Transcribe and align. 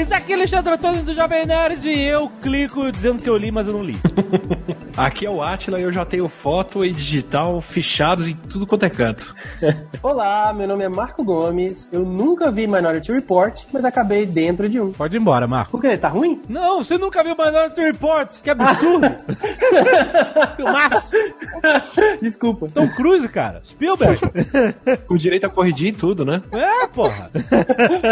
Nerds! 0.00 0.12
Aqui 0.12 0.32
é 0.32 0.36
Alexandre 0.36 0.72
Antônio 0.72 1.02
do 1.02 1.14
Jovem 1.14 1.46
Nerd 1.46 1.88
e 1.88 2.02
eu 2.02 2.28
clico 2.28 2.90
dizendo 2.90 3.22
que 3.22 3.28
eu 3.28 3.36
li, 3.36 3.50
mas 3.50 3.66
eu 3.66 3.74
não 3.74 3.82
li. 3.82 3.96
Aqui 4.96 5.24
é 5.24 5.30
o 5.30 5.40
Atila 5.40 5.78
e 5.78 5.82
eu 5.82 5.92
já 5.92 6.04
tenho 6.04 6.28
foto 6.28 6.84
e 6.84 6.92
digital 6.92 7.60
fichados 7.60 8.26
em 8.26 8.34
tudo 8.34 8.66
quanto 8.66 8.84
é 8.84 8.90
canto. 8.90 9.34
Olá, 10.02 10.52
meu 10.52 10.66
nome 10.66 10.84
é 10.84 10.88
Marco 10.88 11.24
Gomes. 11.24 11.88
Eu 11.92 12.04
nunca 12.04 12.50
vi 12.50 12.66
Minority 12.66 13.12
Report, 13.12 13.62
mas 13.72 13.84
acabei 13.84 14.26
dentro 14.26 14.68
de 14.68 14.80
um. 14.80 14.92
Pode 14.92 15.16
ir 15.16 15.20
embora, 15.20 15.46
Marco. 15.46 15.70
Por 15.72 15.80
quê? 15.80 15.96
Tá 15.96 16.08
ruim? 16.08 16.42
Não, 16.48 16.82
você 16.82 16.98
nunca 16.98 17.22
viu 17.22 17.34
Minority 17.34 17.80
Report. 17.80 18.42
Que 18.42 18.50
absurdo. 18.50 19.06
Filmaço. 20.56 21.10
Desculpa. 22.20 22.68
Tom 22.68 22.88
Cruise, 22.88 23.28
cara. 23.28 23.62
Spielberg. 23.64 24.20
Com 25.06 25.16
direito 25.16 25.46
a 25.46 25.50
corrigir 25.50 25.88
e 25.88 25.92
tudo, 25.92 26.24
né? 26.24 26.42
É, 26.52 26.86
porra. 26.88 27.30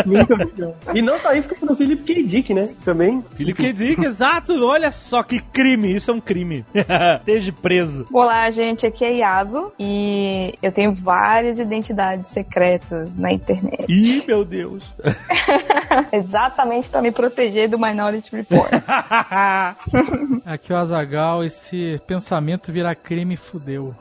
Nunca 0.07 0.37
vi, 0.37 0.53
não. 0.57 0.75
E 0.95 1.03
não 1.03 1.19
só 1.19 1.35
isso, 1.35 1.49
como 1.49 1.71
no 1.71 1.77
Philip 1.79 2.03
K. 2.03 2.23
Dick, 2.25 2.53
né? 2.53 2.69
Também. 2.85 3.25
Philip 3.37 3.63
K. 3.63 3.73
Dick, 3.73 4.05
exato. 4.05 4.65
Olha 4.65 4.91
só 4.91 5.23
que 5.23 5.39
crime. 5.39 5.95
Isso 5.95 6.11
é 6.11 6.15
um 6.15 6.21
crime. 6.21 6.67
Esteja 7.21 7.53
preso. 7.53 8.05
Olá, 8.13 8.51
gente, 8.51 8.85
aqui 8.85 9.05
é 9.05 9.19
Yaso 9.19 9.73
e 9.79 10.55
eu 10.61 10.73
tenho 10.73 10.93
várias 10.93 11.61
identidades 11.61 12.31
secretas 12.33 13.17
na 13.17 13.33
internet. 13.33 13.85
Ih, 13.89 14.25
meu 14.27 14.45
Deus. 14.45 14.93
Exatamente 16.13 16.89
para 16.89 17.01
me 17.01 17.13
proteger 17.13 17.69
do 17.69 17.79
Minority 17.79 18.35
Report. 18.35 18.73
Aqui 20.45 20.73
é 20.73 20.75
o 20.75 20.79
Azagal, 20.79 21.45
esse 21.45 22.01
pensamento 22.07 22.73
virar 22.73 22.95
crime 22.97 23.37
fudeu. 23.37 23.95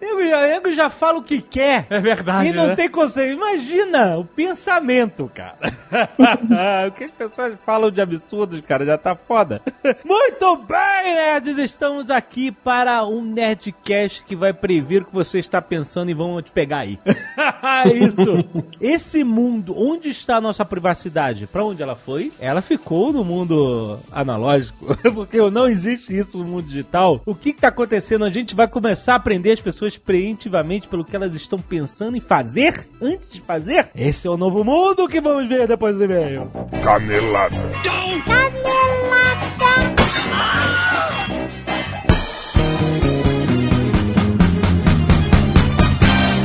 Eu 0.00 0.28
já, 0.28 0.48
eu 0.48 0.72
já 0.72 0.90
falo 0.90 1.18
o 1.18 1.22
que 1.22 1.40
quer. 1.40 1.86
É 1.88 2.00
verdade. 2.00 2.48
E 2.48 2.52
não 2.52 2.68
né? 2.68 2.76
tem 2.76 2.88
conceito. 2.88 3.32
Imagina 3.32 4.18
o 4.18 4.24
pensamento, 4.24 5.30
cara. 5.32 5.43
o 6.88 6.92
que 6.92 7.04
as 7.04 7.10
pessoas 7.10 7.54
falam 7.64 7.90
de 7.90 8.00
absurdos, 8.00 8.60
cara, 8.60 8.84
já 8.84 8.98
tá 8.98 9.14
foda. 9.14 9.60
Muito 10.04 10.56
bem, 10.58 11.14
nerds! 11.14 11.58
Estamos 11.58 12.10
aqui 12.10 12.50
para 12.50 13.04
um 13.06 13.22
Nerdcast 13.22 14.24
que 14.24 14.36
vai 14.36 14.52
prever 14.52 15.02
o 15.02 15.04
que 15.06 15.14
você 15.14 15.38
está 15.38 15.60
pensando 15.60 16.10
e 16.10 16.14
vamos 16.14 16.42
te 16.44 16.52
pegar 16.52 16.78
aí. 16.78 16.98
Isso. 17.94 18.44
Esse 18.80 19.24
mundo, 19.24 19.74
onde 19.76 20.08
está 20.10 20.36
a 20.36 20.40
nossa 20.40 20.64
privacidade? 20.64 21.46
Pra 21.46 21.64
onde 21.64 21.82
ela 21.82 21.96
foi? 21.96 22.32
Ela 22.38 22.62
ficou 22.62 23.12
no 23.12 23.24
mundo 23.24 23.98
analógico, 24.12 24.96
porque 25.14 25.38
não 25.50 25.68
existe 25.68 26.16
isso 26.16 26.38
no 26.38 26.44
mundo 26.44 26.66
digital. 26.66 27.20
O 27.26 27.34
que 27.34 27.50
está 27.50 27.68
acontecendo? 27.68 28.24
A 28.24 28.30
gente 28.30 28.54
vai 28.54 28.68
começar 28.68 29.14
a 29.14 29.16
aprender 29.16 29.52
as 29.52 29.60
pessoas 29.60 29.98
preventivamente 29.98 30.88
pelo 30.88 31.04
que 31.04 31.14
elas 31.14 31.34
estão 31.34 31.58
pensando 31.58 32.16
em 32.16 32.20
fazer 32.20 32.86
antes 33.00 33.32
de 33.32 33.40
fazer? 33.40 33.90
Esse 33.94 34.26
é 34.26 34.30
o 34.30 34.36
novo 34.36 34.64
mundo 34.64 35.08
que 35.08 35.20
vamos 35.34 35.48
ver 35.48 35.66
depois 35.66 35.96
do 35.98 36.04
e-mail. 36.04 36.48
Canelada. 36.82 37.56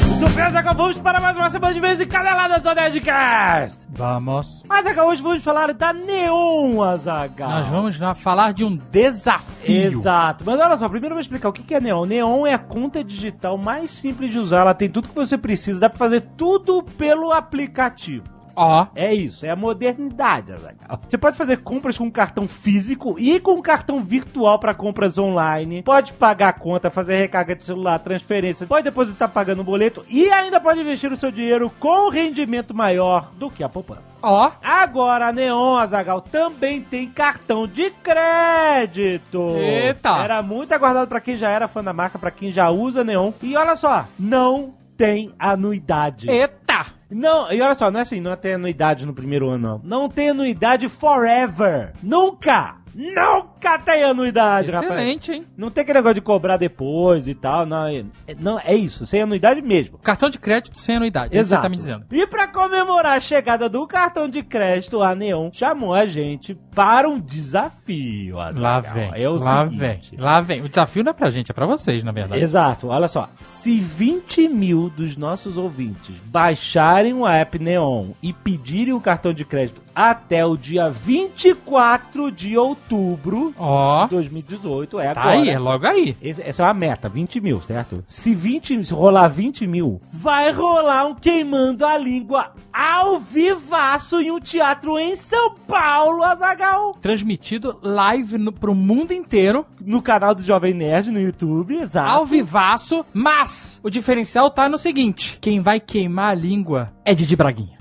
Muito 0.07 0.35
bem, 0.35 0.49
Zagal, 0.49 0.73
vamos 0.73 1.01
para 1.01 1.19
mais 1.21 1.37
uma 1.37 1.49
semana 1.51 1.73
de 1.73 1.79
vez 1.79 1.99
e 1.99 2.05
caneladas 2.07 2.61
do 2.61 2.73
Nerdcast. 2.73 3.87
Vamos. 3.91 4.63
Mas, 4.67 4.83
Zagal, 4.85 5.07
hoje 5.07 5.21
vamos 5.21 5.43
falar 5.43 5.71
da 5.73 5.93
Neon, 5.93 6.81
Azagal. 6.81 7.49
Nós 7.49 7.67
vamos 7.67 7.99
lá 7.99 8.15
falar 8.15 8.53
de 8.53 8.63
um 8.63 8.75
desafio. 8.75 9.99
Exato. 9.99 10.43
Mas 10.47 10.59
olha 10.59 10.77
só, 10.77 10.89
primeiro 10.89 11.13
eu 11.13 11.17
vou 11.17 11.21
explicar 11.21 11.49
o 11.49 11.53
que 11.53 11.61
que 11.61 11.75
é 11.75 11.79
Neon. 11.79 12.05
Neon 12.05 12.47
é 12.47 12.55
a 12.55 12.59
conta 12.59 13.03
digital 13.03 13.55
mais 13.55 13.91
simples 13.91 14.31
de 14.31 14.39
usar. 14.39 14.61
Ela 14.61 14.73
tem 14.73 14.89
tudo 14.89 15.09
que 15.09 15.15
você 15.15 15.37
precisa. 15.37 15.79
Dá 15.79 15.89
pra 15.89 15.99
fazer 15.99 16.21
tudo 16.35 16.81
pelo 16.81 17.31
aplicativo. 17.31 18.38
Ó, 18.55 18.87
É 18.95 19.13
isso, 19.13 19.45
é 19.45 19.49
a 19.49 19.55
modernidade, 19.55 20.51
Azaghal. 20.51 20.99
Você 21.07 21.17
pode 21.17 21.37
fazer 21.37 21.57
compras 21.57 21.97
com 21.97 22.09
cartão 22.11 22.47
físico 22.47 23.15
e 23.17 23.39
com 23.39 23.61
cartão 23.61 24.03
virtual 24.03 24.59
para 24.59 24.73
compras 24.73 25.17
online. 25.17 25.81
Pode 25.83 26.13
pagar 26.13 26.49
a 26.49 26.53
conta, 26.53 26.89
fazer 26.89 27.17
recarga 27.17 27.55
de 27.55 27.65
celular, 27.65 27.99
transferência. 27.99 28.67
Pode 28.67 28.83
depositar 28.83 29.29
pagando 29.29 29.61
um 29.61 29.65
boleto 29.65 30.03
e 30.09 30.29
ainda 30.31 30.59
pode 30.59 30.79
investir 30.81 31.11
o 31.11 31.15
seu 31.15 31.31
dinheiro 31.31 31.71
com 31.79 32.09
rendimento 32.09 32.75
maior 32.75 33.31
do 33.37 33.49
que 33.49 33.63
a 33.63 33.69
poupança. 33.69 34.01
ó. 34.21 34.51
Agora, 34.61 35.27
a 35.27 35.31
Neon 35.33 35.75
Azagal 35.77 36.21
também 36.21 36.81
tem 36.81 37.07
cartão 37.09 37.67
de 37.67 37.89
crédito. 37.91 39.55
Eita. 39.57 40.09
Era 40.21 40.41
muito 40.41 40.71
aguardado 40.73 41.07
pra 41.07 41.21
quem 41.21 41.37
já 41.37 41.49
era 41.49 41.67
fã 41.67 41.83
da 41.83 41.93
marca, 41.93 42.19
pra 42.19 42.31
quem 42.31 42.51
já 42.51 42.69
usa 42.69 43.03
Neon. 43.03 43.31
E 43.41 43.55
olha 43.55 43.75
só, 43.75 44.05
não 44.17 44.73
tem 44.99 45.33
anuidade. 45.39 46.29
Eita! 46.29 46.87
Não, 47.09 47.49
e 47.53 47.61
olha 47.61 47.73
só, 47.73 47.89
não 47.89 47.99
é 47.99 48.03
assim, 48.03 48.19
não 48.19 48.35
tem 48.35 48.55
anuidade 48.55 49.05
no 49.05 49.13
primeiro 49.13 49.47
ano, 49.47 49.79
não. 49.81 50.01
Não 50.01 50.09
tem 50.09 50.31
anuidade 50.31 50.89
forever. 50.89 51.93
Nunca! 52.03 52.75
Nunca 52.99 53.79
tem 53.79 54.03
anuidade, 54.03 54.71
rapaz. 54.71 54.91
Excelente, 54.91 55.31
hein? 55.31 55.45
Não 55.55 55.69
tem 55.69 55.83
aquele 55.83 55.99
negócio 55.99 56.15
de 56.15 56.21
cobrar 56.21 56.57
depois 56.57 57.29
e 57.29 57.33
tal, 57.33 57.65
não. 57.65 57.87
É, 57.87 58.03
não, 58.37 58.59
é 58.59 58.75
isso, 58.75 59.05
sem 59.05 59.21
anuidade 59.21 59.61
mesmo. 59.61 59.97
Cartão 59.99 60.29
de 60.29 60.37
crédito 60.37 60.77
sem 60.77 60.97
anuidade. 60.97 61.35
Exato. 61.35 61.61
Você 61.61 61.65
tá 61.65 61.69
me 61.69 61.77
dizendo. 61.77 62.05
E 62.11 62.27
pra 62.27 62.45
comemorar 62.47 63.15
a 63.15 63.19
chegada 63.21 63.69
do 63.69 63.87
cartão 63.87 64.27
de 64.27 64.43
crédito, 64.43 65.01
a 65.01 65.15
Neon 65.15 65.49
chamou 65.53 65.93
a 65.93 66.05
gente 66.05 66.55
para 66.75 67.07
um 67.07 67.19
desafio. 67.19 68.37
Azaghal. 68.37 68.61
Lá 68.61 68.79
vem. 68.81 69.11
É 69.13 69.29
o 69.29 69.37
lá 69.37 69.69
seguinte. 69.69 69.79
vem. 69.79 70.19
Lá 70.19 70.41
vem. 70.41 70.61
O 70.61 70.67
desafio 70.67 71.03
não 71.03 71.11
é 71.11 71.13
pra 71.13 71.29
gente, 71.29 71.51
é 71.51 71.53
pra 71.53 71.65
vocês, 71.65 72.03
na 72.03 72.11
verdade. 72.11 72.43
Exato, 72.43 72.89
olha 72.89 73.07
só. 73.07 73.29
Se 73.41 73.79
20 73.79 74.49
mil 74.49 74.89
dos 74.89 75.15
nossos 75.15 75.57
ouvintes 75.57 76.17
baixarem 76.25 77.13
o 77.13 77.25
app 77.25 77.57
Neon 77.57 78.09
e 78.21 78.33
pedirem 78.33 78.93
o 78.93 78.99
cartão 78.99 79.33
de 79.33 79.45
crédito 79.45 79.81
até 79.99 80.45
o 80.45 80.55
dia 80.55 80.89
24 80.89 82.31
de 82.31 82.57
outubro 82.57 83.53
Ó. 83.57 84.03
de 84.05 84.11
2018, 84.11 84.99
é 84.99 85.13
Tá 85.13 85.21
agora. 85.21 85.35
aí, 85.37 85.49
é 85.49 85.59
logo 85.59 85.85
aí. 85.85 86.15
Esse- 86.21 86.41
essa 86.41 86.63
é 86.63 86.65
uma 86.67 86.73
meta, 86.73 87.09
20 87.09 87.41
mil, 87.41 87.61
certo? 87.61 88.03
Se 88.05 88.33
20, 88.33 88.83
se 88.83 88.93
rolar 88.93 89.27
20 89.27 89.67
mil, 89.67 90.01
vai 90.11 90.51
rolar 90.51 91.05
um 91.05 91.15
queimando 91.15 91.85
a 91.85 91.97
língua 91.97 92.51
ao 92.71 93.19
vivaço 93.19 94.21
em 94.21 94.31
um 94.31 94.39
teatro 94.39 94.97
em 94.97 95.15
São 95.15 95.55
Paulo, 95.67 96.23
Azagal. 96.23 96.93
Transmitido 97.01 97.77
live 97.81 98.37
no, 98.37 98.51
pro 98.51 98.73
mundo 98.73 99.11
inteiro, 99.11 99.65
No 99.81 100.01
canal 100.01 100.33
do 100.35 100.43
Jovem 100.43 100.73
Nerd 100.73 101.11
no 101.11 101.19
YouTube, 101.19 101.75
exato. 101.75 102.09
ao 102.09 102.25
vivaço, 102.25 103.05
mas 103.13 103.79
o 103.83 103.89
diferencial 103.89 104.49
tá 104.49 104.69
no 104.69 104.77
seguinte: 104.77 105.37
quem 105.41 105.61
vai 105.61 105.79
queimar 105.79 106.31
a 106.31 106.35
língua 106.35 106.91
é 107.03 107.13
Didi 107.13 107.35
Braguinha. 107.35 107.77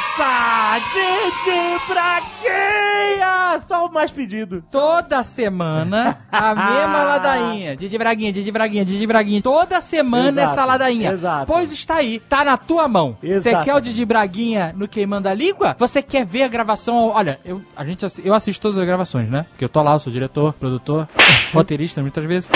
Nossa! 0.00 0.80
Didi 0.92 1.78
Braguinha! 2.54 3.60
Só 3.66 3.86
o 3.86 3.92
mais 3.92 4.10
pedido. 4.10 4.62
Toda 4.70 5.22
semana, 5.22 6.18
a 6.30 6.54
mesma 6.54 7.02
ladainha. 7.04 7.76
Didi 7.76 7.98
Braguinha, 7.98 8.32
Didi 8.32 8.50
Braguinha, 8.50 8.84
Didi 8.84 9.06
Braguinha. 9.06 9.42
Toda 9.42 9.80
semana 9.80 10.42
Exato, 10.42 10.52
essa 10.52 10.64
ladainha. 10.64 11.12
exato. 11.12 11.46
Pois 11.46 11.72
está 11.72 11.96
aí, 11.96 12.20
tá 12.20 12.44
na 12.44 12.56
tua 12.56 12.88
mão. 12.88 13.16
Você 13.22 13.54
quer 13.62 13.74
o 13.74 13.80
Didi 13.80 14.04
Braguinha 14.04 14.72
no 14.76 14.86
Queimando 14.88 15.28
a 15.28 15.34
Língua? 15.34 15.76
Você 15.78 16.00
quer 16.00 16.24
ver 16.24 16.44
a 16.44 16.48
gravação? 16.48 17.08
Olha, 17.14 17.38
eu, 17.44 17.60
a 17.76 17.84
gente, 17.84 18.06
eu 18.24 18.34
assisto 18.34 18.62
todas 18.62 18.78
as 18.78 18.86
gravações, 18.86 19.28
né? 19.28 19.46
Porque 19.50 19.64
eu 19.64 19.68
tô 19.68 19.82
lá, 19.82 19.92
eu 19.94 20.00
sou 20.00 20.12
diretor, 20.12 20.52
produtor, 20.54 21.08
roteirista 21.52 22.00
muitas 22.00 22.24
vezes. 22.24 22.48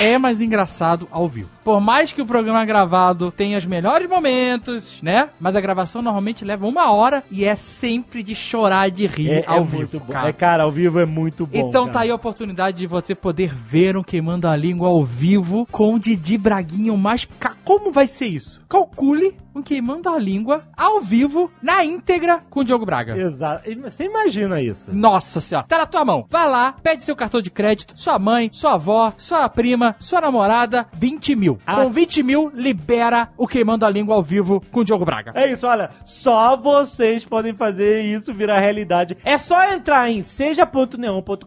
É 0.00 0.18
mais 0.18 0.40
engraçado 0.40 1.08
ao 1.10 1.28
vivo. 1.28 1.48
Por 1.64 1.80
mais 1.80 2.12
que 2.12 2.20
o 2.22 2.26
programa 2.26 2.64
gravado 2.64 3.30
tenha 3.30 3.56
os 3.56 3.64
melhores 3.64 4.08
momentos, 4.08 5.00
né? 5.02 5.28
Mas 5.40 5.56
a 5.56 5.60
gravação 5.60 6.02
normalmente 6.02 6.44
leva 6.44 6.66
uma 6.66 6.90
hora 6.92 7.22
e 7.30 7.44
é 7.44 7.54
sempre 7.54 8.22
de 8.22 8.34
chorar 8.34 8.88
e 8.88 8.90
de 8.90 9.06
rir 9.06 9.30
É, 9.30 9.39
ao 9.46 9.58
é 9.58 9.64
vivo. 9.64 9.76
muito 9.76 10.00
bom. 10.00 10.12
cara. 10.12 10.28
É, 10.28 10.32
cara, 10.32 10.62
ao 10.64 10.72
vivo 10.72 10.98
é 10.98 11.06
muito 11.06 11.46
bom. 11.46 11.56
Então 11.56 11.82
cara. 11.84 11.92
tá 11.92 12.00
aí 12.00 12.10
a 12.10 12.14
oportunidade 12.14 12.78
de 12.78 12.86
você 12.86 13.14
poder 13.14 13.54
ver 13.54 13.96
um 13.96 14.02
Queimando 14.02 14.48
a 14.48 14.56
Língua 14.56 14.88
ao 14.88 15.02
vivo 15.02 15.66
com 15.70 15.94
o 15.94 15.98
Didi 15.98 16.36
Braguinha, 16.38 16.92
o 16.92 16.98
mais... 16.98 17.28
Como 17.64 17.92
vai 17.92 18.06
ser 18.06 18.26
isso? 18.26 18.64
Calcule 18.68 19.34
um 19.60 19.62
Queimando 19.62 20.08
a 20.08 20.18
Língua 20.18 20.64
ao 20.76 21.00
vivo, 21.00 21.50
na 21.62 21.84
íntegra, 21.84 22.42
com 22.48 22.60
o 22.60 22.64
Diogo 22.64 22.86
Braga. 22.86 23.16
Exato. 23.16 23.62
Você 23.82 24.04
imagina 24.04 24.60
isso. 24.60 24.86
Nossa 24.92 25.40
senhora, 25.40 25.66
tá 25.68 25.78
na 25.78 25.86
tua 25.86 26.04
mão. 26.04 26.26
Vai 26.30 26.48
lá, 26.48 26.74
pede 26.82 27.02
seu 27.02 27.14
cartão 27.14 27.42
de 27.42 27.50
crédito, 27.50 27.92
sua 27.96 28.18
mãe, 28.18 28.48
sua 28.52 28.74
avó, 28.74 29.12
sua 29.16 29.48
prima, 29.48 29.94
sua 30.00 30.22
namorada, 30.22 30.86
20 30.94 31.36
mil. 31.36 31.58
Ah. 31.66 31.76
Com 31.76 31.90
20 31.90 32.22
mil, 32.22 32.50
libera 32.54 33.28
o 33.36 33.46
Queimando 33.46 33.84
a 33.84 33.90
Língua 33.90 34.14
ao 34.14 34.22
vivo 34.22 34.62
com 34.72 34.80
o 34.80 34.84
Diogo 34.84 35.04
Braga. 35.04 35.32
É 35.34 35.52
isso, 35.52 35.66
olha, 35.66 35.90
só 36.04 36.56
vocês 36.56 37.26
podem 37.26 37.54
fazer 37.54 38.02
isso 38.02 38.32
virar 38.32 38.60
realidade. 38.60 39.16
É 39.24 39.36
só 39.36 39.62
entrar 39.70 40.08
em 40.08 40.22
seja.neon.com.br 40.22 41.44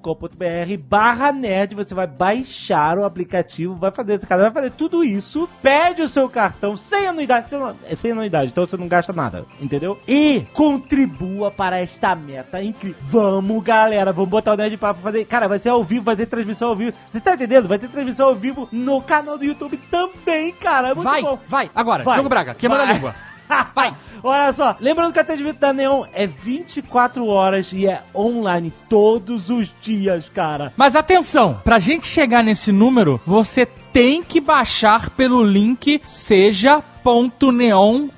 barra 0.88 1.32
nerd, 1.32 1.74
você 1.74 1.96
vai 1.96 2.06
baixar 2.06 2.98
o 2.98 3.06
aplicativo, 3.06 3.76
vai 3.76 3.92
fazer 3.92 4.14
esse 4.16 4.28
cara, 4.28 4.44
vai 4.44 4.52
fazer 4.52 4.72
tudo 4.72 5.04
isso, 5.04 5.50
pede 5.62 6.04
o 6.04 6.08
seu 6.08 6.30
cartão 6.30 6.76
sem 6.76 7.08
anuidade, 7.08 7.50
sem, 7.50 7.60
sem 8.04 8.12
anuidade, 8.12 8.52
então 8.52 8.68
você 8.68 8.76
não 8.76 8.88
gasta 8.88 9.14
nada, 9.14 9.46
entendeu? 9.62 9.98
E 10.06 10.46
contribua 10.52 11.50
para 11.50 11.80
esta 11.80 12.14
meta 12.14 12.62
incrível. 12.62 12.98
Vamos, 13.04 13.64
galera, 13.64 14.12
vamos 14.12 14.30
botar 14.30 14.54
o 14.54 14.58
Nerd 14.58 14.76
Papo 14.76 15.00
fazer. 15.00 15.24
Cara, 15.24 15.48
vai 15.48 15.58
ser 15.58 15.70
ao 15.70 15.82
vivo, 15.86 16.04
vai 16.04 16.16
ter 16.18 16.26
transmissão 16.26 16.68
ao 16.68 16.76
vivo. 16.76 16.96
Você 17.10 17.22
tá 17.22 17.34
entendendo? 17.36 17.70
Vai 17.70 17.80
ter 17.80 17.88
transmissão 17.88 18.28
ao 18.28 18.36
vivo 18.36 18.68
no 18.74 19.02
canal 19.02 19.38
do 19.38 19.46
YouTube 19.46 19.78
também, 19.90 20.52
cara. 20.52 20.90
É 20.90 20.94
muito 20.94 21.06
Vai, 21.10 21.22
bom. 21.22 21.40
vai, 21.48 21.72
agora, 21.74 22.04
Vai. 22.04 22.16
Diogo 22.16 22.28
Braga, 22.30 22.54
queima 22.54 22.78
Vai. 22.78 22.94
língua. 22.94 23.16
Vai! 23.76 23.94
Olha 24.24 24.54
só, 24.54 24.76
lembrando 24.80 25.12
que 25.12 25.20
o 25.20 25.22
atendimento 25.22 25.60
da 25.60 25.74
Neon 25.74 26.06
é 26.14 26.26
24 26.26 27.28
horas 27.28 27.74
e 27.74 27.86
é 27.86 28.02
online 28.16 28.72
todos 28.88 29.50
os 29.50 29.70
dias, 29.82 30.30
cara. 30.30 30.72
Mas 30.78 30.96
atenção, 30.96 31.60
pra 31.62 31.78
gente 31.78 32.08
chegar 32.08 32.42
nesse 32.42 32.72
número, 32.72 33.20
você 33.26 33.66
tem 33.66 34.24
que 34.24 34.40
baixar 34.40 35.10
pelo 35.10 35.44
link 35.44 36.02
seja.neon.com.br 36.06 38.14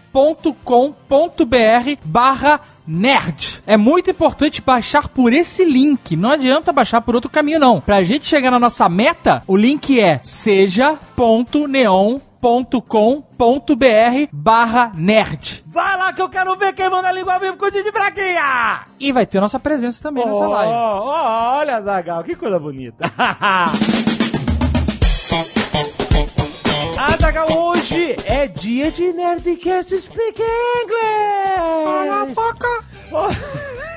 barra 2.06 2.60
nerd. 2.88 3.64
É 3.66 3.76
muito 3.76 4.12
importante 4.12 4.62
baixar 4.62 5.08
por 5.08 5.34
esse 5.34 5.66
link. 5.66 6.16
Não 6.16 6.30
adianta 6.30 6.72
baixar 6.72 7.02
por 7.02 7.16
outro 7.16 7.32
caminho, 7.32 7.60
não. 7.60 7.82
Pra 7.82 8.04
gente 8.04 8.28
chegar 8.28 8.52
na 8.52 8.60
nossa 8.60 8.88
meta, 8.88 9.42
o 9.48 9.58
link 9.58 10.00
é 10.00 10.20
seja.neon.com.br 10.24 12.35
barra 14.32 14.92
nerd. 14.96 15.64
Vai 15.66 15.98
lá 15.98 16.14
que 16.14 16.22
eu 16.22 16.30
quero 16.30 16.56
ver 16.56 16.74
quem 16.74 16.90
manda 16.90 17.08
a 17.08 17.12
língua 17.12 17.34
ao 17.34 17.40
vivo 17.40 17.58
com 17.58 17.66
o 17.66 17.72
Didi 17.72 17.92
Braguinha! 17.92 18.82
E 19.00 19.12
vai 19.12 19.26
ter 19.26 19.42
nossa 19.42 19.60
presença 19.60 20.02
também 20.04 20.24
nessa 20.26 20.48
Oh, 20.48 20.52
live. 20.52 20.72
oh, 20.72 21.58
olha, 21.58 21.82
Zagal, 21.82 22.24
que 22.24 22.36
coisa 22.36 22.60
bonita. 22.60 23.04
Azagal, 26.98 27.48
hoje 27.86 28.16
é 28.26 28.48
dia 28.48 28.92
de 28.92 29.14
Nerdcast 29.14 30.02
Speak 30.02 30.42
English! 30.42 32.36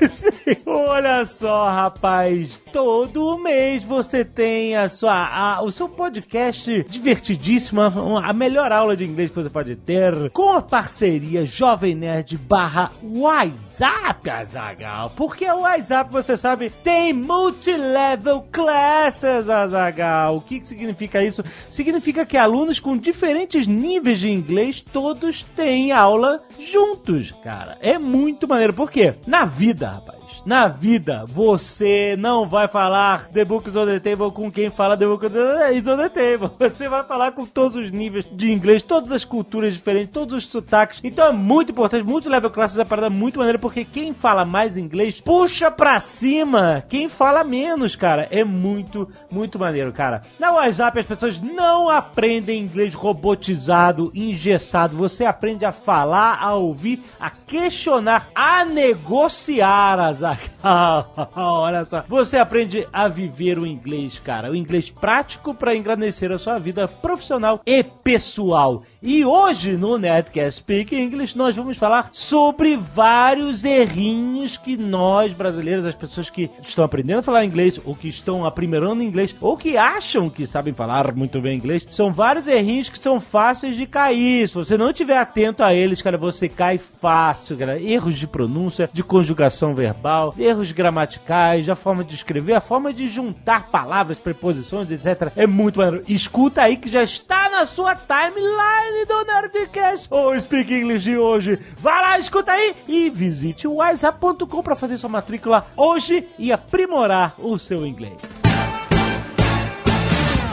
Olha 0.65 1.27
só, 1.27 1.69
rapaz, 1.71 2.63
todo 2.73 3.37
mês 3.39 3.83
você 3.83 4.25
tem 4.25 4.77
a 4.77 4.89
sua, 4.89 5.13
a- 5.57 5.63
o 5.63 5.71
seu 5.73 5.89
podcast 5.89 6.85
divertidíssimo, 6.89 7.81
a- 7.83 8.29
a 8.29 8.33
melhor 8.33 8.71
aula 8.71 8.97
de 8.97 9.05
inglês 9.05 9.31
que 9.31 9.37
você 9.43 9.51
pode 9.51 9.75
ter, 9.75 10.31
com 10.31 10.53
a 10.53 10.63
parceria 10.63 11.45
Jovem 11.45 11.97
Nerd 11.97 12.37
barra 12.39 12.93
WhatsApp, 13.03 14.31
Azagal. 14.31 15.13
Porque 15.17 15.45
o 15.51 15.63
WhatsApp, 15.63 16.13
você 16.13 16.37
sabe, 16.37 16.71
tem 16.71 17.13
multilevel 17.13 18.47
classes, 18.53 19.49
Azagal. 19.51 20.37
O 20.37 20.41
que, 20.41 20.61
que 20.61 20.69
significa 20.69 21.25
isso? 21.25 21.43
Significa 21.69 22.25
que 22.25 22.37
alunos 22.37 22.79
com 22.79 22.97
diferentes 22.97 23.67
níveis 23.67 23.78
de 24.21 24.31
inglês, 24.31 24.81
todos 24.81 25.43
têm 25.57 25.93
aula 25.93 26.43
juntos, 26.59 27.33
cara. 27.43 27.79
É 27.81 27.99
muito 27.99 28.49
maneiro. 28.49 28.73
Por 28.73 28.91
quê? 28.91 29.15
Na 29.27 29.45
vida, 29.45 29.89
rapaz. 29.89 30.18
Na 30.49 30.67
vida, 30.67 31.27
você 31.29 32.17
não 32.19 32.49
vai 32.49 32.67
falar 32.67 33.29
The 33.29 33.45
Books 33.45 33.77
on 33.77 33.85
the 33.85 34.01
Table 34.01 34.33
com 34.33 34.51
quem 34.51 34.71
fala 34.71 34.97
The 34.97 35.05
Books 35.05 35.31
on 35.31 35.97
the 35.99 36.09
Table. 36.09 36.51
Você 36.75 36.89
vai 36.89 37.05
falar 37.05 37.33
com 37.33 37.45
todos 37.45 37.77
os 37.77 37.91
níveis 37.91 38.25
de 38.33 38.51
inglês, 38.51 38.81
todas 38.81 39.13
as 39.13 39.27
culturas 39.27 39.75
diferentes, 39.75 40.09
todos 40.09 40.35
os 40.35 40.51
sotaques. 40.51 41.03
Então 41.05 41.27
é 41.27 41.33
muito 41.33 41.73
importante, 41.73 42.03
muito 42.03 42.31
level 42.31 42.49
classes 42.49 42.79
é 42.79 42.85
parada 42.87 43.11
muito 43.11 43.39
maneira, 43.39 43.59
porque 43.59 43.85
quem 43.85 44.15
fala 44.15 44.47
mais 44.47 44.79
inglês 44.79 45.21
puxa 45.21 45.71
pra 45.71 46.01
cima 46.01 46.83
quem 46.89 47.11
fala 47.11 47.45
menos, 47.45 47.95
cara. 47.95 48.27
É 48.31 48.43
muito, 48.43 49.07
muito 49.31 49.59
maneiro, 49.59 49.93
cara. 49.93 50.23
Na 50.39 50.53
WhatsApp 50.53 50.99
as 50.99 51.05
pessoas 51.05 51.43
não 51.43 51.91
aprendem 51.91 52.63
inglês 52.63 52.95
robotizado, 52.95 54.11
engessado. 54.15 54.97
Você 54.97 55.27
aprende 55.27 55.67
a 55.67 55.73
falar, 55.73 56.39
a 56.41 56.55
ouvir, 56.55 57.03
a 57.21 57.29
questionar, 57.29 58.31
a 58.35 58.65
negociar, 58.65 60.01
Azar. 60.01 60.38
Olha 61.37 61.85
só. 61.85 62.05
Você 62.09 62.37
aprende 62.37 62.87
a 62.93 63.09
viver 63.09 63.59
o 63.59 63.67
inglês, 63.67 64.19
cara. 64.19 64.51
O 64.51 64.57
inglês 64.57 64.91
prático 64.91 65.55
para 65.55 65.75
engrandecer 65.75 66.31
a 66.33 66.39
sua 66.39 66.59
vida 66.59 66.87
profissional 66.89 67.61
e 67.65 67.83
pessoal. 67.83 68.83
E 69.01 69.25
hoje 69.25 69.77
no 69.77 69.97
Netcast 69.97 70.59
Speak 70.59 70.95
English 70.95 71.37
nós 71.37 71.55
vamos 71.55 71.79
falar 71.79 72.09
sobre 72.11 72.77
vários 72.77 73.65
errinhos 73.65 74.57
que 74.57 74.77
nós 74.77 75.33
brasileiros, 75.35 75.85
as 75.85 75.95
pessoas 75.95 76.29
que 76.29 76.51
estão 76.63 76.85
aprendendo 76.85 77.21
a 77.21 77.23
falar 77.23 77.45
inglês 77.45 77.81
ou 77.85 77.95
que 77.95 78.09
estão 78.09 78.45
aprimorando 78.45 79.03
inglês 79.03 79.37
ou 79.41 79.57
que 79.57 79.77
acham 79.77 80.29
que 80.29 80.47
sabem 80.47 80.75
falar 80.75 81.15
muito 81.15 81.41
bem 81.41 81.57
inglês, 81.57 81.87
são 81.91 82.13
vários 82.13 82.47
errinhos 82.47 82.89
que 82.89 82.99
são 82.99 83.21
fáceis 83.21 83.77
de 83.77 83.87
cair. 83.87 84.49
Se 84.49 84.55
você 84.55 84.77
não 84.77 84.91
estiver 84.91 85.17
atento 85.17 85.63
a 85.63 85.73
eles, 85.73 86.03
cara, 86.03 86.19
você 86.19 86.49
cai 86.49 86.77
fácil, 86.79 87.57
cara. 87.57 87.81
Erros 87.81 88.19
de 88.19 88.27
pronúncia, 88.27 88.91
de 88.93 89.05
conjugação 89.05 89.75
verbal, 89.75 90.28
erros 90.37 90.73
gramaticais, 90.73 91.69
a 91.69 91.75
forma 91.75 92.05
de 92.05 92.15
escrever, 92.15 92.55
a 92.55 92.61
forma 92.61 92.93
de 92.93 93.07
juntar 93.07 93.69
palavras, 93.69 94.19
preposições, 94.19 94.91
etc. 94.91 95.33
É 95.37 95.47
muito 95.47 95.79
maneiro. 95.79 96.05
Escuta 96.09 96.63
aí 96.63 96.77
que 96.77 96.91
já 96.91 97.03
está 97.03 97.49
na 97.49 97.67
sua 97.67 97.95
timeline 97.95 99.07
do 99.07 99.25
Nerdcast 99.25 100.09
ou 100.11 100.39
Speak 100.41 100.73
English 100.73 101.05
de 101.05 101.19
hoje. 101.19 101.59
Vai 101.79 102.03
lá, 102.03 102.19
escuta 102.19 102.53
aí 102.53 102.75
e 102.87 103.11
visite 103.11 103.67
o 103.67 103.75
WhatsApp.com 103.75 104.63
para 104.63 104.77
fazer 104.77 104.99
sua 104.99 105.11
matrícula 105.11 105.67
hoje 105.77 106.27
e 106.39 106.53
aprimorar 106.53 107.35
o 107.39 107.59
seu 107.59 107.87
inglês. 107.87 108.19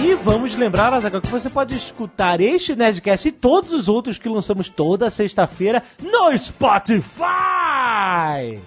E 0.05 0.13
vamos 0.13 0.55
lembrar, 0.55 0.93
Azaghal, 0.93 1.21
que 1.21 1.27
você 1.27 1.49
pode 1.49 1.75
escutar 1.75 2.39
este 2.39 2.75
Nerdcast 2.75 3.27
e 3.27 3.31
todos 3.31 3.73
os 3.73 3.89
outros 3.89 4.19
que 4.19 4.29
lançamos 4.29 4.69
toda 4.69 5.09
sexta-feira 5.09 5.81
no 5.99 6.37
Spotify! 6.37 7.64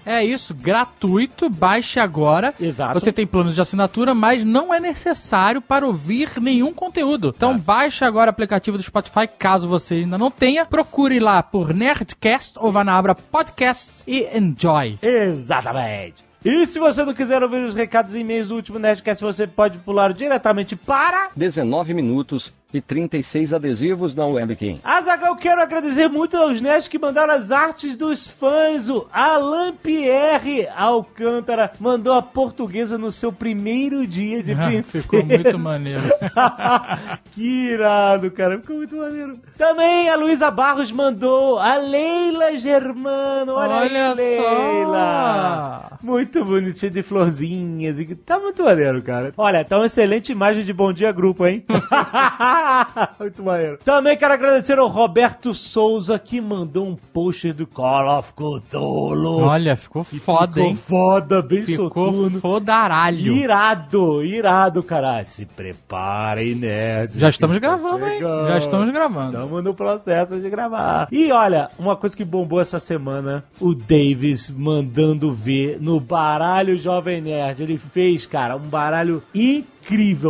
É 0.05 0.23
isso, 0.23 0.53
gratuito, 0.53 1.49
baixe 1.49 1.99
agora. 1.99 2.53
Exato. 2.59 2.99
Você 2.99 3.11
tem 3.11 3.27
plano 3.27 3.53
de 3.53 3.61
assinatura, 3.61 4.13
mas 4.13 4.43
não 4.43 4.73
é 4.73 4.79
necessário 4.79 5.61
para 5.61 5.85
ouvir 5.85 6.31
nenhum 6.39 6.73
conteúdo. 6.73 7.33
Então 7.35 7.57
baixe 7.57 8.03
agora 8.03 8.29
o 8.29 8.31
aplicativo 8.31 8.77
do 8.77 8.83
Spotify, 8.83 9.27
caso 9.27 9.67
você 9.67 9.95
ainda 9.95 10.17
não 10.17 10.31
tenha. 10.31 10.65
Procure 10.65 11.19
lá 11.19 11.41
por 11.43 11.73
Nerdcast 11.73 12.53
ou 12.57 12.71
vá 12.71 12.83
na 12.83 12.97
abra 12.97 13.15
Podcasts 13.15 14.03
e 14.07 14.27
Enjoy. 14.37 14.97
Exatamente. 15.01 16.29
E 16.43 16.65
se 16.65 16.79
você 16.79 17.03
não 17.03 17.13
quiser 17.13 17.43
ouvir 17.43 17.65
os 17.65 17.75
recados 17.75 18.15
e 18.15 18.19
e-mails 18.19 18.47
do 18.47 18.55
último 18.55 18.79
Nerdcast, 18.79 19.23
você 19.23 19.45
pode 19.45 19.77
pular 19.79 20.13
diretamente 20.13 20.73
para... 20.73 21.29
19 21.35 21.93
minutos 21.93 22.53
e 22.71 22.79
36 22.79 23.53
adesivos 23.53 24.13
na 24.13 24.25
webcam. 24.27 24.77
Azaghal, 24.83 25.35
quero 25.35 25.61
agradecer 25.61 26.07
muito 26.07 26.37
aos 26.37 26.61
nerds 26.61 26.87
que 26.87 26.99
mandaram 26.99 27.33
as 27.33 27.49
artes 27.49 27.95
dos 27.95 28.27
fãs. 28.27 28.89
O 28.89 29.07
Alan 29.11 29.73
Pierre 29.73 30.67
Alcântara 30.75 31.71
mandou 31.79 32.13
a 32.13 32.21
portuguesa 32.21 32.97
no 32.97 33.09
seu 33.11 33.31
primeiro 33.31 34.05
dia 34.05 34.43
de 34.43 34.53
princesa. 34.55 35.01
Ficou 35.01 35.25
muito 35.25 35.57
maneiro. 35.57 36.01
que 37.33 37.69
irado, 37.71 38.29
cara. 38.29 38.59
Ficou 38.59 38.77
muito 38.77 38.95
maneiro. 38.97 39.39
Também 39.57 40.07
a 40.09 40.15
Luísa 40.15 40.51
Barros 40.51 40.91
mandou 40.91 41.57
a 41.57 41.75
Leila 41.77 42.57
Germano. 42.57 43.53
Olha, 43.53 43.75
Olha 43.77 44.09
aí, 44.11 44.15
Leila. 44.15 45.89
só. 45.89 45.97
Muito 46.03 46.45
bonitinho 46.45 46.91
de 46.91 47.01
florzinhas. 47.01 47.99
e 47.99 48.15
Tá 48.15 48.39
muito 48.39 48.63
maneiro, 48.63 49.01
cara. 49.01 49.33
Olha, 49.35 49.65
tá 49.65 49.77
uma 49.77 49.85
excelente 49.87 50.31
imagem 50.31 50.63
de 50.63 50.71
Bom 50.71 50.93
Dia 50.93 51.11
Grupo, 51.11 51.45
hein? 51.47 51.65
muito 53.19 53.43
maneiro. 53.43 53.77
Também 53.83 54.17
quero 54.17 54.33
agradecer 54.33 54.77
ao 54.79 54.87
Roberto 54.87 55.53
Souza 55.53 56.17
que 56.19 56.39
mandou 56.41 56.87
um 56.87 56.95
post 56.95 57.51
do 57.53 57.65
Call 57.67 58.19
of 58.19 58.33
Cthulhu. 58.33 59.39
Olha, 59.41 59.75
ficou 59.75 60.03
foda, 60.03 60.53
Ficou 60.53 60.69
hein? 60.69 60.75
foda, 60.75 61.41
bem 61.41 61.63
Ficou 61.63 61.87
soturno. 61.89 62.39
fodaralho. 62.39 63.33
Irado, 63.33 64.23
irado, 64.23 64.83
caralho. 64.83 65.27
Se 65.29 65.45
preparem, 65.45 66.55
nerds. 66.55 67.15
Já 67.19 67.29
estamos 67.29 67.57
gravando, 67.57 68.05
hein? 68.07 68.19
Já 68.21 68.57
estamos 68.57 68.89
gravando. 68.91 69.37
Estamos 69.37 69.63
no 69.63 69.73
processo 69.73 70.39
de 70.39 70.49
gravar. 70.49 71.07
E 71.11 71.31
olha, 71.31 71.69
uma 71.77 71.95
coisa 71.95 72.15
que 72.15 72.25
bombou 72.25 72.59
essa 72.61 72.79
semana, 72.79 73.43
o 73.59 73.73
Davis 73.73 74.49
mandando 74.49 75.31
ver 75.31 75.77
no 75.81 75.99
baralho 75.99 76.77
Jovem 76.77 77.21
Nerd. 77.21 77.63
Ele 77.63 77.77
fez, 77.77 78.25
cara, 78.25 78.55
um 78.55 78.59
baralho 78.59 79.21
incrível, 79.33 79.69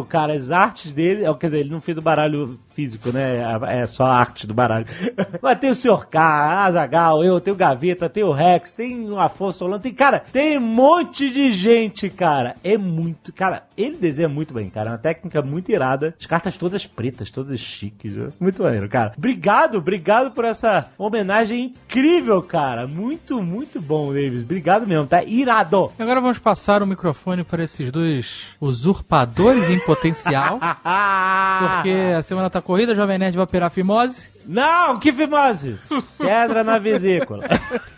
cara. 0.06 0.34
As 0.34 0.52
artes 0.52 0.92
dele, 0.92 1.26
é, 1.26 1.34
quer 1.34 1.48
dizer, 1.48 1.60
ele 1.60 1.70
não 1.70 1.82
fez 1.82 1.98
o 1.98 2.02
baralho 2.02 2.58
físico, 2.80 3.12
né? 3.12 3.42
É 3.68 3.86
só 3.86 4.06
a 4.06 4.18
arte 4.18 4.48
do 4.48 4.54
baralho. 4.54 4.86
Mas 5.42 5.60
tem 5.60 5.70
o 5.70 5.76
Sr. 5.76 6.08
K, 6.10 6.66
Azagal, 6.66 7.26
eu, 7.26 7.42
tem 7.42 7.54
o 7.54 7.58
Gaveta, 7.58 8.08
tem 8.08 8.24
o 8.24 8.32
Rex, 8.32 8.74
tem 8.74 9.10
o 9.10 9.20
Afonso 9.20 9.60
Solano, 9.60 9.82
tem, 9.82 9.94
cara, 9.94 10.24
tem 10.32 10.58
um 10.58 10.62
monte 10.62 11.30
de 11.30 11.52
gente, 11.52 12.10
cara. 12.10 12.56
É 12.64 12.78
muito, 12.78 13.34
cara, 13.34 13.64
ele 13.76 13.98
desenha 13.98 14.30
muito 14.30 14.54
bem, 14.54 14.70
cara. 14.70 14.92
É 14.92 14.94
uma 14.94 14.98
técnica 14.98 15.42
muito 15.42 15.70
irada. 15.72 16.16
As 16.18 16.26
cartas 16.26 16.56
todas 16.56 16.88
pretas, 16.88 17.30
todas 17.30 17.60
chiques. 17.60 18.14
né? 18.14 18.30
Muito 18.40 18.64
maneiro, 18.64 18.88
cara. 18.88 19.12
Obrigado, 19.18 19.78
obrigado 19.80 20.32
por 20.32 20.46
essa 20.46 20.90
homenagem 20.98 21.66
incrível, 21.66 22.42
cara. 22.42 22.88
Muito, 22.88 23.42
muito 23.44 23.82
bom, 23.82 24.14
Davis. 24.14 24.44
Obrigado 24.44 24.88
mesmo, 24.88 25.06
tá 25.06 25.22
irado. 25.24 25.92
E 26.00 26.02
agora 26.02 26.22
vamos 26.22 26.40
passar 26.40 26.82
o 26.82 26.88
microfone 26.88 27.44
para 27.44 27.64
esses 27.64 27.92
dois 27.92 28.48
usurpadores 28.62 29.70
em 29.70 29.80
potencial. 29.80 30.60
Porque 31.60 32.14
a 32.18 32.24
semana 32.24 32.50
tá 32.50 32.62
corrida, 32.70 32.94
Jovem 32.94 33.18
Nerd 33.18 33.36
vai 33.36 33.46
operar 33.46 33.72
fimose. 33.72 34.28
Não, 34.46 35.00
que 35.00 35.12
fimose! 35.12 35.78
Pedra 36.18 36.64
na 36.64 36.78
vesícula. 36.80 37.44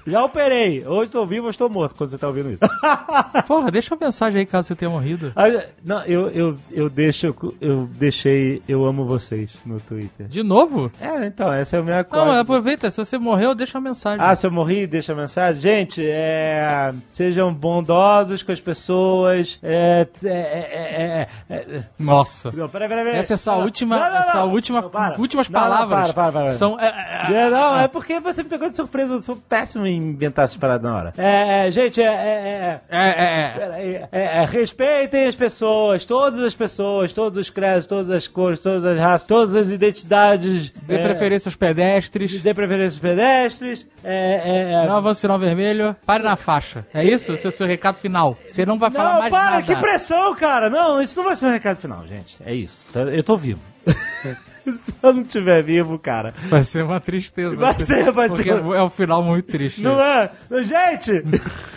Já 0.05 0.23
operei. 0.23 0.85
Hoje 0.85 1.05
estou 1.05 1.25
vivo, 1.25 1.45
ou 1.45 1.49
estou 1.51 1.69
morto 1.69 1.95
quando 1.95 2.09
você 2.09 2.17
tá 2.17 2.27
ouvindo 2.27 2.49
isso. 2.51 2.59
Porra, 3.47 3.71
deixa 3.71 3.93
uma 3.95 4.05
mensagem 4.05 4.39
aí 4.39 4.45
caso 4.45 4.67
você 4.69 4.75
tenha 4.75 4.89
morrido. 4.91 5.31
Ah, 5.35 5.43
Não, 5.83 6.03
eu, 6.05 6.29
eu, 6.29 6.57
eu 6.71 6.89
deixo, 6.89 7.33
eu 7.61 7.87
deixei 7.93 8.61
eu 8.67 8.85
amo 8.85 9.05
vocês 9.05 9.51
no 9.65 9.79
Twitter. 9.79 10.27
De 10.27 10.43
novo? 10.43 10.91
É, 10.99 11.25
então, 11.25 11.51
essa 11.53 11.77
é 11.77 11.79
a 11.79 11.83
minha 11.83 11.97
Não, 11.97 12.03
coisa. 12.03 12.39
aproveita, 12.41 12.89
se 12.91 12.97
você 12.97 13.17
morreu, 13.17 13.53
deixa 13.55 13.77
uma 13.77 13.89
mensagem. 13.89 14.19
Ah, 14.23 14.35
se 14.35 14.45
eu 14.45 14.51
morri, 14.51 14.85
deixa 14.87 15.13
a 15.13 15.15
mensagem. 15.15 15.61
Gente, 15.61 16.03
é, 16.05 16.91
sejam 17.09 17.53
bondosos 17.53 18.43
com 18.43 18.51
as 18.51 18.59
pessoas. 18.61 19.59
É, 19.63 20.07
é, 20.23 20.27
é, 20.29 21.27
é, 21.49 21.55
é, 21.55 21.83
Nossa. 21.99 22.51
Não, 22.51 22.67
peraí, 22.67 22.89
peraí, 22.89 23.05
peraí. 23.05 23.19
Essa 23.19 23.33
é 23.33 23.35
a 23.35 23.37
sua 23.37 23.55
Não, 23.57 23.63
última, 23.63 23.99
não, 23.99 24.09
não, 24.09 24.17
essa 24.17 24.33
não. 24.37 24.51
última, 24.51 24.81
Não, 24.81 24.89
para. 24.89 25.19
últimas 25.19 25.49
Não, 25.49 25.59
não, 25.61 25.67
palavras. 25.69 26.11
para, 26.11 26.31
para, 26.31 26.40
para. 26.43 26.53
São. 26.53 26.79
é, 26.79 26.85
é, 26.85 27.33
É, 27.33 27.49
não, 27.49 27.73
ah, 27.73 27.83
é 27.83 27.87
porque 27.87 28.19
você 28.19 28.43
me 28.43 28.49
pegou 28.49 28.69
de 28.69 28.75
surpresa, 28.75 29.13
eu 29.13 29.21
sou 29.21 29.35
péssimo 29.35 29.85
em 29.85 29.97
inventar 29.97 30.45
essas 30.45 30.57
paradas 30.57 30.83
na 30.83 30.95
hora. 30.95 31.13
É, 31.17 31.67
é, 31.67 31.71
gente, 31.71 32.01
é, 32.01 32.05
é, 32.05 32.81
é, 32.89 32.97
é, 32.97 33.07
é, 33.07 34.09
é. 34.09 34.09
É, 34.11 34.37
é, 34.41 34.45
respeitem 34.45 35.27
as 35.27 35.35
pessoas, 35.35 36.05
todas 36.05 36.43
as 36.43 36.55
pessoas, 36.55 37.13
todos 37.13 37.37
os 37.37 37.49
credos, 37.49 37.85
todas 37.85 38.09
as 38.09 38.27
cores, 38.27 38.59
todas 38.59 38.83
as 38.83 38.99
raças, 38.99 39.27
todas 39.27 39.55
as 39.55 39.69
identidades. 39.69 40.71
Dê 40.83 40.95
é, 40.95 41.03
preferência 41.03 41.49
aos 41.49 41.55
pedestres. 41.55 42.41
Dê 42.41 42.53
preferência 42.53 42.97
aos 42.97 42.99
pedestres. 42.99 43.87
É, 44.03 44.41
é, 44.43 44.73
é. 44.73 44.87
Não 44.87 44.97
avance 44.97 45.21
sinal 45.21 45.39
vermelho. 45.39 45.95
Pare 46.05 46.23
na 46.23 46.35
faixa. 46.35 46.85
É 46.93 47.03
isso? 47.03 47.33
Esse 47.33 47.45
é 47.45 47.49
o 47.49 47.51
seu 47.51 47.67
recado 47.67 47.95
final. 47.95 48.37
Você 48.45 48.65
não 48.65 48.77
vai 48.77 48.91
falar 48.91 49.13
Não, 49.13 49.19
mais 49.19 49.31
para, 49.31 49.51
nada. 49.51 49.63
que 49.63 49.75
pressão, 49.75 50.35
cara. 50.35 50.69
Não, 50.69 51.01
isso 51.01 51.17
não 51.17 51.25
vai 51.25 51.35
ser 51.35 51.45
um 51.45 51.51
recado 51.51 51.77
final, 51.77 52.05
gente. 52.07 52.37
É 52.45 52.53
isso. 52.53 52.87
Eu 52.97 53.23
tô 53.23 53.35
vivo. 53.35 53.61
Se 54.75 54.93
eu 55.01 55.13
não 55.13 55.21
estiver 55.21 55.63
vivo, 55.63 55.97
cara. 55.97 56.33
Vai 56.49 56.63
ser 56.63 56.83
uma 56.83 56.99
tristeza. 56.99 57.55
Vai 57.55 57.79
ser, 57.79 58.11
vai 58.11 58.27
porque 58.27 58.43
ser. 58.43 58.59
é 58.59 58.83
um 58.83 58.89
final 58.89 59.23
muito 59.23 59.47
triste. 59.47 59.83
Não 59.83 59.99
é? 60.01 60.31
Gente! 60.63 61.23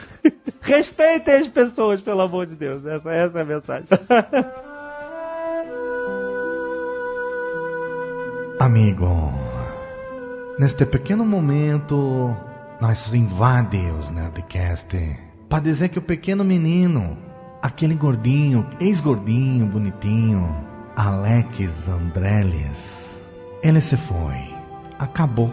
Respeitem 0.63 1.35
as 1.35 1.49
pessoas, 1.49 2.01
pelo 2.01 2.23
amor 2.23 2.47
de 2.47 2.55
Deus. 2.55 2.85
Essa, 2.87 3.13
essa 3.13 3.39
é 3.41 3.43
a 3.43 3.45
mensagem. 3.45 3.87
Amigo, 8.59 9.33
neste 10.59 10.87
pequeno 10.87 11.25
momento, 11.25 12.35
nós 12.81 13.13
invade 13.13 13.77
os 13.99 14.09
Nerdcast 14.11 14.97
para 15.49 15.63
dizer 15.63 15.89
que 15.91 15.99
o 15.99 16.03
pequeno 16.03 16.45
menino, 16.45 17.19
aquele 17.61 17.95
gordinho, 17.95 18.67
ex-gordinho, 18.81 19.67
bonitinho, 19.67 20.74
Alex 20.97 21.89
Andreles, 21.89 23.21
ele 23.63 23.81
se 23.81 23.97
foi. 23.97 24.55
Acabou. 24.99 25.53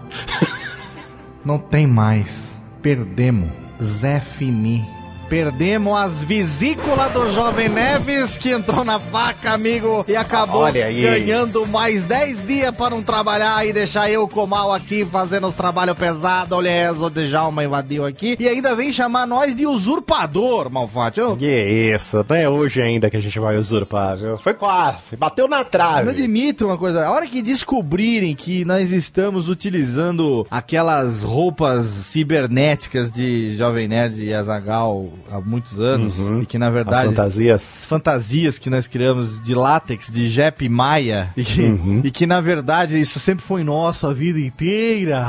Não 1.43 1.57
tem 1.57 1.87
mais. 1.87 2.61
Perdemos. 2.81 3.49
Zé 3.81 4.19
Fini. 4.19 4.87
Perdemos 5.31 5.97
as 5.97 6.23
vesículas 6.25 7.09
do 7.13 7.31
Jovem 7.31 7.69
Neves 7.69 8.37
que 8.37 8.49
entrou 8.49 8.83
na 8.83 8.99
faca, 8.99 9.53
amigo, 9.53 10.03
e 10.05 10.13
acabou 10.13 10.69
ganhando 10.69 11.65
mais 11.65 12.03
10 12.03 12.45
dias 12.45 12.75
para 12.75 12.89
não 12.89 13.01
trabalhar 13.01 13.65
e 13.65 13.71
deixar 13.71 14.11
eu 14.11 14.27
com 14.27 14.43
o 14.43 14.47
mal 14.47 14.73
aqui 14.73 15.05
fazendo 15.05 15.47
os 15.47 15.55
trabalhos 15.55 15.97
pesados. 15.97 16.51
Olha, 16.51 16.91
o 16.91 17.09
Djalma 17.09 17.63
invadiu 17.63 18.05
aqui 18.05 18.35
e 18.37 18.45
ainda 18.45 18.75
vem 18.75 18.91
chamar 18.91 19.25
nós 19.25 19.55
de 19.55 19.65
usurpador, 19.65 20.69
Malfatti. 20.69 21.21
Eu 21.21 21.37
Que 21.37 21.93
isso, 21.95 22.25
não 22.27 22.35
é 22.35 22.49
hoje 22.49 22.81
ainda 22.81 23.09
que 23.09 23.15
a 23.15 23.21
gente 23.21 23.39
vai 23.39 23.55
usurpar, 23.55 24.17
viu? 24.17 24.37
Foi 24.37 24.53
quase, 24.53 25.15
bateu 25.15 25.47
na 25.47 25.59
não 25.59 25.63
trave. 25.63 26.09
admito 26.09 26.65
uma 26.65 26.77
coisa. 26.77 27.05
A 27.05 27.09
hora 27.11 27.25
que 27.25 27.41
descobrirem 27.41 28.35
que 28.35 28.65
nós 28.65 28.91
estamos 28.91 29.47
utilizando 29.47 30.45
aquelas 30.51 31.23
roupas 31.23 31.85
cibernéticas 31.85 33.09
de 33.09 33.55
Jovem 33.55 33.87
Nerd 33.87 34.21
e 34.21 34.33
Azagal 34.33 35.09
há 35.31 35.39
muitos 35.41 35.79
anos 35.79 36.15
e 36.41 36.45
que 36.45 36.57
na 36.57 36.69
verdade 36.69 37.07
fantasias. 37.09 37.55
as 37.61 37.85
fantasias 37.85 38.57
que 38.57 38.69
nós 38.69 38.87
criamos 38.87 39.41
de 39.41 39.53
látex, 39.53 40.09
de 40.09 40.27
Jep 40.27 40.67
Maia, 40.69 41.29
e 41.35 41.43
que, 41.43 41.61
Uhum. 41.61 42.01
e 42.03 42.11
que, 42.11 42.25
na 42.25 42.39
verdade 42.41 42.99
isso 42.99 43.19
sempre 43.19 43.43
foi 43.43 43.63
nosso 43.63 44.07
a 44.07 44.13
vida 44.13 44.39
inteira. 44.39 45.23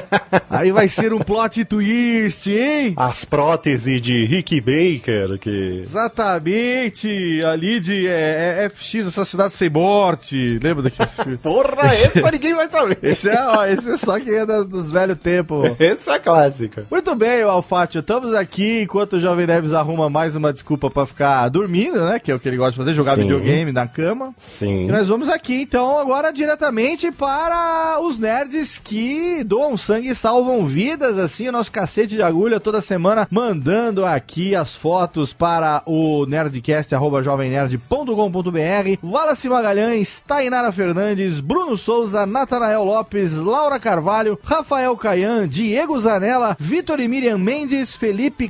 Aí 0.50 0.70
vai 0.72 0.88
ser 0.88 1.12
um 1.12 1.18
plot 1.18 1.64
twist, 1.64 2.50
hein? 2.50 2.94
As 2.96 3.24
próteses 3.24 4.00
de 4.00 4.24
Rick 4.26 4.60
Baker, 4.60 5.38
que. 5.38 5.80
Exatamente, 5.82 7.42
ali 7.44 7.80
de 7.80 8.06
é, 8.06 8.64
é, 8.64 8.68
FX 8.68 9.08
Assassinato 9.08 9.54
Sem 9.54 9.70
Morte, 9.70 10.58
lembra 10.62 10.82
daquele 10.84 11.08
filme? 11.22 11.36
Porra, 11.38 11.86
essa 11.86 12.30
ninguém 12.30 12.54
vai 12.54 12.70
saber. 12.70 12.98
Esse 13.02 13.28
é, 13.28 13.46
ó, 13.46 13.64
esse 13.66 13.90
é 13.90 13.96
só 13.96 14.18
quem 14.20 14.34
é 14.34 14.46
dos 14.46 14.90
velhos 14.92 15.18
tempos. 15.18 15.72
Essa 15.78 16.14
é 16.14 16.18
clássica. 16.18 16.86
Muito 16.90 17.14
bem, 17.14 17.42
Alfátio, 17.42 18.00
estamos 18.00 18.34
aqui 18.34 18.82
enquanto 18.82 19.15
o 19.16 19.20
Jovem 19.20 19.46
Neves 19.46 19.72
arruma 19.72 20.10
mais 20.10 20.36
uma 20.36 20.52
desculpa 20.52 20.90
pra 20.90 21.06
ficar 21.06 21.48
dormindo, 21.48 22.04
né? 22.04 22.18
Que 22.18 22.30
é 22.30 22.34
o 22.34 22.40
que 22.40 22.48
ele 22.48 22.56
gosta 22.56 22.72
de 22.72 22.78
fazer, 22.78 22.92
jogar 22.92 23.14
Sim. 23.14 23.22
videogame 23.22 23.72
na 23.72 23.86
cama. 23.86 24.34
Sim. 24.38 24.84
E 24.84 24.92
nós 24.92 25.08
vamos 25.08 25.28
aqui, 25.28 25.62
então, 25.62 25.98
agora 25.98 26.32
diretamente 26.32 27.10
para 27.10 27.98
os 28.00 28.18
nerds 28.18 28.78
que 28.78 29.42
doam 29.44 29.76
sangue 29.76 30.08
e 30.08 30.14
salvam 30.14 30.66
vidas, 30.66 31.18
assim, 31.18 31.48
o 31.48 31.52
nosso 31.52 31.72
cacete 31.72 32.16
de 32.16 32.22
agulha 32.22 32.60
toda 32.60 32.80
semana, 32.80 33.26
mandando 33.30 34.04
aqui 34.04 34.54
as 34.54 34.74
fotos 34.74 35.32
para 35.32 35.82
o 35.86 36.26
nerdcast.jovemnerd.com.br 36.26 38.98
Wallace 39.02 39.48
Magalhães, 39.48 40.20
Tainara 40.20 40.70
Fernandes, 40.72 41.40
Bruno 41.40 41.76
Souza, 41.76 42.26
Natanael 42.26 42.84
Lopes, 42.84 43.34
Laura 43.34 43.80
Carvalho, 43.80 44.38
Rafael 44.42 44.96
Caian, 44.96 45.48
Diego 45.48 45.98
Zanella, 45.98 46.56
Vitor 46.58 47.00
e 47.00 47.08
Miriam 47.08 47.38
Mendes, 47.38 47.94
Felipe 47.94 48.48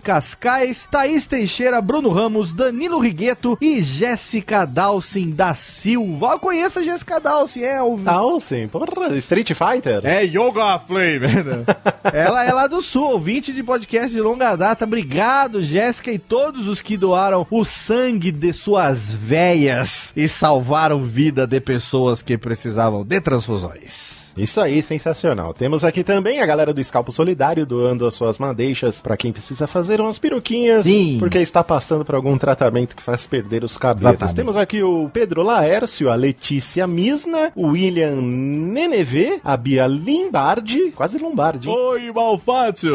Cascais, 0.57 0.89
Thaís 0.91 1.27
Teixeira, 1.27 1.81
Bruno 1.83 2.09
Ramos, 2.09 2.55
Danilo 2.55 2.99
Rigueto 2.99 3.59
e 3.61 3.83
Jéssica 3.83 4.65
Dalcin 4.65 5.31
da 5.31 5.53
Silva. 5.53 6.33
Eu 6.33 6.39
conheço 6.39 6.79
a 6.79 6.83
Jéssica 6.83 7.21
Dalcin, 7.21 7.63
é 7.63 7.83
o 7.83 8.41
sim. 8.41 8.67
Porra, 8.67 9.15
Street 9.19 9.53
Fighter. 9.53 10.01
é 10.05 10.25
Yoga 10.25 10.79
Flame. 10.79 11.27
Ela 12.13 12.45
é 12.45 12.53
lá 12.53 12.67
do 12.67 12.81
Sul, 12.81 13.11
ouvinte 13.11 13.53
de 13.53 13.63
podcast 13.63 14.11
de 14.11 14.21
longa 14.21 14.57
data. 14.57 14.85
Obrigado, 14.85 15.61
Jéssica, 15.61 16.11
e 16.11 16.19
todos 16.19 16.69
os 16.69 16.81
que 16.81 16.97
doaram 16.97 17.47
o 17.51 17.65
sangue 17.65 18.33
de 18.33 18.53
suas 18.53 19.13
veias 19.13 20.13
e 20.17 20.27
salvaram 20.27 21.03
vida 21.03 21.47
de 21.47 21.61
pessoas 21.61 22.23
que 22.23 22.39
precisavam 22.39 23.05
de 23.05 23.21
transfusões. 23.21 24.26
Isso 24.37 24.61
aí, 24.61 24.83
sensacional. 24.83 25.55
Temos 25.55 25.85
aqui 25.85 26.05
também 26.05 26.41
a 26.41 26.47
galera 26.47 26.73
do 26.75 26.81
Escalpo 26.81 27.11
Solidário 27.11 27.65
doando 27.67 28.07
as 28.07 28.15
suas 28.15 28.39
madeixas 28.39 29.01
pra 29.01 29.17
quem 29.17 29.33
precisa 29.33 29.67
fazer 29.67 30.01
umas 30.01 30.19
peruquinhas. 30.19 30.85
Sim. 30.85 31.17
Porque 31.19 31.39
está 31.39 31.65
passando 31.65 32.05
por 32.05 32.15
algum 32.15 32.37
tratamento 32.37 32.95
que 32.95 33.03
faz 33.03 33.27
perder 33.27 33.65
os 33.65 33.77
cabelos. 33.77 34.11
Exatamente. 34.13 34.37
Temos 34.37 34.57
aqui 34.57 34.83
o 34.83 35.09
Pedro 35.13 35.43
Laércio, 35.43 36.11
a 36.11 36.15
Letícia 36.15 36.87
Misna, 36.87 37.51
o 37.55 37.69
William 37.69 38.17
Nenevê, 38.21 39.41
a 39.45 39.57
Bia 39.57 39.87
Limbardi, 39.87 40.91
quase 40.93 41.19
Lombardi. 41.19 41.69
hein? 41.69 41.75
Oi, 41.77 42.13
Malfátio! 42.13 42.95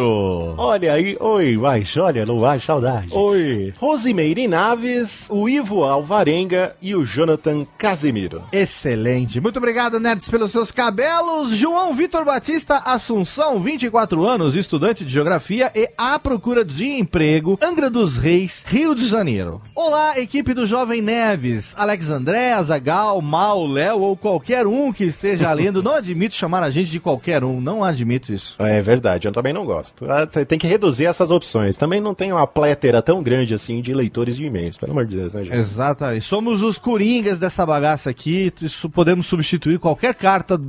Olha 0.57 0.93
aí, 0.93 1.17
oi, 1.19 1.57
mas 1.57 1.95
olha, 1.97 2.25
não 2.25 2.39
vai 2.39 2.59
saudade. 2.59 3.09
Oi! 3.11 3.73
Rosimeire 3.79 4.47
Naves, 4.47 5.27
o 5.29 5.47
Ivo 5.49 5.83
Alvarenga 5.83 6.75
e 6.81 6.95
o 6.95 7.03
Jonathan 7.05 7.65
Casemiro. 7.77 8.43
Excelente. 8.51 9.39
Muito 9.39 9.57
obrigado, 9.57 9.99
nerds, 9.99 10.29
pelos 10.29 10.51
seus 10.51 10.71
cabelos. 10.71 11.30
Carlos 11.31 11.55
João 11.55 11.93
Vitor 11.93 12.25
Batista 12.25 12.75
Assunção, 12.75 13.61
24 13.61 14.27
anos, 14.27 14.53
estudante 14.53 15.05
de 15.05 15.13
geografia 15.13 15.71
e 15.73 15.89
à 15.97 16.19
procura 16.19 16.63
de 16.65 16.85
emprego, 16.85 17.57
Angra 17.63 17.89
dos 17.89 18.17
Reis, 18.17 18.65
Rio 18.67 18.93
de 18.93 19.07
Janeiro. 19.07 19.61
Olá, 19.73 20.19
equipe 20.19 20.53
do 20.53 20.65
Jovem 20.65 21.01
Neves, 21.01 21.73
Alex 21.77 22.09
André, 22.09 22.51
Azagal, 22.51 23.21
Mal, 23.21 23.65
Léo 23.65 24.01
ou 24.01 24.17
qualquer 24.17 24.67
um 24.67 24.91
que 24.91 25.05
esteja 25.05 25.51
lendo. 25.55 25.81
Não 25.81 25.93
admito 25.93 26.35
chamar 26.35 26.63
a 26.63 26.69
gente 26.69 26.91
de 26.91 26.99
qualquer 26.99 27.45
um, 27.45 27.61
não 27.61 27.81
admito 27.81 28.33
isso. 28.33 28.57
É 28.59 28.81
verdade, 28.81 29.25
eu 29.25 29.31
também 29.31 29.53
não 29.53 29.65
gosto. 29.65 30.05
Ah, 30.11 30.27
Tem 30.27 30.59
que 30.59 30.67
reduzir 30.67 31.05
essas 31.05 31.31
opções. 31.31 31.77
Também 31.77 32.01
não 32.01 32.13
tem 32.13 32.33
uma 32.33 32.45
plétera 32.45 33.01
tão 33.01 33.23
grande 33.23 33.53
assim 33.53 33.81
de 33.81 33.93
leitores 33.93 34.35
de 34.35 34.45
e-mails, 34.45 34.77
pelo 34.77 34.91
amor 34.91 35.05
de 35.05 35.15
Deus, 35.15 35.33
né, 35.33 35.45
gente? 35.45 35.55
Exatamente. 35.55 36.25
Somos 36.25 36.61
os 36.61 36.77
coringas 36.77 37.39
dessa 37.39 37.65
bagaça 37.65 38.09
aqui. 38.09 38.51
Isso 38.61 38.89
podemos 38.89 39.25
substituir 39.27 39.79
qualquer 39.79 40.13
carta 40.13 40.59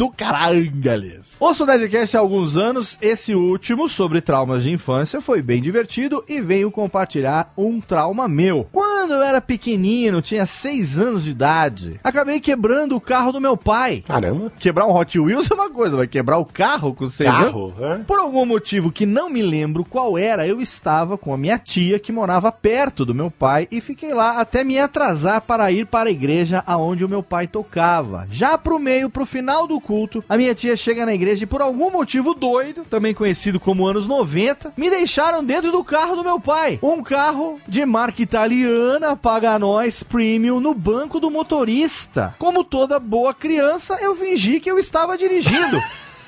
do 0.00 0.08
carangales. 0.08 1.36
Ouço 1.38 1.64
o 1.64 1.66
Nerdcast 1.66 2.16
há 2.16 2.20
alguns 2.20 2.56
anos. 2.56 2.96
Esse 3.02 3.34
último, 3.34 3.86
sobre 3.86 4.22
traumas 4.22 4.62
de 4.62 4.70
infância, 4.70 5.20
foi 5.20 5.42
bem 5.42 5.60
divertido 5.60 6.24
e 6.26 6.40
venho 6.40 6.70
compartilhar 6.70 7.52
um 7.54 7.82
trauma 7.82 8.26
meu. 8.26 8.66
Quando 8.72 9.12
eu 9.12 9.22
era 9.22 9.42
pequenino, 9.42 10.22
tinha 10.22 10.46
6 10.46 10.98
anos 10.98 11.24
de 11.24 11.32
idade, 11.32 12.00
acabei 12.02 12.40
quebrando 12.40 12.96
o 12.96 13.00
carro 13.00 13.30
do 13.30 13.42
meu 13.42 13.58
pai. 13.58 14.02
Caramba. 14.06 14.50
Quebrar 14.58 14.86
um 14.86 14.96
Hot 14.96 15.20
Wheels 15.20 15.50
é 15.50 15.54
uma 15.54 15.68
coisa, 15.68 15.98
vai 15.98 16.06
quebrar 16.06 16.38
o 16.38 16.46
carro 16.46 16.94
com 16.94 17.06
6 17.06 17.28
anos? 17.28 17.44
Carro, 17.44 17.74
hã? 17.78 18.02
Por 18.02 18.18
algum 18.18 18.46
motivo 18.46 18.90
que 18.90 19.04
não 19.04 19.28
me 19.28 19.42
lembro 19.42 19.84
qual 19.84 20.16
era, 20.16 20.46
eu 20.46 20.62
estava 20.62 21.18
com 21.18 21.34
a 21.34 21.36
minha 21.36 21.58
tia 21.58 21.98
que 21.98 22.10
morava 22.10 22.50
perto 22.50 23.04
do 23.04 23.14
meu 23.14 23.30
pai 23.30 23.68
e 23.70 23.82
fiquei 23.82 24.14
lá 24.14 24.40
até 24.40 24.64
me 24.64 24.78
atrasar 24.78 25.42
para 25.42 25.70
ir 25.70 25.84
para 25.84 26.08
a 26.08 26.12
igreja 26.12 26.64
aonde 26.66 27.04
o 27.04 27.08
meu 27.08 27.22
pai 27.22 27.46
tocava. 27.46 28.26
Já 28.30 28.56
pro 28.56 28.78
meio, 28.78 29.10
pro 29.10 29.26
final 29.26 29.66
do 29.66 29.78
culto, 29.90 30.22
a 30.28 30.36
minha 30.36 30.54
tia 30.54 30.76
chega 30.76 31.04
na 31.04 31.12
igreja 31.12 31.42
e 31.42 31.46
por 31.48 31.60
algum 31.60 31.90
motivo 31.90 32.32
doido, 32.32 32.84
também 32.88 33.12
conhecido 33.12 33.58
como 33.58 33.88
anos 33.88 34.06
90, 34.06 34.72
me 34.76 34.88
deixaram 34.88 35.42
dentro 35.42 35.72
do 35.72 35.82
carro 35.82 36.14
do 36.14 36.22
meu 36.22 36.38
pai. 36.38 36.78
Um 36.80 37.02
carro 37.02 37.60
de 37.66 37.84
marca 37.84 38.22
italiana, 38.22 39.16
paga 39.16 39.58
nós 39.58 40.04
premium 40.04 40.60
no 40.60 40.72
banco 40.74 41.18
do 41.18 41.28
motorista. 41.28 42.36
Como 42.38 42.62
toda 42.62 43.00
boa 43.00 43.34
criança, 43.34 43.98
eu 44.00 44.14
fingi 44.14 44.60
que 44.60 44.70
eu 44.70 44.78
estava 44.78 45.18
dirigindo. 45.18 45.76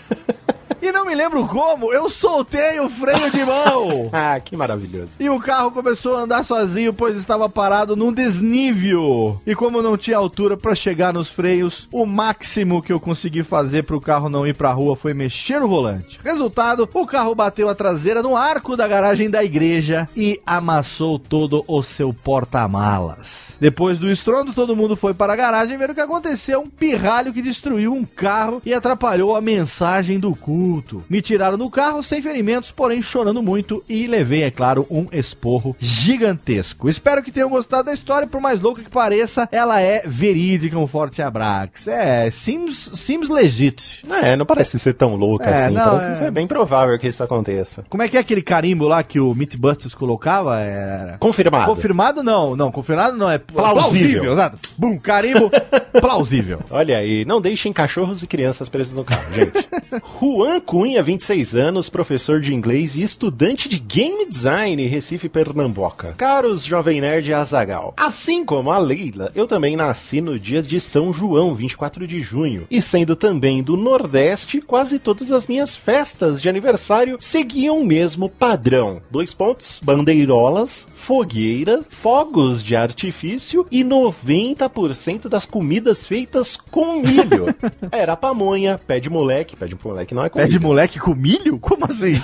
E 0.82 0.90
não 0.90 1.06
me 1.06 1.14
lembro 1.14 1.46
como, 1.46 1.92
eu 1.92 2.10
soltei 2.10 2.80
o 2.80 2.90
freio 2.90 3.30
de 3.30 3.44
mão. 3.44 4.10
Ah, 4.12 4.38
que 4.40 4.56
maravilhoso. 4.56 5.12
E 5.18 5.30
o 5.30 5.38
carro 5.38 5.70
começou 5.70 6.16
a 6.16 6.20
andar 6.20 6.44
sozinho, 6.44 6.92
pois 6.92 7.16
estava 7.16 7.48
parado 7.48 7.94
num 7.94 8.12
desnível. 8.12 9.40
E 9.46 9.54
como 9.54 9.80
não 9.80 9.96
tinha 9.96 10.16
altura 10.16 10.56
para 10.56 10.74
chegar 10.74 11.12
nos 11.12 11.28
freios, 11.28 11.88
o 11.92 12.04
máximo 12.04 12.82
que 12.82 12.92
eu 12.92 12.98
consegui 12.98 13.42
fazer 13.42 13.84
para 13.84 13.96
o 13.96 14.00
carro 14.00 14.28
não 14.28 14.46
ir 14.46 14.54
para 14.54 14.70
a 14.70 14.72
rua 14.72 14.96
foi 14.96 15.14
mexer 15.14 15.62
o 15.62 15.68
volante. 15.68 16.18
Resultado, 16.22 16.88
o 16.92 17.06
carro 17.06 17.34
bateu 17.34 17.68
a 17.68 17.74
traseira 17.74 18.22
no 18.22 18.36
arco 18.36 18.76
da 18.76 18.88
garagem 18.88 19.30
da 19.30 19.42
igreja 19.44 20.08
e 20.16 20.40
amassou 20.44 21.18
todo 21.18 21.64
o 21.68 21.82
seu 21.82 22.12
porta-malas. 22.12 23.56
Depois 23.60 23.98
do 23.98 24.10
estrondo, 24.10 24.52
todo 24.52 24.76
mundo 24.76 24.96
foi 24.96 25.14
para 25.14 25.32
a 25.32 25.36
garagem 25.36 25.78
ver 25.78 25.90
o 25.90 25.94
que 25.94 26.00
aconteceu. 26.00 26.60
Um 26.60 26.68
pirralho 26.68 27.32
que 27.32 27.42
destruiu 27.42 27.92
um 27.92 28.04
carro 28.04 28.60
e 28.64 28.74
atrapalhou 28.74 29.36
a 29.36 29.40
mensagem 29.40 30.18
do 30.18 30.34
culto. 30.72 31.04
Me 31.08 31.20
tiraram 31.20 31.58
do 31.58 31.68
carro 31.68 32.02
sem 32.02 32.22
ferimentos, 32.22 32.70
porém 32.70 33.02
chorando 33.02 33.42
muito 33.42 33.84
e 33.88 34.06
levei, 34.06 34.42
é 34.42 34.50
claro, 34.50 34.86
um 34.90 35.06
esporro 35.12 35.76
gigantesco. 35.78 36.88
Espero 36.88 37.22
que 37.22 37.30
tenham 37.30 37.50
gostado 37.50 37.84
da 37.84 37.92
história, 37.92 38.26
por 38.26 38.40
mais 38.40 38.60
louca 38.60 38.82
que 38.82 38.88
pareça, 38.88 39.46
ela 39.52 39.80
é 39.80 40.02
verídica. 40.06 40.78
Um 40.78 40.86
forte 40.86 41.20
abraço. 41.20 41.90
É, 41.90 42.30
seems, 42.30 42.90
seems 42.94 43.28
legit. 43.28 44.04
É, 44.22 44.34
não 44.36 44.46
parece 44.46 44.78
ser 44.78 44.94
tão 44.94 45.14
louca 45.14 45.50
É, 45.50 45.64
assim. 45.66 45.74
não, 45.74 45.84
parece 45.84 46.10
é. 46.10 46.14
ser 46.14 46.30
bem 46.30 46.46
provável 46.46 46.98
que 46.98 47.08
isso 47.08 47.22
aconteça. 47.22 47.84
Como 47.90 48.02
é 48.02 48.08
que 48.08 48.16
é 48.16 48.20
aquele 48.20 48.40
carimbo 48.42 48.86
lá 48.88 49.02
que 49.02 49.20
o 49.20 49.34
Mythbusters 49.34 49.94
colocava? 49.94 50.58
Era... 50.60 51.18
Confirmado. 51.18 51.66
Confirmado 51.66 52.22
não, 52.22 52.56
não, 52.56 52.72
confirmado 52.72 53.16
não, 53.16 53.30
é 53.30 53.36
Plausível. 53.38 54.32
exato. 54.32 54.58
Bum, 54.78 54.98
carimbo 54.98 55.50
plausível. 56.00 56.60
Olha 56.70 56.96
aí, 56.96 57.24
não 57.26 57.40
deixem 57.40 57.72
cachorros 57.72 58.22
e 58.22 58.26
crianças 58.26 58.68
presos 58.68 58.94
no 58.94 59.04
carro, 59.04 59.32
gente. 59.34 59.68
Juan 60.20 60.60
Cunha, 60.62 61.02
26 61.02 61.54
anos, 61.54 61.88
professor 61.88 62.40
de 62.40 62.54
inglês 62.54 62.96
e 62.96 63.02
estudante 63.02 63.68
de 63.68 63.78
game 63.78 64.24
design, 64.26 64.86
Recife, 64.86 65.28
Pernambuco. 65.28 66.14
Caros 66.16 66.64
Jovem 66.64 67.00
Nerd 67.00 67.32
Azagal, 67.32 67.92
assim 67.96 68.44
como 68.44 68.70
a 68.70 68.78
Leila, 68.78 69.30
eu 69.34 69.46
também 69.46 69.76
nasci 69.76 70.20
no 70.20 70.38
dia 70.38 70.62
de 70.62 70.80
São 70.80 71.12
João, 71.12 71.54
24 71.54 72.06
de 72.06 72.22
junho. 72.22 72.66
E 72.70 72.80
sendo 72.80 73.16
também 73.16 73.62
do 73.62 73.76
Nordeste, 73.76 74.60
quase 74.60 74.98
todas 74.98 75.32
as 75.32 75.46
minhas 75.46 75.74
festas 75.74 76.40
de 76.40 76.48
aniversário 76.48 77.18
seguiam 77.20 77.80
o 77.80 77.86
mesmo 77.86 78.28
padrão. 78.28 79.02
Dois 79.10 79.34
pontos, 79.34 79.80
bandeirolas, 79.84 80.86
fogueiras, 80.94 81.84
fogos 81.88 82.62
de 82.62 82.76
artifício 82.76 83.66
e 83.70 83.84
90% 83.84 85.28
das 85.28 85.44
comidas 85.44 86.06
feitas 86.06 86.56
com 86.56 87.00
milho. 87.00 87.46
Era 87.90 88.16
pamonha, 88.16 88.78
pé 88.86 89.00
de 89.00 89.10
moleque, 89.10 89.56
pé 89.56 89.66
de 89.66 89.76
moleque 89.82 90.14
não 90.14 90.24
é 90.24 90.28
comida. 90.28 90.51
De 90.52 90.58
moleque 90.60 90.98
com 90.98 91.14
milho? 91.14 91.58
Como 91.58 91.84
assim? 91.86 92.20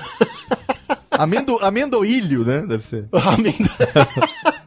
Amendo, 1.10 1.58
amendoilho, 1.60 2.44
né? 2.44 2.60
Deve 2.66 2.84
ser. 2.84 3.08
Amendo- 3.12 3.70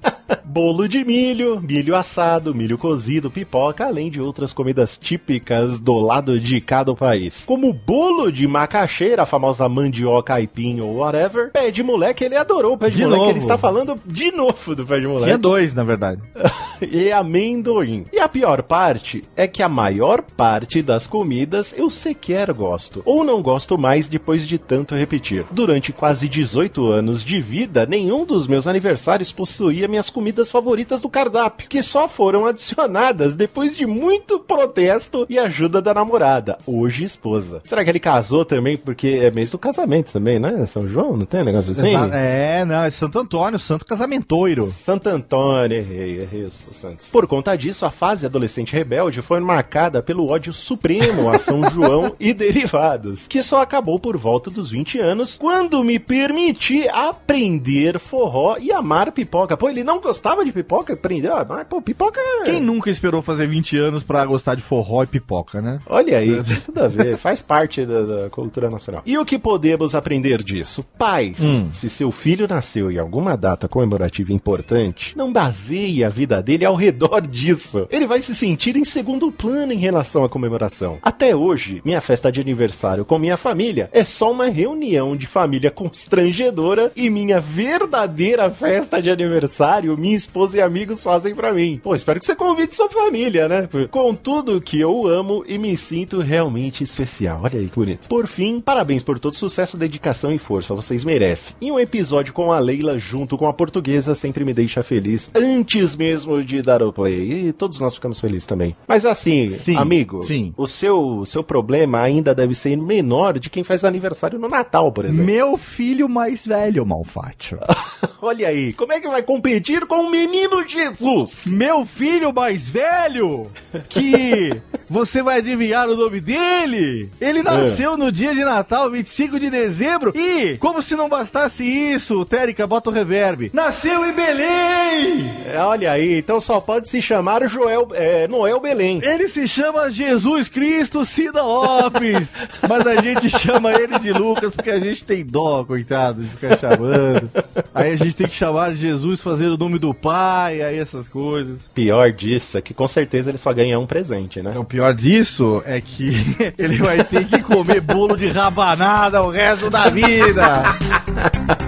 Bolo 0.52 0.86
de 0.86 1.06
milho, 1.06 1.62
milho 1.62 1.96
assado, 1.96 2.54
milho 2.54 2.78
cozido, 2.78 3.32
pipoca, 3.32 3.86
além 3.86 4.10
de 4.12 4.20
outras 4.20 4.52
comidas 4.52 4.98
típicas 4.98 5.80
do 5.80 5.98
lado 5.98 6.38
de 6.38 6.60
cada 6.60 6.94
país. 6.94 7.46
Como 7.46 7.72
bolo 7.72 8.30
de 8.30 8.46
macaxeira, 8.46 9.24
a 9.24 9.26
famosa 9.26 9.70
mandioca, 9.70 10.34
aipim 10.34 10.82
ou 10.82 10.98
whatever. 10.98 11.52
Pé 11.54 11.72
de 11.72 11.82
moleque, 11.82 12.26
ele 12.26 12.36
adorou 12.36 12.74
o 12.74 12.78
pé 12.78 12.90
de, 12.90 12.98
De 12.98 13.04
moleque. 13.04 13.20
novo. 13.20 13.32
Ele 13.32 13.40
está 13.40 13.58
falando 13.58 13.98
de 14.06 14.30
novo 14.34 14.76
do 14.76 14.86
pé 14.86 15.00
de 15.00 15.08
moleque. 15.08 15.24
Tinha 15.24 15.38
dois, 15.38 15.74
na 15.74 15.86
verdade. 15.86 16.22
e 16.82 17.14
amendoim. 17.14 18.06
E 18.12 18.20
a 18.20 18.28
pior 18.28 18.62
parte 18.62 19.24
é 19.38 19.48
que 19.48 19.64
a 19.64 19.70
maior 19.70 20.22
parte 20.22 20.82
das 20.82 21.08
comidas 21.08 21.74
eu 21.78 21.90
sequer 21.90 22.52
gosto, 22.52 23.02
ou 23.06 23.24
não 23.24 23.42
gosto 23.42 23.78
mais 23.78 24.10
depois 24.10 24.46
de 24.46 24.58
tanto 24.58 24.96
repetir. 24.96 25.46
Durante 25.50 25.94
quase 25.94 26.28
18 26.28 26.92
anos 26.92 27.24
de 27.24 27.40
vida, 27.40 27.86
nenhum 27.86 28.26
dos 28.26 28.48
meus 28.48 28.68
aniversários 28.68 29.32
possuía 29.32 29.88
minhas 29.88 30.10
comidas 30.10 30.41
favoritas 30.50 31.02
do 31.02 31.10
cardápio, 31.10 31.68
que 31.68 31.84
só 31.84 32.08
foram 32.08 32.46
adicionadas 32.46 33.36
depois 33.36 33.76
de 33.76 33.86
muito 33.86 34.40
protesto 34.40 35.26
e 35.30 35.38
ajuda 35.38 35.82
da 35.82 35.94
namorada, 35.94 36.58
hoje 36.66 37.04
esposa. 37.04 37.62
Será 37.66 37.84
que 37.84 37.90
ele 37.90 38.00
casou 38.00 38.46
também 38.46 38.78
porque 38.78 39.20
é 39.22 39.30
mês 39.30 39.52
do 39.52 39.58
casamento 39.58 40.12
também, 40.12 40.40
né? 40.40 40.66
São 40.66 40.88
João, 40.88 41.18
não 41.18 41.26
tem 41.26 41.42
um 41.42 41.46
negócio 41.46 41.72
assim? 41.74 41.94
É, 42.14 42.64
não, 42.66 42.84
é 42.84 42.90
Santo 42.90 43.20
Antônio, 43.20 43.60
Santo 43.60 43.86
Casamentoiro. 43.86 44.72
Santo 44.72 45.08
Antônio, 45.10 45.78
errei, 45.78 46.22
errei, 46.22 46.44
o 46.46 46.74
Santos. 46.74 47.10
Por 47.10 47.28
conta 47.28 47.56
disso, 47.56 47.86
a 47.86 47.92
fase 47.92 48.26
adolescente 48.26 48.74
rebelde 48.74 49.22
foi 49.22 49.40
marcada 49.40 50.02
pelo 50.02 50.30
ódio 50.30 50.54
supremo 50.54 51.30
a 51.30 51.38
São 51.38 51.70
João 51.70 52.16
e 52.20 52.34
derivados, 52.34 53.28
que 53.28 53.44
só 53.44 53.62
acabou 53.62 54.00
por 54.00 54.18
volta 54.18 54.50
dos 54.50 54.72
20 54.72 55.00
anos, 55.00 55.38
quando 55.38 55.84
me 55.84 56.00
permiti 56.00 56.88
aprender 56.88 58.00
forró 58.00 58.58
e 58.60 58.72
amar 58.72 59.12
pipoca. 59.12 59.58
Pô, 59.58 59.70
ele 59.70 59.84
não 59.84 60.00
gostava 60.00 60.31
de 60.44 60.52
pipoca, 60.52 60.94
aprendeu 60.94 61.36
a 61.36 61.42
amar, 61.42 61.66
pô, 61.66 61.82
pipoca... 61.82 62.20
é- 62.20 62.46
Quem 62.46 62.60
nunca 62.62 62.90
esperou 62.90 63.22
fazer 63.22 63.48
20 63.48 63.78
anos 63.78 64.04
pra 64.04 64.26
gostar 64.26 64.56
de 64.56 64.62
forró 64.62 65.04
e 65.04 65.08
pipoca, 65.08 65.62
né? 65.62 65.80
Olha 65.88 66.18
aí, 66.18 66.42
tem 66.44 66.58
tudo 66.58 66.82
a 66.84 66.88
ver, 66.88 67.18
faz 67.18 67.42
parte 67.42 67.86
da, 67.86 68.02
da 68.04 68.30
cultura 68.30 68.70
nacional. 68.70 69.02
E 69.06 69.18
o 69.18 69.26
que 69.26 69.38
podemos 69.38 69.94
aprender 69.94 70.42
disso? 70.44 70.84
Pais, 70.98 71.38
se 71.74 71.90
seu 71.90 72.12
filho 72.12 72.48
nasceu 72.48 72.92
em 72.92 72.98
alguma 72.98 73.36
data 73.38 73.68
comemorativa 73.68 74.32
importante, 74.34 75.16
não 75.18 75.32
baseie 75.32 76.04
a 76.04 76.10
vida 76.10 76.42
dele 76.42 76.66
ao 76.66 76.76
redor 76.76 77.22
disso. 77.22 77.88
Ele 77.90 78.08
vai 78.08 78.22
se 78.22 78.34
sentir 78.34 78.76
em 78.76 78.86
segundo 78.86 79.32
plano 79.32 79.74
em 79.74 79.78
relação 79.78 80.24
à 80.24 80.30
comemoração. 80.30 80.98
Até 81.02 81.36
hoje, 81.36 81.82
minha 81.86 82.02
festa 82.02 82.32
de 82.32 82.40
aniversário 82.42 83.06
com 83.06 83.20
minha 83.20 83.38
família 83.38 83.90
é 83.92 84.04
só 84.06 84.32
uma 84.32 84.46
reunião 84.50 85.16
de 85.16 85.28
família 85.28 85.72
constrangedora 85.72 86.92
e 86.96 87.10
minha 87.10 87.40
verdadeira 87.40 88.50
festa 88.52 89.02
de 89.02 89.10
aniversário, 89.10 89.98
minha 89.98 90.16
esposa 90.22 90.58
e 90.58 90.62
amigos 90.62 91.04
fazem 91.04 91.34
pra 91.36 91.52
mim. 91.54 91.80
Pô, 91.84 91.96
espero 91.96 92.20
que 92.20 92.26
você 92.26 92.36
convide 92.36 92.76
sua 92.76 92.90
família, 92.90 93.48
né? 93.48 93.68
Com 93.90 94.14
tudo 94.16 94.62
que 94.62 94.80
eu 94.80 95.08
amo 95.08 95.44
e 95.48 95.58
me 95.58 95.76
sinto 95.76 96.20
realmente 96.20 96.84
especial. 96.84 97.42
Olha 97.44 97.60
aí 97.60 97.68
que 97.68 97.76
bonito. 97.76 98.08
Por 98.08 98.28
fim, 98.28 98.60
parabéns 98.62 99.04
por 99.04 99.20
todo 99.20 99.36
sucesso, 99.36 99.78
dedicação 99.78 100.32
e 100.32 100.38
força. 100.38 100.74
Vocês 100.76 101.04
merecem. 101.04 101.56
E 101.60 101.72
um 101.72 101.80
episódio 101.80 102.34
com 102.34 102.52
a 102.52 102.60
Leila 102.60 102.98
junto 103.00 103.38
com 103.38 103.48
a 103.48 103.54
portuguesa 103.54 104.14
sempre 104.16 104.46
me 104.46 104.54
deixa 104.54 104.84
feliz 104.84 105.32
antes 105.36 105.96
mesmo 105.96 106.44
de 106.44 106.62
dar 106.62 106.84
o 106.84 106.94
play. 106.94 107.48
E 107.48 107.54
todos 107.54 107.80
nós 107.80 107.96
ficamos 107.96 108.20
felizes 108.20 108.46
também. 108.46 108.76
Mas 108.88 109.06
assim, 109.06 109.50
Sim, 109.50 109.76
amigo, 109.78 110.24
sim. 110.24 110.54
o 110.58 110.68
seu, 110.68 111.24
seu 111.26 111.44
problema 111.44 112.00
ainda 112.02 112.34
deve 112.36 112.54
ser 112.54 112.78
menor 112.78 113.40
de 113.40 113.50
quem 113.50 113.64
faz 113.64 113.84
aniversário 113.84 114.38
no 114.40 114.48
Natal, 114.48 114.92
por 114.92 115.06
exemplo. 115.06 115.26
Meu 115.26 115.58
filho 115.58 116.08
mais 116.08 116.46
velho, 116.46 116.86
Malfátio. 116.86 117.60
Olha 118.22 118.48
aí, 118.48 118.74
como 118.74 118.94
é 118.94 119.00
que 119.00 119.08
vai 119.08 119.24
competir 119.24 119.86
com 119.88 120.06
o 120.06 120.11
menino 120.12 120.68
Jesus? 120.68 121.32
Meu 121.46 121.86
filho 121.86 122.34
mais 122.34 122.68
velho, 122.68 123.50
que 123.90 124.62
Você 124.92 125.24
vai 125.24 125.38
adivinhar 125.38 125.88
o 125.88 125.96
nome 125.96 126.20
dele? 126.20 127.10
Ele 127.22 127.42
nasceu 127.42 127.96
no 127.96 128.12
dia 128.12 128.36
de 128.36 128.44
Natal, 128.44 128.92
25 128.92 129.40
de 129.40 129.50
dezembro. 129.50 130.12
E, 130.14 130.58
como 130.58 130.82
se 130.82 130.98
não 130.98 131.08
bastasse 131.08 131.64
isso, 131.64 132.26
Térica, 132.26 132.68
bota 132.68 132.90
o 132.90 132.94
reverb. 132.94 133.50
Nasceu 133.54 134.06
em 134.06 134.12
Belém! 134.12 135.32
É, 135.46 135.58
olha 135.60 135.94
aí, 135.94 136.18
então 136.18 136.42
só 136.42 136.60
pode 136.60 136.90
se 136.90 137.02
chamar 137.02 137.48
Joel, 137.48 137.88
é, 137.94 138.28
Noel 138.28 138.60
Belém. 138.60 139.00
Ele 139.02 139.30
se 139.30 139.48
chama 139.48 139.90
Jesus 139.90 140.50
Cristo 140.50 141.06
Cida 141.06 141.42
Lopes. 141.42 142.28
mas 142.68 142.86
a 142.86 143.02
gente 143.02 143.30
chama 143.30 143.72
ele 143.72 143.98
de 143.98 144.12
Lucas 144.12 144.54
porque 144.54 144.72
a 144.72 144.80
gente 144.80 145.06
tem 145.06 145.24
dó, 145.26 145.64
coitado, 145.64 146.22
de 146.22 146.28
ficar 146.32 146.60
chamando. 146.60 147.30
Aí 147.74 147.94
a 147.94 147.96
gente 147.96 148.14
tem 148.14 148.28
que 148.28 148.36
chamar 148.36 148.74
Jesus, 148.74 149.22
fazer 149.22 149.48
o 149.48 149.58
nome 149.58 149.80
do 149.80 149.94
pai, 150.02 150.62
aí 150.62 150.80
essas 150.80 151.08
coisas. 151.08 151.70
Pior 151.74 152.12
disso 152.12 152.58
é 152.58 152.62
que 152.62 152.74
com 152.74 152.88
certeza 152.88 153.30
ele 153.30 153.38
só 153.38 153.54
ganha 153.54 153.80
um 153.80 153.86
presente, 153.86 154.42
né? 154.42 154.58
O 154.58 154.64
pior 154.64 154.94
disso 154.94 155.62
é 155.66 155.80
que 155.80 156.36
ele 156.58 156.78
vai 156.78 157.04
ter 157.04 157.26
que 157.26 157.42
comer 157.42 157.82
bolo 157.82 158.16
de 158.18 158.28
rabanada 158.28 159.22
o 159.22 159.30
resto 159.30 159.70
da 159.70 159.90
vida. 159.90 160.64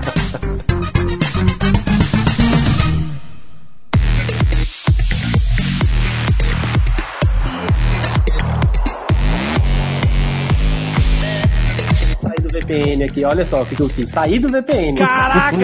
VPN 12.71 13.03
aqui, 13.05 13.25
olha 13.25 13.45
só 13.45 13.61
o 13.61 13.65
que, 13.65 13.75
que 13.75 13.81
eu 13.81 13.89
fiz. 13.89 14.09
Saí 14.09 14.39
do 14.39 14.49
VPN. 14.49 14.97
Caraca! 14.97 15.57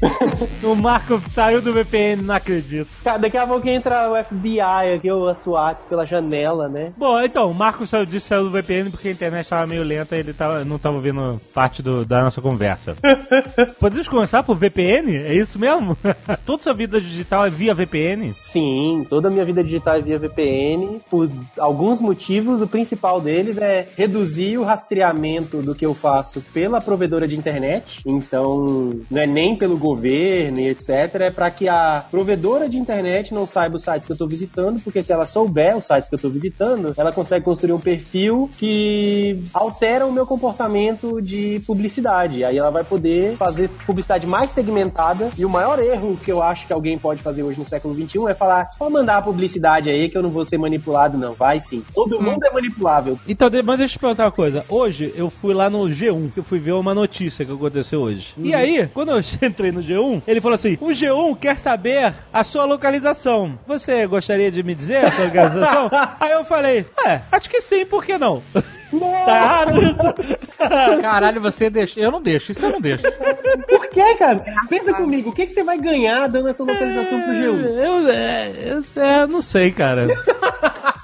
o 0.62 0.74
Marco 0.74 1.20
saiu 1.30 1.62
do 1.62 1.72
VPN, 1.72 2.22
não 2.22 2.34
acredito. 2.34 2.88
Cara, 3.02 3.18
Daqui 3.18 3.36
a 3.36 3.46
pouco 3.46 3.66
entra 3.68 4.10
o 4.10 4.24
FBI 4.24 4.60
aqui, 4.96 5.10
ou 5.10 5.28
a 5.28 5.34
SWAT 5.34 5.84
pela 5.88 6.04
janela, 6.04 6.68
né? 6.68 6.92
Bom, 6.96 7.20
então, 7.22 7.50
o 7.50 7.54
Marco 7.54 7.86
saiu 7.86 8.04
disso, 8.04 8.28
saiu 8.28 8.44
do 8.44 8.50
VPN 8.50 8.90
porque 8.90 9.08
a 9.08 9.12
internet 9.12 9.44
estava 9.44 9.66
meio 9.66 9.82
lenta 9.82 10.16
e 10.16 10.20
ele 10.20 10.32
tava, 10.32 10.64
não 10.64 10.76
estava 10.76 10.96
ouvindo 10.96 11.40
parte 11.54 11.82
do- 11.82 12.04
da 12.04 12.22
nossa 12.22 12.40
conversa. 12.40 12.96
Podemos 13.80 14.08
começar 14.08 14.42
por 14.42 14.56
VPN? 14.56 15.16
É 15.16 15.34
isso 15.34 15.58
mesmo? 15.58 15.96
Toda 16.44 16.62
sua 16.62 16.74
vida 16.74 17.00
digital 17.00 17.46
é 17.46 17.50
via 17.50 17.74
VPN? 17.74 18.34
Sim, 18.38 19.06
toda 19.08 19.28
a 19.28 19.30
minha 19.30 19.44
vida 19.44 19.62
digital 19.64 19.96
é 19.96 20.02
via 20.02 20.18
VPN. 20.18 21.00
Por 21.10 21.30
alguns 21.58 22.00
motivos, 22.00 22.60
o 22.60 22.66
principal 22.66 23.20
deles 23.20 23.58
é 23.58 23.88
reduzir 23.96 24.58
o 24.58 24.64
rastreamento 24.64 25.62
do 25.62 25.74
que 25.74 25.86
eu 25.86 25.94
faço 25.94 26.33
pela 26.40 26.80
provedora 26.80 27.26
de 27.26 27.36
internet. 27.36 28.02
Então, 28.06 28.90
não 29.10 29.20
é 29.20 29.26
nem 29.26 29.56
pelo 29.56 29.76
governo 29.76 30.60
e 30.60 30.68
etc. 30.68 30.90
É 31.20 31.30
para 31.30 31.50
que 31.50 31.68
a 31.68 32.04
provedora 32.10 32.68
de 32.68 32.78
internet 32.78 33.32
não 33.32 33.46
saiba 33.46 33.76
os 33.76 33.82
sites 33.82 34.06
que 34.06 34.12
eu 34.12 34.14
estou 34.14 34.28
visitando, 34.28 34.80
porque 34.80 35.02
se 35.02 35.12
ela 35.12 35.26
souber 35.26 35.76
os 35.76 35.84
sites 35.84 36.08
que 36.08 36.14
eu 36.14 36.18
estou 36.18 36.30
visitando, 36.30 36.94
ela 36.96 37.12
consegue 37.12 37.44
construir 37.44 37.72
um 37.72 37.80
perfil 37.80 38.50
que 38.58 39.42
altera 39.52 40.06
o 40.06 40.12
meu 40.12 40.26
comportamento 40.26 41.20
de 41.20 41.60
publicidade. 41.66 42.44
Aí 42.44 42.56
ela 42.56 42.70
vai 42.70 42.84
poder 42.84 43.36
fazer 43.36 43.68
publicidade 43.86 44.26
mais 44.26 44.50
segmentada. 44.50 45.30
E 45.36 45.44
o 45.44 45.50
maior 45.50 45.78
erro 45.78 46.18
que 46.22 46.30
eu 46.30 46.42
acho 46.42 46.66
que 46.66 46.72
alguém 46.72 46.98
pode 46.98 47.22
fazer 47.22 47.42
hoje 47.42 47.58
no 47.58 47.64
século 47.64 47.94
XXI 47.94 48.28
é 48.28 48.34
falar: 48.34 48.70
só 48.76 48.88
mandar 48.90 49.18
a 49.18 49.22
publicidade 49.22 49.90
aí 49.90 50.08
que 50.08 50.16
eu 50.16 50.22
não 50.22 50.30
vou 50.30 50.44
ser 50.44 50.58
manipulado, 50.58 51.18
não. 51.18 51.34
Vai 51.34 51.60
sim. 51.60 51.84
Todo 51.94 52.20
mundo 52.20 52.44
é 52.44 52.50
manipulável. 52.50 53.18
Então, 53.26 53.50
mas 53.64 53.78
deixa 53.78 53.94
eu 53.94 53.98
te 53.98 54.00
perguntar 54.00 54.24
uma 54.24 54.32
coisa. 54.32 54.64
Hoje 54.68 55.12
eu 55.16 55.30
fui 55.30 55.54
lá 55.54 55.68
no 55.68 55.84
G1, 55.84 56.23
que 56.30 56.40
eu 56.40 56.44
fui 56.44 56.58
ver 56.58 56.72
uma 56.72 56.94
notícia 56.94 57.44
que 57.44 57.52
aconteceu 57.52 58.00
hoje. 58.00 58.34
E 58.38 58.54
aí, 58.54 58.88
quando 58.92 59.10
eu 59.10 59.20
entrei 59.42 59.72
no 59.72 59.82
G1, 59.82 60.22
ele 60.26 60.40
falou 60.40 60.54
assim: 60.54 60.78
o 60.80 60.88
G1 60.88 61.36
quer 61.38 61.58
saber 61.58 62.14
a 62.32 62.44
sua 62.44 62.64
localização. 62.64 63.58
Você 63.66 64.06
gostaria 64.06 64.50
de 64.50 64.62
me 64.62 64.74
dizer 64.74 65.04
a 65.04 65.10
sua 65.10 65.24
localização? 65.24 65.90
aí 66.20 66.32
eu 66.32 66.44
falei: 66.44 66.86
é, 67.06 67.20
acho 67.30 67.48
que 67.48 67.60
sim, 67.60 67.84
por 67.84 68.04
que 68.04 68.18
não? 68.18 68.42
tá 69.24 69.36
errado 69.36 69.82
isso? 69.82 71.00
Caralho, 71.00 71.40
você 71.40 71.68
deixa. 71.68 71.98
Eu 71.98 72.10
não 72.10 72.22
deixo, 72.22 72.52
isso 72.52 72.64
eu 72.64 72.72
não 72.72 72.80
deixo. 72.80 73.02
Por 73.68 73.88
que, 73.88 74.14
cara? 74.16 74.44
Pensa 74.68 74.92
comigo, 74.94 75.30
o 75.30 75.32
que, 75.32 75.46
que 75.46 75.52
você 75.52 75.62
vai 75.62 75.78
ganhar 75.78 76.28
dando 76.28 76.48
essa 76.48 76.62
localização 76.62 77.20
pro 77.20 77.32
G1? 77.32 77.64
Eu, 77.64 78.08
é, 78.08 78.52
eu, 78.66 79.02
é, 79.02 79.26
não 79.26 79.42
sei, 79.42 79.72
cara. 79.72 80.06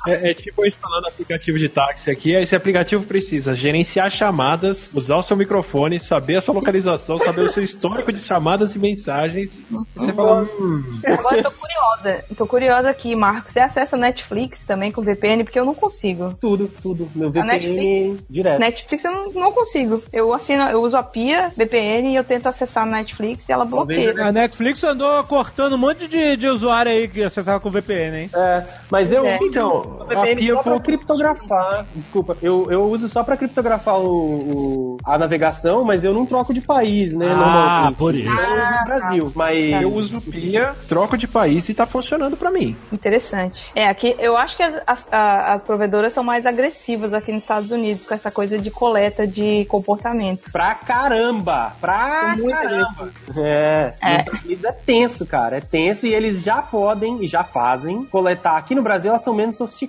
É, 0.07 0.31
é 0.31 0.35
tipo 0.35 0.63
eu 0.63 0.67
instalando 0.69 1.09
aplicativo 1.09 1.59
de 1.59 1.69
táxi 1.69 2.11
aqui, 2.11 2.33
esse 2.33 2.55
aplicativo 2.55 3.05
precisa 3.05 3.55
gerenciar 3.55 4.11
chamadas, 4.11 4.89
usar 4.95 5.17
o 5.17 5.23
seu 5.23 5.37
microfone, 5.37 5.99
saber 5.99 6.37
a 6.37 6.41
sua 6.41 6.55
localização, 6.55 7.19
saber 7.19 7.43
o 7.43 7.51
seu 7.51 7.63
histórico 7.63 8.13
de 8.13 8.21
chamadas 8.21 8.75
e 8.75 8.79
mensagens. 8.79 9.61
Você 9.95 10.13
fala, 10.13 10.43
hum, 10.43 10.83
Agora 11.05 11.37
eu 11.37 11.43
tô 11.43 11.51
curiosa. 11.51 12.25
Tô 12.37 12.47
curiosa 12.47 12.91
aqui, 12.91 13.15
Marco. 13.15 13.51
Você 13.51 13.61
acessa 13.61 13.97
Netflix 13.97 14.65
também 14.65 14.91
com 14.91 15.03
VPN? 15.03 15.45
Porque 15.45 15.59
eu 15.59 15.65
não 15.65 15.75
consigo. 15.75 16.35
Tudo, 16.41 16.71
tudo. 16.83 17.09
Meu 17.15 17.29
A 17.29 17.31
VPN 17.31 17.47
Netflix? 17.47 18.25
direto. 18.29 18.61
Netflix 18.61 19.05
eu 19.05 19.13
não, 19.13 19.33
não 19.33 19.53
consigo. 19.53 20.03
Eu 20.13 20.33
assino, 20.33 20.69
eu 20.69 20.83
uso 20.83 20.97
a 20.97 21.03
Pia, 21.03 21.51
VPN, 21.57 22.13
e 22.13 22.17
eu 22.17 22.25
tento 22.25 22.47
acessar 22.47 22.87
a 22.87 22.91
Netflix 22.91 23.49
e 23.49 23.53
ela 23.53 23.65
bloqueia. 23.65 24.15
A 24.23 24.33
Netflix 24.33 24.83
andou 24.85 25.23
cortando 25.25 25.75
um 25.75 25.79
monte 25.79 26.09
de, 26.09 26.37
de 26.37 26.49
usuário 26.49 26.93
aí 26.93 27.09
que 27.09 27.29
tava 27.31 27.61
com 27.61 27.71
VPN, 27.71 28.17
hein? 28.17 28.31
É, 28.35 28.65
mas 28.91 29.11
eu 29.11 29.27
É. 29.27 29.39
Então, 29.43 29.89
uso 29.90 29.98
o 29.98 30.03
a 30.18 30.22
VPN 30.22 30.37
Pia 30.40 30.55
só 30.55 30.62
pra 30.62 30.81
criptografar. 30.81 31.87
Desculpa, 31.94 32.37
eu, 32.42 32.66
eu 32.70 32.85
uso 32.85 33.09
só 33.09 33.22
pra 33.22 33.37
criptografar 33.37 33.98
o, 33.98 34.05
o- 34.07 34.96
a 35.05 35.16
navegação, 35.18 35.85
mas 35.85 36.05
eu 36.05 36.12
não 36.14 36.26
troco 36.26 36.53
de 36.55 36.61
país, 36.61 37.14
né? 37.14 37.26
Ah, 37.33 37.37
normalmente. 37.37 37.96
por 37.96 38.14
isso. 38.14 38.31
Eu 38.31 38.37
uso 38.37 38.79
no 38.79 38.85
Brasil, 38.85 39.33
mas 39.35 39.83
eu 39.83 39.94
uso 39.94 40.20
Pia, 40.31 40.74
troco 40.88 41.16
de 41.18 41.26
país 41.29 41.68
e 41.68 41.74
tá 41.74 41.87
funcionando 41.87 42.37
pra 42.37 42.50
mim. 42.50 42.76
Interessante. 42.92 43.70
É, 43.74 43.88
aqui 43.88 44.14
eu 44.18 44.37
acho 44.37 44.57
que 44.57 44.62
as, 44.62 44.81
as, 44.87 45.07
as 45.11 45.64
provedoras 45.64 46.12
são 46.12 46.22
mais 46.22 46.46
agressivas 46.46 47.12
aqui 47.12 47.33
nos 47.33 47.42
Estados 47.42 47.70
Unidos 47.70 48.07
com 48.07 48.14
essa 48.14 48.31
coisa 48.31 48.59
de 48.59 48.70
coleta 48.70 49.26
de 49.26 49.64
comportamento. 49.66 50.50
pra 50.53 50.74
caramba, 50.74 51.72
pra 51.81 52.35
Muito 52.37 52.50
caramba. 52.57 53.11
É, 53.37 53.94
É. 54.03 54.24
Unidos 54.44 54.64
é 54.64 54.72
tenso, 54.72 55.26
cara, 55.26 55.57
é 55.57 55.61
tenso 55.61 56.07
e 56.07 56.14
eles 56.14 56.42
já 56.42 56.62
podem 56.62 57.22
e 57.22 57.26
já 57.26 57.42
fazem 57.44 58.05
coletar. 58.05 58.57
Aqui 58.57 58.74
no 58.74 58.83
Brasil 58.83 59.11
elas 59.11 59.22
são 59.22 59.35
menos 59.35 59.57
sofisticadas, 59.57 59.80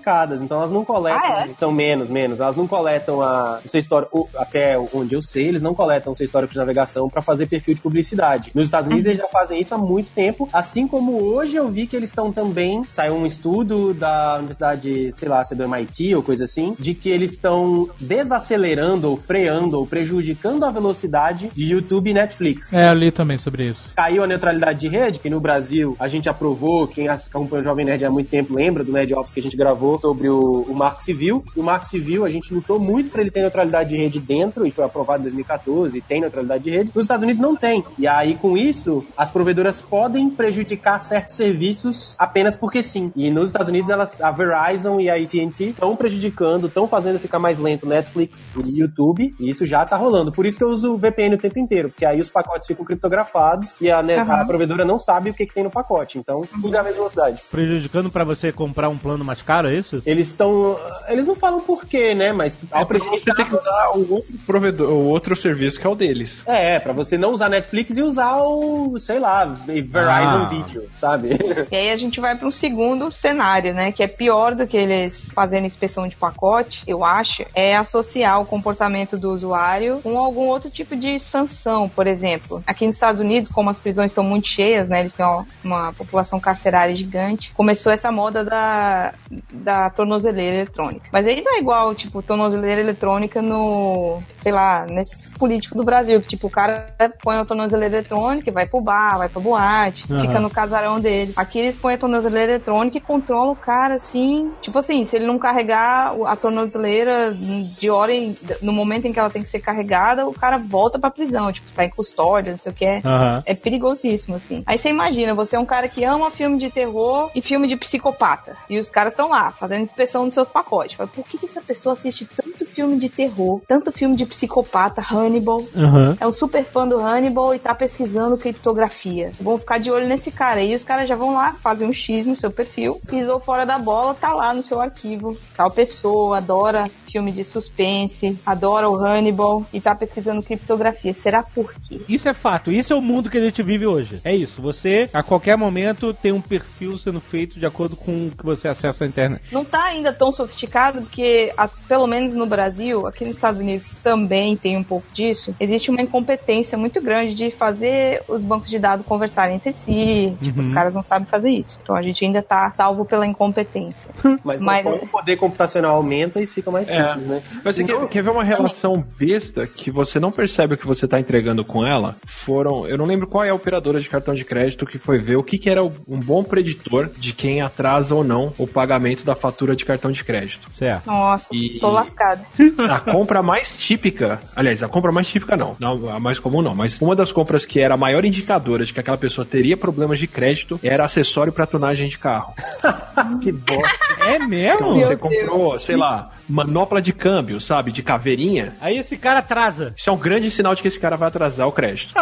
então 0.41 0.58
elas 0.58 0.71
não 0.71 0.84
coletam, 0.86 1.21
Ah, 1.21 1.47
são 1.58 1.71
menos, 1.71 2.10
menos, 2.10 2.39
elas 2.39 2.56
não 2.58 2.67
coletam 2.67 3.21
a 3.21 3.60
o 3.63 3.69
seu 3.69 3.80
histórico, 3.80 4.30
até 4.36 4.77
onde 4.93 5.15
eu 5.15 5.21
sei, 5.21 5.47
eles 5.47 5.62
não 5.62 5.73
coletam 5.73 6.13
o 6.13 6.15
seu 6.15 6.25
histórico 6.25 6.54
de 6.54 6.60
navegação 6.60 7.10
pra 7.10 7.21
fazer 7.21 7.47
perfil 7.47 7.75
de 7.75 7.82
publicidade. 7.82 8.51
Nos 8.54 8.65
Estados 8.65 8.88
Unidos 8.88 9.06
eles 9.06 9.17
já 9.17 9.27
fazem 9.27 9.60
isso 9.60 9.73
há 9.73 9.77
muito 9.77 10.10
tempo, 10.13 10.49
assim 10.54 10.88
como 10.88 11.21
hoje 11.21 11.56
eu 11.56 11.69
vi 11.69 11.88
que 11.88 11.95
eles 11.95 12.10
estão 12.10 12.32
também, 12.32 12.84
saiu 12.89 13.15
um 13.15 13.25
estudo 13.25 13.93
da 13.93 14.36
universidade, 14.36 15.12
sei 15.13 15.30
lá, 15.30 15.43
se 15.43 15.54
é 15.54 15.58
do 15.58 15.63
MIT 15.63 16.15
ou 16.15 16.23
coisa 16.23 16.45
assim, 16.45 16.75
de 16.80 16.93
que 16.93 17.10
eles 17.10 17.32
estão 17.32 17.89
desacelerando 17.99 19.10
ou 19.10 19.17
freando 19.17 19.77
ou 19.80 19.86
prejudicando 19.86 20.63
a 20.63 20.71
velocidade 20.71 21.49
de 21.54 21.71
YouTube 21.71 22.10
e 22.10 22.13
Netflix. 22.13 22.73
É, 22.73 22.89
eu 22.89 22.93
li 22.93 23.12
também 23.12 23.38
sobre 23.38 23.67
isso. 23.67 23.91
Caiu 23.95 24.23
a 24.23 24.27
neutralidade 24.27 24.80
de 24.80 24.88
rede, 24.88 25.19
que 25.19 25.30
no 25.30 25.39
Brasil 25.39 25.95
a 25.99 26.08
gente 26.08 26.30
aprovou, 26.30 26.88
quem 26.88 27.08
acompanha 27.08 27.62
o 27.62 27.65
Jovem 27.65 27.86
Nerd 27.86 28.06
há 28.06 28.12
muito 28.12 28.30
tempo 28.30 28.54
lembra 28.54 28.84
do 28.84 28.91
Nerd 28.91 29.13
Office 29.13 29.34
que 29.34 29.39
a 29.39 29.43
gente 29.43 29.58
gravou 29.82 30.00
sobre 30.00 30.30
o, 30.30 30.62
o 30.67 30.76
Marco 30.76 31.04
Civil. 31.04 31.44
E 31.56 31.60
o 31.60 31.63
Marco 31.63 31.88
Civil 31.88 32.24
a 32.24 32.30
gente 32.30 32.54
lutou 32.54 32.80
muito 32.80 33.10
para 33.10 33.22
ele 33.22 33.32
ter 33.32 33.41
neutralidade 33.41 33.89
de 33.89 33.98
rede 33.98 34.20
dentro 34.20 34.65
e 34.65 34.72
foi 34.72 34.86
aprovado 34.86 35.22
em 35.22 35.24
2014 35.24 35.98
e 35.98 36.02
tem 36.02 36.22
neutralidade 36.22 36.63
de 36.63 36.70
rede. 36.70 36.91
Nos 36.94 37.06
Estados 37.06 37.24
Unidos 37.24 37.41
não 37.41 37.56
tem. 37.56 37.84
E 37.98 38.08
aí 38.08 38.36
com 38.36 38.56
isso, 38.56 39.04
as 39.17 39.32
provedoras 39.32 39.82
podem 39.82 40.30
prejudicar 40.30 41.00
certos 41.00 41.36
serviços 41.36 42.15
apenas 42.20 42.56
porque 42.56 42.84
sim. 42.84 43.12
E 43.15 43.32
nos 43.32 43.50
Estados 43.50 43.70
Unidos 43.70 43.89
elas, 43.89 44.20
a 44.22 44.32
Verizon 44.32 45.00
e 45.00 45.10
a 45.10 45.15
AT&T 45.15 45.70
estão 45.70 45.96
prejudicando, 45.96 46.67
estão 46.67 46.88
fazendo 46.88 47.20
ficar 47.20 47.39
mais 47.39 47.58
lento 47.58 47.88
Netflix 47.88 48.52
e 48.63 48.80
YouTube. 48.80 49.34
E 49.39 49.50
isso 49.50 49.65
já 49.65 49.84
tá 49.84 49.98
rolando. 49.98 50.32
Por 50.32 50.46
isso 50.46 50.58
que 50.58 50.63
eu 50.63 50.70
uso 50.70 50.94
o 50.94 50.98
VPN 50.98 51.36
o 51.36 51.39
tempo 51.39 51.58
inteiro, 51.58 51.89
porque 51.89 52.06
aí 52.06 52.22
os 52.22 52.30
pacotes 52.30 52.67
ficam 52.67 52.86
criptografados 52.86 53.80
e 53.82 53.89
a, 53.89 54.04
né, 54.04 54.20
a 54.20 54.46
provedora 54.46 54.86
não 54.86 55.00
sabe 55.00 55.32
o 55.32 55.34
que, 55.34 55.46
que 55.46 55.54
tem 55.54 55.63
no 55.63 55.72
pacote. 55.72 56.20
Então, 56.20 56.41
tudo 56.41 56.76
é 56.76 56.80
a 56.80 56.84
mesma 56.84 57.00
velocidade. 57.00 57.41
Prejudicando 57.50 58.12
pra 58.12 58.24
você 58.24 58.52
comprar 58.52 58.89
um 58.89 58.98
plano 58.98 59.26
mais 59.26 59.41
caro, 59.41 59.70
é 59.71 59.79
isso? 59.79 60.01
Eles 60.05 60.27
estão. 60.27 60.77
Eles 61.07 61.25
não 61.25 61.36
falam 61.36 61.62
por 61.62 61.86
quê, 61.86 62.13
né? 62.13 62.31
Mas 62.31 62.57
ao 62.71 62.81
É 62.81 62.86
você 62.86 63.34
ter 63.34 63.45
que 63.45 63.55
usar 63.55 63.91
o 63.95 64.13
outro 64.13 64.34
provedor, 64.45 64.89
o 64.89 65.05
outro 65.07 65.36
serviço 65.36 65.79
que 65.79 65.88
é 65.88 65.89
o 65.89 65.95
deles. 65.95 66.43
É, 66.45 66.79
pra 66.79 66.93
você 66.93 67.17
não 67.17 67.31
usar 67.34 67.49
Netflix 67.49 67.97
e 67.97 68.01
usar 68.01 68.38
o, 68.41 68.97
sei 68.99 69.19
lá, 69.19 69.45
Verizon 69.45 69.91
Ah. 69.95 70.49
Video, 70.49 70.89
sabe? 70.99 71.29
E 71.71 71.75
aí 71.75 71.89
a 71.91 71.97
gente 71.97 72.19
vai 72.19 72.36
para 72.36 72.47
um 72.47 72.51
segundo 72.51 73.12
cenário, 73.12 73.73
né? 73.73 73.91
Que 73.91 74.03
é 74.03 74.07
pior 74.07 74.53
do 74.55 74.67
que 74.67 74.75
eles 74.75 75.29
fazendo 75.34 75.65
inspeção 75.65 76.07
de 76.07 76.15
pacote, 76.15 76.84
eu 76.86 77.03
acho, 77.03 77.45
é 77.55 77.75
associar 77.75 78.41
o 78.41 78.45
comportamento 78.45 79.17
do 79.17 79.31
usuário 79.31 79.99
com 80.01 80.17
algum 80.17 80.47
outro 80.47 80.69
tipo 80.69 80.95
de 80.95 81.19
sanção, 81.19 81.88
por 81.88 82.07
exemplo. 82.07 82.63
Aqui 82.65 82.86
nos 82.86 82.95
Estados 82.95 83.21
Unidos, 83.21 83.49
como 83.49 83.69
as 83.69 83.79
prisões 83.79 84.12
estão 84.12 84.23
muito 84.23 84.47
cheias, 84.47 84.89
né? 84.89 84.99
Eles 84.99 85.13
têm 85.13 85.25
uma, 85.25 85.45
uma 85.63 85.93
população 85.93 86.39
carcerária 86.39 86.95
gigante. 86.95 87.53
Começou 87.53 87.91
essa 87.91 88.12
moda 88.12 88.43
da, 88.43 89.13
da 89.62 89.89
tornozeleira 89.89 90.56
eletrônica. 90.58 91.10
Mas 91.13 91.26
aí 91.28 91.41
não 91.41 91.56
é 91.56 91.60
igual, 91.60 91.93
tipo, 91.95 92.21
tornozeleira 92.21 92.82
eletrônica 92.82 93.41
no, 93.41 94.21
sei 94.38 94.52
lá, 94.52 94.86
nesses 94.89 95.30
políticos 95.30 95.78
do 95.78 95.84
Brasil, 95.84 96.21
que 96.21 96.30
tipo, 96.30 96.47
o 96.47 96.50
cara 96.50 96.88
põe 97.24 97.38
a 97.38 97.45
tornozeleira 97.45 97.97
eletrônica 97.97 98.50
e 98.50 98.54
vai 98.54 98.65
pro 98.65 98.82
bar, 98.82 99.17
vai 99.17 99.30
pra 99.30 99.41
boate, 99.41 100.06
Aham. 100.10 100.21
fica 100.21 100.39
no 100.39 100.50
casarão 100.50 101.00
dele. 101.00 101.34
Aqui 101.36 101.60
eles 101.60 101.76
põem 101.76 101.95
a 101.95 101.97
tornozeleira 101.97 102.54
eletrônica 102.54 102.97
e 102.97 103.02
controlam 103.02 103.52
o 103.52 103.56
cara 103.56 103.95
assim, 103.95 104.52
tipo 104.62 104.80
assim, 104.80 105.06
se 105.06 105.15
ele 105.15 105.28
não 105.28 105.38
carregar 105.38 106.13
a 106.26 106.36
tornozeleira 106.36 107.34
de 107.34 107.89
hora 107.89 108.13
em, 108.13 108.36
no 108.62 108.71
momento 108.74 109.06
em 109.06 109.13
que 109.13 109.19
ela 109.19 109.30
tem 109.30 109.43
que 109.43 109.50
ser 109.50 109.60
carregada, 109.60 110.28
o 110.28 110.34
cara 110.34 110.58
volta 110.58 110.97
pra 110.97 111.12
prisão, 111.12 111.52
tipo, 111.52 111.69
tá 111.71 111.86
em 111.86 111.89
custódia, 111.89 112.52
não 112.54 112.60
sei 112.60 112.71
o 112.71 112.76
que 112.76 112.86
é. 112.86 113.02
Aham. 113.04 113.43
É 113.45 113.54
perigosíssimo, 113.54 114.36
assim. 114.36 114.63
Aí 114.65 114.78
você 114.78 114.89
imagina, 114.89 115.36
você 115.36 115.56
é 115.56 115.60
um 115.60 115.65
cara 115.65 115.88
que 115.88 116.04
ama 116.04 116.32
filme 116.32 116.58
de 116.58 116.69
terror 116.69 117.30
e 117.36 117.41
filme 117.41 117.67
de 117.67 117.76
psicopata. 117.76 118.56
E 118.69 118.80
os 118.80 118.89
caras 118.89 119.13
estão 119.13 119.30
lá, 119.30 119.50
fazendo 119.51 119.81
inspeção 119.81 120.25
nos 120.25 120.33
seus 120.33 120.47
pacotes. 120.47 120.97
Por 120.97 121.25
que, 121.25 121.37
que 121.37 121.45
essa 121.45 121.61
pessoa 121.61 121.93
assiste 121.93 122.25
tanto 122.25 122.65
filme 122.82 122.98
de 122.98 123.10
terror, 123.10 123.62
tanto 123.67 123.91
filme 123.91 124.15
de 124.15 124.26
psicopata, 124.26 125.06
Hannibal? 125.08 125.63
Aham. 125.76 126.17
É 126.20 126.26
um 126.26 126.34
super 126.34 126.63
fã 126.63 126.88
do 126.88 127.00
Hannibal 127.00 127.54
e 127.54 127.60
tá 127.60 127.76
pesquisando 127.76 128.38
criptografia. 128.38 129.32
Vão 129.39 129.60
ficar 129.60 129.78
de 129.78 129.91
olho 129.91 130.08
nesse 130.08 130.32
cara. 130.32 130.63
E 130.63 130.76
os 130.76 130.84
caras 130.84 131.08
já 131.08 131.15
vão 131.15 131.36
lá, 131.36 131.54
fazem 131.62 131.88
um 131.88 131.94
X 131.94 132.26
no 132.26 132.36
seu 132.36 132.50
perfil, 132.50 133.00
pisou 133.08 133.39
fora 133.39 133.65
da 133.65 133.78
bola, 133.78 134.15
tá 134.15 134.34
lá 134.34 134.52
no 134.52 134.63
seu 134.63 134.82
arquivo. 134.82 135.38
Tal 135.56 135.70
pessoa 135.70 136.38
adora 136.38 136.89
filme 137.12 137.32
de 137.32 137.44
suspense, 137.44 138.39
adora 138.46 138.89
o 138.89 138.96
Hannibal 138.96 139.65
e 139.74 139.82
tá 139.82 139.94
pesquisando 139.94 140.41
criptografia. 140.41 141.13
Será 141.13 141.44
por 141.44 141.74
quê? 141.74 142.02
Isso 142.08 142.30
é 142.30 142.34
fato, 142.34 142.72
isso 142.72 142.94
é 142.94 142.96
o 142.96 143.02
mundo 143.02 143.30
que 143.30 143.38
a 143.38 143.41
gente 143.41 143.62
vive 143.62 143.86
hoje. 143.86 144.22
É 144.24 144.34
isso, 144.34 144.62
você 144.62 145.10
a 145.13 145.22
qualquer 145.22 145.58
momento 145.58 146.13
tem 146.13 146.32
um 146.32 146.41
perfil 146.41 146.98
sendo 146.98 147.20
feito 147.20 147.60
de 147.60 147.65
acordo 147.65 147.96
com 147.96 148.28
o 148.28 148.32
que 148.32 148.46
você 148.46 148.67
acessa 148.67 149.04
na 149.04 149.10
internet. 149.10 149.44
Não 149.52 149.65
tá 149.65 149.84
ainda 149.84 150.13
tão 150.13 150.32
sofisticado, 150.32 151.02
porque, 151.02 151.54
pelo 151.88 152.08
menos 152.08 152.34
no 152.34 152.46
Brasil, 152.46 152.70
aqui 153.07 153.25
nos 153.25 153.36
Estados 153.36 153.60
Unidos 153.60 153.86
também 154.03 154.55
tem 154.55 154.77
um 154.77 154.84
pouco 154.84 155.05
disso. 155.13 155.53
Existe 155.60 155.89
uma 155.89 156.01
incompetência 156.01 156.77
muito 156.77 157.01
grande 157.01 157.34
de 157.36 157.51
fazer 157.51 158.23
os 158.27 158.41
bancos 158.41 158.69
de 158.69 158.79
dados 158.79 159.05
conversarem 159.05 159.55
entre 159.55 159.71
si. 159.71 160.36
Tipo, 160.41 160.60
Uhum. 160.60 160.65
os 160.65 160.71
caras 160.71 160.93
não 160.93 161.03
sabem 161.03 161.27
fazer 161.27 161.49
isso. 161.49 161.79
Então 161.84 161.95
a 161.95 162.01
gente 162.01 162.23
ainda 162.25 162.41
tá 162.41 162.71
salvo 162.75 163.05
pela 163.05 163.25
incompetência. 163.25 164.12
Mas, 164.43 164.60
Mas- 164.62 164.84
quando 164.84 165.03
o 165.03 165.07
poder 165.07 165.38
computacional 165.38 165.95
aumenta, 165.95 166.41
isso 166.41 166.53
fica 166.53 166.71
mais 166.71 166.89
É. 166.89 166.93
simples, 167.13 167.27
né? 167.27 167.41
Mas 167.63 167.75
você 167.75 167.84
quer, 167.84 168.07
quer 168.07 168.23
ver 168.23 168.29
uma 168.31 168.43
relação 168.43 168.93
besta 169.17 169.65
que 169.67 169.91
você 169.91 170.19
não 170.19 170.31
percebe 170.31 170.73
o 170.73 170.77
que 170.77 170.88
você 170.88 171.07
tá 171.07 171.19
entregando 171.19 171.63
com 171.65 171.86
ela? 171.86 172.15
Foram. 172.25 172.88
Eu 172.88 172.97
não 172.97 173.05
lembro 173.05 173.27
qual 173.27 173.43
é 173.43 173.49
a 173.49 173.53
operadora 173.55 173.99
de 173.99 174.10
cartão 174.10 174.34
de 174.34 174.43
crédito 174.45 174.86
que 174.86 174.97
foi 174.97 175.19
ver 175.19 175.36
o 175.36 175.43
que, 175.43 175.57
que 175.57 175.69
era 175.69 175.84
um 175.84 176.19
bom 176.19 176.43
preditor 176.43 177.10
de 177.17 177.34
quem 177.34 177.62
atrasa 177.62 178.13
ou 178.15 178.23
não 178.23 178.53
o 178.57 178.67
pagamento 178.67 179.23
da 179.25 179.36
fatura 179.36 179.75
de 179.75 179.86
cartão 179.86 180.12
de 180.12 180.23
crédito. 180.23 180.71
Certo. 180.71 181.05
Nossa, 181.07 181.47
E- 181.53 181.79
tô 181.79 181.89
lascado. 181.89 182.41
A 182.89 182.99
compra 182.99 183.41
mais 183.41 183.77
típica, 183.77 184.39
aliás, 184.55 184.83
a 184.83 184.87
compra 184.87 185.11
mais 185.11 185.27
típica 185.27 185.55
não, 185.55 185.75
não, 185.79 186.09
a 186.09 186.19
mais 186.19 186.39
comum 186.39 186.61
não, 186.61 186.75
mas 186.75 186.99
uma 187.01 187.15
das 187.15 187.31
compras 187.31 187.65
que 187.65 187.79
era 187.79 187.93
a 187.93 187.97
maior 187.97 188.25
indicadora 188.25 188.83
de 188.85 188.93
que 188.93 188.99
aquela 188.99 189.17
pessoa 189.17 189.45
teria 189.45 189.77
problemas 189.77 190.19
de 190.19 190.27
crédito 190.27 190.79
era 190.83 191.05
acessório 191.05 191.53
para 191.53 191.65
tunagem 191.65 192.07
de 192.07 192.17
carro. 192.17 192.53
que 193.41 193.51
bosta. 193.51 194.11
É 194.21 194.39
mesmo? 194.39 194.95
Então 194.95 194.95
você 194.95 195.17
comprou, 195.17 195.79
sei 195.79 195.95
lá, 195.95 196.31
manopla 196.47 197.01
de 197.01 197.13
câmbio, 197.13 197.59
sabe, 197.61 197.91
de 197.91 198.03
caveirinha. 198.03 198.73
Aí 198.81 198.97
esse 198.97 199.17
cara 199.17 199.39
atrasa. 199.39 199.93
Isso 199.97 200.09
é 200.09 200.13
um 200.13 200.17
grande 200.17 200.51
sinal 200.51 200.75
de 200.75 200.81
que 200.81 200.87
esse 200.87 200.99
cara 200.99 201.15
vai 201.15 201.27
atrasar 201.27 201.67
o 201.67 201.71
crédito. 201.71 202.13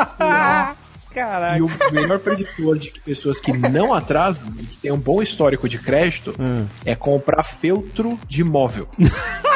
Caraca. 1.12 1.58
E 1.58 1.62
o 1.62 1.70
melhor 1.92 2.20
preditor 2.20 2.78
de 2.78 2.92
pessoas 3.04 3.40
que 3.42 3.52
não 3.52 3.94
atrasam 3.94 4.48
e 4.60 4.64
que 4.64 4.78
têm 4.78 4.92
um 4.92 4.98
bom 4.98 5.24
histórico 5.24 5.68
de 5.68 5.80
crédito 5.80 6.36
é 6.86 6.96
comprar 6.96 7.44
feltro 7.44 8.20
de 8.28 8.44
móvel. 8.44 8.88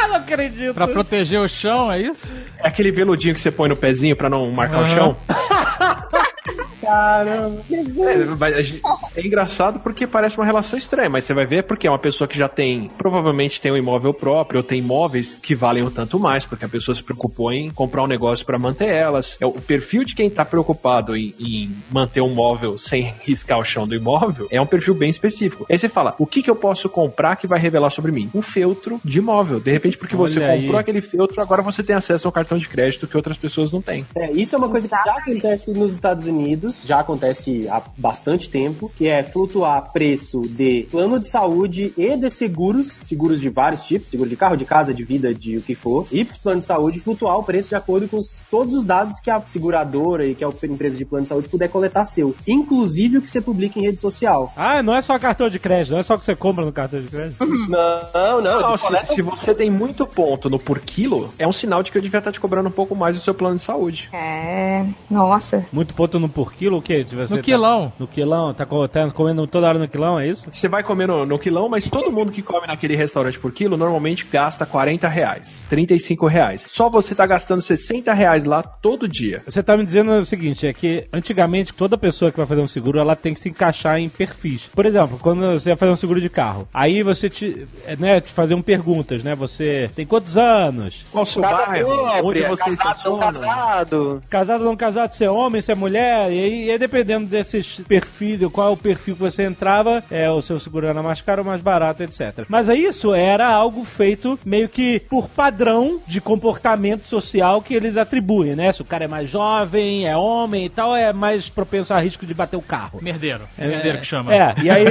Ah, 0.00 0.08
não 0.08 0.16
acredito. 0.16 0.74
Pra 0.74 0.86
proteger 0.88 1.40
o 1.40 1.48
chão, 1.48 1.90
é 1.90 2.00
isso? 2.00 2.32
É 2.58 2.68
aquele 2.68 2.90
veludinho 2.92 3.34
que 3.34 3.40
você 3.40 3.50
põe 3.50 3.68
no 3.68 3.76
pezinho 3.76 4.14
pra 4.16 4.28
não 4.30 4.50
marcar 4.50 4.78
o 4.78 4.84
Aham. 4.84 4.94
chão. 4.94 5.16
Caramba. 6.88 8.48
É, 8.50 9.20
é 9.20 9.26
engraçado 9.26 9.80
porque 9.80 10.06
parece 10.06 10.38
uma 10.38 10.46
relação 10.46 10.78
estranha, 10.78 11.10
mas 11.10 11.24
você 11.24 11.34
vai 11.34 11.46
ver 11.46 11.64
porque 11.64 11.86
é 11.86 11.90
uma 11.90 11.98
pessoa 11.98 12.26
que 12.26 12.36
já 12.36 12.48
tem, 12.48 12.90
provavelmente 12.96 13.60
tem 13.60 13.70
um 13.70 13.76
imóvel 13.76 14.14
próprio, 14.14 14.58
ou 14.58 14.64
tem 14.64 14.78
imóveis 14.78 15.34
que 15.34 15.54
valem 15.54 15.82
um 15.82 15.90
tanto 15.90 16.18
mais, 16.18 16.44
porque 16.44 16.64
a 16.64 16.68
pessoa 16.68 16.94
se 16.94 17.02
preocupou 17.02 17.52
em 17.52 17.70
comprar 17.70 18.02
um 18.02 18.06
negócio 18.06 18.44
pra 18.46 18.58
manter 18.58 18.88
elas. 18.88 19.36
É 19.40 19.46
o 19.46 19.52
perfil 19.52 20.04
de 20.04 20.14
quem 20.14 20.30
tá 20.30 20.44
preocupado 20.44 21.16
em, 21.16 21.34
em 21.38 21.70
manter 21.90 22.20
um 22.22 22.34
móvel 22.34 22.78
sem 22.78 23.12
riscar 23.24 23.58
o 23.58 23.64
chão 23.64 23.86
do 23.86 23.94
imóvel 23.94 24.48
é 24.50 24.60
um 24.60 24.66
perfil 24.66 24.94
bem 24.94 25.10
específico. 25.10 25.66
Aí 25.68 25.78
você 25.78 25.88
fala, 25.88 26.14
o 26.18 26.26
que 26.26 26.42
que 26.42 26.50
eu 26.50 26.56
posso 26.56 26.88
comprar 26.88 27.36
que 27.36 27.46
vai 27.46 27.58
revelar 27.58 27.90
sobre 27.90 28.12
mim? 28.12 28.30
Um 28.34 28.42
feltro 28.42 29.00
de 29.04 29.18
imóvel. 29.18 29.60
De 29.60 29.70
repente, 29.70 29.98
porque 29.98 30.16
você 30.16 30.38
Olha 30.38 30.52
aí. 30.52 30.62
comprou 30.62 30.80
aquele 30.80 31.00
feltro, 31.00 31.40
agora 31.40 31.62
você 31.62 31.82
tem 31.82 31.94
acesso 31.94 32.26
ao 32.28 32.32
cartão 32.32 32.58
de 32.58 32.68
crédito 32.68 33.06
que 33.06 33.16
outras 33.16 33.36
pessoas 33.36 33.70
não 33.70 33.82
têm. 33.82 34.06
É, 34.14 34.30
isso 34.32 34.54
é 34.54 34.58
uma 34.58 34.68
coisa 34.68 34.88
que 34.88 34.94
já 34.94 35.12
acontece 35.12 35.72
nos 35.72 35.92
Estados 35.92 36.24
Unidos, 36.24 36.77
já 36.86 37.00
acontece 37.00 37.68
há 37.68 37.82
bastante 37.96 38.48
tempo, 38.48 38.90
que 38.96 39.08
é 39.08 39.22
flutuar 39.22 39.92
preço 39.92 40.42
de 40.42 40.86
plano 40.90 41.18
de 41.18 41.28
saúde 41.28 41.92
e 41.96 42.16
de 42.16 42.30
seguros, 42.30 42.88
seguros 43.04 43.40
de 43.40 43.48
vários 43.48 43.84
tipos, 43.84 44.08
seguro 44.10 44.28
de 44.28 44.36
carro, 44.36 44.56
de 44.56 44.64
casa, 44.64 44.92
de 44.94 45.04
vida, 45.04 45.34
de 45.34 45.56
o 45.56 45.62
que 45.62 45.74
for, 45.74 46.06
e 46.12 46.24
plano 46.24 46.60
de 46.60 46.66
saúde 46.66 47.00
flutuar 47.00 47.36
o 47.38 47.42
preço 47.42 47.68
de 47.68 47.74
acordo 47.74 48.08
com 48.08 48.18
os- 48.18 48.42
todos 48.50 48.74
os 48.74 48.84
dados 48.84 49.20
que 49.20 49.30
a 49.30 49.40
seguradora 49.48 50.26
e 50.26 50.34
que 50.34 50.44
a 50.44 50.48
empresa 50.64 50.96
de 50.96 51.04
plano 51.04 51.22
de 51.24 51.28
saúde 51.28 51.48
puder 51.48 51.68
coletar 51.68 52.04
seu, 52.04 52.34
inclusive 52.46 53.18
o 53.18 53.22
que 53.22 53.30
você 53.30 53.40
publica 53.40 53.78
em 53.78 53.82
rede 53.82 54.00
social. 54.00 54.52
Ah, 54.56 54.82
não 54.82 54.94
é 54.94 55.00
só 55.02 55.18
cartão 55.18 55.48
de 55.48 55.58
crédito, 55.58 55.92
não 55.92 55.98
é 55.98 56.02
só 56.02 56.14
o 56.14 56.18
que 56.18 56.24
você 56.24 56.34
compra 56.36 56.64
no 56.64 56.72
cartão 56.72 57.00
de 57.00 57.08
crédito. 57.08 57.36
Não, 57.44 58.42
não, 58.42 58.60
Não, 58.60 58.68
eles 58.68 58.80
se, 58.80 58.86
coletam 58.86 59.14
se 59.14 59.22
você 59.22 59.54
tem 59.54 59.70
muito 59.70 60.06
ponto 60.06 60.48
no 60.50 60.58
por 60.58 60.78
quilo, 60.80 61.32
é 61.38 61.46
um 61.46 61.52
sinal 61.52 61.82
de 61.82 61.90
que 61.92 61.98
eu 61.98 62.02
devia 62.02 62.18
estar 62.18 62.32
te 62.32 62.40
cobrando 62.40 62.68
um 62.68 62.72
pouco 62.72 62.94
mais 62.94 63.14
do 63.14 63.20
seu 63.20 63.34
plano 63.34 63.56
de 63.56 63.62
saúde. 63.62 64.08
É. 64.12 64.84
Nossa. 65.10 65.66
Muito 65.72 65.94
ponto 65.94 66.18
no 66.18 66.28
por 66.28 66.52
quilo, 66.52 66.67
o 66.76 66.82
quê? 66.82 67.02
Você 67.02 67.16
No 67.16 67.28
tá- 67.28 67.42
quilão. 67.42 67.92
No 67.98 68.06
quilão, 68.06 68.52
tá, 68.54 68.66
tá 68.90 69.10
comendo 69.10 69.46
toda 69.46 69.66
hora 69.68 69.78
no 69.78 69.88
quilão, 69.88 70.18
é 70.20 70.28
isso? 70.28 70.46
Você 70.52 70.68
vai 70.68 70.82
comer 70.82 71.08
no, 71.08 71.24
no 71.24 71.38
quilão, 71.38 71.68
mas 71.68 71.88
todo 71.88 72.12
mundo 72.12 72.30
que 72.32 72.42
come 72.42 72.66
naquele 72.66 72.94
restaurante 72.96 73.38
por 73.38 73.52
quilo 73.52 73.76
normalmente 73.76 74.26
gasta 74.30 74.66
40 74.66 75.08
reais, 75.08 75.66
35 75.70 76.26
reais. 76.26 76.66
Só 76.70 76.88
você 76.90 77.14
tá 77.14 77.26
gastando 77.26 77.62
60 77.62 78.12
reais 78.12 78.44
lá 78.44 78.62
todo 78.62 79.08
dia. 79.08 79.42
Você 79.46 79.62
tá 79.62 79.76
me 79.76 79.84
dizendo 79.84 80.10
o 80.12 80.24
seguinte, 80.24 80.66
é 80.66 80.72
que 80.72 81.06
antigamente 81.12 81.72
toda 81.72 81.96
pessoa 81.96 82.30
que 82.30 82.36
vai 82.36 82.46
fazer 82.46 82.60
um 82.60 82.68
seguro, 82.68 82.98
ela 82.98 83.16
tem 83.16 83.34
que 83.34 83.40
se 83.40 83.48
encaixar 83.48 83.98
em 83.98 84.08
perfis. 84.08 84.66
Por 84.74 84.84
exemplo, 84.86 85.18
quando 85.20 85.40
você 85.58 85.70
vai 85.70 85.76
fazer 85.76 85.92
um 85.92 85.96
seguro 85.96 86.20
de 86.20 86.28
carro, 86.28 86.68
aí 86.72 87.02
você 87.02 87.28
te, 87.30 87.66
é, 87.86 87.96
né, 87.96 88.20
te 88.20 88.32
faziam 88.32 88.60
perguntas, 88.62 89.22
né? 89.22 89.34
Você 89.34 89.90
tem 89.94 90.06
quantos 90.06 90.36
anos? 90.36 91.04
Qual 91.10 91.24
seu 91.26 91.42
bairro? 91.42 91.90
Onde 92.24 92.40
você 92.42 92.76
casado, 92.76 93.10
não 93.10 93.18
casado. 93.18 94.22
Casado 94.28 94.60
ou 94.62 94.66
não 94.68 94.76
casado, 94.76 95.10
se 95.12 95.24
é 95.24 95.30
homem, 95.30 95.60
se 95.62 95.72
é 95.72 95.74
mulher, 95.74 96.30
e 96.32 96.38
aí, 96.38 96.47
e 96.48 96.70
aí 96.70 96.78
dependendo 96.78 97.26
desses 97.26 97.80
perfis, 97.86 98.38
de 98.38 98.48
qual 98.48 98.68
é 98.68 98.70
o 98.72 98.76
perfil 98.76 99.14
que 99.14 99.20
você 99.20 99.44
entrava, 99.44 100.02
é 100.10 100.30
o 100.30 100.40
seu 100.42 100.58
seguro 100.60 100.86
era 100.86 101.02
mais 101.02 101.20
caro 101.20 101.42
ou 101.42 101.46
mais 101.46 101.60
barato, 101.60 102.02
etc. 102.02 102.44
Mas 102.48 102.68
aí 102.68 102.84
isso 102.84 103.14
era 103.14 103.46
algo 103.48 103.84
feito 103.84 104.38
meio 104.44 104.68
que 104.68 105.00
por 105.08 105.28
padrão 105.28 106.00
de 106.06 106.20
comportamento 106.20 107.06
social 107.06 107.60
que 107.62 107.74
eles 107.74 107.96
atribuem, 107.96 108.54
né? 108.56 108.72
Se 108.72 108.82
o 108.82 108.84
cara 108.84 109.04
é 109.04 109.08
mais 109.08 109.28
jovem, 109.28 110.06
é 110.06 110.16
homem 110.16 110.64
e 110.66 110.68
tal, 110.68 110.94
é 110.96 111.12
mais 111.12 111.48
propenso 111.48 111.92
a 111.94 112.00
risco 112.00 112.26
de 112.26 112.34
bater 112.34 112.56
o 112.56 112.62
carro. 112.62 113.00
Merdeiro. 113.02 113.42
Merdeiro 113.56 113.98
que 114.00 114.06
chama. 114.06 114.34
É, 114.34 114.54
e 114.62 114.70
aí. 114.70 114.86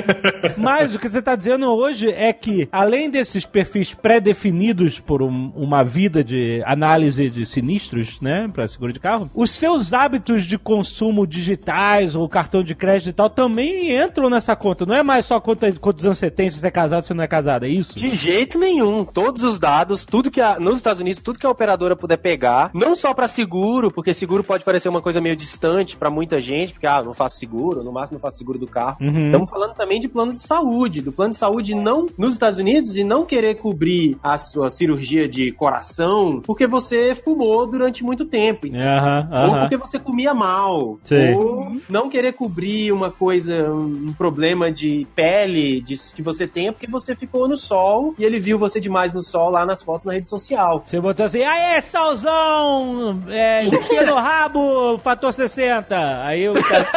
Mas 0.57 0.95
o 0.95 0.99
que 0.99 1.09
você 1.09 1.19
está 1.19 1.35
dizendo 1.35 1.67
hoje 1.67 2.09
é 2.11 2.31
que, 2.33 2.67
além 2.71 3.09
desses 3.09 3.45
perfis 3.45 3.93
pré-definidos 3.93 4.99
por 4.99 5.21
um- 5.21 5.51
uma 5.55 5.83
vida 5.83 6.23
de 6.23 6.61
análise 6.65 7.29
de 7.29 7.45
sinistros, 7.45 8.19
né, 8.21 8.47
para 8.53 8.67
seguro 8.67 8.91
de 8.93 8.99
carro, 8.99 9.29
os 9.33 9.51
seus 9.51 9.93
hábitos 9.93 10.43
de 10.45 10.57
consumo 10.57 11.25
digitais 11.47 12.15
ou 12.15 12.27
cartão 12.27 12.61
de 12.61 12.75
crédito 12.75 13.09
e 13.09 13.13
tal 13.13 13.29
também 13.29 13.95
entram 13.95 14.29
nessa 14.29 14.55
conta. 14.55 14.85
Não 14.85 14.95
é 14.95 15.01
mais 15.03 15.25
só 15.25 15.39
conta 15.39 15.71
quantos 15.73 16.05
anos 16.05 16.17
você 16.17 16.29
tem, 16.29 16.49
se 16.49 16.59
você 16.59 16.67
é 16.67 16.71
casado, 16.71 17.03
se 17.03 17.13
não 17.13 17.23
é 17.23 17.27
casado, 17.27 17.65
é 17.65 17.69
isso? 17.69 17.97
De 17.97 18.09
jeito 18.09 18.59
nenhum. 18.59 19.05
Todos 19.05 19.43
os 19.43 19.57
dados, 19.59 20.05
tudo 20.05 20.29
que 20.29 20.41
a, 20.41 20.59
nos 20.59 20.77
Estados 20.77 21.01
Unidos, 21.01 21.21
tudo 21.21 21.39
que 21.39 21.45
a 21.45 21.49
operadora 21.49 21.95
puder 21.95 22.17
pegar, 22.17 22.71
não 22.73 22.95
só 22.95 23.13
pra 23.13 23.27
seguro, 23.27 23.89
porque 23.91 24.13
seguro 24.13 24.43
pode 24.43 24.63
parecer 24.63 24.89
uma 24.89 25.01
coisa 25.01 25.21
meio 25.21 25.35
distante 25.35 25.95
pra 25.95 26.09
muita 26.09 26.41
gente, 26.41 26.73
porque 26.73 26.87
ah, 26.87 27.01
não 27.01 27.13
faço 27.13 27.37
seguro, 27.37 27.83
no 27.83 27.91
máximo 27.91 28.17
eu 28.17 28.21
faço 28.21 28.37
seguro 28.37 28.59
do 28.59 28.67
carro. 28.67 28.97
Uhum. 28.99 29.27
Estamos 29.27 29.49
falando 29.49 29.73
também 29.73 29.99
de 29.99 30.07
plano 30.07 30.33
de 30.33 30.41
saúde, 30.41 31.01
do 31.01 31.11
plano 31.11 31.31
de 31.31 31.37
saúde 31.37 31.73
não 31.75 32.07
nos 32.17 32.33
Estados 32.33 32.59
Unidos 32.59 32.95
e 32.95 33.03
não 33.03 33.25
querer 33.25 33.55
cobrir 33.55 34.17
a 34.21 34.37
sua 34.37 34.69
cirurgia 34.69 35.27
de 35.27 35.51
coração 35.51 36.41
porque 36.45 36.67
você 36.67 37.15
fumou 37.15 37.65
durante 37.65 38.03
muito 38.03 38.25
tempo. 38.25 38.67
Aham, 38.67 39.27
Ou 39.31 39.37
aham. 39.37 39.59
porque 39.61 39.77
você 39.77 39.99
comia 39.99 40.33
mal. 40.33 40.99
Sei. 41.03 41.33
Ou 41.37 41.77
não 41.89 42.09
querer 42.09 42.33
cobrir 42.33 42.91
uma 42.91 43.11
coisa, 43.11 43.71
um 43.71 44.13
problema 44.17 44.71
de 44.71 45.05
pele 45.15 45.81
de, 45.81 45.95
que 46.15 46.21
você 46.21 46.47
tenha 46.47 46.71
porque 46.73 46.87
você 46.87 47.15
ficou 47.15 47.47
no 47.47 47.57
sol 47.57 48.13
e 48.17 48.23
ele 48.23 48.39
viu 48.39 48.57
você 48.57 48.79
demais 48.79 49.13
no 49.13 49.23
sol 49.23 49.49
lá 49.49 49.65
nas 49.65 49.81
fotos 49.81 50.05
na 50.05 50.13
rede 50.13 50.27
social. 50.27 50.83
Você 50.85 50.99
botou 50.99 51.25
assim, 51.25 51.43
aê, 51.43 51.81
solzão! 51.81 53.19
É, 53.29 53.63
no 54.05 54.15
rabo, 54.15 54.97
fator 54.99 55.33
60. 55.33 56.23
Aí 56.23 56.47
o 56.49 56.53
cara, 56.53 56.87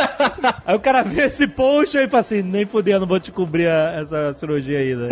aí 0.65 0.77
o 0.77 0.81
cara 0.81 1.03
vê 1.03 1.25
esse 1.27 1.47
post 1.47 1.97
e 1.97 2.09
fala 2.09 2.21
assim, 2.21 2.43
nem 2.43 2.67
fudendo, 2.67 3.07
vou 3.07 3.21
te 3.21 3.31
cobrir 3.33 3.69
a- 3.69 4.01
essa 4.01 4.33
cirurgia 4.35 4.79
aí, 4.79 4.95
né? 4.95 5.09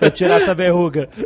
Vou 0.00 0.10
tirar 0.10 0.40
essa 0.40 0.54
verruga. 0.54 1.08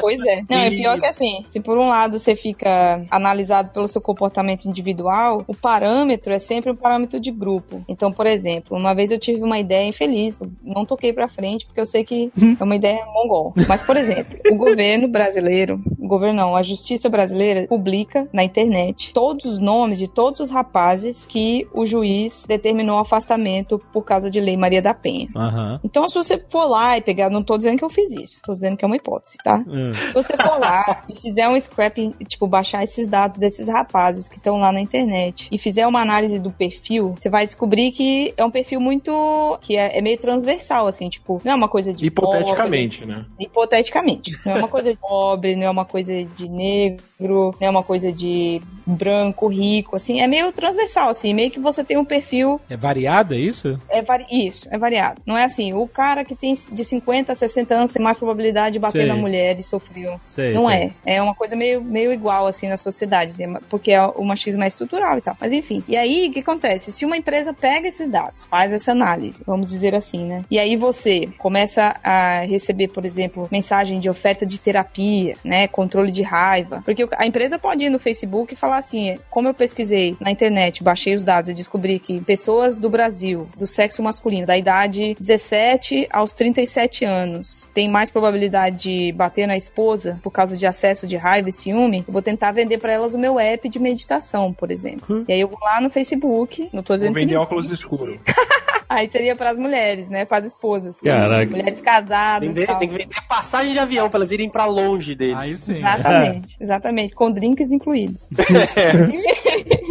Pois 0.00 0.20
é. 0.26 0.42
Não, 0.48 0.58
é 0.58 0.70
pior 0.70 0.98
que 0.98 1.06
assim, 1.06 1.44
se 1.50 1.60
por 1.60 1.78
um 1.78 1.88
lado 1.88 2.18
você 2.18 2.36
fica 2.36 3.04
analisado 3.10 3.70
pelo 3.70 3.88
seu 3.88 4.00
comportamento 4.00 4.66
individual, 4.66 5.44
o 5.46 5.54
parâmetro 5.54 6.32
é 6.32 6.38
sempre 6.38 6.53
um 6.70 6.76
parâmetro 6.76 7.20
de 7.20 7.30
grupo. 7.30 7.82
Então, 7.88 8.12
por 8.12 8.26
exemplo, 8.26 8.76
uma 8.76 8.94
vez 8.94 9.10
eu 9.10 9.18
tive 9.18 9.42
uma 9.42 9.58
ideia 9.58 9.86
infeliz, 9.86 10.38
não 10.62 10.84
toquei 10.84 11.12
pra 11.12 11.28
frente 11.28 11.66
porque 11.66 11.80
eu 11.80 11.86
sei 11.86 12.04
que 12.04 12.30
é 12.58 12.64
uma 12.64 12.76
ideia 12.76 13.04
mongol. 13.06 13.52
Mas, 13.68 13.82
por 13.82 13.96
exemplo, 13.96 14.38
o 14.50 14.56
governo 14.56 15.08
brasileiro, 15.08 15.82
governo 16.08 16.34
não, 16.34 16.56
a 16.56 16.62
justiça 16.62 17.08
brasileira 17.08 17.66
publica 17.68 18.28
na 18.32 18.44
internet 18.44 19.12
todos 19.12 19.44
os 19.44 19.58
nomes 19.58 19.98
de 19.98 20.08
todos 20.08 20.40
os 20.40 20.50
rapazes 20.50 21.26
que 21.26 21.66
o 21.72 21.86
juiz 21.86 22.44
determinou 22.46 22.98
afastamento 22.98 23.78
por 23.92 24.02
causa 24.02 24.30
de 24.30 24.40
Lei 24.40 24.56
Maria 24.56 24.82
da 24.82 24.92
Penha. 24.92 25.28
Aham. 25.34 25.80
Então, 25.84 26.08
se 26.08 26.14
você 26.14 26.42
for 26.50 26.66
lá 26.66 26.98
e 26.98 27.00
pegar, 27.00 27.30
não 27.30 27.42
tô 27.42 27.56
dizendo 27.56 27.78
que 27.78 27.84
eu 27.84 27.90
fiz 27.90 28.12
isso, 28.12 28.40
tô 28.42 28.54
dizendo 28.54 28.76
que 28.76 28.84
é 28.84 28.86
uma 28.86 28.96
hipótese, 28.96 29.36
tá? 29.42 29.62
Hum. 29.66 29.92
Se 29.94 30.12
você 30.12 30.36
for 30.36 30.58
lá 30.58 31.04
e 31.08 31.14
fizer 31.20 31.48
um 31.48 31.58
scrapping, 31.58 32.12
tipo, 32.26 32.46
baixar 32.46 32.82
esses 32.82 33.06
dados 33.06 33.38
desses 33.38 33.68
rapazes 33.68 34.28
que 34.28 34.36
estão 34.36 34.56
lá 34.56 34.72
na 34.72 34.80
internet 34.80 35.48
e 35.50 35.58
fizer 35.58 35.86
uma 35.86 36.00
análise 36.00 36.38
do 36.38 36.50
perfil, 36.50 37.14
você 37.18 37.28
vai 37.28 37.46
descobrir 37.46 37.92
que 37.92 38.34
é 38.36 38.44
um 38.44 38.50
perfil 38.50 38.80
muito. 38.80 39.58
que 39.60 39.76
é, 39.76 39.98
é 39.98 40.02
meio 40.02 40.18
transversal, 40.18 40.86
assim, 40.86 41.08
tipo, 41.08 41.40
não 41.44 41.52
é 41.52 41.54
uma 41.54 41.68
coisa 41.68 41.92
de. 41.92 42.04
Hipoteticamente, 42.04 43.04
né? 43.06 43.14
pobre, 43.14 43.44
hipoteticamente. 43.44 44.32
Não 44.44 44.52
é 44.52 44.58
uma 44.58 44.68
coisa 44.68 44.90
de 44.90 44.98
pobre, 44.98 45.56
não 45.56 45.66
é 45.66 45.70
uma 45.70 45.84
coisa 45.94 46.24
de 46.24 46.48
negro, 46.48 47.54
não 47.60 47.68
é 47.68 47.70
uma 47.70 47.84
coisa 47.84 48.10
de 48.12 48.60
branco, 48.84 49.46
rico, 49.46 49.94
assim, 49.94 50.20
é 50.20 50.26
meio 50.26 50.50
transversal, 50.52 51.08
assim, 51.08 51.32
meio 51.32 51.52
que 51.52 51.60
você 51.60 51.84
tem 51.84 51.96
um 51.96 52.04
perfil 52.04 52.60
É 52.68 52.76
variado, 52.76 53.32
é 53.32 53.38
isso? 53.38 53.78
é 53.88 54.02
vari... 54.02 54.26
Isso, 54.28 54.66
é 54.72 54.76
variado. 54.76 55.22
Não 55.24 55.38
é 55.38 55.44
assim, 55.44 55.72
o 55.72 55.86
cara 55.86 56.24
que 56.24 56.34
tem 56.34 56.52
de 56.52 56.84
50 56.84 57.32
a 57.32 57.36
60 57.36 57.72
anos 57.74 57.92
tem 57.92 58.02
mais 58.02 58.16
probabilidade 58.16 58.72
de 58.72 58.78
bater 58.80 59.02
Sei. 59.02 59.06
na 59.06 59.14
mulher 59.14 59.56
e 59.56 59.62
sofreu. 59.62 60.18
Sei, 60.20 60.52
não 60.52 60.66
sei. 60.66 60.92
é. 61.06 61.14
É 61.14 61.22
uma 61.22 61.34
coisa 61.34 61.54
meio, 61.54 61.80
meio 61.80 62.12
igual, 62.12 62.48
assim, 62.48 62.66
na 62.68 62.76
sociedade, 62.76 63.38
né? 63.38 63.60
porque 63.70 63.92
é- 63.92 64.04
o 64.04 64.24
machismo 64.24 64.64
é 64.64 64.66
estrutural 64.66 65.16
e 65.16 65.20
tal. 65.20 65.36
Mas 65.40 65.52
enfim, 65.52 65.84
e 65.86 65.96
aí 65.96 66.28
o 66.28 66.32
que 66.32 66.40
acontece? 66.40 66.90
Se 66.90 67.04
uma 67.04 67.16
empresa 67.16 67.54
pega 67.54 67.86
esses 67.86 68.08
dados, 68.08 68.46
faz 68.46 68.72
essa 68.72 68.90
análise, 68.90 69.44
vamos 69.46 69.68
dizer 69.68 69.94
assim, 69.94 70.24
né? 70.24 70.44
E 70.50 70.58
aí 70.58 70.76
você 70.76 71.28
começa 71.38 71.94
a 72.02 72.40
receber, 72.40 72.88
por 72.88 73.04
exemplo, 73.04 73.48
mensagem 73.52 74.00
de 74.00 74.10
oferta 74.10 74.44
de 74.44 74.60
terapia, 74.60 75.36
né? 75.44 75.68
Controle 75.84 76.10
de 76.10 76.22
raiva. 76.22 76.82
Porque 76.84 77.06
a 77.16 77.26
empresa 77.26 77.58
pode 77.58 77.84
ir 77.84 77.90
no 77.90 77.98
Facebook 77.98 78.54
e 78.54 78.56
falar 78.56 78.78
assim: 78.78 79.18
como 79.30 79.48
eu 79.48 79.54
pesquisei 79.54 80.16
na 80.20 80.30
internet, 80.30 80.82
baixei 80.82 81.14
os 81.14 81.24
dados 81.24 81.50
e 81.50 81.54
descobri 81.54 81.98
que 81.98 82.20
pessoas 82.22 82.78
do 82.78 82.88
Brasil, 82.88 83.46
do 83.56 83.66
sexo 83.66 84.02
masculino, 84.02 84.46
da 84.46 84.56
idade 84.56 85.14
17 85.20 86.08
aos 86.10 86.32
37 86.32 87.04
anos, 87.04 87.70
tem 87.74 87.88
mais 87.88 88.10
probabilidade 88.10 88.76
de 88.84 89.12
bater 89.12 89.46
na 89.46 89.56
esposa 89.56 90.18
por 90.22 90.30
causa 90.30 90.56
de 90.56 90.66
acesso 90.66 91.06
de 91.06 91.16
raiva 91.16 91.48
e 91.48 91.52
ciúme, 91.52 92.04
eu 92.06 92.12
vou 92.12 92.22
tentar 92.22 92.52
vender 92.52 92.78
pra 92.78 92.92
elas 92.92 93.14
o 93.14 93.18
meu 93.18 93.38
app 93.38 93.68
de 93.68 93.78
meditação, 93.78 94.52
por 94.52 94.70
exemplo. 94.70 95.24
E 95.28 95.32
aí 95.32 95.40
eu 95.40 95.48
vou 95.48 95.58
lá 95.60 95.80
no 95.80 95.90
Facebook, 95.90 96.68
não 96.72 96.82
tô 96.82 96.94
Vou 96.94 96.96
dizendo 96.96 97.14
que 97.14 97.20
vender 97.20 97.34
não. 97.34 97.42
óculos 97.42 97.68
escuros. 97.70 98.16
Aí 98.88 99.10
seria 99.10 99.34
pras 99.36 99.56
mulheres, 99.56 100.08
né? 100.08 100.24
Pras 100.24 100.46
esposas. 100.46 101.00
Caraca. 101.00 101.50
Mulheres 101.50 101.80
casadas. 101.80 102.52
Tem, 102.52 102.66
tem 102.66 102.88
que 102.88 102.98
vender 102.98 103.22
passagem 103.28 103.72
de 103.72 103.78
avião 103.78 104.08
pra 104.08 104.18
elas 104.18 104.30
irem 104.30 104.48
pra 104.48 104.66
longe 104.66 105.14
deles. 105.14 105.36
Aí 105.36 105.56
sim. 105.56 105.78
Exatamente, 105.78 106.56
exatamente, 106.60 107.14
com 107.14 107.30
drinks 107.30 107.72
incluídos. 107.72 108.28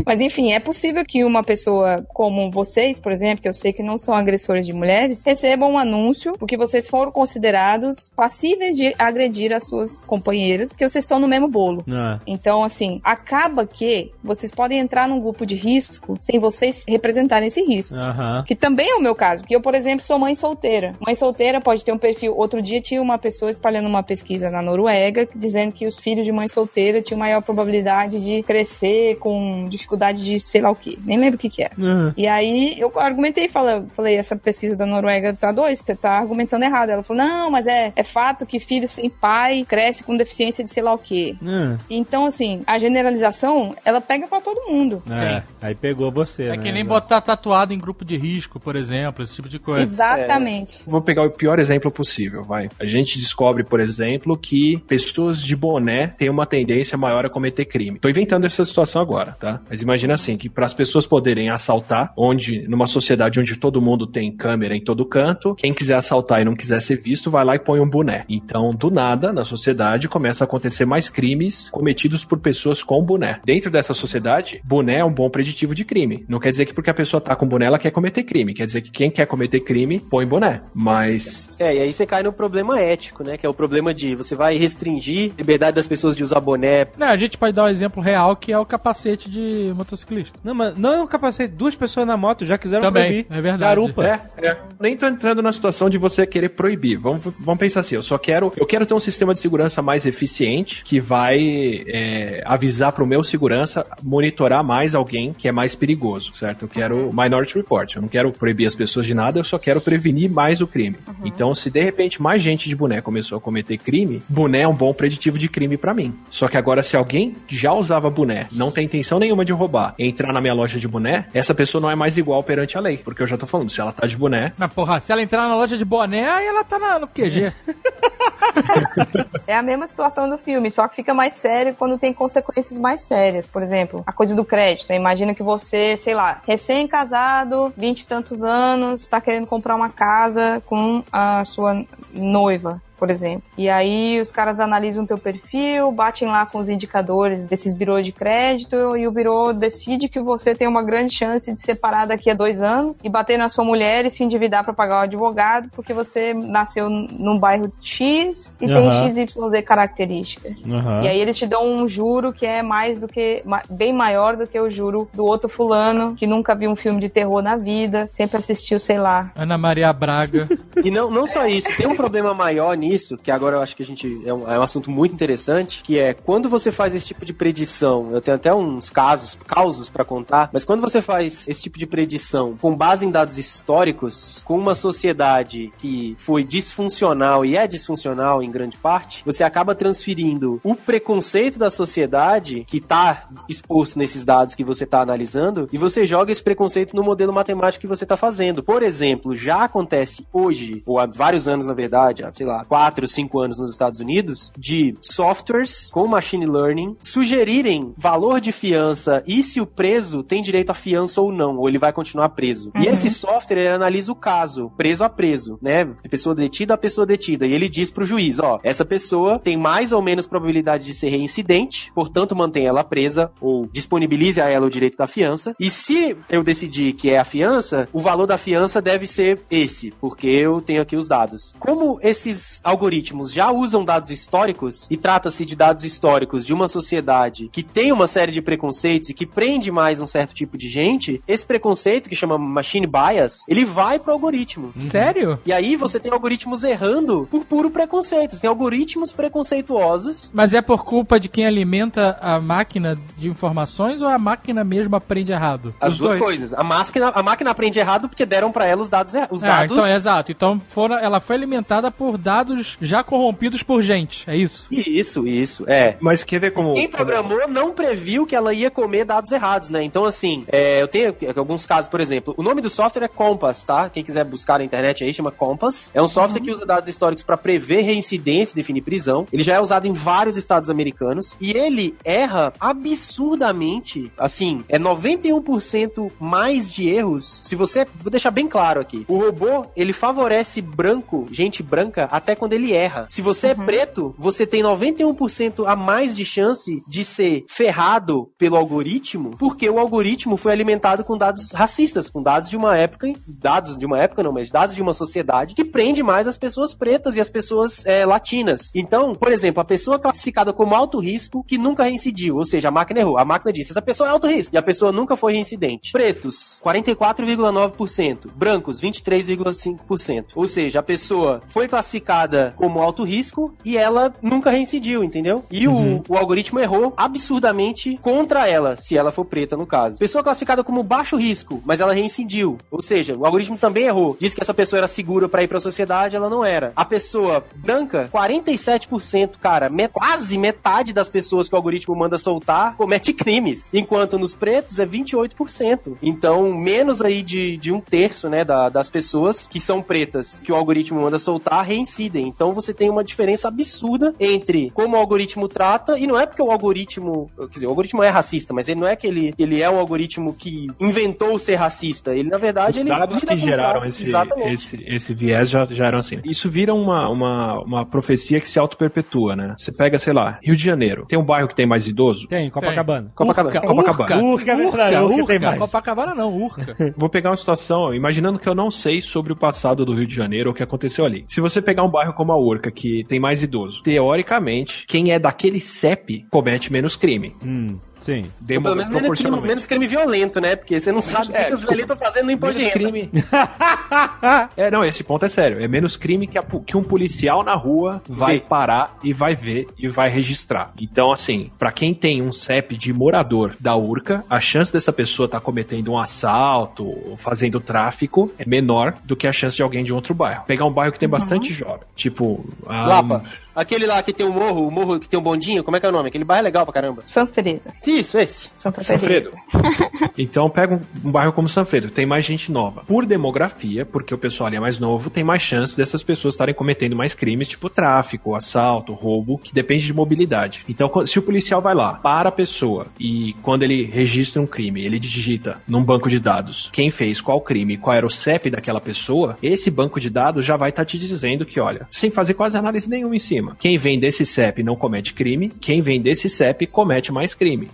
Mas 0.06 0.20
enfim, 0.20 0.52
é 0.52 0.60
possível 0.60 1.04
que 1.06 1.24
uma 1.24 1.44
pessoa 1.44 2.06
como 2.10 2.52
vocês, 2.52 3.00
por 3.00 3.12
exemplo, 3.12 3.42
que 3.42 3.48
eu 3.48 3.54
sei 3.54 3.72
que 3.72 3.82
não 3.82 3.98
são 3.98 4.14
agressores 4.14 4.66
de 4.66 4.74
mulheres, 4.74 5.24
recebam 5.26 5.72
um 5.72 5.78
anúncio 5.78 6.34
porque 6.38 6.58
vocês 6.58 6.90
foram 6.90 7.12
considerados 7.12 8.10
passíveis 8.16 8.76
de 8.76 8.94
agredir 8.98 9.54
as 9.54 9.68
suas 9.68 10.02
companheiras, 10.02 10.70
porque 10.70 10.88
vocês 10.88 11.04
estão 11.04 11.20
no 11.20 11.28
mesmo 11.28 11.48
bolo. 11.48 11.84
Ah. 11.90 12.20
Então, 12.28 12.64
assim, 12.64 13.00
acaba 13.04 13.66
que 13.66 14.12
vocês 14.24 14.52
podem 14.52 14.80
entrar 14.80 15.08
num 15.08 15.20
grupo 15.20 15.46
de 15.46 15.56
risco 15.56 16.18
sem 16.20 16.40
vocês 16.40 16.84
representarem 16.88 17.48
esse 17.48 17.62
risco. 17.62 17.96
Aham. 17.96 18.44
Que 18.46 18.56
também 18.56 18.83
é 18.90 18.96
o 18.96 19.02
meu 19.02 19.16
caso, 19.16 19.42
porque 19.44 19.56
eu, 19.56 19.62
por 19.62 19.76
exemplo, 19.76 20.04
sou 20.04 20.18
mãe 20.20 20.36
solteira. 20.36 20.94
Mãe 21.00 21.16
solteira 21.16 21.60
pode 21.62 21.84
ter 21.84 21.92
um 21.92 21.98
perfil. 21.98 22.36
Outro 22.36 22.62
dia 22.62 22.82
tinha 22.82 23.02
uma 23.02 23.18
pessoa 23.18 23.52
espalhando 23.52 23.88
uma 23.88 24.04
pesquisa 24.04 24.50
na 24.50 24.62
Noruega 24.62 25.28
dizendo 25.36 25.72
que 25.72 25.86
os 25.88 26.00
filhos 26.00 26.26
de 26.26 26.32
mãe 26.32 26.48
solteira 26.48 27.02
tinham 27.02 27.20
maior 27.20 27.42
probabilidade 27.42 28.24
de 28.24 28.44
crescer 28.44 29.18
com 29.18 29.68
dificuldade 29.70 30.24
de 30.24 30.40
sei 30.40 30.62
lá 30.62 30.72
o 30.72 30.76
que. 30.76 30.98
Nem 31.04 31.18
lembro 31.18 31.36
o 31.36 31.40
que 31.40 31.50
que 31.50 31.64
era. 31.64 31.74
Aham. 31.80 32.14
E 32.18 32.28
aí 32.28 32.76
eu 32.80 32.92
argumentei, 33.00 33.48
falei, 33.48 33.84
falei, 33.94 34.16
essa 34.16 34.36
pesquisa 34.36 34.76
da 34.76 34.86
Noruega 34.86 35.34
tá 35.34 35.52
dois, 35.52 35.80
você 35.80 35.96
tá 35.96 36.18
argumentando 36.18 36.66
errado. 36.66 36.90
Ela 36.90 37.04
falou, 37.04 37.24
não, 37.24 37.50
mas 37.50 37.68
é, 37.68 37.92
é 37.96 38.04
fato 38.04 38.46
que 38.46 38.60
filho 38.60 38.88
sem 38.88 39.10
pai 39.10 39.66
cresce 39.68 40.04
com 40.04 40.16
deficiência 40.16 40.64
de 40.64 40.70
sei 40.70 40.84
lá 40.84 40.94
o 40.94 40.98
quê. 40.98 41.36
Hum. 41.42 41.78
Então, 41.90 42.26
assim, 42.26 42.64
a 42.66 42.78
generalização, 42.80 43.76
ela 43.86 44.02
pega 44.02 44.28
pra 44.28 44.42
todo 44.42 44.70
mundo. 44.70 45.02
É, 45.10 45.44
aí 45.62 45.76
pegou 45.76 46.12
você, 46.12 46.44
É 46.44 46.50
né? 46.50 46.58
que 46.58 46.72
nem 46.72 46.86
botar 46.86 47.22
tatuado 47.22 47.74
em 47.74 47.80
grupo 47.80 48.04
de 48.04 48.18
risco, 48.18 48.60
por 48.60 48.73
exemplo, 48.76 49.24
esse 49.24 49.36
tipo 49.36 49.50
de 49.50 49.60
coisa. 49.60 49.84
Exatamente. 49.84 50.84
Vou 50.86 51.02
pegar 51.02 51.24
o 51.24 51.32
pior 51.32 51.60
exemplo 51.60 51.92
possível, 51.92 52.44
vai. 52.44 52.70
A 52.80 52.86
gente 52.86 53.20
descobre, 53.20 53.64
por 53.64 53.80
exemplo, 53.80 54.38
que 54.38 54.78
pessoas 54.88 55.42
de 55.42 55.56
boné 55.56 56.08
têm 56.08 56.30
uma 56.30 56.46
tendência 56.46 56.98
maior 56.98 57.26
a 57.26 57.30
cometer 57.30 57.66
crime. 57.66 58.00
Tô 58.00 58.10
inventando 58.10 58.46
essa 58.46 58.64
situação 58.64 59.02
agora, 59.02 59.32
tá? 59.40 59.62
Mas 59.70 59.82
imagina 59.82 60.14
assim, 60.14 60.38
que 60.38 60.50
para 60.50 60.66
as 60.66 60.74
pessoas 60.74 61.06
poderem 61.06 61.50
assaltar, 61.50 62.14
onde 62.16 62.68
numa 62.68 62.88
sociedade 62.88 63.40
onde 63.40 63.58
todo 63.58 63.82
mundo 63.82 64.06
tem 64.06 64.32
câmera 64.32 64.76
em 64.76 64.84
todo 64.84 65.06
canto, 65.06 65.56
quem 65.56 65.74
quiser 65.74 65.96
assaltar 65.96 66.42
e 66.42 66.46
não 66.46 66.56
quiser 66.56 66.82
ser 66.82 66.98
visto, 66.98 67.32
vai 67.32 67.44
lá 67.44 67.56
e 67.56 67.60
põe 67.60 67.80
um 67.80 67.90
boné. 67.90 68.26
Então, 68.30 68.72
do 68.72 68.90
nada, 68.90 69.34
na 69.34 69.44
sociedade 69.44 70.08
começa 70.08 70.44
a 70.44 70.46
acontecer 70.46 70.86
mais 70.86 71.10
crimes 71.10 71.70
cometidos 71.70 72.24
por 72.24 72.40
pessoas 72.40 72.84
com 72.84 73.04
boné. 73.04 73.40
Dentro 73.44 73.72
dessa 73.72 73.94
sociedade, 73.94 74.62
boné 74.64 75.00
é 75.00 75.06
um 75.06 75.14
bom 75.14 75.30
preditivo 75.30 75.74
de 75.74 75.84
crime. 75.84 76.26
Não 76.28 76.40
quer 76.40 76.52
dizer 76.52 76.66
que 76.66 76.74
porque 76.74 76.90
a 76.90 76.94
pessoa 76.94 77.22
tá 77.22 77.36
com 77.36 77.48
boné 77.48 77.64
ela 77.66 77.80
quer 77.80 77.92
cometer 77.92 78.24
crime, 78.24 78.54
quer 78.64 78.68
dizer 78.68 78.82
que 78.82 78.92
quem 78.92 79.12
quer 79.12 79.26
cometer 79.26 79.60
crime 79.60 80.00
põe 80.00 80.26
boné. 80.26 80.62
Mas 80.74 81.60
É, 81.60 81.76
e 81.76 81.82
aí 81.82 81.94
você 81.94 82.06
cai 82.06 82.24
no 82.24 82.32
problema 82.32 82.80
ético, 82.80 83.24
né? 83.24 83.38
Que 83.38 83.46
é 83.46 83.50
o 83.50 83.54
problema 83.54 83.94
de 83.94 84.16
você 84.16 84.36
vai 84.36 84.58
restringir 84.58 85.32
a 85.34 85.38
liberdade 85.38 85.76
das 85.76 85.88
pessoas 85.88 86.16
de 86.16 86.24
usar 86.24 86.40
boné. 86.40 86.88
Não, 86.98 87.08
a 87.08 87.18
gente 87.18 87.38
pode 87.38 87.54
dar 87.54 87.66
um 87.66 87.68
exemplo 87.68 88.02
real 88.02 88.36
que 88.36 88.52
é 88.52 88.58
o 88.58 88.66
capacete 88.66 89.30
de 89.30 89.74
motociclista. 89.76 90.40
Não, 90.44 90.54
mas 90.54 90.78
não 90.78 90.94
é 90.94 91.02
um 91.02 91.08
capacete. 91.08 91.54
Duas 91.54 91.76
pessoas 91.76 92.08
na 92.08 92.16
moto 92.16 92.46
já 92.46 92.58
quiseram 92.58 92.84
Também, 92.84 93.24
proibir. 93.24 93.38
é 93.38 93.42
verdade. 93.42 93.64
Garupa. 93.64 94.06
É, 94.06 94.22
é. 94.38 94.58
Nem 94.80 94.96
tô 94.96 95.08
entrando 95.08 95.42
na 95.42 95.52
situação 95.52 95.90
de 95.90 95.98
você 95.98 96.26
querer 96.26 96.50
proibir. 96.50 96.98
Vamos, 96.98 97.22
vamos 97.40 97.60
pensar 97.60 97.82
assim, 97.82 97.96
eu 97.96 98.04
só 98.04 98.18
quero. 98.18 98.52
Eu 98.56 98.66
quero 98.66 98.86
ter 98.86 98.94
um 98.94 99.00
sistema 99.00 99.34
de 99.34 99.40
segurança 99.40 99.82
mais 99.82 100.06
eficiente 100.06 100.84
que 100.84 101.00
vai 101.00 101.84
é, 101.88 102.42
avisar 102.46 102.92
pro 102.94 103.06
meu 103.06 103.24
segurança 103.24 103.86
monitorar 104.02 104.64
mais 104.64 104.96
alguém 104.96 105.34
que 105.34 105.48
é 105.48 105.52
mais 105.52 105.76
perigoso, 105.76 106.34
certo? 106.34 106.64
Eu 106.64 106.70
quero 106.70 107.12
Minority 107.14 107.56
Report. 107.56 107.96
Eu 107.96 108.02
não 108.02 108.10
quero 108.10 108.32
proibir 108.32 108.53
as 108.66 108.76
pessoas 108.76 109.06
de 109.06 109.14
nada, 109.14 109.40
eu 109.40 109.44
só 109.44 109.58
quero 109.58 109.82
prevenir 109.82 110.30
mais 110.30 110.62
o 110.62 110.68
crime. 110.68 110.98
Então, 111.24 111.54
se 111.54 111.72
de 111.72 111.82
repente 111.82 112.22
mais 112.22 112.42
gente 112.42 112.70
de 112.70 112.76
boné 112.76 113.02
começou 113.02 113.38
a 113.38 113.42
cometer 113.42 113.78
crime, 113.78 114.22
boné 114.30 114.62
é 114.62 114.68
um 114.68 114.74
bom 114.76 114.94
preditivo 114.94 115.38
de 115.40 115.48
crime 115.50 115.78
pra 115.78 115.94
mim. 115.94 116.14
Só 116.30 116.48
que 116.48 116.58
agora, 116.58 116.84
se 116.84 116.96
alguém 116.96 117.36
já 117.48 117.74
usava 117.74 118.10
boné, 118.10 118.48
não 118.52 118.72
tem 118.72 118.86
intenção 118.86 119.18
nenhuma 119.20 119.44
de 119.46 119.54
roubar, 119.54 119.96
entrar 119.98 120.32
na 120.34 120.42
minha 120.42 120.54
loja 120.54 120.80
de 120.80 120.88
boné, 120.88 121.26
essa 121.34 121.56
pessoa 121.56 121.82
não 121.82 121.90
é 121.90 121.96
mais 121.96 122.18
igual 122.18 122.44
perante 122.44 122.78
a 122.78 122.82
lei. 122.82 122.98
Porque 122.98 123.22
eu 123.24 123.28
já 123.28 123.38
tô 123.38 123.46
falando, 123.48 123.70
se 123.70 123.80
ela 123.82 123.92
tá 123.92 124.06
de 124.06 124.18
boné, 124.18 124.54
Mas, 124.58 124.74
porra, 124.74 125.00
se 125.00 125.12
ela 125.12 125.22
entrar 125.22 125.48
na 125.48 125.56
loja 125.56 125.78
de 125.78 125.86
boné, 125.86 126.30
aí 126.30 126.46
ela 126.46 126.64
tá 126.64 126.78
na- 126.78 127.00
no 127.00 127.08
QG. 127.08 127.52
É 129.48 129.56
a 129.56 129.62
mesma 129.62 129.88
situação 129.88 130.30
do 130.30 130.38
filme, 130.38 130.70
só 130.72 130.88
que 130.88 130.96
fica 130.98 131.14
mais 131.14 131.36
sério 131.36 131.76
quando 131.78 131.98
tem 131.98 132.14
consequências 132.14 132.80
mais 132.80 133.02
sérias. 133.02 133.46
Por 133.48 133.62
exemplo, 133.64 134.04
a 134.06 134.12
coisa 134.12 134.36
do 134.36 134.46
crédito. 134.46 134.92
Imagina 134.94 135.34
que 135.34 135.44
você, 135.44 135.98
sei 135.98 136.14
lá, 136.14 136.42
recém-casado, 136.48 137.74
vinte 137.76 138.02
e 138.02 138.08
tantos 138.08 138.43
anos, 138.44 139.08
tá 139.08 139.20
querendo 139.22 139.48
comprar 139.48 139.76
uma 139.76 139.90
casa 139.90 140.62
com 140.66 141.04
a 141.12 141.44
sua 141.46 141.86
noiva. 142.14 142.82
Por 143.04 143.12
exemplo. 143.12 143.44
E 143.58 143.70
aí 143.70 144.22
os 144.22 144.32
caras 144.32 144.62
analisam 144.62 145.06
teu 145.06 145.18
perfil, 145.18 145.92
batem 145.92 146.26
lá 146.26 146.46
com 146.46 146.60
os 146.60 146.70
indicadores 146.70 147.44
desses 147.44 147.74
birôs 147.74 148.06
de 148.06 148.14
crédito 148.14 148.96
e 148.96 149.06
o 149.06 149.12
birô 149.12 149.52
decide 149.52 150.08
que 150.08 150.22
você 150.22 150.56
tem 150.56 150.70
uma 150.70 150.82
grande 150.82 151.14
chance 151.14 151.52
de 151.52 151.62
separar 151.62 152.08
daqui 152.08 152.32
a 152.32 152.34
dois 152.34 152.62
anos 152.62 153.02
e 153.04 153.10
bater 153.10 153.38
na 153.38 153.50
sua 153.50 153.66
mulher 153.66 154.06
e 154.06 154.10
se 154.10 154.24
endividar 154.24 154.64
para 154.64 154.72
pagar 154.72 155.00
o 155.00 155.02
advogado 155.02 155.68
porque 155.74 155.94
você 155.94 156.34
nasceu 156.34 156.90
num 156.90 157.38
bairro 157.38 157.74
X 157.82 158.58
e 158.62 158.68
tem 158.68 158.88
Aham. 158.88 159.10
XYZ 159.10 159.66
características. 159.66 160.56
Aham. 160.66 161.04
E 161.04 161.10
aí 161.10 161.20
eles 161.20 161.36
te 161.36 161.46
dão 161.46 161.76
um 161.76 161.90
juro 161.90 162.32
que 162.32 162.46
é 162.46 162.64
mais 162.64 163.02
do 163.02 163.08
que 163.10 163.44
bem 163.70 163.92
maior 163.92 164.38
do 164.38 164.48
que 164.48 164.58
o 164.58 164.72
juro 164.72 165.10
do 165.14 165.26
outro 165.26 165.50
fulano 165.50 166.16
que 166.16 166.26
nunca 166.26 166.56
viu 166.56 166.72
um 166.72 166.76
filme 166.78 167.02
de 167.02 167.10
terror 167.10 167.42
na 167.42 167.58
vida, 167.58 168.10
sempre 168.14 168.38
assistiu, 168.38 168.80
sei 168.80 168.98
lá, 168.98 169.30
Ana 169.36 169.58
Maria 169.58 169.92
Braga. 169.92 170.48
E 170.84 170.92
não, 170.92 171.10
não 171.10 171.26
só 171.26 171.46
isso, 171.46 171.68
tem 171.78 171.88
um 171.88 171.96
problema 171.96 172.34
maior 172.34 172.76
nisso, 172.76 172.93
que 173.22 173.32
agora 173.32 173.58
eu 173.58 173.62
acho 173.62 173.76
que 173.76 173.84
a 173.84 173.86
gente. 173.86 174.22
É 174.26 174.34
um, 174.34 174.50
é 174.50 174.60
um 174.60 174.62
assunto 174.62 174.90
muito 174.90 175.14
interessante, 175.14 175.82
que 175.84 175.98
é 175.98 176.14
quando 176.14 176.50
você 176.50 176.72
faz 176.72 176.96
esse 176.96 177.08
tipo 177.08 177.26
de 177.26 177.34
predição, 177.34 178.12
eu 178.12 178.22
tenho 178.22 178.36
até 178.36 178.54
uns 178.54 178.90
casos, 178.90 179.38
causos 179.46 179.90
pra 179.90 180.06
contar, 180.06 180.50
mas 180.52 180.64
quando 180.64 180.82
você 180.82 181.02
faz 181.02 181.48
esse 181.48 181.62
tipo 181.62 181.78
de 181.78 181.86
predição 181.86 182.58
com 182.60 182.76
base 182.76 183.06
em 183.06 183.12
dados 183.12 183.38
históricos, 183.38 184.44
com 184.46 184.58
uma 184.58 184.76
sociedade 184.76 185.72
que 185.78 186.16
foi 186.18 186.44
disfuncional 186.44 187.46
e 187.46 187.56
é 187.56 187.68
disfuncional 187.68 188.42
em 188.42 188.52
grande 188.52 188.78
parte, 188.78 189.24
você 189.26 189.44
acaba 189.44 189.76
transferindo 189.76 190.60
o 190.64 190.76
preconceito 190.76 191.58
da 191.58 191.70
sociedade 191.70 192.64
que 192.68 192.80
tá 192.80 193.28
exposto 193.50 193.98
nesses 193.98 194.24
dados 194.24 194.56
que 194.56 194.64
você 194.64 194.86
tá 194.86 195.02
analisando 195.02 195.68
e 195.72 195.78
você 195.78 196.06
joga 196.06 196.32
esse 196.32 196.44
preconceito 196.44 196.96
no 196.96 197.04
modelo 197.04 197.34
matemático 197.34 197.82
que 197.82 197.88
você 197.88 198.06
tá 198.06 198.18
fazendo. 198.18 198.64
Por 198.64 198.84
exemplo, 198.84 199.36
já 199.36 199.64
acontece 199.64 200.26
hoje, 200.32 200.82
ou 200.86 201.00
há 201.00 201.06
vários 201.06 201.48
anos 201.48 201.66
na 201.66 201.74
verdade, 201.74 202.24
sei 202.34 202.46
lá, 202.46 202.66
4, 202.84 203.08
5 203.08 203.40
anos 203.40 203.58
nos 203.58 203.72
Estados 203.72 204.02
Unidos, 204.02 204.52
de 204.58 204.94
softwares 205.00 205.90
com 205.90 206.06
machine 206.06 206.46
learning 206.46 206.98
sugerirem 207.00 207.94
valor 207.96 208.42
de 208.42 208.52
fiança 208.52 209.24
e 209.26 209.42
se 209.42 209.62
o 209.62 209.66
preso 209.66 210.22
tem 210.22 210.42
direito 210.42 210.72
à 210.72 210.74
fiança 210.74 211.22
ou 211.22 211.32
não, 211.32 211.58
ou 211.58 211.70
ele 211.70 211.78
vai 211.78 211.94
continuar 211.94 212.28
preso. 212.30 212.72
E 212.76 212.86
esse 212.86 213.10
software 213.10 213.60
ele 213.60 213.70
analisa 213.70 214.12
o 214.12 214.16
caso, 214.16 214.70
preso 214.76 215.02
a 215.02 215.08
preso, 215.08 215.58
né? 215.62 215.86
Pessoa 216.10 216.36
detida 216.36 216.74
a 216.74 216.78
pessoa 216.78 217.06
detida. 217.06 217.48
E 217.48 217.54
ele 217.54 217.70
diz 217.70 217.90
pro 217.90 218.04
juiz, 218.04 218.38
ó, 218.40 218.60
essa 218.64 218.84
pessoa 218.84 219.40
tem 219.40 219.56
mais 219.56 219.94
ou 219.94 220.02
menos 220.02 220.28
probabilidade 220.28 220.84
de 220.84 220.94
ser 220.94 221.08
reincidente, 221.08 221.90
portanto 221.96 222.36
mantém 222.36 222.66
ela 222.66 222.84
presa 222.84 223.32
ou 223.40 223.66
disponibilize 223.72 224.42
a 224.42 224.50
ela 224.50 224.66
o 224.66 224.70
direito 224.70 224.98
da 224.98 225.08
fiança. 225.08 225.56
E 225.58 225.70
se 225.70 226.18
eu 226.30 226.44
decidir 226.44 226.92
que 226.92 227.10
é 227.10 227.18
a 227.18 227.24
fiança, 227.24 227.88
o 227.94 228.02
valor 228.02 228.28
da 228.28 228.38
fiança 228.38 228.82
deve 228.82 229.08
ser 229.08 229.40
esse, 229.50 229.92
porque 230.02 230.28
eu 230.28 230.60
tenho 230.60 230.82
aqui 230.82 230.98
os 230.98 231.08
dados. 231.08 231.56
Como 231.58 231.98
esses 232.02 232.60
algoritmos 232.64 233.32
já 233.32 233.52
usam 233.52 233.84
dados 233.84 234.10
históricos 234.10 234.88
e 234.90 234.98
trata-se 234.98 235.46
de 235.46 235.56
dados 235.56 235.84
históricos 235.84 236.46
de 236.46 236.54
uma 236.54 236.68
sociedade 236.68 237.50
que 237.52 237.64
tem 237.64 237.92
uma 237.92 238.08
série 238.08 238.32
de 238.32 238.42
preconceitos 238.42 239.10
e 239.10 239.14
que 239.14 239.26
prende 239.26 239.72
mais 239.72 240.00
um 240.00 240.06
certo 240.06 240.34
tipo 240.34 240.58
de 240.58 240.68
gente, 240.70 241.22
esse 241.28 241.46
preconceito 241.46 242.10
que 242.10 242.16
chama 242.16 242.38
machine 242.38 242.88
bias, 242.88 243.44
ele 243.48 243.66
vai 243.66 244.00
pro 244.00 244.14
algoritmo. 244.14 244.74
Sério? 244.90 245.40
E 245.46 245.52
aí 245.54 245.76
você 245.76 246.00
tem 246.00 246.12
algoritmos 246.12 246.64
errando 246.64 247.28
por 247.30 247.46
puro 247.46 247.70
preconceito. 247.70 248.36
Você 248.36 248.42
tem 248.42 248.50
algoritmos 248.50 249.12
preconceituosos 249.12 250.32
Mas 250.34 250.54
é 250.54 250.62
por 250.62 250.84
culpa 250.84 251.20
de 251.20 251.30
quem 251.30 251.46
alimenta 251.46 252.18
a 252.22 252.40
máquina 252.42 252.98
de 253.18 253.30
informações 253.30 254.02
ou 254.02 254.08
a 254.08 254.18
máquina 254.18 254.64
mesmo 254.64 254.96
aprende 254.96 255.32
errado? 255.32 255.74
As 255.80 255.94
Os 255.94 256.00
duas 256.00 256.12
dois. 256.12 256.24
coisas. 256.24 256.54
A 256.54 256.64
máquina, 256.64 257.10
a 257.14 257.24
máquina 257.24 257.52
aprende 257.52 257.80
errado 257.80 258.10
porque 258.10 258.26
deram 258.26 258.52
pra 258.52 258.66
ela 258.66 258.82
os 258.82 258.90
dados, 258.90 259.14
er- 259.14 259.28
os 259.32 259.44
Ah, 259.44 259.48
dados. 259.48 259.78
então, 259.78 259.88
exato. 259.90 260.32
Então 260.32 260.62
foram, 260.70 260.98
ela 260.98 261.20
foi 261.20 261.36
alimentada 261.36 261.92
por 261.92 262.18
dados 262.18 262.53
já 262.82 263.04
corrompidos 263.04 263.64
por 263.64 263.82
gente. 263.82 264.30
É 264.30 264.36
isso. 264.36 264.68
Isso, 264.72 265.28
isso, 265.28 265.64
é. 265.68 265.98
Mas 266.00 266.24
quer 266.24 266.40
ver 266.40 266.52
como. 266.52 266.74
Quem 266.74 266.88
programou 266.88 267.48
não 267.48 267.72
previu 267.72 268.26
que 268.26 268.36
ela 268.36 268.54
ia 268.54 268.70
comer 268.70 269.06
dados 269.06 269.32
errados, 269.32 269.70
né? 269.70 269.84
Então, 269.84 270.06
assim, 270.06 270.44
é, 270.48 270.82
eu 270.82 270.88
tenho 270.88 271.16
alguns 271.36 271.66
casos, 271.66 271.90
por 271.90 272.00
exemplo, 272.00 272.34
o 272.38 272.44
nome 272.44 272.62
do 272.62 272.70
software 272.70 273.06
é 273.06 273.08
Compass, 273.08 273.64
tá? 273.64 273.90
Quem 273.90 274.04
quiser 274.04 274.24
buscar 274.24 274.60
na 274.60 274.66
internet 274.66 275.04
aí 275.04 275.14
chama 275.14 275.32
Compass. 275.32 275.92
É 275.94 276.02
um 276.02 276.08
software 276.08 276.42
que 276.42 276.52
usa 276.52 276.66
dados 276.66 276.90
históricos 276.90 277.24
pra 277.24 277.38
prever 277.38 277.82
reincidência 277.82 278.54
e 278.54 278.56
definir 278.56 278.82
prisão. 278.82 279.28
Ele 279.32 279.44
já 279.44 279.56
é 279.56 279.60
usado 279.60 279.88
em 279.88 279.94
vários 279.94 280.38
estados 280.38 280.70
americanos 280.70 281.38
e 281.40 281.52
ele 281.52 281.96
erra 282.04 282.54
absurdamente, 282.60 284.12
assim, 284.18 284.64
é 284.68 284.78
91% 284.80 286.12
mais 286.20 286.72
de 286.74 286.90
erros. 286.90 287.42
Se 287.44 287.56
você, 287.56 287.86
vou 288.02 288.12
deixar 288.12 288.32
bem 288.32 288.48
claro 288.48 288.80
aqui, 288.80 289.06
o 289.08 289.18
robô, 289.18 289.66
ele 289.76 289.94
favorece 289.94 290.62
branco, 290.62 291.28
gente 291.32 291.62
branca, 291.64 292.08
até 292.12 292.36
quando 292.44 292.52
ele 292.52 292.74
erra. 292.74 293.08
Se 293.10 293.22
você 293.22 293.48
é 293.48 293.56
preto, 293.56 294.14
você 294.18 294.46
tem 294.46 294.62
91% 294.62 295.66
a 295.66 295.78
mais 295.78 296.14
de 296.14 296.26
chance 296.26 296.84
de 296.86 297.02
ser 297.02 297.46
ferrado 297.48 298.28
pelo 298.38 298.58
algoritmo, 298.58 299.32
porque 299.40 299.70
o 299.70 299.80
algoritmo 299.80 300.36
foi 300.36 300.52
alimentado 300.52 301.06
com 301.06 301.18
dados 301.18 301.54
racistas, 301.54 302.10
com 302.10 302.22
dados 302.22 302.50
de 302.50 302.58
uma 302.58 302.76
época, 302.76 303.14
dados 303.26 303.78
de 303.78 303.86
uma 303.86 303.98
época 303.98 304.22
não, 304.24 304.34
mas 304.34 304.52
dados 304.52 304.76
de 304.76 304.82
uma 304.82 304.94
sociedade 304.94 305.56
que 305.56 305.64
prende 305.64 306.04
mais 306.04 306.28
as 306.28 306.38
pessoas 306.38 306.74
pretas 306.74 307.16
e 307.16 307.22
as 307.22 307.30
pessoas 307.30 307.86
é, 307.86 308.06
latinas. 308.06 308.72
Então, 308.76 309.16
por 309.16 309.32
exemplo, 309.32 309.62
a 309.62 309.66
pessoa 309.66 309.98
classificada 309.98 310.52
como 310.52 310.76
alto 310.76 311.00
risco 311.00 311.46
que 311.46 311.58
nunca 311.58 311.84
reincidiu, 311.84 312.36
ou 312.36 312.46
seja, 312.46 312.68
a 312.68 312.72
máquina 312.72 313.00
errou. 313.00 313.18
A 313.18 313.24
máquina 313.24 313.54
disse, 313.54 313.72
essa 313.72 313.82
pessoa 313.82 314.10
é 314.10 314.12
alto 314.12 314.28
risco, 314.28 314.54
e 314.54 314.58
a 314.58 314.62
pessoa 314.62 314.92
nunca 314.92 315.16
foi 315.16 315.32
reincidente. 315.32 315.94
Pretos, 315.94 316.60
44,9%. 316.62 318.30
Brancos, 318.36 318.82
23,5%. 318.82 320.26
Ou 320.36 320.46
seja, 320.46 320.80
a 320.80 320.84
pessoa 320.84 321.42
foi 321.48 321.70
classificada 321.70 322.33
como 322.56 322.82
alto 322.82 323.04
risco 323.04 323.54
e 323.64 323.78
ela 323.78 324.14
nunca 324.22 324.50
reincidiu, 324.50 325.04
entendeu? 325.04 325.44
E 325.52 325.68
o, 325.68 326.04
o 326.08 326.18
algoritmo 326.18 326.60
errou 326.60 326.94
absurdamente 326.98 327.98
contra 328.02 328.48
ela, 328.48 328.76
se 328.78 328.98
ela 328.98 329.12
for 329.12 329.26
preta 329.26 329.56
no 329.58 329.66
caso. 329.66 329.98
Pessoa 329.98 330.24
classificada 330.24 330.64
como 330.64 330.84
baixo 330.84 331.16
risco, 331.16 331.62
mas 331.66 331.80
ela 331.80 331.94
reincidiu. 331.94 332.58
Ou 332.72 332.82
seja, 332.82 333.16
o 333.18 333.26
algoritmo 333.26 333.58
também 333.58 333.86
errou. 333.86 334.18
Disse 334.20 334.36
que 334.36 334.42
essa 334.42 334.54
pessoa 334.54 334.78
era 334.80 334.88
segura 334.88 335.28
pra 335.30 335.44
ir 335.44 335.48
pra 335.48 335.60
sociedade, 335.60 336.16
ela 336.16 336.30
não 336.30 336.44
era. 336.44 336.72
A 336.76 336.86
pessoa 336.86 337.44
branca, 337.56 338.10
47%, 338.14 339.32
cara, 339.42 339.70
quase 339.92 340.38
metade 340.38 340.94
das 340.94 341.10
pessoas 341.10 341.48
que 341.50 341.56
o 341.56 341.58
algoritmo 341.58 341.96
manda 341.96 342.18
soltar 342.18 342.76
comete 342.76 343.12
crimes. 343.14 343.74
Enquanto 343.74 344.18
nos 344.18 344.34
pretos 344.36 344.80
é 344.80 344.86
28%. 344.86 345.98
Então, 346.02 346.52
menos 346.54 347.02
aí 347.02 347.22
de, 347.24 347.58
de 347.58 347.72
um 347.72 347.80
terço, 347.80 348.30
né, 348.30 348.44
da- 348.44 348.70
das 348.70 348.90
pessoas 348.90 349.48
que 349.48 349.60
são 349.60 349.82
pretas 349.82 350.40
que 350.40 350.52
o 350.52 350.56
algoritmo 350.56 351.02
manda 351.02 351.20
soltar 351.20 351.64
reincidem. 351.66 352.23
Então 352.24 352.54
você 352.54 352.74
tem 352.74 352.90
uma 352.90 353.04
diferença 353.04 353.48
absurda 353.48 354.14
entre 354.20 354.72
como 354.72 354.96
o 354.96 355.00
algoritmo 355.00 355.48
trata, 355.48 355.98
e 355.98 356.08
não 356.08 356.20
é 356.20 356.26
porque 356.26 356.42
o 356.42 356.52
algoritmo. 356.52 357.30
Quer 357.38 357.48
dizer, 357.54 357.68
o 357.68 357.70
algoritmo 357.70 358.04
é 358.04 358.10
racista, 358.10 358.54
mas 358.54 358.68
ele 358.68 358.80
não 358.80 358.88
é 358.88 358.96
que 358.96 359.08
ele, 359.08 359.34
ele 359.38 359.62
é 359.62 359.70
um 359.70 359.80
algoritmo 359.80 360.34
que 360.34 360.68
inventou 360.80 361.38
ser 361.38 361.56
racista. 361.56 362.16
Ele, 362.16 362.30
na 362.30 362.38
verdade, 362.38 362.78
Os 362.78 362.86
ele. 362.86 362.90
dados 362.90 363.20
que 363.22 363.38
geraram 363.38 363.86
esse, 363.86 364.12
esse, 364.46 364.84
esse 364.88 365.14
viés 365.14 365.50
já, 365.50 365.66
já 365.70 365.86
eram 365.88 366.00
assim. 366.00 366.20
Isso 366.24 366.50
vira 366.50 366.74
uma, 366.74 367.10
uma, 367.10 367.60
uma 367.62 367.86
profecia 367.86 368.40
que 368.40 368.48
se 368.48 368.60
auto-perpetua, 368.60 369.36
né? 369.36 369.56
Você 369.58 369.72
pega, 369.72 369.98
sei 369.98 370.14
lá, 370.14 370.40
Rio 370.42 370.56
de 370.56 370.64
Janeiro. 370.64 371.06
Tem 371.08 371.18
um 371.20 371.26
bairro 371.26 371.48
que 371.48 371.56
tem 371.56 371.68
mais 371.68 371.88
idoso? 371.88 372.28
Tem, 372.28 372.50
Copacabana. 372.50 373.12
Copacabana. 373.16 373.60
Urca, 373.60 373.92
Copacabana. 373.92 374.24
Urca, 374.28 374.52
é 374.52 374.56
verdade, 374.56 374.96
Urca, 374.96 375.06
Urca 375.16 375.26
tem 375.28 375.36
Urca. 375.36 375.46
mais. 375.48 375.60
Copacabana 375.60 376.14
não, 376.16 376.34
Urca. 376.36 376.76
Vou 376.98 377.10
pegar 377.10 377.30
uma 377.30 377.36
situação, 377.36 377.94
imaginando 377.94 378.40
que 378.40 378.48
eu 378.48 378.56
não 378.56 378.70
sei 378.72 379.02
sobre 379.02 379.34
o 379.34 379.36
passado 379.36 379.86
do 379.86 379.94
Rio 379.94 380.08
de 380.08 380.16
Janeiro, 380.16 380.52
o 380.52 380.54
que 380.54 380.64
aconteceu 380.64 381.06
ali. 381.06 381.26
Se 381.28 381.42
você 381.42 381.62
pegar 381.62 381.84
um 381.84 381.90
bairro 381.90 382.13
como 382.14 382.32
a 382.32 382.38
Urca, 382.38 382.72
que 382.72 383.04
tem 383.08 383.20
mais 383.20 383.44
idoso, 383.44 383.84
teoricamente, 383.84 384.86
quem 384.88 385.12
é 385.12 385.20
daquele 385.20 385.60
CEP 385.60 386.26
comete 386.30 386.72
menos 386.72 386.96
crime. 386.96 387.36
Hum, 387.44 387.78
sim. 388.04 388.24
Demo- 388.40 388.64
Pelo 388.64 388.76
menos 388.76 388.76
menos 388.76 388.86
crime, 388.86 389.00
proporcionalmente. 389.00 389.48
menos 389.48 389.66
crime 389.66 389.88
violento, 389.88 390.40
né? 390.40 390.56
Porque 390.56 390.80
você 390.80 390.92
não 390.92 391.02
sabe 391.02 391.32
o 391.32 391.36
é, 391.36 391.44
que 391.44 391.48
que 391.48 391.54
os 391.56 391.60
desculpa. 391.62 391.74
violentos 391.76 391.96
estão 391.96 391.98
fazendo 392.08 392.26
no 392.26 392.32
imposto 392.32 392.58
de 392.60 392.66
Menos 392.66 392.74
renda. 392.76 392.92
crime. 392.92 393.24
é, 394.58 394.72
não, 394.72 394.84
esse 394.86 395.04
ponto 395.04 395.26
é 395.26 395.30
sério. 395.30 395.64
É 395.64 395.68
menos 395.68 395.98
crime 395.98 396.28
que, 396.28 396.38
a 396.38 396.44
que 396.66 396.78
um 396.78 396.84
policial 396.84 397.44
na 397.44 397.56
rua 397.56 398.02
vai 398.08 398.36
Vê. 398.40 398.46
parar 398.48 398.98
e 399.04 399.14
vai 399.14 399.36
ver 399.36 399.68
e 399.78 399.88
vai 399.88 400.10
registrar. 400.10 400.72
Então, 400.80 401.12
assim, 401.12 401.50
pra 401.58 401.72
quem 401.72 401.94
tem 401.94 402.22
um 402.22 402.32
CEP 402.32 402.78
de 402.78 402.94
morador 402.94 403.56
da 403.60 403.76
Urca, 403.76 404.24
a 404.30 404.40
chance 404.40 404.72
dessa 404.72 404.92
pessoa 404.94 405.26
estar 405.26 405.40
cometendo 405.40 405.92
um 405.92 405.98
assalto 405.98 406.86
ou 406.86 407.16
fazendo 407.18 407.60
tráfico 407.60 408.32
é 408.38 408.46
menor 408.46 408.94
do 409.04 409.16
que 409.16 409.28
a 409.28 409.32
chance 409.32 409.56
de 409.56 409.64
alguém 409.64 409.84
de 409.84 409.94
outro 409.94 410.14
bairro. 410.14 410.44
Pegar 410.46 410.66
um 410.66 410.72
bairro 410.72 410.92
que 410.94 411.00
tem 411.00 411.10
bastante 411.10 411.54
jovem, 411.54 411.82
tipo. 411.96 412.46
a- 412.68 412.88
Lapa. 412.88 413.24
Aquele 413.56 413.86
lá 413.86 414.02
que 414.02 414.14
tem 414.14 414.26
um 414.26 414.32
morro, 414.32 414.68
o 414.68 414.72
morro 414.72 415.00
que 415.00 415.08
tem 415.08 415.20
um 415.20 415.24
bondinho, 415.24 415.64
como 415.64 415.78
é 415.78 415.80
que 415.80 415.86
é 415.86 415.90
o 415.90 415.92
nome? 415.92 416.10
Aquele 416.10 416.24
bairro 416.24 416.42
é 416.42 416.44
legal 416.44 416.66
pra 416.66 416.74
caramba. 416.74 417.04
Santa 417.06 417.34
Teresa. 417.34 417.74
Isso, 417.86 418.18
esse. 418.18 418.50
Santa 418.58 418.84
Sanfredo. 418.84 419.32
então 420.18 420.50
pega 420.50 420.76
um, 420.76 421.08
um 421.08 421.12
bairro 421.12 421.34
como 421.34 421.48
Sanfredo, 421.48 421.90
tem 421.90 422.06
mais 422.06 422.26
gente 422.26 422.52
nova. 422.52 422.84
Por 422.86 423.06
demografia, 423.06 423.86
porque 423.86 424.14
o 424.14 424.18
pessoal 424.18 424.48
ali 424.48 424.58
é 424.58 424.60
mais 424.60 424.80
novo, 424.80 425.10
tem 425.10 425.24
mais 425.24 425.42
chance 425.42 425.78
dessas 425.78 426.04
pessoas 426.04 426.34
estarem 426.34 426.54
cometendo 426.54 426.96
mais 426.96 427.14
crimes, 427.14 427.48
tipo 427.48 427.70
tráfico, 427.70 428.36
assalto, 428.36 428.94
roubo, 428.94 429.38
que 429.38 429.54
depende 429.54 429.86
de 429.86 429.94
mobilidade. 429.94 430.66
Então, 430.68 430.90
se 431.06 431.20
o 431.20 431.22
policial 431.22 431.62
vai 431.62 431.76
lá, 431.76 431.94
para 431.94 432.30
a 432.30 432.32
pessoa 432.32 432.88
e 433.00 433.34
quando 433.42 433.64
ele 433.64 433.86
registra 433.86 434.42
um 434.42 434.48
crime, 434.48 434.84
ele 434.84 435.00
digita 435.00 435.62
num 435.68 435.84
banco 435.84 436.10
de 436.10 436.20
dados 436.20 436.70
quem 436.72 436.90
fez 436.90 437.22
qual 437.22 437.42
crime, 437.42 437.78
qual 437.78 437.96
era 437.96 438.06
o 438.06 438.10
CEP 438.10 438.50
daquela 438.50 438.82
pessoa, 438.82 439.38
esse 439.42 439.70
banco 439.70 440.00
de 440.00 440.10
dados 440.10 440.46
já 440.46 440.58
vai 440.58 440.70
estar 440.70 440.86
te 440.86 440.98
dizendo 440.98 441.46
que, 441.46 441.60
olha, 441.60 441.88
sem 441.90 442.10
fazer 442.10 442.34
quase 442.34 442.58
análise 442.58 442.90
nenhuma 442.90 443.16
em 443.16 443.20
cima, 443.20 443.43
quem 443.60 443.78
vem 443.78 444.00
desse 444.00 444.26
CEP 444.26 444.64
não 444.64 444.76
comete 444.76 445.14
crime, 445.14 445.50
quem 445.50 445.82
vem 445.82 446.02
desse 446.02 446.30
CEP 446.30 446.68
comete 446.68 447.12
mais 447.12 447.34
crime. 447.34 447.70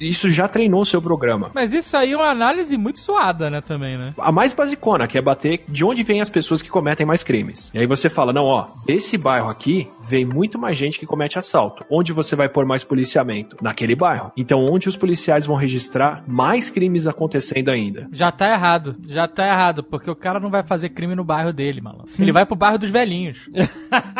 Isso 0.00 0.28
já 0.28 0.48
treinou 0.48 0.82
o 0.82 0.86
seu 0.86 1.00
programa. 1.00 1.50
Mas 1.54 1.72
isso 1.72 1.96
aí 1.96 2.12
é 2.12 2.16
uma 2.16 2.30
análise 2.30 2.76
muito 2.76 3.00
suada, 3.00 3.50
né, 3.50 3.60
também, 3.60 3.96
né? 3.96 4.14
A 4.18 4.32
mais 4.32 4.52
basicona, 4.52 5.06
que 5.06 5.18
é 5.18 5.22
bater 5.22 5.62
de 5.68 5.84
onde 5.84 6.02
vem 6.02 6.20
as 6.20 6.30
pessoas 6.30 6.62
que 6.62 6.70
cometem 6.70 7.06
mais 7.06 7.22
crimes. 7.22 7.70
E 7.74 7.78
aí 7.78 7.86
você 7.86 8.08
fala, 8.08 8.32
não, 8.32 8.44
ó, 8.44 8.66
desse 8.86 9.16
bairro 9.16 9.48
aqui 9.48 9.88
vem 10.06 10.24
muito 10.24 10.58
mais 10.58 10.76
gente 10.76 10.98
que 10.98 11.06
comete 11.06 11.38
assalto. 11.38 11.84
Onde 11.90 12.12
você 12.12 12.36
vai 12.36 12.48
pôr 12.48 12.64
mais 12.66 12.84
policiamento? 12.84 13.56
Naquele 13.60 13.94
bairro. 13.94 14.32
Então, 14.36 14.64
onde 14.64 14.88
os 14.88 14.96
policiais 14.96 15.46
vão 15.46 15.56
registrar 15.56 16.22
mais 16.26 16.70
crimes 16.70 17.06
acontecendo 17.06 17.70
ainda? 17.70 18.08
Já 18.12 18.30
tá 18.30 18.50
errado, 18.50 18.96
já 19.08 19.26
tá 19.26 19.46
errado, 19.46 19.82
porque 19.82 20.10
o 20.10 20.16
cara 20.16 20.40
não 20.40 20.50
vai 20.50 20.62
fazer 20.62 20.90
crime 20.90 21.14
no 21.14 21.24
bairro 21.24 21.52
dele, 21.52 21.80
malandro. 21.80 22.08
Ele 22.18 22.32
vai 22.32 22.46
pro 22.46 22.56
bairro 22.56 22.78
dos 22.78 22.90
velhinhos. 22.90 23.48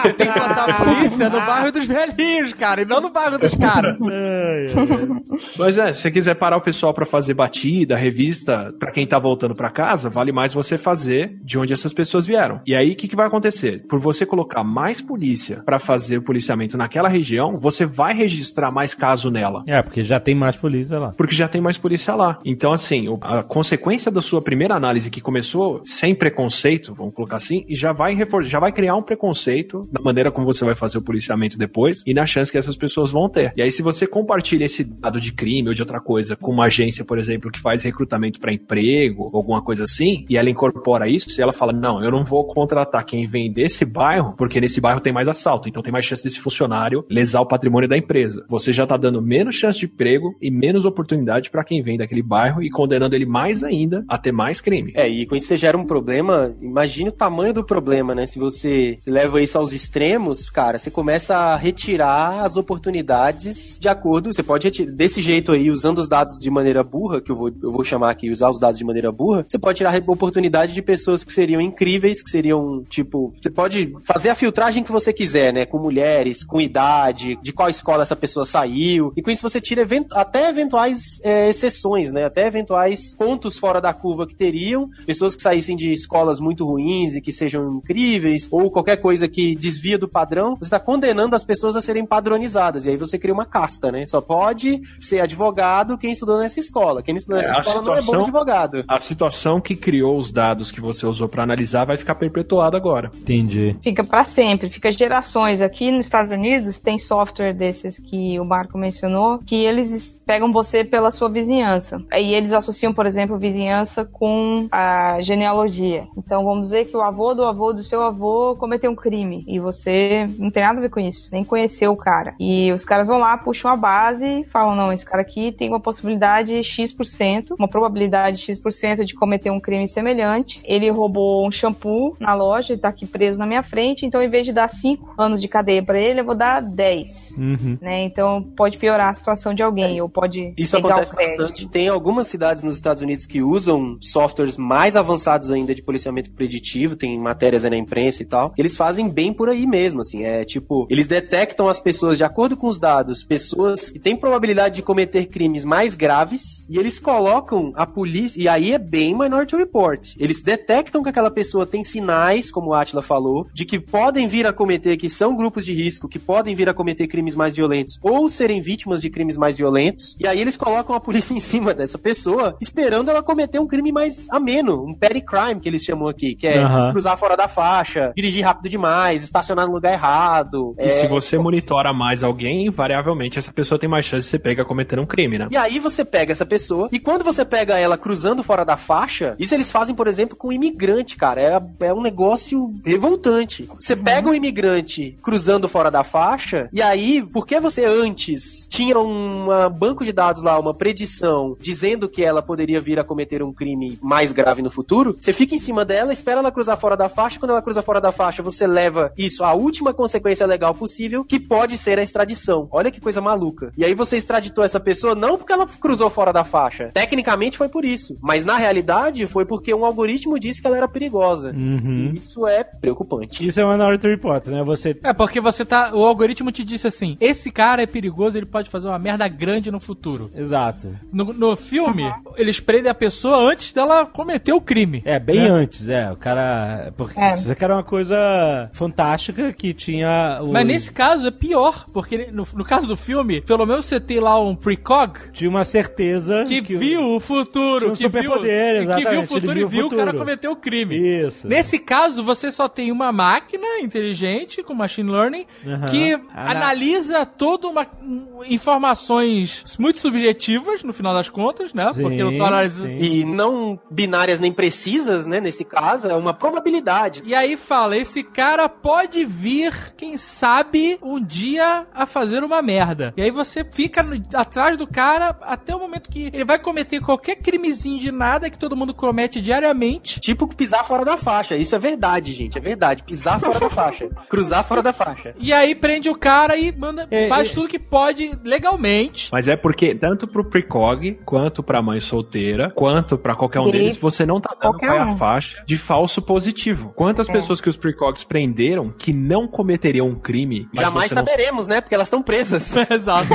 Ele 0.05 0.15
tem 0.15 0.33
que 0.33 0.39
botar 0.39 0.65
a 0.65 0.85
polícia 0.85 1.29
no 1.29 1.39
bairro 1.41 1.73
dos 1.73 1.87
velhinhos, 1.87 2.53
cara, 2.53 2.83
e 2.83 2.85
não 2.85 3.01
no 3.01 3.11
bairro 3.11 3.39
dos 3.39 3.55
caras. 3.55 3.97
Mas 5.59 5.79
é, 5.79 5.93
se 5.93 6.03
você 6.03 6.11
quiser 6.11 6.35
parar 6.35 6.57
o 6.57 6.61
pessoal 6.61 6.95
pra 6.95 7.07
fazer 7.07 7.35
batida, 7.35 7.97
revista, 7.97 8.73
pra 8.79 8.91
quem 8.91 9.07
tá 9.07 9.19
voltando 9.19 9.55
pra 9.55 9.71
casa, 9.71 10.09
vale 10.09 10.33
mais 10.33 10.55
você 10.55 10.79
fazer 10.79 11.37
de 11.43 11.59
onde 11.59 11.73
essas 11.73 11.93
pessoas 11.93 12.27
vieram. 12.27 12.61
E 12.67 12.75
aí, 12.75 12.93
o 12.93 12.97
que, 12.97 13.09
que 13.09 13.17
vai 13.17 13.27
acontecer? 13.27 13.87
Por 13.89 13.99
você 13.99 14.25
colocar 14.25 14.63
mais 14.63 15.01
polícia 15.01 15.63
pra 15.65 15.74
fazer 15.79 16.19
o 16.19 16.23
policiamento 16.23 16.77
naquela 16.77 17.09
região, 17.09 17.57
você 17.57 17.87
vai 17.87 18.15
registrar 18.15 18.71
mais 18.71 18.95
caso 18.95 19.31
nela. 19.31 19.63
É, 19.67 19.83
porque 19.83 20.05
já 20.05 20.19
tem 20.21 20.35
mais 20.35 20.57
polícia 20.57 20.99
lá. 20.99 21.13
Porque 21.17 21.35
já 21.35 21.49
tem 21.49 21.61
mais 21.61 21.79
polícia 21.79 22.15
lá. 22.15 22.39
Então, 22.45 22.73
assim, 22.73 23.07
a 23.21 23.43
consequência 23.43 24.11
da 24.11 24.21
sua 24.21 24.43
primeira 24.43 24.75
análise, 24.75 25.11
que 25.11 25.21
começou 25.21 25.83
sem 25.85 26.15
preconceito, 26.15 26.95
vamos 26.95 27.15
colocar 27.15 27.37
assim, 27.37 27.65
e 27.69 27.75
já 27.75 27.93
vai 27.93 28.15
refor- 28.15 28.45
já 28.45 28.59
vai 28.59 28.73
criar 28.73 28.97
um 28.97 29.03
preconceito 29.03 29.89
na 29.93 30.01
maneira 30.01 30.31
como 30.31 30.47
você 30.47 30.65
vai 30.65 30.75
fazer 30.75 30.99
o 30.99 31.03
policiamento 31.03 31.59
depois 31.59 32.03
e 32.07 32.15
na 32.15 32.27
chance 32.27 32.51
que 32.51 32.59
essas 32.59 32.77
pessoas 32.77 33.11
vão 33.11 33.29
ter. 33.29 33.53
E 33.57 33.63
aí, 33.63 33.71
se 33.71 33.83
você 33.83 34.07
compartilha 34.07 34.65
esse 34.65 34.85
dado 34.85 35.21
de 35.21 35.33
crime 35.33 35.69
ou 35.69 35.75
de 35.75 35.83
outra 35.83 36.01
coisa 36.01 36.37
com 36.37 36.53
uma 36.53 36.67
agência, 36.67 37.05
por 37.05 37.19
exemplo, 37.19 37.51
que 37.51 37.61
faz 37.61 37.83
recrutamento 37.83 38.41
para 38.41 38.53
emprego, 38.53 39.25
ou 39.33 39.37
alguma 39.37 39.63
coisa 39.63 39.85
assim, 39.85 40.25
e 40.29 40.37
ela 40.37 40.51
incorpora 40.51 41.09
isso, 41.09 41.29
e 41.39 41.43
ela 41.43 41.53
fala: 41.53 41.73
não, 41.73 42.03
eu 42.03 42.11
não 42.11 42.25
vou 42.25 42.47
contratar 42.47 43.05
quem 43.05 43.27
vem 43.27 43.53
desse 43.53 43.85
bairro, 43.85 44.35
porque 44.37 44.61
nesse 44.61 44.81
bairro 44.81 45.01
tem 45.01 45.13
mais 45.13 45.29
assalto, 45.29 45.64
então 45.69 45.83
tem 45.83 45.93
mais 45.93 46.05
chance 46.05 46.23
desse 46.23 46.41
funcionário 46.41 47.05
lesar 47.11 47.41
o 47.41 47.47
patrimônio 47.47 47.89
da 47.89 47.97
empresa. 47.97 48.45
Você 48.49 48.73
já 48.73 48.87
tá 48.87 48.97
dando 48.97 49.21
menos 49.21 49.55
chance 49.55 49.79
de 49.79 49.87
emprego 49.87 50.35
e 50.41 50.51
menos 50.51 50.85
oportunidade 50.85 51.51
para 51.51 51.65
quem 51.65 51.83
vem 51.83 51.99
daquele 51.99 52.23
bairro 52.23 52.63
e 52.63 52.71
condenando 52.71 53.15
ele 53.15 53.27
mais 53.27 53.63
ainda 53.63 54.05
a 54.09 54.19
ter 54.19 54.33
mais 54.33 54.61
crime. 54.61 54.93
É, 54.95 55.09
e 55.09 55.27
com 55.27 55.37
isso 55.37 55.47
você 55.47 55.57
gera 55.57 55.77
um 55.77 55.85
problema, 55.85 56.55
imagine 56.61 57.11
o 57.11 57.13
tamanho 57.13 57.53
do 57.53 57.65
problema, 57.65 58.15
né? 58.15 58.27
Se 58.27 58.39
você 58.39 58.97
se 59.01 59.11
leva 59.11 59.41
isso 59.43 59.59
aos 59.59 59.73
extremos, 59.73 60.49
cara, 60.49 60.79
você 60.79 60.91
começa 60.91 61.37
a 61.37 61.57
retirar 61.57 62.45
as 62.45 62.57
oportunidades 62.57 63.79
de 63.81 63.89
acordo, 63.89 64.33
você 64.33 64.43
pode 64.43 64.67
retirar, 64.67 64.93
desse 64.93 65.21
jeito 65.21 65.53
aí, 65.53 65.71
usando 65.71 65.99
os 65.99 66.09
dados 66.09 66.39
de 66.39 66.51
maneira 66.51 66.83
burra, 66.83 67.21
que 67.21 67.31
eu 67.31 67.37
vou, 67.37 67.51
eu 67.63 67.73
vou 67.73 67.85
chamar 67.85 68.11
aqui, 68.11 68.31
usar 68.31 68.51
os 68.51 68.59
dados 68.59 68.79
de 68.79 68.85
maneira 68.85 69.11
burra, 69.11 69.45
você 69.47 69.59
pode 69.59 69.79
tirar 69.79 69.95
oportunidade 70.07 70.75
de 70.75 70.83
pessoas 70.83 71.25
que 71.25 71.33
seriam 71.33 71.61
incríveis, 71.61 72.23
que 72.23 72.31
seriam, 72.31 72.85
tipo, 72.89 73.33
você 73.41 73.51
pode 73.51 73.95
fazer 74.03 74.29
a 74.31 74.35
filtragem 74.35 74.83
que 74.83 74.93
você 74.93 75.13
quiser, 75.13 75.53
né? 75.55 75.65
Com 75.65 75.79
mulheres, 75.79 76.45
com 76.45 76.61
idade, 76.61 77.39
de 77.43 77.53
qual 77.53 77.69
escola 77.71 78.03
essa 78.03 78.17
pessoa 78.17 78.45
saiu, 78.45 79.13
e 79.17 79.23
com 79.23 79.31
isso 79.31 79.43
você 79.43 79.61
tira 79.61 79.83
event- 79.83 80.09
até 80.13 80.49
eventuais 80.51 81.21
é, 81.25 81.49
exceções, 81.49 82.13
né? 82.13 82.25
Até 82.25 82.47
eventuais 82.47 83.15
pontos 83.17 83.57
fora 83.59 83.81
da 83.81 83.95
curva 83.95 84.27
que 84.27 84.35
teriam, 84.35 84.91
pessoas 85.07 85.35
que 85.35 85.43
saíssem 85.43 85.77
de 85.77 85.91
escolas 85.93 86.41
muito 86.41 86.65
ruins 86.67 87.15
e 87.15 87.21
que 87.21 87.33
sejam 87.33 87.75
incríveis, 87.77 88.49
ou 88.51 88.71
qualquer 88.71 88.97
coisa 88.97 89.29
que 89.29 89.55
desvia 89.55 89.97
do 89.97 90.09
padrão, 90.09 90.57
você 90.57 90.65
está 90.65 90.81
condenando 90.81 91.35
as 91.37 91.45
pessoas 91.45 91.77
a 91.77 91.81
serem 91.81 92.05
padronizadas, 92.05 92.85
e 92.85 92.91
aí 92.91 92.97
você 92.97 93.19
cria 93.19 93.33
uma 93.33 93.47
casta, 93.47 93.91
né? 93.93 94.05
Só 94.07 94.21
pode 94.21 94.81
ser 95.01 95.21
advogado 95.21 95.97
quem 95.97 96.13
estudou 96.13 96.39
nessa 96.39 96.59
escola. 96.61 97.03
Quem 97.03 97.15
não 97.15 97.19
estudou 97.19 97.39
nessa 97.41 97.57
É, 97.57 97.61
escola 97.61 97.83
não 97.83 97.93
é 97.93 97.97
bom 97.97 98.03
situação- 98.03 98.23
advogado. 98.25 98.85
A 98.89 98.99
situação 98.99 99.61
que 99.61 99.77
criou 99.77 100.19
os 100.19 100.33
dados 100.33 100.71
que 100.73 100.81
você 100.81 101.07
usou 101.07 101.29
para 101.29 101.43
analisar 101.43 101.85
vai 101.85 101.97
ficar 101.97 102.15
perpetuada 102.15 102.77
agora. 102.77 103.11
Entendi. 103.15 103.77
Fica 103.83 104.03
pra 104.05 104.25
sempre, 104.25 104.71
fica 104.71 104.91
gerações. 104.91 105.44
Aqui 105.45 105.91
nos 105.91 106.07
Estados 106.07 106.33
Unidos 106.33 106.79
tem 106.79 106.99
software 106.99 107.53
desses 107.53 107.99
que 107.99 108.39
o 108.41 108.45
Marco 108.45 108.77
mencionou, 108.79 109.39
que 109.39 109.55
eles 109.65 109.91
es- 109.91 110.21
pegam 110.27 110.53
você 110.53 110.85
pela 110.85 111.11
sua 111.11 111.29
vizinhança. 111.29 112.03
Aí 112.13 112.35
eles 112.35 112.53
associam, 112.53 112.93
por 112.95 113.07
exemplo, 113.07 113.39
vizinhança 113.39 114.05
com 114.05 114.67
a 114.73 115.19
genealogia. 115.23 116.07
Então 116.17 116.45
vamos 116.45 116.67
dizer 116.67 116.87
que 116.87 116.97
o 116.97 117.03
avô 117.03 117.35
do 117.35 117.45
avô 117.45 117.73
do 117.73 117.83
seu 117.83 118.01
avô 118.03 118.57
cometeu 118.59 118.91
um 118.91 118.95
crime 118.97 119.45
e 119.47 119.59
você 119.59 120.27
não 120.39 120.51
tem 120.51 120.63
nada 120.63 120.79
a 120.79 120.83
ver 120.83 120.91
com 120.91 121.01
isso, 121.01 121.29
nem 121.33 121.45
conheceu 121.45 121.93
o 121.93 121.97
cara. 121.97 122.35
E 122.41 122.73
os 122.73 122.85
caras 122.85 123.07
vão 123.07 123.19
lá, 123.19 123.37
puxam 123.37 123.71
a 123.71 123.77
base 123.77 124.27
e 124.27 124.45
falam: 124.45 124.75
não, 124.75 124.93
esse 124.93 125.05
cara 125.05 125.23
aqui 125.23 125.53
tem 125.53 125.69
uma 125.69 125.81
possibilidade 125.81 126.63
X%, 126.65 127.55
uma 127.59 127.69
probabilidade 127.69 128.39
X% 128.43 129.05
de 129.05 129.15
cometer 129.15 129.51
um 129.51 129.61
crime 129.61 129.87
semelhante. 129.89 130.61
Ele 130.65 130.89
roubou 130.91 131.47
um 131.47 131.51
shampoo 131.51 132.17
na 132.19 132.35
loja, 132.35 132.73
ele 132.73 132.81
tá 132.81 132.89
aqui 132.89 133.07
preso 133.07 133.39
na 133.39 133.47
minha 133.47 133.63
frente, 133.63 134.07
então 134.07 134.23
em 134.23 134.29
vez 134.29 134.47
de 134.47 134.53
dar 134.53 134.69
5 134.69 135.15
anos 135.19 135.34
de 135.41 135.49
cadeia 135.49 135.83
pra 135.83 136.01
ele, 136.01 136.21
eu 136.21 136.25
vou 136.25 136.35
dar 136.35 136.61
10. 136.61 137.37
Uhum. 137.39 137.79
Né? 137.81 138.05
Então 138.05 138.43
pode 138.57 138.79
piorar 138.79 139.11
a 139.11 139.15
situação 139.15 139.55
de 139.55 139.63
alguém, 139.63 140.01
ou 140.01 140.09
pode 140.09 140.53
Isso 140.57 140.77
pegar 140.77 140.89
acontece 140.89 141.15
bastante. 141.15 141.69
Tem 141.69 141.89
algumas 141.89 142.27
cidades 142.27 142.63
nos 142.63 142.75
Estados 142.77 143.03
Unidos 143.03 143.27
que 143.27 143.43
usam 143.43 143.97
softwares 144.01 144.57
mais 144.57 144.97
avançados 144.97 145.51
ainda 145.51 145.75
de 145.75 145.83
policiamento 145.83 146.31
preditivo, 146.33 146.97
tem 146.97 147.19
matérias 147.19 147.65
aí 147.65 147.71
na 147.71 147.77
imprensa 147.77 148.23
e 148.23 148.27
tal. 148.27 148.53
Eles 148.57 148.77
fazem 148.77 149.09
bem 149.09 149.33
por 149.33 149.49
aí 149.49 149.67
mesmo, 149.67 150.01
assim. 150.01 150.25
É 150.25 150.45
tipo, 150.45 150.87
eles 150.91 151.07
detectam 151.07 151.69
as 151.69 151.81
pessoas, 151.81 152.19
de 152.19 152.25
acordo 152.25 152.57
com 152.57 152.69
os 152.69 152.79
dados, 152.79 153.25
pessoas 153.25 153.91
que 153.91 153.99
têm 153.99 154.17
probabilidade 154.17 154.77
de 154.77 154.83
cometer 154.83 155.27
crimes 155.27 155.65
mais 155.65 155.95
graves, 155.95 156.67
e 156.69 156.79
eles 156.79 156.99
colocam 156.99 157.73
a 157.75 157.87
polícia, 157.87 158.41
e 158.41 158.49
aí 158.49 158.73
é 158.73 158.79
bem 158.79 159.17
Minority 159.17 159.57
Report. 159.57 160.15
Eles 160.19 160.43
detectam 160.43 161.03
que 161.03 161.09
aquela 161.09 161.31
pessoa 161.31 161.67
tem 161.67 161.83
sinais, 161.83 162.51
como 162.51 162.71
o 162.71 162.75
Atila 162.75 163.03
falou, 163.03 163.47
de 163.53 163.65
que 163.65 163.79
podem 163.79 164.27
vir 164.27 164.47
a 164.47 164.53
cometer, 164.53 164.97
que 164.97 165.09
são 165.09 165.24
grupos 165.33 165.65
de 165.65 165.73
risco, 165.73 166.09
que 166.09 166.19
podem 166.19 166.57
vir 166.57 166.69
a 166.69 166.75
cometer 166.75 167.07
crimes 167.07 167.37
mais 167.37 167.55
violentos, 167.55 168.01
ou 168.03 168.29
serem 168.29 168.61
vítimas 168.61 169.01
de 169.01 169.09
crimes 169.09 169.37
mais 169.37 169.57
violentos, 169.57 170.17
e 170.19 170.27
aí 170.27 170.41
eles 170.41 170.57
colocam 170.57 170.97
a 170.97 171.01
polícia 171.01 171.35
em 171.35 171.39
cima 171.39 171.73
dessa 171.73 171.97
pessoa, 171.97 172.57
esperando 172.61 173.11
ela 173.11 173.23
cometer 173.23 173.61
um 173.61 173.67
crime 173.67 173.93
mais 173.93 174.29
ameno, 174.31 174.85
um 174.85 174.93
petty 174.93 175.21
crime, 175.21 175.61
que 175.61 175.69
eles 175.69 175.85
chamam 175.85 176.09
aqui, 176.09 176.35
que 176.35 176.49
é 176.49 176.65
cruzar 176.91 177.17
fora 177.17 177.37
da 177.37 177.47
faixa, 177.47 178.13
dirigir 178.17 178.45
rápido 178.45 178.69
demais, 178.69 179.23
estacionar 179.23 179.69
no 179.69 179.75
lugar 179.75 179.93
errado. 179.93 180.75
E 180.79 180.85
é, 180.85 180.89
se 180.89 181.07
você 181.07 181.39
monitora 181.39 181.93
mais 181.93 182.25
alguém, 182.25 182.67
invariavelmente 182.67 183.39
essa 183.39 183.53
pessoa 183.53 183.79
tem 183.79 183.89
mais 183.89 184.05
chance 184.05 184.25
de 184.25 184.31
ser 184.31 184.39
pega 184.41 184.65
cometendo 184.65 185.03
um 185.03 185.07
crime, 185.07 185.39
né? 185.39 185.47
E 185.51 185.57
aí 185.57 185.79
você 185.79 186.05
pega 186.05 186.33
essa 186.33 186.47
pessoa, 186.47 186.89
e 186.91 186.99
quando 186.99 187.23
você 187.23 187.45
pega 187.45 187.79
ela 187.79 187.97
cruzando 187.97 188.43
fora 188.43 188.65
da 188.65 188.77
faixa, 188.77 189.37
isso 189.39 189.55
eles 189.55 189.71
fazem, 189.71 189.95
por 189.95 190.07
exemplo, 190.07 190.37
com 190.37 190.53
imigrante, 190.53 191.17
cara. 191.17 191.41
É, 191.41 191.87
é 191.87 191.93
um 191.93 192.01
negócio 192.01 192.73
revoltante. 192.85 193.69
Você 193.79 193.95
pega 193.95 194.29
um 194.29 194.35
imigrante 194.35 195.14
cruzando 195.23 195.69
fora 195.69 195.91
da 195.91 196.05
faixa, 196.05 196.69
e 196.73 196.83
aí, 196.83 197.23
porque 197.33 197.61
você 197.61 197.85
antes 197.85 198.67
tinha 198.69 198.99
um 198.99 199.49
banco 199.71 200.05
de 200.05 200.13
dados 200.13 200.43
lá, 200.43 200.59
uma 200.59 200.75
predição, 200.75 201.57
dizendo 201.61 202.09
que 202.09 202.23
ela 202.23 202.43
poderia 202.43 202.81
vir 202.81 202.99
a 202.99 203.05
cometer 203.05 203.43
um 203.43 203.53
crime 203.53 203.99
mais 204.03 204.33
grave 204.33 204.63
no 204.63 204.71
futuro, 204.71 205.17
você 205.19 205.33
fica 205.33 205.55
em 205.55 205.59
cima 205.59 205.85
dela, 205.85 206.13
espera 206.13 206.41
ela 206.41 206.53
cruzar 206.53 206.79
fora 206.79 206.97
da 206.97 207.09
faixa, 207.09 207.39
quando 207.39 207.53
ela 207.53 207.63
cruza 207.63 207.83
fora 207.83 208.01
da 208.01 208.13
faixa, 208.13 208.43
você 208.43 208.67
leva 208.67 209.11
isso 209.17 209.45
à 209.45 209.53
última 209.55 209.93
consequência 209.95 210.47
legal 210.47 210.75
possível, 210.75 211.25
que 211.25 211.39
pode 211.41 211.77
ser 211.79 211.99
a 211.99 212.03
extradição. 212.03 212.69
Olha 212.71 212.91
que 212.91 213.01
coisa 213.01 213.21
maluca. 213.21 213.73
E 213.77 213.85
aí 213.85 213.95
você 213.95 214.17
extraditou 214.17 214.65
essa 214.65 214.81
pessoa 214.81 215.15
não 215.15 215.37
porque 215.37 215.53
ela 215.53 215.67
cruzou 215.67 216.11
fora 216.11 216.33
da 216.33 216.45
faixa. 216.45 216.91
Tecnicamente 216.93 217.59
foi 217.59 217.69
por 217.69 217.85
isso. 217.85 218.17
Mas 218.21 218.45
na 218.45 218.57
realidade 218.57 219.27
foi 219.27 219.45
porque 219.45 219.73
um 219.75 219.85
algoritmo 219.85 220.39
disse 220.39 220.61
que 220.61 220.67
ela 220.67 220.77
era 220.77 220.89
perigosa. 220.89 221.51
Uhum. 221.51 222.11
E 222.15 222.19
isso 222.19 222.47
é 222.47 222.65
preocupante. 222.65 223.47
Isso 223.47 223.61
é 223.61 223.65
Minority 223.65 224.09
Report, 224.09 224.47
né? 224.47 224.63
Você. 224.65 224.94
É, 225.03 225.13
porque 225.13 225.41
você 225.41 225.65
tá. 225.65 225.95
O 225.95 226.05
algoritmo 226.05 226.51
te 226.53 226.65
disse 226.65 226.87
assim: 226.87 227.17
esse 227.21 227.51
cara 227.51 227.83
é 227.83 227.87
perigoso, 227.87 228.37
ele 228.37 228.47
pode 228.47 228.71
fazer 228.71 228.89
uma 228.89 228.99
merda 228.99 229.27
grande 229.29 229.71
no 229.71 229.81
futuro. 229.81 230.31
Exato. 230.35 230.89
No, 231.13 231.33
no 231.33 231.57
filme, 231.57 232.05
eles 232.37 232.61
prendem 232.61 232.91
a 232.91 232.95
pessoa 232.95 233.37
antes 233.37 233.73
dela 233.73 234.07
cometer 234.07 234.53
o 234.53 234.61
crime. 234.61 235.03
É, 235.05 235.19
bem 235.19 235.41
né? 235.41 235.49
antes, 235.49 235.89
é. 235.89 236.11
O 236.11 236.17
cara. 236.17 236.93
Porque 236.97 237.19
É. 237.19 237.35
isso 237.35 237.51
aqui 237.51 237.65
era 237.65 237.75
uma 237.75 237.83
coisa 237.83 238.69
fantástica 238.73 239.53
que 239.53 239.73
tinha 239.73 240.41
o... 240.43 240.53
Mas 240.53 240.67
nesse 240.67 240.93
caso 240.93 241.27
é 241.27 241.31
pior, 241.31 241.87
porque 241.93 242.31
no, 242.31 242.45
no 242.55 242.65
caso 242.65 242.87
do 242.87 242.97
filme, 242.97 243.41
pelo 243.41 243.67
menos 243.67 243.87
você 243.87 244.01
tem 244.01 244.21
lá 244.21 244.41
um 244.41 244.55
precog 244.55 245.19
Tinha 245.33 245.49
uma 245.51 245.65
certeza 245.65 246.45
que, 246.45 246.61
viu 246.61 247.17
o 247.17 247.21
futuro, 247.21 247.81
tinha 247.81 248.09
um 248.09 248.13
que 248.13 248.21
viu, 248.21 248.23
superpoder, 248.23 248.75
que 248.75 248.81
viu 248.81 248.89
o 248.89 248.95
exatamente, 248.95 249.27
futuro 249.27 249.55
viu 249.55 249.67
e 249.67 249.71
viu 249.71 249.85
o 249.85 249.89
o 249.89 249.97
cara 249.97 250.13
cometer 250.13 250.49
o 250.49 250.57
crime. 250.57 250.97
Isso. 250.97 251.47
Nesse 251.49 251.79
caso, 251.79 252.23
você 252.25 252.51
só 252.51 252.69
tem 252.69 252.91
uma 252.91 253.13
máquina 253.13 253.81
inteligente 253.81 254.63
com 254.63 254.75
machine 254.85 255.11
learning 255.11 255.47
Aham. 255.67 255.87
que 255.87 256.13
Ana- 256.13 256.51
analisa 256.51 257.25
toda 257.27 257.69
uma 257.69 257.87
um, 258.03 258.45
informações 258.45 259.65
muito 259.79 259.99
subjetivas 259.99 260.83
no 260.83 260.93
final 260.93 261.15
das 261.15 261.29
contas, 261.29 261.73
né? 261.73 261.93
Sim, 261.93 262.03
Porque 262.03 262.23
eu 262.23 262.37
tô 262.37 262.45
analisando. 262.45 262.91
E 262.93 263.25
não 263.25 263.79
binárias 263.91 264.41
nem 264.41 264.53
precisas, 264.53 265.27
né? 265.27 265.41
Nesse 265.41 265.65
caso, 265.65 266.07
é 266.09 266.15
uma 266.15 266.35
probabilidade. 266.35 267.23
E 267.25 267.35
aí 267.35 267.57
fala, 267.57 267.97
esse 267.97 268.23
cara 268.23 268.69
pode 268.69 269.25
vir, 269.25 269.95
quem 269.97 270.17
sabe, 270.19 270.99
um 271.03 271.23
dia 271.23 271.87
a 271.95 272.07
fazer 272.07 272.45
uma 272.45 272.61
merda. 272.63 273.13
E 273.17 273.23
aí 273.23 273.31
você 273.31 273.65
fica 273.65 274.03
no- 274.03 274.23
atrás 274.35 274.77
do 274.77 274.87
cara 274.87 275.37
até 275.43 275.75
o 275.75 275.79
momento 275.79 276.11
que 276.11 276.31
ele 276.33 276.45
vai 276.45 276.59
cometer 276.59 277.01
qualquer 277.01 277.37
crimezinho 277.37 277.99
de 278.01 278.13
nada 278.13 278.51
que 278.51 278.59
todo 278.59 278.77
mundo 278.77 278.93
comete 278.95 279.41
diariamente. 279.41 280.21
Tipo 280.21 280.47
pisar 280.55 280.85
fora 280.87 281.05
da 281.05 281.17
faixa. 281.17 281.57
Isso 281.57 281.75
é 281.75 281.79
verdade, 281.79 282.33
gente. 282.33 282.59
É 282.59 282.61
verdade. 282.61 283.03
Pisar 283.03 283.41
fora 283.41 283.59
da 283.59 283.71
faixa. 283.71 284.09
Cruzar 284.29 284.65
fora 284.65 284.74
da 284.83 284.93
faixa. 284.93 285.35
E 285.39 285.53
aí 285.53 285.75
prende 285.75 286.09
o 286.09 286.15
cara 286.17 286.57
e 286.57 286.71
manda, 286.77 287.07
É, 287.11 287.29
faz 287.29 287.51
é. 287.51 287.55
tudo 287.55 287.69
que 287.69 287.79
pode 287.79 288.31
legalmente. 288.45 289.29
Mas 289.33 289.49
é 289.49 289.57
porque, 289.57 289.95
tanto 289.95 290.27
pro 290.27 290.45
precog, 290.45 291.19
quanto 291.25 291.63
pra 291.63 291.83
mãe 291.83 292.01
solteira, 292.01 292.71
quanto 292.75 293.17
pra 293.19 293.35
qualquer 293.35 293.61
um 293.61 293.69
E 293.69 293.73
deles, 293.73 293.97
você 293.97 294.25
não 294.27 294.41
tá 294.41 294.51
dando 294.51 294.61
qualquer 294.73 294.87
qual 294.89 294.99
é 294.99 295.03
a 295.03 295.07
um. 295.07 295.17
faixa 295.17 295.63
de 295.67 295.77
falso 295.77 296.21
positivo. 296.23 296.93
Quantas 296.95 297.29
É. 297.29 297.33
pessoas 297.33 297.61
que 297.61 297.69
os 297.69 297.77
precogs 297.77 298.25
prenderam 298.25 298.91
que 298.97 299.13
não 299.13 299.47
cometeriam 299.47 300.07
um 300.09 300.15
crime, 300.15 300.69
Jamais 300.75 301.09
você 301.09 301.15
não 301.15 301.25
saberemos, 301.27 301.67
né? 301.69 301.81
Porque 301.81 301.95
elas 301.95 302.07
estão 302.09 302.23
presas. 302.23 302.75
Exato. 302.91 303.29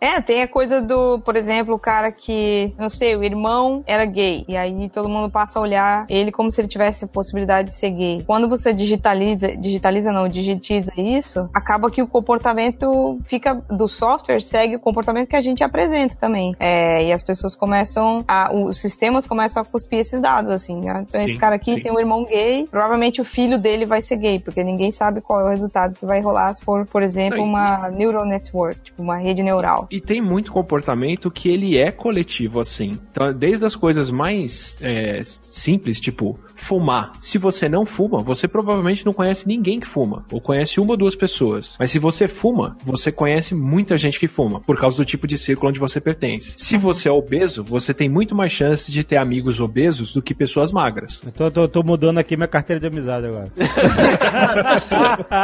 é, 0.00 0.20
tem 0.20 0.42
a 0.42 0.48
coisa 0.48 0.80
do, 0.80 1.18
por 1.20 1.36
exemplo, 1.36 1.74
o 1.74 1.78
cara 1.78 2.10
que, 2.12 2.74
não 2.78 2.90
sei, 2.90 3.16
o 3.16 3.22
irmão 3.24 3.82
era 3.86 4.04
gay. 4.04 4.44
E 4.48 4.56
aí 4.56 4.88
todo 4.90 5.08
mundo 5.08 5.30
passa 5.30 5.58
a 5.58 5.62
olhar 5.62 6.06
ele 6.08 6.30
como 6.32 6.50
se 6.50 6.60
ele 6.60 6.68
tivesse 6.68 7.04
a 7.04 7.08
possibilidade 7.08 7.68
de 7.68 7.74
ser 7.74 7.90
gay. 7.90 8.22
Quando 8.26 8.48
você 8.48 8.72
digitaliza, 8.72 9.56
digitaliza 9.56 10.03
não, 10.12 10.28
digitiza 10.28 10.92
isso, 10.96 11.48
acaba 11.52 11.90
que 11.90 12.02
o 12.02 12.06
comportamento 12.06 13.18
fica 13.24 13.54
do 13.70 13.88
software 13.88 14.40
segue 14.40 14.76
o 14.76 14.80
comportamento 14.80 15.28
que 15.28 15.36
a 15.36 15.40
gente 15.40 15.62
apresenta 15.62 16.14
também. 16.16 16.54
É, 16.58 17.06
e 17.06 17.12
as 17.12 17.22
pessoas 17.22 17.54
começam 17.54 18.24
a, 18.26 18.54
os 18.54 18.78
sistemas 18.78 19.26
começam 19.26 19.62
a 19.62 19.66
cuspir 19.66 20.00
esses 20.00 20.20
dados, 20.20 20.50
assim. 20.50 20.80
né? 20.80 21.04
Então 21.06 21.20
Sim, 21.20 21.26
esse 21.26 21.38
cara 21.38 21.56
aqui 21.56 21.74
sim. 21.74 21.80
tem 21.80 21.92
um 21.92 21.98
irmão 21.98 22.24
gay, 22.24 22.66
provavelmente 22.70 23.20
o 23.20 23.24
filho 23.24 23.58
dele 23.58 23.84
vai 23.84 24.02
ser 24.02 24.16
gay, 24.16 24.38
porque 24.38 24.62
ninguém 24.62 24.92
sabe 24.92 25.20
qual 25.20 25.40
é 25.40 25.44
o 25.44 25.48
resultado 25.48 25.94
que 25.94 26.06
vai 26.06 26.20
rolar 26.20 26.54
se 26.54 26.62
for, 26.62 26.86
por 26.86 27.02
exemplo, 27.02 27.42
uma 27.42 27.88
neural 27.90 28.26
network, 28.26 28.80
tipo 28.80 29.02
uma 29.02 29.16
rede 29.16 29.42
neural. 29.42 29.86
E 29.90 30.00
tem 30.00 30.20
muito 30.20 30.52
comportamento 30.52 31.30
que 31.30 31.48
ele 31.48 31.78
é 31.78 31.90
coletivo, 31.90 32.60
assim. 32.60 32.98
Então, 33.10 33.32
desde 33.32 33.64
as 33.64 33.76
coisas 33.76 34.10
mais 34.10 34.76
é, 34.80 35.22
simples, 35.22 36.00
tipo 36.00 36.38
fumar. 36.54 37.12
Se 37.20 37.36
você 37.38 37.68
não 37.68 37.84
fuma, 37.84 38.18
você 38.18 38.48
provavelmente 38.48 39.04
não 39.04 39.12
conhece 39.12 39.46
ninguém 39.46 39.80
que 39.80 39.86
fuma. 39.94 40.24
Ou 40.32 40.40
conhece 40.40 40.80
uma 40.80 40.90
ou 40.92 40.96
duas 40.96 41.14
pessoas. 41.14 41.76
Mas 41.78 41.92
se 41.92 41.98
você 42.00 42.26
fuma, 42.26 42.76
você 42.84 43.12
conhece 43.12 43.54
muita 43.54 43.96
gente 43.96 44.18
que 44.18 44.26
fuma. 44.26 44.60
Por 44.60 44.76
causa 44.76 44.96
do 44.96 45.04
tipo 45.04 45.24
de 45.26 45.38
círculo 45.38 45.68
onde 45.70 45.78
você 45.78 46.00
pertence. 46.00 46.54
Se 46.58 46.76
você 46.76 47.08
é 47.08 47.12
obeso, 47.12 47.62
você 47.62 47.94
tem 47.94 48.08
muito 48.08 48.34
mais 48.34 48.50
chances 48.52 48.92
de 48.92 49.04
ter 49.04 49.16
amigos 49.18 49.60
obesos 49.60 50.12
do 50.12 50.20
que 50.20 50.34
pessoas 50.34 50.72
magras. 50.72 51.22
Eu 51.24 51.30
tô, 51.32 51.50
tô- 51.50 51.68
tô 51.68 51.82
mudando 51.84 52.18
aqui 52.18 52.36
minha 52.36 52.48
carteira 52.48 52.80
de 52.80 52.86
amizade 52.88 53.26
agora. 53.26 53.52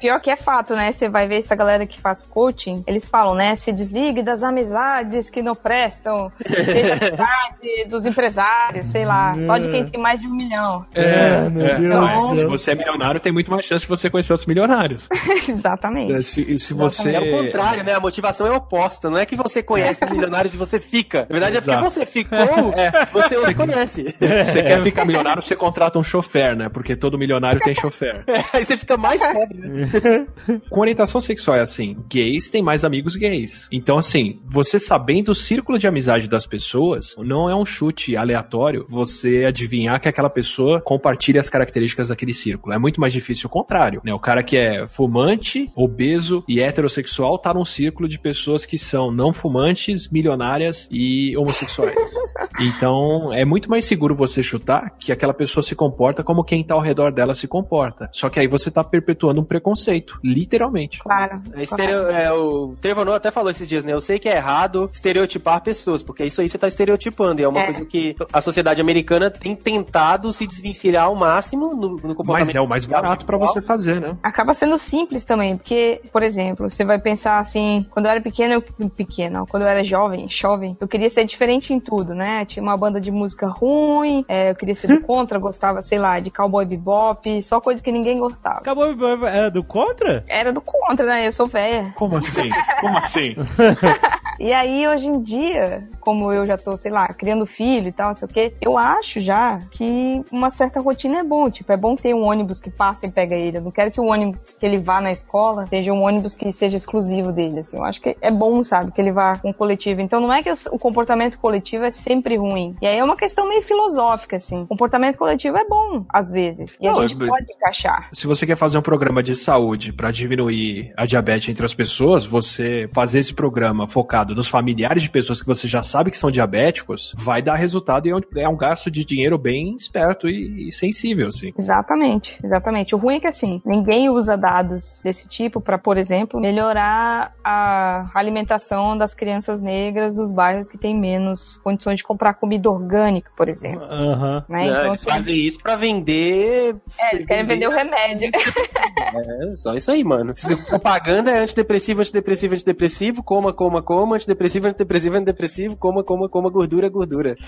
Pior 0.00 0.20
que 0.20 0.30
é 0.30 0.36
fato, 0.36 0.74
né? 0.74 0.92
Você 0.92 1.08
vai 1.08 1.26
ver 1.26 1.38
essa 1.38 1.54
galera 1.54 1.86
que 1.86 2.00
faz 2.00 2.22
coaching, 2.22 2.82
eles 2.86 3.08
falam, 3.08 3.34
né? 3.34 3.56
Se 3.56 3.72
desligue 3.72 4.22
das 4.22 4.42
amizades 4.42 5.30
que 5.30 5.42
não 5.42 5.54
prestam, 5.54 6.30
seja 6.46 6.94
amizade 7.08 7.88
dos 7.88 8.06
empresários, 8.06 8.88
sei 8.88 9.04
lá, 9.04 9.34
só 9.46 9.58
de 9.58 9.70
quem 9.70 9.86
tem 9.86 10.00
mais 10.00 10.20
de 10.20 10.26
um 10.26 10.34
milhão. 10.34 10.84
É, 10.94 11.48
meu 11.48 11.66
Deus 11.66 11.80
Então- 11.80 12.34
Se 12.34 12.44
você 12.44 12.72
é 12.72 12.74
milionário, 12.74 13.20
tem 13.20 13.32
muito 13.32 13.50
mais 13.50 13.61
chance 13.62 13.82
de 13.82 13.88
você 13.88 14.10
conhecer 14.10 14.32
outros 14.32 14.46
milionários. 14.46 15.08
Exatamente. 15.48 16.22
Se, 16.22 16.58
se 16.58 16.74
você. 16.74 17.12
É 17.12 17.20
o 17.20 17.30
contrário, 17.30 17.84
né? 17.84 17.94
A 17.94 18.00
motivação 18.00 18.46
é 18.46 18.50
oposta. 18.50 19.10
Não 19.10 19.18
é 19.18 19.26
que 19.26 19.36
você 19.36 19.62
conhece 19.62 20.04
milionários 20.10 20.54
e 20.54 20.56
você 20.56 20.80
fica. 20.80 21.20
Na 21.28 21.38
verdade, 21.38 21.56
é 21.56 21.60
porque 21.60 21.70
Exato. 21.70 21.90
você 21.90 22.06
ficou, 22.06 22.38
você 23.12 23.36
os 23.36 23.54
conhece. 23.54 24.04
Você 24.04 24.62
quer 24.62 24.82
ficar 24.82 25.04
milionário, 25.04 25.42
você 25.42 25.56
contrata 25.56 25.98
um 25.98 26.02
chofer, 26.02 26.56
né? 26.56 26.68
Porque 26.68 26.96
todo 26.96 27.18
milionário 27.18 27.60
tem 27.60 27.74
chofer. 27.74 28.24
Aí 28.52 28.64
você 28.64 28.76
fica 28.76 28.96
mais 28.96 29.20
pobre, 29.20 29.58
né? 29.58 30.26
Com 30.68 30.80
orientação 30.80 31.20
sexual 31.20 31.56
é 31.56 31.60
assim: 31.60 31.96
gays 32.08 32.50
têm 32.50 32.62
mais 32.62 32.84
amigos 32.84 33.16
gays. 33.16 33.68
Então, 33.72 33.98
assim, 33.98 34.40
você 34.44 34.78
sabendo 34.78 35.32
o 35.32 35.34
círculo 35.34 35.78
de 35.78 35.86
amizade 35.86 36.28
das 36.28 36.46
pessoas, 36.46 37.14
não 37.18 37.48
é 37.48 37.54
um 37.54 37.64
chute 37.64 38.16
aleatório 38.16 38.84
você 38.88 39.44
adivinhar 39.46 40.00
que 40.00 40.08
aquela 40.08 40.30
pessoa 40.30 40.80
compartilha 40.80 41.40
as 41.40 41.48
características 41.48 42.08
daquele 42.08 42.34
círculo. 42.34 42.74
É 42.74 42.78
muito 42.78 43.00
mais 43.00 43.12
difícil 43.12 43.46
o 43.46 43.50
contrário, 43.52 44.00
né? 44.04 44.12
O 44.12 44.18
cara 44.18 44.42
que 44.42 44.56
é 44.56 44.88
fumante, 44.88 45.70
obeso 45.76 46.42
e 46.48 46.60
heterossexual 46.60 47.38
tá 47.38 47.52
num 47.54 47.64
círculo 47.64 48.08
de 48.08 48.18
pessoas 48.18 48.64
que 48.64 48.76
são 48.78 49.10
não 49.12 49.32
fumantes, 49.32 50.08
milionárias 50.08 50.88
e 50.90 51.36
homossexuais. 51.36 51.94
Então, 52.60 53.32
é 53.32 53.44
muito 53.46 53.68
mais 53.70 53.84
seguro 53.86 54.14
você 54.14 54.42
chutar 54.42 54.90
que 54.98 55.10
aquela 55.10 55.32
pessoa 55.32 55.62
se 55.64 55.74
comporta 55.74 56.22
como 56.22 56.44
quem 56.44 56.62
tá 56.62 56.74
ao 56.74 56.80
redor 56.80 57.10
dela 57.10 57.34
se 57.34 57.48
comporta. 57.48 58.08
Só 58.12 58.28
que 58.28 58.38
aí 58.38 58.46
você 58.46 58.70
tá 58.70 58.84
perpetuando 58.84 59.40
um 59.40 59.44
preconceito, 59.44 60.18
literalmente. 60.22 60.98
Claro. 61.00 61.42
É, 61.54 61.62
estereo- 61.62 62.08
é, 62.08 62.30
o 62.32 62.74
Trevor 62.80 63.04
Noah 63.06 63.16
até 63.16 63.30
falou 63.30 63.50
esses 63.50 63.66
dias, 63.66 63.84
né? 63.84 63.92
Eu 63.94 64.00
sei 64.02 64.18
que 64.18 64.28
é 64.28 64.36
errado 64.36 64.88
estereotipar 64.92 65.62
pessoas, 65.62 66.02
porque 66.02 66.24
isso 66.24 66.40
aí 66.42 66.48
você 66.48 66.58
tá 66.58 66.68
estereotipando. 66.68 67.40
E 67.40 67.44
é 67.44 67.48
uma 67.48 67.60
É. 67.62 67.64
coisa 67.64 67.84
que 67.86 68.14
a 68.32 68.40
sociedade 68.40 68.80
americana 68.82 69.30
tem 69.30 69.56
tentado 69.56 70.30
se 70.32 70.46
desvencilhar 70.46 71.06
ao 71.06 71.14
máximo 71.16 71.74
no, 71.74 71.88
no 71.96 72.14
comportamento. 72.14 72.46
Mas 72.48 72.54
é 72.54 72.60
o 72.60 72.68
mais 72.68 72.84
barato 72.84 73.24
pra 73.24 73.38
você 73.46 73.62
fazer, 73.62 74.00
né? 74.00 74.16
Acaba 74.22 74.54
sendo 74.54 74.78
simples 74.78 75.24
também, 75.24 75.56
porque, 75.56 76.00
por 76.12 76.22
exemplo, 76.22 76.68
você 76.68 76.84
vai 76.84 76.98
pensar 76.98 77.38
assim, 77.38 77.86
quando 77.90 78.06
eu 78.06 78.12
era 78.12 78.20
pequena, 78.20 78.54
eu 78.54 78.62
pequena, 78.90 79.44
quando 79.46 79.62
eu 79.62 79.68
era 79.68 79.84
jovem, 79.84 80.28
jovem, 80.28 80.76
eu 80.80 80.88
queria 80.88 81.08
ser 81.10 81.24
diferente 81.24 81.72
em 81.72 81.80
tudo, 81.80 82.14
né? 82.14 82.44
Tinha 82.44 82.62
uma 82.62 82.76
banda 82.76 83.00
de 83.00 83.10
música 83.10 83.46
ruim, 83.46 84.24
é, 84.28 84.50
eu 84.50 84.54
queria 84.54 84.74
ser 84.74 84.88
do 84.88 85.00
contra, 85.02 85.38
gostava, 85.38 85.82
sei 85.82 85.98
lá, 85.98 86.18
de 86.18 86.30
cowboy 86.30 86.64
bebop, 86.64 87.42
só 87.42 87.60
coisa 87.60 87.82
que 87.82 87.92
ninguém 87.92 88.18
gostava. 88.18 88.58
Acabou, 88.58 88.86
era 89.26 89.50
do 89.50 89.64
contra? 89.64 90.24
Era 90.28 90.52
do 90.52 90.60
contra, 90.60 91.06
né? 91.06 91.26
Eu 91.26 91.32
sou 91.32 91.46
velha. 91.46 91.92
Como 91.96 92.16
assim? 92.16 92.50
Como 92.80 92.98
assim? 92.98 93.36
E 94.42 94.52
aí, 94.52 94.88
hoje 94.88 95.06
em 95.06 95.22
dia, 95.22 95.88
como 96.02 96.32
eu 96.32 96.44
já 96.44 96.58
tô, 96.58 96.76
sei 96.76 96.90
lá, 96.90 97.08
criando 97.08 97.46
filho 97.46 97.88
e 97.88 97.92
tal, 97.92 98.08
não 98.08 98.14
sei 98.14 98.26
o 98.26 98.30
quê, 98.30 98.52
eu 98.60 98.76
acho 98.76 99.20
já 99.20 99.58
que 99.70 100.22
uma 100.30 100.50
certa 100.50 100.80
rotina 100.80 101.20
é 101.20 101.22
bom. 101.24 101.48
Tipo, 101.50 101.72
é 101.72 101.76
bom 101.76 101.94
ter 101.96 102.14
um 102.14 102.24
ônibus 102.24 102.60
que 102.60 102.70
passa 102.70 103.06
e 103.06 103.10
pega 103.10 103.34
ele. 103.34 103.58
Eu 103.58 103.62
não 103.62 103.70
quero 103.70 103.90
que 103.90 104.00
o 104.00 104.10
ônibus 104.10 104.54
que 104.58 104.66
ele 104.66 104.78
vá 104.78 105.00
na 105.00 105.12
escola 105.12 105.66
seja 105.66 105.92
um 105.92 106.02
ônibus 106.02 106.36
que 106.36 106.52
seja 106.52 106.76
exclusivo 106.76 107.32
dele, 107.32 107.60
assim. 107.60 107.76
Eu 107.76 107.84
acho 107.84 108.00
que 108.00 108.16
é 108.20 108.30
bom, 108.30 108.62
sabe, 108.64 108.92
que 108.92 109.00
ele 109.00 109.12
vá 109.12 109.38
com 109.38 109.50
o 109.50 109.54
coletivo. 109.54 110.00
Então, 110.00 110.20
não 110.20 110.32
é 110.32 110.42
que 110.42 110.50
o 110.70 110.78
comportamento 110.78 111.38
coletivo 111.38 111.84
é 111.84 111.90
sempre 111.90 112.36
ruim. 112.36 112.76
E 112.82 112.86
aí 112.86 112.98
é 112.98 113.04
uma 113.04 113.16
questão 113.16 113.48
meio 113.48 113.62
filosófica, 113.62 114.36
assim. 114.36 114.62
O 114.62 114.66
comportamento 114.66 115.16
coletivo 115.16 115.56
é 115.56 115.64
bom, 115.64 116.04
às 116.08 116.30
vezes. 116.30 116.76
E 116.80 116.86
Não, 116.88 117.00
a 117.00 117.06
gente 117.06 117.22
é- 117.22 117.26
pode 117.26 117.52
encaixar. 117.52 118.08
Se 118.12 118.26
você 118.26 118.46
quer 118.46 118.56
fazer 118.56 118.78
um 118.78 118.82
programa 118.82 119.22
de 119.22 119.34
saúde 119.36 119.92
pra 119.92 120.10
diminuir 120.10 120.92
a 120.96 121.06
diabetes 121.06 121.48
entre 121.48 121.64
as 121.64 121.74
pessoas, 121.74 122.24
você 122.24 122.88
fazer 122.92 123.20
esse 123.20 123.32
programa 123.34 123.86
focado 123.86 124.34
nos 124.34 124.48
familiares 124.48 125.02
de 125.02 125.10
pessoas 125.10 125.40
que 125.40 125.46
você 125.46 125.68
já 125.68 125.82
sabe 125.92 126.10
que 126.10 126.16
são 126.18 126.30
diabéticos, 126.30 127.14
vai 127.16 127.42
dar 127.42 127.54
resultado 127.54 128.06
e 128.06 128.10
é 128.10 128.16
um, 128.16 128.20
é 128.36 128.48
um 128.48 128.56
gasto 128.56 128.90
de 128.90 129.04
dinheiro 129.04 129.38
bem 129.38 129.76
esperto 129.76 130.28
e, 130.28 130.68
e 130.68 130.72
sensível, 130.72 131.28
assim. 131.28 131.52
Exatamente, 131.58 132.38
exatamente. 132.42 132.94
O 132.94 132.98
ruim 132.98 133.16
é 133.16 133.20
que 133.20 133.26
assim, 133.26 133.60
ninguém 133.64 134.08
usa 134.08 134.36
dados 134.36 135.00
desse 135.04 135.28
tipo 135.28 135.60
para, 135.60 135.78
por 135.78 135.96
exemplo, 135.98 136.40
melhorar 136.40 137.34
a 137.44 138.10
alimentação 138.14 138.96
das 138.96 139.14
crianças 139.14 139.60
negras 139.60 140.14
dos 140.14 140.32
bairros 140.32 140.68
que 140.68 140.78
têm 140.78 140.98
menos 140.98 141.58
condições 141.58 141.96
de 141.98 142.04
comprar 142.04 142.34
comida 142.34 142.70
orgânica, 142.70 143.30
por 143.36 143.48
exemplo. 143.48 143.84
Aham. 143.84 144.44
Né? 144.48 144.58
Não, 144.58 144.64
Então, 144.66 144.86
eles 144.86 145.00
assim, 145.00 145.10
fazem 145.10 145.46
isso 145.46 145.60
pra 145.62 145.76
vender. 145.76 146.76
é, 146.98 147.14
eles 147.14 147.26
querem 147.26 147.46
vender 147.46 147.66
o 147.66 147.70
remédio. 147.70 148.30
É, 148.34 149.54
só 149.56 149.74
isso 149.74 149.90
aí, 149.90 150.02
mano. 150.02 150.32
Se 150.36 150.56
propaganda 150.56 151.30
é 151.30 151.38
antidepressivo, 151.38 152.00
antidepressivo, 152.00 152.54
antidepressivo, 152.54 153.22
coma, 153.22 153.52
coma, 153.52 153.82
coma, 153.82 154.16
antidepressivo, 154.16 154.68
antidepressivo, 154.68 155.16
antidepressivo, 155.16 155.76
coma, 155.82 156.02
coma, 156.04 156.28
coma, 156.28 156.48
gordura, 156.50 156.88
gordura. 156.88 157.34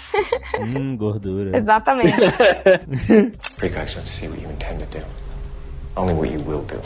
Hum, 0.58 0.96
gordura. 0.96 1.56
Exatamente. 1.56 2.12
Precogs 3.58 3.94
don't 3.94 4.06
see 4.06 4.28
what 4.28 4.40
you 4.40 4.48
intend 4.48 4.78
to 4.80 4.86
do, 4.98 5.04
only 5.96 6.14
what 6.14 6.30
you 6.30 6.40
will 6.40 6.62
do. 6.62 6.78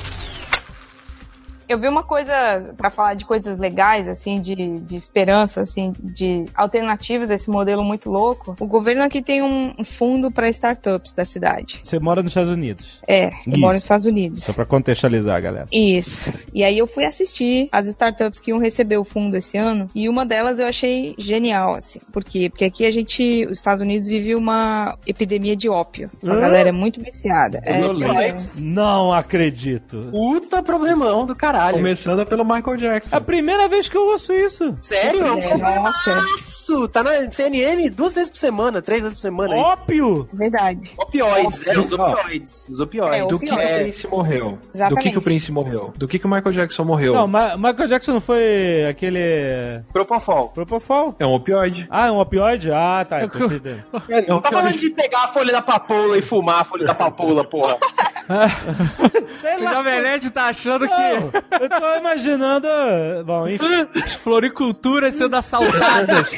Eu 1.69 1.79
vi 1.79 1.87
uma 1.89 2.03
coisa 2.03 2.35
pra 2.77 2.91
falar 2.91 3.15
de 3.15 3.25
coisas 3.25 3.59
legais, 3.59 4.09
assim, 4.09 4.41
de, 4.41 4.55
de 4.81 4.97
esperança, 4.97 5.61
assim, 5.61 5.93
de 6.01 6.47
alternativas 6.55 7.29
desse 7.29 7.51
modelo 7.51 7.85
muito 7.85 8.11
louco. 8.11 8.57
O 8.59 8.67
governo 8.67 9.03
aqui 9.03 9.21
tem 9.21 9.43
um 9.43 9.85
fundo 9.85 10.31
pra 10.31 10.49
startups 10.49 11.13
da 11.13 11.25
cidade. 11.25 11.81
Você 11.83 11.99
mora 11.99 12.23
nos 12.23 12.31
Estados 12.31 12.51
Unidos. 12.51 13.01
É, 13.07 13.29
eu 13.47 13.59
moro 13.59 13.75
nos 13.75 13.83
Estados 13.83 14.07
Unidos. 14.07 14.45
Só 14.45 14.53
pra 14.53 14.65
contextualizar, 14.65 15.41
galera. 15.43 15.67
Isso. 15.71 16.33
E 16.55 16.65
aí 16.65 16.79
eu 16.79 16.87
fui 16.87 17.05
assistir 17.05 17.69
as 17.71 17.87
startups 17.87 18.41
que 18.41 18.51
iam 18.51 18.59
receber 18.59 18.97
o 18.97 19.05
fundo 19.05 19.37
esse 19.37 19.59
ano 19.59 19.89
e 19.95 20.09
uma 20.09 20.25
delas 20.25 20.59
eu 20.59 20.67
achei 20.67 21.15
genial, 21.19 21.75
assim. 21.75 22.01
Por 22.13 22.25
quê? 22.25 22.49
Porque 22.49 22.65
aqui 22.65 22.87
a 22.87 22.91
gente, 22.91 23.47
os 23.47 23.59
Estados 23.59 23.83
Unidos 23.83 24.09
vive 24.09 24.35
uma 24.35 24.97
epidemia 25.07 25.55
de 25.55 25.69
ópio. 25.69 26.11
A 26.25 26.31
Hã? 26.31 26.41
galera 26.41 26.69
é 26.71 26.73
muito 26.73 27.01
viciada. 27.03 27.61
É, 27.63 27.85
Opioides. 27.85 28.63
Não 28.63 29.13
acredito. 29.13 30.09
Puta 30.11 30.63
problemão 30.63 31.27
do 31.27 31.37
caralho. 31.37 31.58
Começando 31.73 32.27
pelo 32.27 32.45
Michael 32.45 32.77
Jackson. 32.77 33.15
É 33.15 33.19
a 33.19 33.21
primeira 33.21 33.69
vez 33.69 33.89
que 33.89 33.97
eu 33.97 34.07
ouço 34.07 34.33
isso. 34.33 34.77
Sério? 34.81 35.27
É 35.27 35.33
um 35.33 35.39
É. 35.39 36.89
Tá 36.93 37.03
na 37.03 37.31
CNN 37.31 37.89
duas 37.91 38.15
vezes 38.15 38.31
por 38.31 38.39
semana, 38.39 38.81
três 38.83 39.03
vezes 39.03 39.17
por 39.17 39.23
semana. 39.23 39.55
isso. 39.57 39.65
Ópio! 39.65 40.29
Verdade. 40.33 40.81
Opioides, 40.99 41.67
é, 41.67 41.79
os 41.79 41.93
opioides. 41.93 42.69
Os 42.69 42.81
opioides. 42.81 43.19
É, 43.21 43.27
Do 43.29 43.39
que, 43.39 43.47
que 43.49 43.55
o. 43.55 43.59
Prince 43.59 44.07
morreu? 44.09 44.51
Do 44.53 44.59
Exatamente. 44.75 45.03
que, 45.03 45.11
que 45.13 45.19
o 45.19 45.23
Prince 45.23 45.53
morreu? 45.53 45.93
Do 45.97 46.09
que, 46.09 46.19
que 46.19 46.27
o 46.27 46.29
Michael 46.29 46.53
Jackson 46.55 46.85
morreu? 46.85 47.15
Não, 47.15 47.27
Ma 47.27 47.57
Michael 47.57 47.89
Jackson 47.89 48.13
não 48.13 48.21
foi 48.21 48.87
aquele. 48.89 49.83
Propofol. 49.93 50.49
Propofol? 50.51 51.15
É 51.19 51.27
um 51.27 51.35
opioide. 51.35 51.87
Ah, 51.91 52.07
é 52.09 52.11
um 52.11 52.19
opioide? 52.19 52.71
Ah, 52.73 53.05
tá. 53.09 53.23
eu 53.23 53.31
tô 53.31 53.45
entendendo. 53.47 53.83
É 54.09 54.33
um 54.35 54.41
Tá 54.41 54.51
falando 54.51 54.77
de 54.79 54.91
pegar 54.91 55.25
a 55.25 55.29
folha 55.29 55.53
da 55.53 55.63
papoula 55.63 56.17
e 56.19 56.23
fumar 56.23 56.61
a 56.61 56.65
folha 56.65 56.87
da 56.87 56.95
papoula, 56.95 57.45
porra. 57.45 57.77
Sei 59.41 59.57
O 59.57 59.65
lá. 59.65 59.73
Jovem 59.75 60.03
Nerd 60.03 60.31
tá 60.31 60.45
achando 60.47 60.87
Não, 60.87 61.31
que 61.31 61.48
eu 61.61 61.69
tô 61.69 61.95
imaginando. 61.99 62.69
Bom, 63.25 63.49
enfim. 63.49 63.67
as 64.03 64.15
floriculturas 64.15 65.15
sendo 65.15 65.37
assaltadas. 65.37 66.29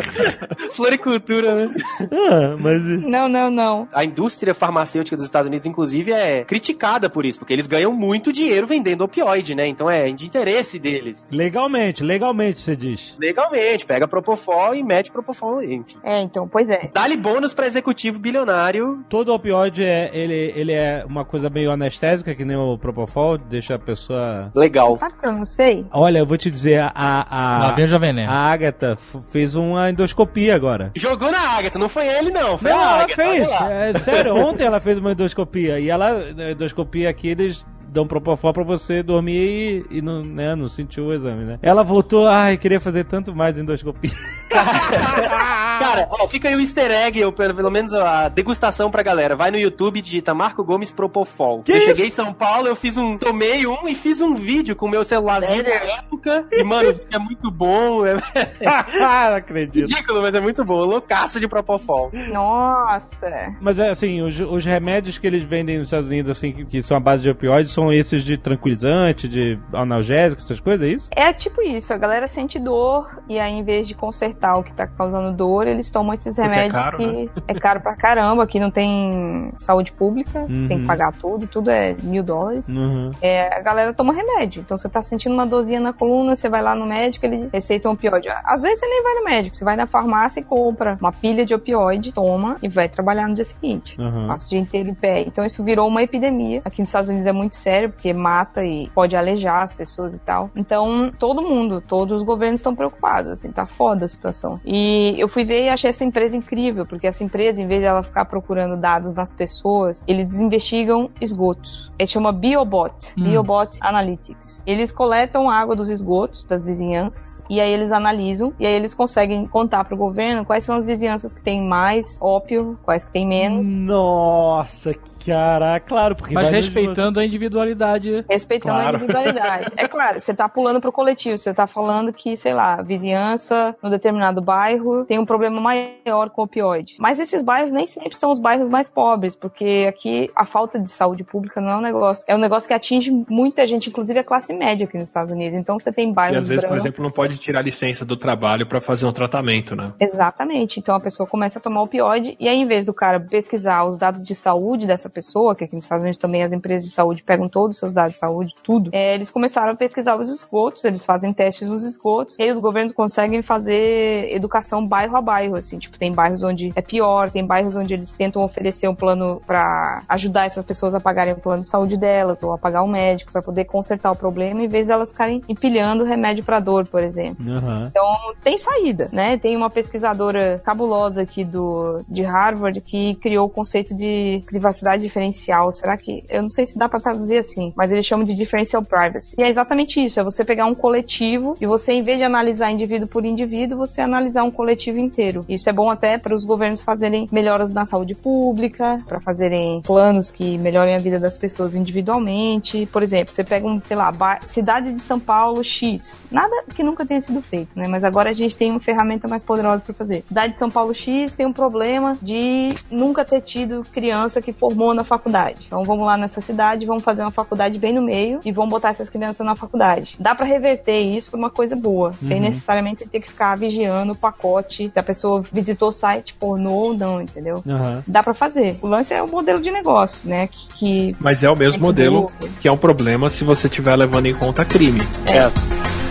Floricultura, 0.72 1.54
né? 1.54 1.74
Ah, 2.00 2.56
mas. 2.58 2.82
Não, 2.82 3.28
não, 3.28 3.50
não. 3.50 3.88
A 3.92 4.04
indústria 4.04 4.54
farmacêutica 4.54 5.16
dos 5.16 5.24
Estados 5.24 5.46
Unidos, 5.46 5.66
inclusive, 5.66 6.12
é 6.12 6.44
criticada 6.44 7.08
por 7.08 7.24
isso, 7.24 7.38
porque 7.38 7.52
eles 7.52 7.66
ganham 7.66 7.92
muito 7.92 8.32
dinheiro 8.32 8.66
vendendo 8.66 9.02
opioide, 9.02 9.54
né? 9.54 9.66
Então 9.66 9.88
é 9.90 10.10
de 10.10 10.26
interesse 10.26 10.78
deles. 10.78 11.28
Legalmente, 11.30 12.02
legalmente 12.02 12.58
você 12.58 12.76
diz. 12.76 13.16
Legalmente, 13.18 13.86
pega 13.86 14.08
Propofol 14.08 14.74
e 14.74 14.82
mete 14.82 15.10
Propofol, 15.10 15.62
enfim. 15.62 15.96
É, 16.02 16.20
então, 16.20 16.48
pois 16.48 16.68
é. 16.68 16.90
Dá-lhe 16.92 17.16
bônus 17.16 17.54
pra 17.54 17.66
executivo 17.66 18.18
bilionário. 18.18 19.04
Todo 19.08 19.32
opioide 19.32 19.84
é, 19.84 20.10
ele, 20.12 20.52
ele 20.54 20.72
é 20.72 21.04
uma 21.06 21.24
coisa 21.24 21.50
meio 21.50 21.70
anestésica, 21.70 22.34
que 22.34 22.44
nem 22.44 22.56
o 22.56 22.78
Propofol, 22.78 23.38
deixa 23.38 23.74
a 23.74 23.78
pessoa. 23.78 24.39
Legal. 24.54 24.96
Sabe 24.98 25.14
que 25.18 25.26
eu 25.26 25.32
não 25.32 25.46
sei? 25.46 25.84
Olha, 25.90 26.18
eu 26.18 26.26
vou 26.26 26.36
te 26.36 26.50
dizer, 26.50 26.80
a, 26.80 26.92
a, 26.94 27.76
Nerd. 27.76 28.28
a 28.28 28.32
Agatha 28.32 28.96
fez 29.30 29.54
uma 29.54 29.90
endoscopia 29.90 30.54
agora. 30.54 30.90
Jogou 30.94 31.30
na 31.30 31.38
Agatha, 31.58 31.78
não 31.78 31.88
foi 31.88 32.06
ele, 32.06 32.30
não. 32.30 32.56
Foi 32.56 32.70
Não, 32.70 32.78
a 32.78 32.82
ela 32.82 32.94
Agatha. 33.02 33.14
fez. 33.14 33.50
É, 33.50 33.98
sério, 33.98 34.34
ontem 34.38 34.64
ela 34.64 34.80
fez 34.80 34.98
uma 34.98 35.12
endoscopia. 35.12 35.78
E 35.80 35.90
ela, 35.90 36.08
a 36.18 36.50
endoscopia 36.52 37.08
aqui, 37.10 37.28
eles 37.28 37.66
dão 37.88 38.06
propofol 38.06 38.52
pra 38.52 38.62
você 38.62 39.02
dormir 39.02 39.84
e, 39.90 39.98
e 39.98 40.02
não, 40.02 40.22
né, 40.22 40.54
não 40.54 40.68
sentiu 40.68 41.06
o 41.06 41.12
exame, 41.12 41.44
né? 41.44 41.58
Ela 41.60 41.82
voltou, 41.82 42.26
ai, 42.28 42.56
queria 42.56 42.78
fazer 42.80 43.04
tanto 43.04 43.34
mais 43.34 43.58
endoscopia. 43.58 44.10
Cara, 45.80 46.08
ó, 46.10 46.28
fica 46.28 46.48
aí 46.48 46.54
o 46.54 46.60
easter 46.60 46.90
egg, 46.90 47.24
ou 47.24 47.32
pelo, 47.32 47.54
pelo 47.54 47.70
menos 47.70 47.94
a 47.94 48.28
degustação 48.28 48.90
pra 48.90 49.02
galera. 49.02 49.34
Vai 49.34 49.50
no 49.50 49.58
YouTube, 49.58 50.02
digita 50.02 50.34
Marco 50.34 50.62
Gomes 50.62 50.90
Propofol. 50.90 51.62
Que 51.62 51.72
eu 51.72 51.76
isso? 51.78 51.86
cheguei 51.86 52.08
em 52.08 52.12
São 52.12 52.32
Paulo, 52.32 52.68
eu 52.68 52.76
fiz 52.76 52.96
um. 52.96 53.16
Tomei 53.16 53.66
um 53.66 53.88
e 53.88 53.94
fiz 53.94 54.20
um 54.20 54.34
vídeo 54.34 54.76
com 54.76 54.86
o 54.86 54.88
meu 54.88 55.04
celularzinho 55.04 55.62
na 55.62 55.70
época. 55.70 56.46
E, 56.52 56.62
mano, 56.62 57.00
é 57.10 57.18
muito 57.18 57.50
bom. 57.50 58.04
É 58.04 58.14
não 59.30 59.36
acredito. 59.36 59.88
ridículo, 59.88 60.20
mas 60.20 60.34
é 60.34 60.40
muito 60.40 60.64
bom. 60.64 60.84
Loucaço 60.84 61.40
de 61.40 61.48
Propofol. 61.48 62.10
Nossa. 62.32 63.54
Mas 63.60 63.78
é 63.78 63.90
assim, 63.90 64.20
os, 64.20 64.38
os 64.40 64.64
remédios 64.64 65.18
que 65.18 65.26
eles 65.26 65.44
vendem 65.44 65.78
nos 65.78 65.86
Estados 65.86 66.08
Unidos, 66.08 66.30
assim, 66.30 66.52
que, 66.52 66.64
que 66.64 66.82
são 66.82 66.96
a 66.96 67.00
base 67.00 67.22
de 67.22 67.30
opioides, 67.30 67.72
são 67.72 67.92
esses 67.92 68.24
de 68.24 68.36
tranquilizante, 68.36 69.28
de 69.28 69.58
analgésico, 69.72 70.42
essas 70.42 70.60
coisas, 70.60 70.86
é 70.86 70.90
isso? 70.90 71.10
É 71.12 71.32
tipo 71.32 71.62
isso, 71.62 71.92
a 71.92 71.96
galera 71.96 72.26
sente 72.26 72.58
dor 72.58 73.22
e 73.28 73.38
aí 73.38 73.52
em 73.52 73.62
vez 73.62 73.86
de 73.86 73.94
consertar 73.94 74.39
o 74.56 74.62
que 74.62 74.72
tá 74.72 74.86
causando 74.86 75.32
dor, 75.32 75.66
eles 75.66 75.90
tomam 75.90 76.14
esses 76.14 76.34
Porque 76.36 76.48
é 76.48 76.52
remédios 76.52 76.72
caro, 76.82 76.96
que 76.96 77.30
é 77.48 77.54
caro 77.54 77.80
pra 77.80 77.94
caramba, 77.96 78.46
que 78.46 78.58
não 78.60 78.70
tem 78.70 79.52
saúde 79.58 79.92
pública, 79.92 80.40
Uhum. 80.40 80.68
tem 80.68 80.80
que 80.80 80.86
pagar 80.86 81.12
tudo, 81.12 81.46
tudo 81.46 81.70
é 81.70 81.94
mil 82.02 82.22
dólares. 82.22 82.62
Uhum. 82.68 83.10
É, 83.20 83.56
a 83.58 83.60
galera 83.60 83.92
toma 83.92 84.12
remédio. 84.12 84.60
Então 84.60 84.76
você 84.78 84.88
tá 84.88 85.02
sentindo 85.02 85.32
uma 85.34 85.46
dorzinha 85.46 85.80
na 85.80 85.92
coluna, 85.92 86.34
você 86.36 86.48
vai 86.48 86.62
lá 86.62 86.74
no 86.74 86.86
médico, 86.86 87.26
ele 87.26 87.48
receita 87.52 87.88
um 87.88 87.92
opioide. 87.92 88.28
Às 88.44 88.60
vezes 88.60 88.80
você 88.80 88.86
nem 88.86 89.02
vai 89.02 89.14
no 89.14 89.24
médico, 89.24 89.56
você 89.56 89.64
vai 89.64 89.76
na 89.76 89.86
farmácia 89.86 90.40
e 90.40 90.44
compra 90.44 90.96
uma 91.00 91.12
pilha 91.12 91.44
de 91.44 91.54
opioide, 91.54 92.12
toma 92.12 92.56
e 92.62 92.68
vai 92.68 92.88
trabalhar 92.88 93.28
no 93.28 93.34
dia 93.34 93.44
seguinte. 93.44 93.96
Uhum. 94.00 94.26
Passa 94.26 94.46
o 94.46 94.48
dia 94.50 94.58
inteiro 94.58 94.88
em 94.88 94.94
pé. 94.94 95.20
Então 95.22 95.44
isso 95.44 95.62
virou 95.62 95.86
uma 95.88 96.02
epidemia. 96.02 96.62
Aqui 96.64 96.80
nos 96.80 96.88
Estados 96.88 97.08
Unidos 97.08 97.26
é 97.26 97.32
muito 97.32 97.56
sério, 97.56 97.90
porque 97.90 98.12
mata 98.12 98.64
e 98.64 98.88
pode 98.94 99.16
alejar 99.16 99.62
as 99.62 99.74
pessoas 99.74 100.14
e 100.14 100.18
tal. 100.18 100.50
Então, 100.56 101.10
todo 101.18 101.42
mundo, 101.42 101.80
todos 101.80 102.18
os 102.20 102.22
governos 102.22 102.60
estão 102.60 102.74
preocupados, 102.74 103.32
assim, 103.32 103.50
tá 103.50 103.66
foda 103.66 104.04
a 104.04 104.08
situação. 104.32 104.60
E 104.64 105.14
eu 105.18 105.28
fui 105.28 105.44
ver 105.44 105.64
e 105.64 105.68
achei 105.68 105.90
essa 105.90 106.04
empresa 106.04 106.36
incrível, 106.36 106.84
porque 106.86 107.06
essa 107.06 107.22
empresa, 107.22 107.60
em 107.60 107.66
vez 107.66 107.80
de 107.80 107.86
ela 107.86 108.02
ficar 108.02 108.24
procurando 108.24 108.76
dados 108.76 109.14
nas 109.14 109.32
pessoas, 109.32 110.02
eles 110.06 110.32
investigam 110.34 111.10
esgotos. 111.20 111.92
É 111.98 112.06
chama 112.06 112.32
Biobot, 112.32 112.94
Hum. 113.16 113.24
Biobot 113.24 113.78
Analytics. 113.80 114.62
Eles 114.66 114.90
coletam 114.92 115.50
a 115.50 115.56
água 115.58 115.76
dos 115.76 115.90
esgotos 115.90 116.44
das 116.44 116.64
vizinhanças 116.64 117.44
e 117.48 117.60
aí 117.60 117.70
eles 117.72 117.92
analisam 117.92 118.52
e 118.58 118.66
aí 118.66 118.74
eles 118.74 118.94
conseguem 118.94 119.46
contar 119.46 119.84
pro 119.84 119.96
governo 119.96 120.44
quais 120.44 120.64
são 120.64 120.76
as 120.76 120.86
vizinhanças 120.86 121.34
que 121.34 121.42
têm 121.42 121.62
mais 121.62 122.18
ópio, 122.20 122.78
quais 122.82 123.04
que 123.04 123.10
têm 123.12 123.26
menos. 123.26 123.66
Nossa, 123.66 124.94
caraca, 125.24 125.86
claro, 125.86 126.14
porque 126.16 126.34
Mas 126.34 126.48
respeitando 126.48 127.20
a 127.20 127.24
individualidade. 127.24 128.24
Respeitando 128.28 128.74
Claro. 128.74 128.88
a 128.88 128.98
individualidade. 128.98 129.66
É 129.76 129.88
claro, 129.88 130.20
você 130.20 130.34
tá 130.34 130.48
pulando 130.48 130.80
pro 130.80 130.92
coletivo, 130.92 131.38
você 131.38 131.52
tá 131.54 131.66
falando 131.66 132.12
que, 132.12 132.36
sei 132.36 132.52
lá, 132.54 132.74
a 132.74 132.82
vizinhança 132.82 133.74
no 133.82 133.88
determinado 133.90 134.40
bairro 134.40 135.04
tem 135.04 135.18
um 135.18 135.24
problema 135.24 135.60
maior 135.60 136.30
com 136.30 136.42
opioide. 136.42 136.96
Mas 136.98 137.18
esses 137.18 137.42
bairros 137.42 137.72
nem 137.72 137.86
sempre 137.86 138.16
são 138.16 138.30
os 138.30 138.38
bairros 138.38 138.68
mais 138.68 138.88
pobres, 138.88 139.34
porque 139.34 139.86
aqui 139.88 140.30
a 140.34 140.44
falta 140.46 140.78
de 140.78 140.90
saúde 140.90 141.24
pública 141.24 141.60
não 141.60 141.72
é 141.72 141.76
um 141.76 141.80
negócio. 141.80 142.24
É 142.26 142.34
um 142.34 142.38
negócio 142.38 142.66
que 142.68 142.74
atinge 142.74 143.10
muita 143.28 143.66
gente, 143.66 143.88
inclusive 143.88 144.18
a 144.18 144.24
classe 144.24 144.52
média 144.52 144.84
aqui 144.84 144.96
nos 144.96 145.06
Estados 145.08 145.32
Unidos. 145.32 145.58
Então 145.58 145.78
você 145.78 145.92
tem 145.92 146.10
E 146.10 146.12
bairros 146.12 146.38
às 146.38 146.48
vezes, 146.48 146.64
por 146.64 146.70
brancos- 146.70 146.84
exemplo, 146.86 147.02
não 147.04 147.10
pode 147.10 147.36
tirar 147.38 147.62
licença 147.62 148.04
do 148.04 148.16
trabalho 148.16 148.66
pra 148.66 148.80
fazer 148.80 149.06
um 149.06 149.12
tratamento, 149.12 149.74
né? 149.76 149.92
Exatamente. 150.00 150.78
Então 150.80 150.94
a 150.94 151.00
pessoa 151.00 151.26
começa 151.28 151.58
a 151.58 151.62
tomar 151.62 151.82
opioide 151.82 152.36
e 152.38 152.48
aí, 152.48 152.56
em 152.56 152.66
vez 152.66 152.84
do 152.84 152.94
cara 152.94 153.20
pesquisar 153.20 153.84
os 153.84 153.96
dados 153.98 154.22
de 154.22 154.34
saúde 154.34 154.86
dessa 154.86 155.08
pessoa, 155.10 155.54
que 155.54 155.64
aqui 155.64 155.74
nos 155.74 155.84
Estados 155.84 156.04
Unidos 156.04 156.20
também 156.20 156.42
as 156.42 156.52
empresas 156.52 156.88
de 156.88 156.94
saúde 156.94 157.22
pegam 157.22 157.48
todos 157.48 157.76
os 157.76 157.80
seus 157.80 157.92
dados 157.92 158.14
de 158.14 158.18
saúde, 158.18 158.54
tudo, 158.62 158.90
é, 158.92 159.14
eles 159.14 159.30
começaram 159.30 159.72
a 159.72 159.76
pesquisar 159.76 160.20
os 160.20 160.28
esgotos, 160.28 160.84
eles 160.84 161.04
fazem 161.04 161.32
testes 161.32 161.68
nos 161.68 161.84
esgotos, 161.84 162.36
e 162.38 162.42
aí 162.42 162.52
os 162.52 162.58
governos 162.58 162.92
conseguem 162.92 163.42
fazer 163.42 164.32
educação 164.32 164.86
bairro 164.86 165.16
a 165.16 165.20
bairro, 165.20 165.56
assim, 165.56 165.78
tipo, 165.78 165.98
tem 165.98 166.12
bairros 166.12 166.42
onde 166.42 166.70
é 166.74 166.82
pior, 166.82 167.30
tem 167.30 167.44
bairros 167.44 167.76
onde 167.76 167.94
eles 167.94 168.16
tentam 168.16 168.42
oferecer 168.42 168.88
um 168.88 168.94
plano 168.94 169.40
pra 169.46 170.02
ajudar 170.08 170.46
essas 170.46 170.64
pessoas 170.64 170.94
a 170.94 171.00
pagarem 171.00 171.32
o 171.32 171.36
plano 171.36 171.62
de 171.62 171.68
saúde 171.68 171.96
delas, 171.96 172.42
ou 172.42 172.52
a 172.52 172.58
pagar 172.58 172.82
um 172.82 172.88
médico 172.88 173.32
pra 173.32 173.42
poder 173.42 173.64
consertar 173.64 174.10
o 174.10 174.16
problema, 174.16 174.62
em 174.62 174.68
vez 174.68 174.86
delas 174.86 175.10
ficarem 175.10 175.42
empilhando 175.48 176.04
remédio 176.04 176.44
pra 176.44 176.60
dor, 176.60 176.86
por 176.86 177.02
exemplo. 177.02 177.50
Aham. 177.50 177.86
Então, 177.90 178.34
tem 178.42 178.58
saída, 178.58 179.08
né? 179.12 179.38
Tem 179.38 179.56
uma 179.56 179.70
pesquisadora 179.70 180.60
cabulosa 180.64 181.22
aqui 181.22 181.44
do, 181.44 182.02
de 182.08 182.22
Harvard 182.22 182.80
que 182.80 183.14
criou 183.16 183.46
o 183.46 183.50
conceito 183.50 183.94
de 183.94 184.42
privacidade 184.46 184.99
diferencial. 185.00 185.74
Será 185.74 185.96
que. 185.96 186.24
Eu 186.28 186.42
não 186.42 186.50
sei 186.50 186.66
se 186.66 186.78
dá 186.78 186.88
pra 186.88 187.00
traduzir 187.00 187.38
assim, 187.38 187.72
mas 187.76 187.90
eles 187.90 188.06
chamam 188.06 188.24
de 188.24 188.34
differential 188.34 188.82
privacy. 188.82 189.34
E 189.38 189.42
é 189.42 189.48
exatamente 189.48 190.02
isso: 190.04 190.20
é 190.20 190.24
você 190.24 190.44
pegar 190.44 190.66
um 190.66 190.74
coletivo 190.74 191.54
e 191.60 191.66
você, 191.66 191.92
em 191.92 192.02
vez 192.02 192.18
de 192.18 192.24
analisar 192.24 192.70
indivíduo 192.70 193.08
por 193.08 193.24
indivíduo, 193.24 193.78
você 193.78 194.00
analisar 194.00 194.42
um 194.42 194.50
coletivo 194.50 194.98
inteiro. 194.98 195.44
Isso 195.48 195.68
é 195.68 195.72
bom 195.72 195.90
até 195.90 196.18
para 196.18 196.34
os 196.34 196.44
governos 196.44 196.82
fazerem 196.82 197.28
melhoras 197.32 197.72
na 197.72 197.84
saúde 197.84 198.14
pública, 198.14 198.98
para 199.06 199.20
fazerem 199.20 199.80
planos 199.82 200.30
que 200.30 200.58
melhorem 200.58 200.94
a 200.94 200.98
vida 200.98 201.18
das 201.18 201.38
pessoas 201.38 201.74
individualmente. 201.74 202.86
Por 202.86 203.02
exemplo, 203.02 203.34
você 203.34 203.44
pega 203.44 203.66
um, 203.66 203.80
sei 203.80 203.96
lá, 203.96 204.12
cidade 204.42 204.92
de 204.92 205.00
São 205.00 205.18
Paulo 205.18 205.62
X. 205.64 206.20
Nada 206.30 206.64
que 206.74 206.82
nunca 206.82 207.06
tenha 207.06 207.20
sido 207.20 207.40
feito, 207.42 207.70
né? 207.78 207.86
Mas 207.88 208.04
agora 208.04 208.30
a 208.30 208.34
gente 208.34 208.56
tem 208.56 208.70
uma 208.70 208.80
ferramenta 208.80 209.26
mais 209.28 209.44
poderosa 209.44 209.82
para 209.84 209.94
fazer. 209.94 210.22
Cidade 210.26 210.54
de 210.54 210.58
São 210.58 210.70
Paulo 210.70 210.94
X 210.94 211.34
tem 211.34 211.46
um 211.46 211.52
problema 211.52 212.18
de 212.20 212.68
nunca 212.90 213.24
ter 213.24 213.40
tido 213.40 213.84
criança 213.92 214.42
que 214.42 214.52
formou 214.52 214.89
na 214.94 215.04
faculdade. 215.04 215.64
Então 215.66 215.82
vamos 215.84 216.06
lá 216.06 216.16
nessa 216.16 216.40
cidade, 216.40 216.86
vamos 216.86 217.02
fazer 217.02 217.22
uma 217.22 217.30
faculdade 217.30 217.78
bem 217.78 217.92
no 217.94 218.02
meio 218.02 218.40
e 218.44 218.52
vamos 218.52 218.70
botar 218.70 218.90
essas 218.90 219.08
crianças 219.08 219.44
na 219.44 219.54
faculdade. 219.54 220.14
Dá 220.18 220.34
para 220.34 220.46
reverter 220.46 221.00
isso 221.00 221.30
por 221.30 221.38
uma 221.38 221.50
coisa 221.50 221.76
boa, 221.76 222.12
sem 222.22 222.40
necessariamente 222.40 223.06
ter 223.06 223.20
que 223.20 223.28
ficar 223.28 223.56
vigiando 223.56 224.12
o 224.12 224.16
pacote, 224.16 224.90
se 224.92 224.98
a 224.98 225.02
pessoa 225.02 225.44
visitou 225.52 225.88
o 225.88 225.92
site 225.92 226.34
pornô 226.34 226.72
ou 226.72 226.94
não, 226.94 227.20
entendeu? 227.20 227.62
Aham. 227.66 228.02
Dá 228.06 228.22
pra 228.22 228.34
fazer. 228.34 228.78
O 228.82 228.86
lance 228.86 229.12
é 229.14 229.22
o 229.22 229.28
modelo 229.28 229.60
de 229.60 229.70
negócio, 229.70 230.28
né? 230.28 230.46
Que, 230.46 230.68
que 230.78 231.16
Mas 231.20 231.42
é 231.42 231.50
o 231.50 231.56
mesmo 231.56 231.84
É 231.84 231.86
modelo 231.86 232.32
que 232.60 232.68
é 232.68 232.72
um 232.72 232.76
problema 232.76 233.28
se 233.28 233.44
você 233.44 233.66
estiver 233.66 233.96
levando 233.96 234.26
em 234.26 234.34
conta 234.34 234.64
crime. 234.64 235.00
Tem 235.26 235.46
um 235.46 236.09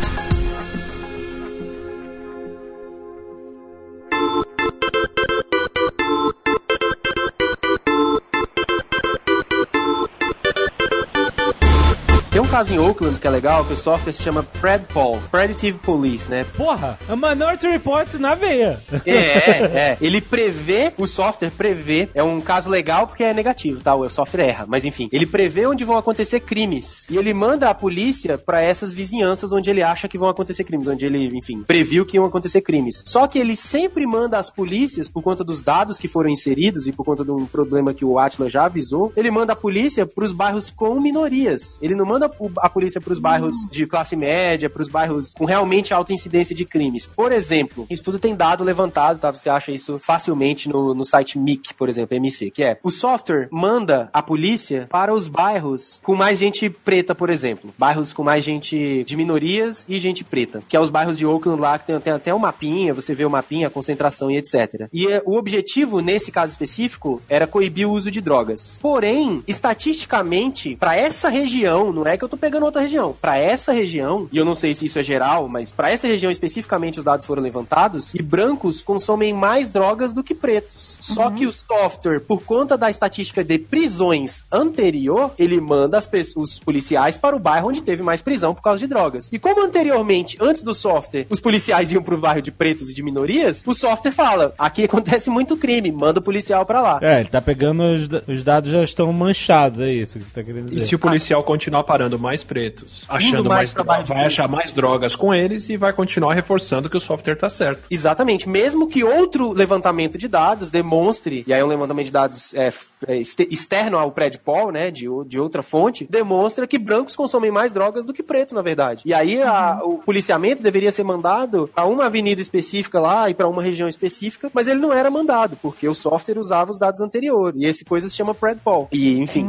caso 12.60 12.74
em 12.74 12.78
Oakland 12.78 13.18
que 13.22 13.26
é 13.26 13.30
legal, 13.30 13.64
que 13.64 13.72
o 13.72 13.78
software 13.78 14.12
se 14.12 14.22
chama 14.22 14.44
PredPol, 14.44 15.18
Predictive 15.32 15.80
Police, 15.80 16.30
né? 16.30 16.46
Porra, 16.58 17.00
a 17.08 17.16
Minority 17.16 17.68
Report 17.68 18.14
na 18.16 18.36
veia. 18.36 18.84
É, 19.06 19.12
é, 19.14 19.62
é. 19.94 19.98
Ele 20.02 20.20
prevê, 20.20 20.92
o 20.98 21.08
software 21.08 21.52
prevê, 21.52 22.10
é 22.14 22.22
um 22.22 22.42
caso 22.42 22.70
legal 22.70 23.08
porque 23.08 23.24
é 23.24 23.34
negativo, 23.34 23.80
tá? 23.80 23.96
O 23.96 24.10
software 24.10 24.44
erra, 24.50 24.66
mas 24.68 24.84
enfim. 24.84 25.08
Ele 25.14 25.26
prevê 25.26 25.66
onde 25.68 25.86
vão 25.86 25.98
acontecer 25.98 26.42
crimes. 26.42 27.08
E 27.10 27.16
ele 27.18 27.34
manda 27.34 27.70
a 27.70 27.74
polícia 27.74 28.38
pra 28.38 28.62
essas 28.62 28.94
vizinhanças 28.94 29.54
onde 29.54 29.70
ele 29.70 29.82
acha 29.82 30.10
que 30.10 30.18
vão 30.18 30.28
acontecer 30.28 30.66
crimes, 30.66 30.86
onde 30.90 31.06
ele, 31.06 31.28
enfim, 31.38 31.64
previu 31.64 32.06
que 32.06 32.18
iam 32.18 32.26
acontecer 32.26 32.60
crimes. 32.60 33.04
Só 33.06 33.26
que 33.26 33.40
ele 33.40 33.56
sempre 33.56 34.06
manda 34.06 34.38
as 34.38 34.50
polícias, 34.50 35.08
por 35.08 35.24
conta 35.24 35.46
dos 35.46 35.62
dados 35.62 35.98
que 35.98 36.10
foram 36.10 36.30
inseridos 36.30 36.88
e 36.88 36.92
por 36.92 37.06
conta 37.06 37.24
de 37.24 37.32
um 37.32 37.46
problema 37.46 37.94
que 37.94 38.04
o 38.04 38.20
Atlas 38.20 38.52
já 38.52 38.66
avisou, 38.66 39.14
ele 39.16 39.32
manda 39.32 39.54
a 39.54 39.56
polícia 39.56 40.06
pros 40.06 40.34
bairros 40.34 40.70
com 40.70 41.00
minorias. 41.00 41.80
Ele 41.82 41.96
não 41.96 42.06
manda 42.06 42.30
o- 42.38 42.49
a 42.58 42.70
polícia 42.70 43.02
pros 43.02 43.20
bairros 43.20 43.54
de 43.72 43.86
classe 43.86 44.16
média, 44.16 44.70
pros 44.70 44.88
bairros 44.88 45.34
com 45.34 45.46
realmente 45.46 45.94
alta 45.94 46.14
incidência 46.14 46.56
de 46.56 46.66
crimes. 46.66 47.06
Por 47.06 47.32
exemplo, 47.32 47.86
isso 47.90 48.04
tudo 48.04 48.20
tem 48.20 48.36
dado 48.36 48.64
levantado, 48.64 49.20
tá? 49.20 49.32
Você 49.32 49.50
acha 49.50 49.72
isso 49.72 50.00
facilmente 50.04 50.70
no, 50.70 50.94
no 50.94 51.06
site 51.06 51.38
MIC, 51.38 51.74
por 51.74 51.90
exemplo, 51.90 52.16
MC, 52.16 52.52
que 52.52 52.64
é 52.64 52.80
o 52.84 52.92
software 52.92 53.48
manda 53.52 54.10
a 54.14 54.22
polícia 54.22 54.88
para 54.90 55.14
os 55.14 55.28
bairros 55.28 56.00
com 56.04 56.16
mais 56.16 56.38
gente 56.38 56.70
preta, 56.70 57.14
por 57.14 57.30
exemplo. 57.30 57.74
Bairros 57.78 58.14
com 58.14 58.24
mais 58.24 58.44
gente 58.44 59.04
de 59.04 59.18
minorias 59.18 59.86
e 59.88 59.98
gente 59.98 60.24
preta, 60.24 60.62
que 60.68 60.76
é 60.76 60.80
os 60.80 60.90
bairros 60.90 61.18
de 61.18 61.26
Oakland 61.26 61.62
lá, 61.62 61.78
que 61.78 61.88
tem, 61.88 62.00
tem 62.00 62.14
até 62.14 62.34
um 62.34 62.40
mapinha, 62.40 62.94
você 62.94 63.14
vê 63.14 63.26
o 63.26 63.30
mapinha, 63.30 63.68
a 63.68 63.72
concentração 63.72 64.30
e 64.32 64.38
etc. 64.38 64.88
E 64.94 65.08
é, 65.08 65.22
o 65.26 65.38
objetivo, 65.38 66.02
nesse 66.02 66.32
caso 66.32 66.52
específico, 66.52 67.22
era 67.30 67.48
coibir 67.48 67.88
o 67.88 67.92
uso 67.92 68.12
de 68.12 68.22
drogas. 68.22 68.80
Porém, 68.82 69.44
estatisticamente, 69.48 70.76
para 70.76 70.96
essa 70.96 71.30
região, 71.30 71.92
não 71.92 72.06
é 72.06 72.18
que 72.18 72.24
eu 72.24 72.30
tô 72.30 72.38
pegando 72.40 72.66
outra 72.66 72.82
região, 72.82 73.16
para 73.22 73.38
essa 73.38 73.72
região, 73.72 74.28
e 74.32 74.38
eu 74.38 74.46
não 74.46 74.56
sei 74.56 74.74
se 74.74 74.86
isso 74.86 74.98
é 75.00 75.04
geral, 75.04 75.48
mas 75.48 75.72
para 75.72 75.92
essa 75.92 76.08
região 76.08 76.32
especificamente 76.32 76.98
os 77.00 77.06
dados 77.06 77.26
foram 77.26 77.44
levantados, 77.44 78.14
e 78.14 78.22
brancos 78.22 78.82
consomem 78.82 79.34
mais 79.34 79.70
drogas 79.70 80.14
do 80.14 80.24
que 80.24 80.34
pretos. 80.34 80.98
Só 81.02 81.30
que 81.30 81.46
o 81.46 81.52
software, 81.52 82.20
por 82.22 82.42
conta 82.44 82.78
da 82.78 82.90
estatística 82.90 83.44
de 83.44 83.58
prisões 83.60 84.44
anterior, 84.52 85.32
ele 85.38 85.60
manda 85.60 86.00
os 86.36 86.60
policiais 86.60 87.18
para 87.18 87.36
o 87.36 87.40
bairro 87.40 87.70
onde 87.70 87.82
teve 87.82 88.02
mais 88.04 88.22
prisão 88.22 88.54
por 88.54 88.62
causa 88.62 88.80
de 88.80 88.88
drogas. 88.88 89.30
E 89.32 89.40
como 89.40 89.64
anteriormente, 89.64 90.38
antes 90.40 90.62
do 90.62 90.74
software, 90.74 91.26
os 91.30 91.40
policiais 91.40 91.92
iam 91.92 92.02
pro 92.02 92.18
bairro 92.18 92.42
de 92.42 92.52
pretos 92.52 92.90
e 92.90 92.94
de 92.94 93.04
minorias, 93.04 93.64
o 93.66 93.74
software 93.74 94.12
fala: 94.12 94.54
aqui 94.58 94.84
acontece 94.86 95.30
muito 95.30 95.56
crime, 95.58 95.92
manda 95.92 96.20
o 96.20 96.24
policial 96.24 96.66
pra 96.66 96.82
lá. 96.82 97.00
É, 97.02 97.20
ele 97.20 97.30
tá 97.30 97.42
pegando 97.42 97.84
os, 97.84 98.08
os 98.28 98.44
dados 98.44 98.72
já 98.72 98.84
estão 98.84 99.12
manchados, 99.14 99.80
é 99.82 99.92
isso 99.92 100.20
que 100.20 100.26
você 100.26 100.32
tá 100.32 100.44
querendo 100.44 100.72
E 100.72 100.76
dizer. 100.76 100.88
se 100.88 100.96
o 100.96 101.00
policial 101.00 101.44
continuar 101.44 101.84
parando 101.84 102.19
mais 102.20 102.44
pretos, 102.44 103.04
achando 103.08 103.50
mais 103.50 103.74
mais, 103.74 103.74
droga, 103.74 104.04
vai 104.04 104.26
achar 104.26 104.48
mais 104.48 104.74
drogas 104.74 105.16
com 105.16 105.34
eles 105.34 105.70
e 105.70 105.78
vai 105.78 105.94
continuar 105.94 106.34
reforçando 106.34 106.90
que 106.90 106.98
o 106.98 107.00
software 107.00 107.36
tá 107.36 107.50
certo. 107.50 107.84
Exatamente. 107.90 108.48
Mesmo 108.48 108.88
que 108.88 109.04
outro 109.04 109.52
levantamento 109.54 110.18
de 110.18 110.28
dados 110.28 110.70
demonstre, 110.70 111.44
e 111.48 111.54
aí 111.54 111.60
é 111.60 111.66
um 111.66 111.68
levantamento 111.68 112.06
de 112.06 112.12
dados 112.12 112.54
é, 112.54 112.72
é, 113.08 113.18
externo 113.50 113.98
ao 113.98 114.12
PredPol, 114.12 114.72
né, 114.72 114.92
de, 114.92 115.08
de 115.28 115.40
outra 115.40 115.62
fonte, 115.64 116.08
demonstra 116.10 116.68
que 116.68 116.78
brancos 116.78 117.16
consomem 117.16 117.52
mais 117.52 117.74
drogas 117.74 118.06
do 118.06 118.14
que 118.14 118.22
pretos, 118.24 118.54
na 118.54 118.62
verdade. 118.62 119.04
E 119.06 119.14
aí 119.14 119.42
a- 119.42 119.80
o 119.84 119.98
policiamento 120.00 120.62
deveria 120.62 120.92
ser 120.92 121.04
mandado 121.04 121.70
a 121.76 121.86
uma 121.86 122.06
avenida 122.06 122.42
específica 122.42 123.00
lá 123.00 123.30
e 123.30 123.34
para 123.34 123.48
uma 123.48 123.62
região 123.64 123.88
específica, 123.88 124.50
mas 124.54 124.68
ele 124.68 124.80
não 124.80 124.92
era 124.94 125.10
mandado, 125.10 125.58
porque 125.62 125.88
o 125.88 125.96
software 125.96 126.38
usava 126.38 126.72
os 126.72 126.78
dados 126.80 127.02
anteriores. 127.02 127.60
E 127.62 127.66
esse 127.66 127.86
coisa 127.86 128.10
se 128.10 128.16
chama 128.16 128.34
PredPol. 128.34 128.88
E, 128.92 129.18
enfim. 129.18 129.48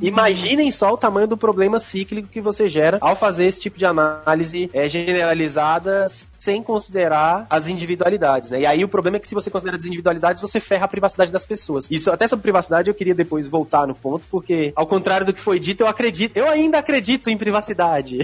Imaginem 0.00 0.70
só 0.70 0.92
o 0.92 0.96
tamanho 0.96 1.26
do 1.26 1.36
problema 1.36 1.78
cíclico 1.78 2.28
que 2.28 2.40
você 2.40 2.68
gera 2.68 2.98
ao 3.00 3.14
fazer 3.14 3.44
esse 3.44 3.60
tipo 3.60 3.78
de 3.78 3.84
análise 3.84 4.70
é, 4.72 4.88
generalizada 4.88 6.06
sem 6.38 6.62
considerar 6.62 7.46
as 7.50 7.68
individualidades, 7.68 8.50
né? 8.50 8.60
E 8.60 8.66
aí 8.66 8.84
o 8.84 8.88
problema 8.88 9.16
é 9.16 9.20
que 9.20 9.28
se 9.28 9.34
você 9.34 9.50
considera 9.50 9.76
as 9.76 9.84
individualidades, 9.84 10.40
você 10.40 10.58
ferra 10.58 10.84
a 10.84 10.88
privacidade 10.88 11.30
das 11.30 11.44
pessoas. 11.44 11.88
Isso 11.90 12.10
até 12.10 12.26
sobre 12.26 12.42
privacidade 12.42 12.88
eu 12.88 12.94
queria 12.94 13.14
depois 13.14 13.46
voltar 13.46 13.86
no 13.86 13.94
ponto, 13.94 14.26
porque 14.30 14.72
ao 14.74 14.86
contrário 14.86 15.26
do 15.26 15.32
que 15.32 15.40
foi 15.40 15.58
dito, 15.58 15.82
eu 15.82 15.86
acredito, 15.86 16.36
eu 16.36 16.48
ainda 16.48 16.78
acredito 16.78 17.28
em 17.28 17.36
privacidade. 17.36 18.18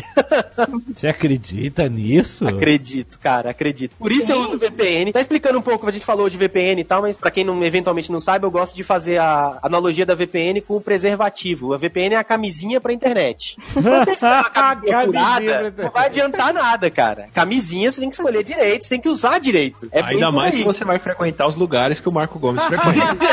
Você 0.94 1.08
acredita 1.08 1.88
nisso? 1.88 2.46
Acredito, 2.46 3.18
cara, 3.18 3.50
acredito. 3.50 3.94
Por 3.98 4.10
isso 4.10 4.32
eu 4.32 4.40
uso 4.40 4.58
VPN. 4.58 5.12
Tá 5.12 5.20
explicando 5.20 5.58
um 5.58 5.62
pouco, 5.62 5.86
a 5.86 5.92
gente 5.92 6.04
falou 6.04 6.28
de 6.28 6.36
VPN 6.36 6.80
e 6.80 6.84
tal, 6.84 7.02
mas 7.02 7.20
pra 7.20 7.30
quem 7.30 7.44
não, 7.44 7.62
eventualmente 7.62 8.10
não 8.10 8.20
sabe, 8.20 8.46
eu 8.46 8.50
gosto 8.50 8.74
de 8.74 8.82
fazer 8.82 9.18
a 9.18 9.58
analogia 9.62 10.06
da 10.06 10.14
VPN 10.14 10.60
com 10.60 10.76
o 10.76 10.80
preservativo. 10.80 11.65
A 11.74 11.78
VPN 11.78 12.14
é 12.14 12.18
a 12.18 12.24
camisinha 12.24 12.80
pra 12.80 12.92
internet. 12.92 13.56
Você 13.74 14.12
escolher 14.12 14.34
uma 14.34 14.50
camisinha 14.50 15.04
furada, 15.04 15.44
internet. 15.44 15.78
não 15.78 15.90
vai 15.90 16.06
adiantar 16.06 16.52
nada, 16.52 16.90
cara. 16.90 17.28
Camisinha 17.32 17.90
você 17.90 18.00
tem 18.00 18.08
que 18.08 18.14
escolher 18.16 18.44
direito, 18.44 18.84
você 18.84 18.88
tem 18.88 19.00
que 19.00 19.08
usar 19.08 19.38
direito. 19.38 19.88
É 19.92 20.02
Ainda 20.02 20.30
mais 20.30 20.54
se 20.54 20.62
você 20.62 20.84
vai 20.84 20.98
frequentar 20.98 21.46
os 21.46 21.56
lugares 21.56 22.00
que 22.00 22.08
o 22.08 22.12
Marco 22.12 22.38
Gomes 22.38 22.62
frequenta. 22.64 23.26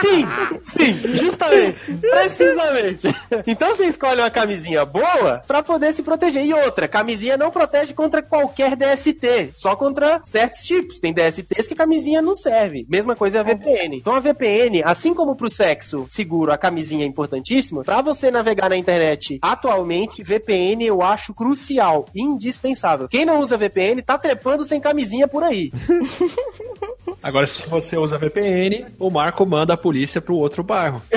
Sim, 0.00 0.26
sim, 0.64 1.16
justamente. 1.16 1.92
Precisamente. 1.92 3.08
Então 3.46 3.76
você 3.76 3.86
escolhe 3.86 4.20
uma 4.20 4.30
camisinha 4.30 4.84
boa 4.84 5.42
pra 5.46 5.62
poder 5.62 5.92
se 5.92 6.02
proteger. 6.02 6.44
E 6.44 6.54
outra, 6.54 6.88
camisinha 6.88 7.36
não 7.36 7.50
protege 7.50 7.92
contra 7.92 8.22
qualquer 8.22 8.76
DST, 8.76 9.50
só 9.52 9.76
contra 9.76 10.20
certos 10.24 10.62
tipos. 10.62 11.00
Tem 11.00 11.12
DSTs 11.12 11.66
que 11.66 11.74
a 11.74 11.76
camisinha 11.76 12.22
não 12.22 12.34
serve. 12.34 12.86
Mesma 12.88 13.14
coisa 13.14 13.38
é 13.38 13.40
a 13.40 13.44
VPN. 13.44 13.96
Então 13.96 14.14
a 14.14 14.20
VPN, 14.20 14.82
assim 14.84 15.14
como 15.14 15.36
pro 15.36 15.50
sexo 15.50 16.06
seguro 16.08 16.52
a 16.52 16.58
camisinha 16.60 17.04
é 17.04 17.08
importantíssima, 17.08 17.82
pra 17.82 18.00
você 18.00 18.30
navegar 18.30 18.70
na 18.70 18.76
internet 18.76 19.38
atualmente, 19.42 20.22
VPN 20.22 20.84
eu 20.84 21.02
acho 21.02 21.34
crucial, 21.34 22.06
indispensável. 22.14 23.08
Quem 23.08 23.24
não 23.24 23.40
usa 23.40 23.56
VPN 23.56 24.02
tá 24.02 24.16
trepando 24.16 24.64
sem 24.64 24.80
camisinha 24.80 25.26
por 25.26 25.42
aí. 25.42 25.72
Agora, 27.22 27.46
se 27.46 27.66
você 27.68 27.96
usa 27.96 28.16
VPN, 28.16 28.86
o 28.98 29.10
Marco 29.10 29.44
manda 29.44 29.74
a 29.74 29.76
polícia 29.76 30.20
pro 30.20 30.36
outro 30.36 30.62
bairro. 30.62 31.02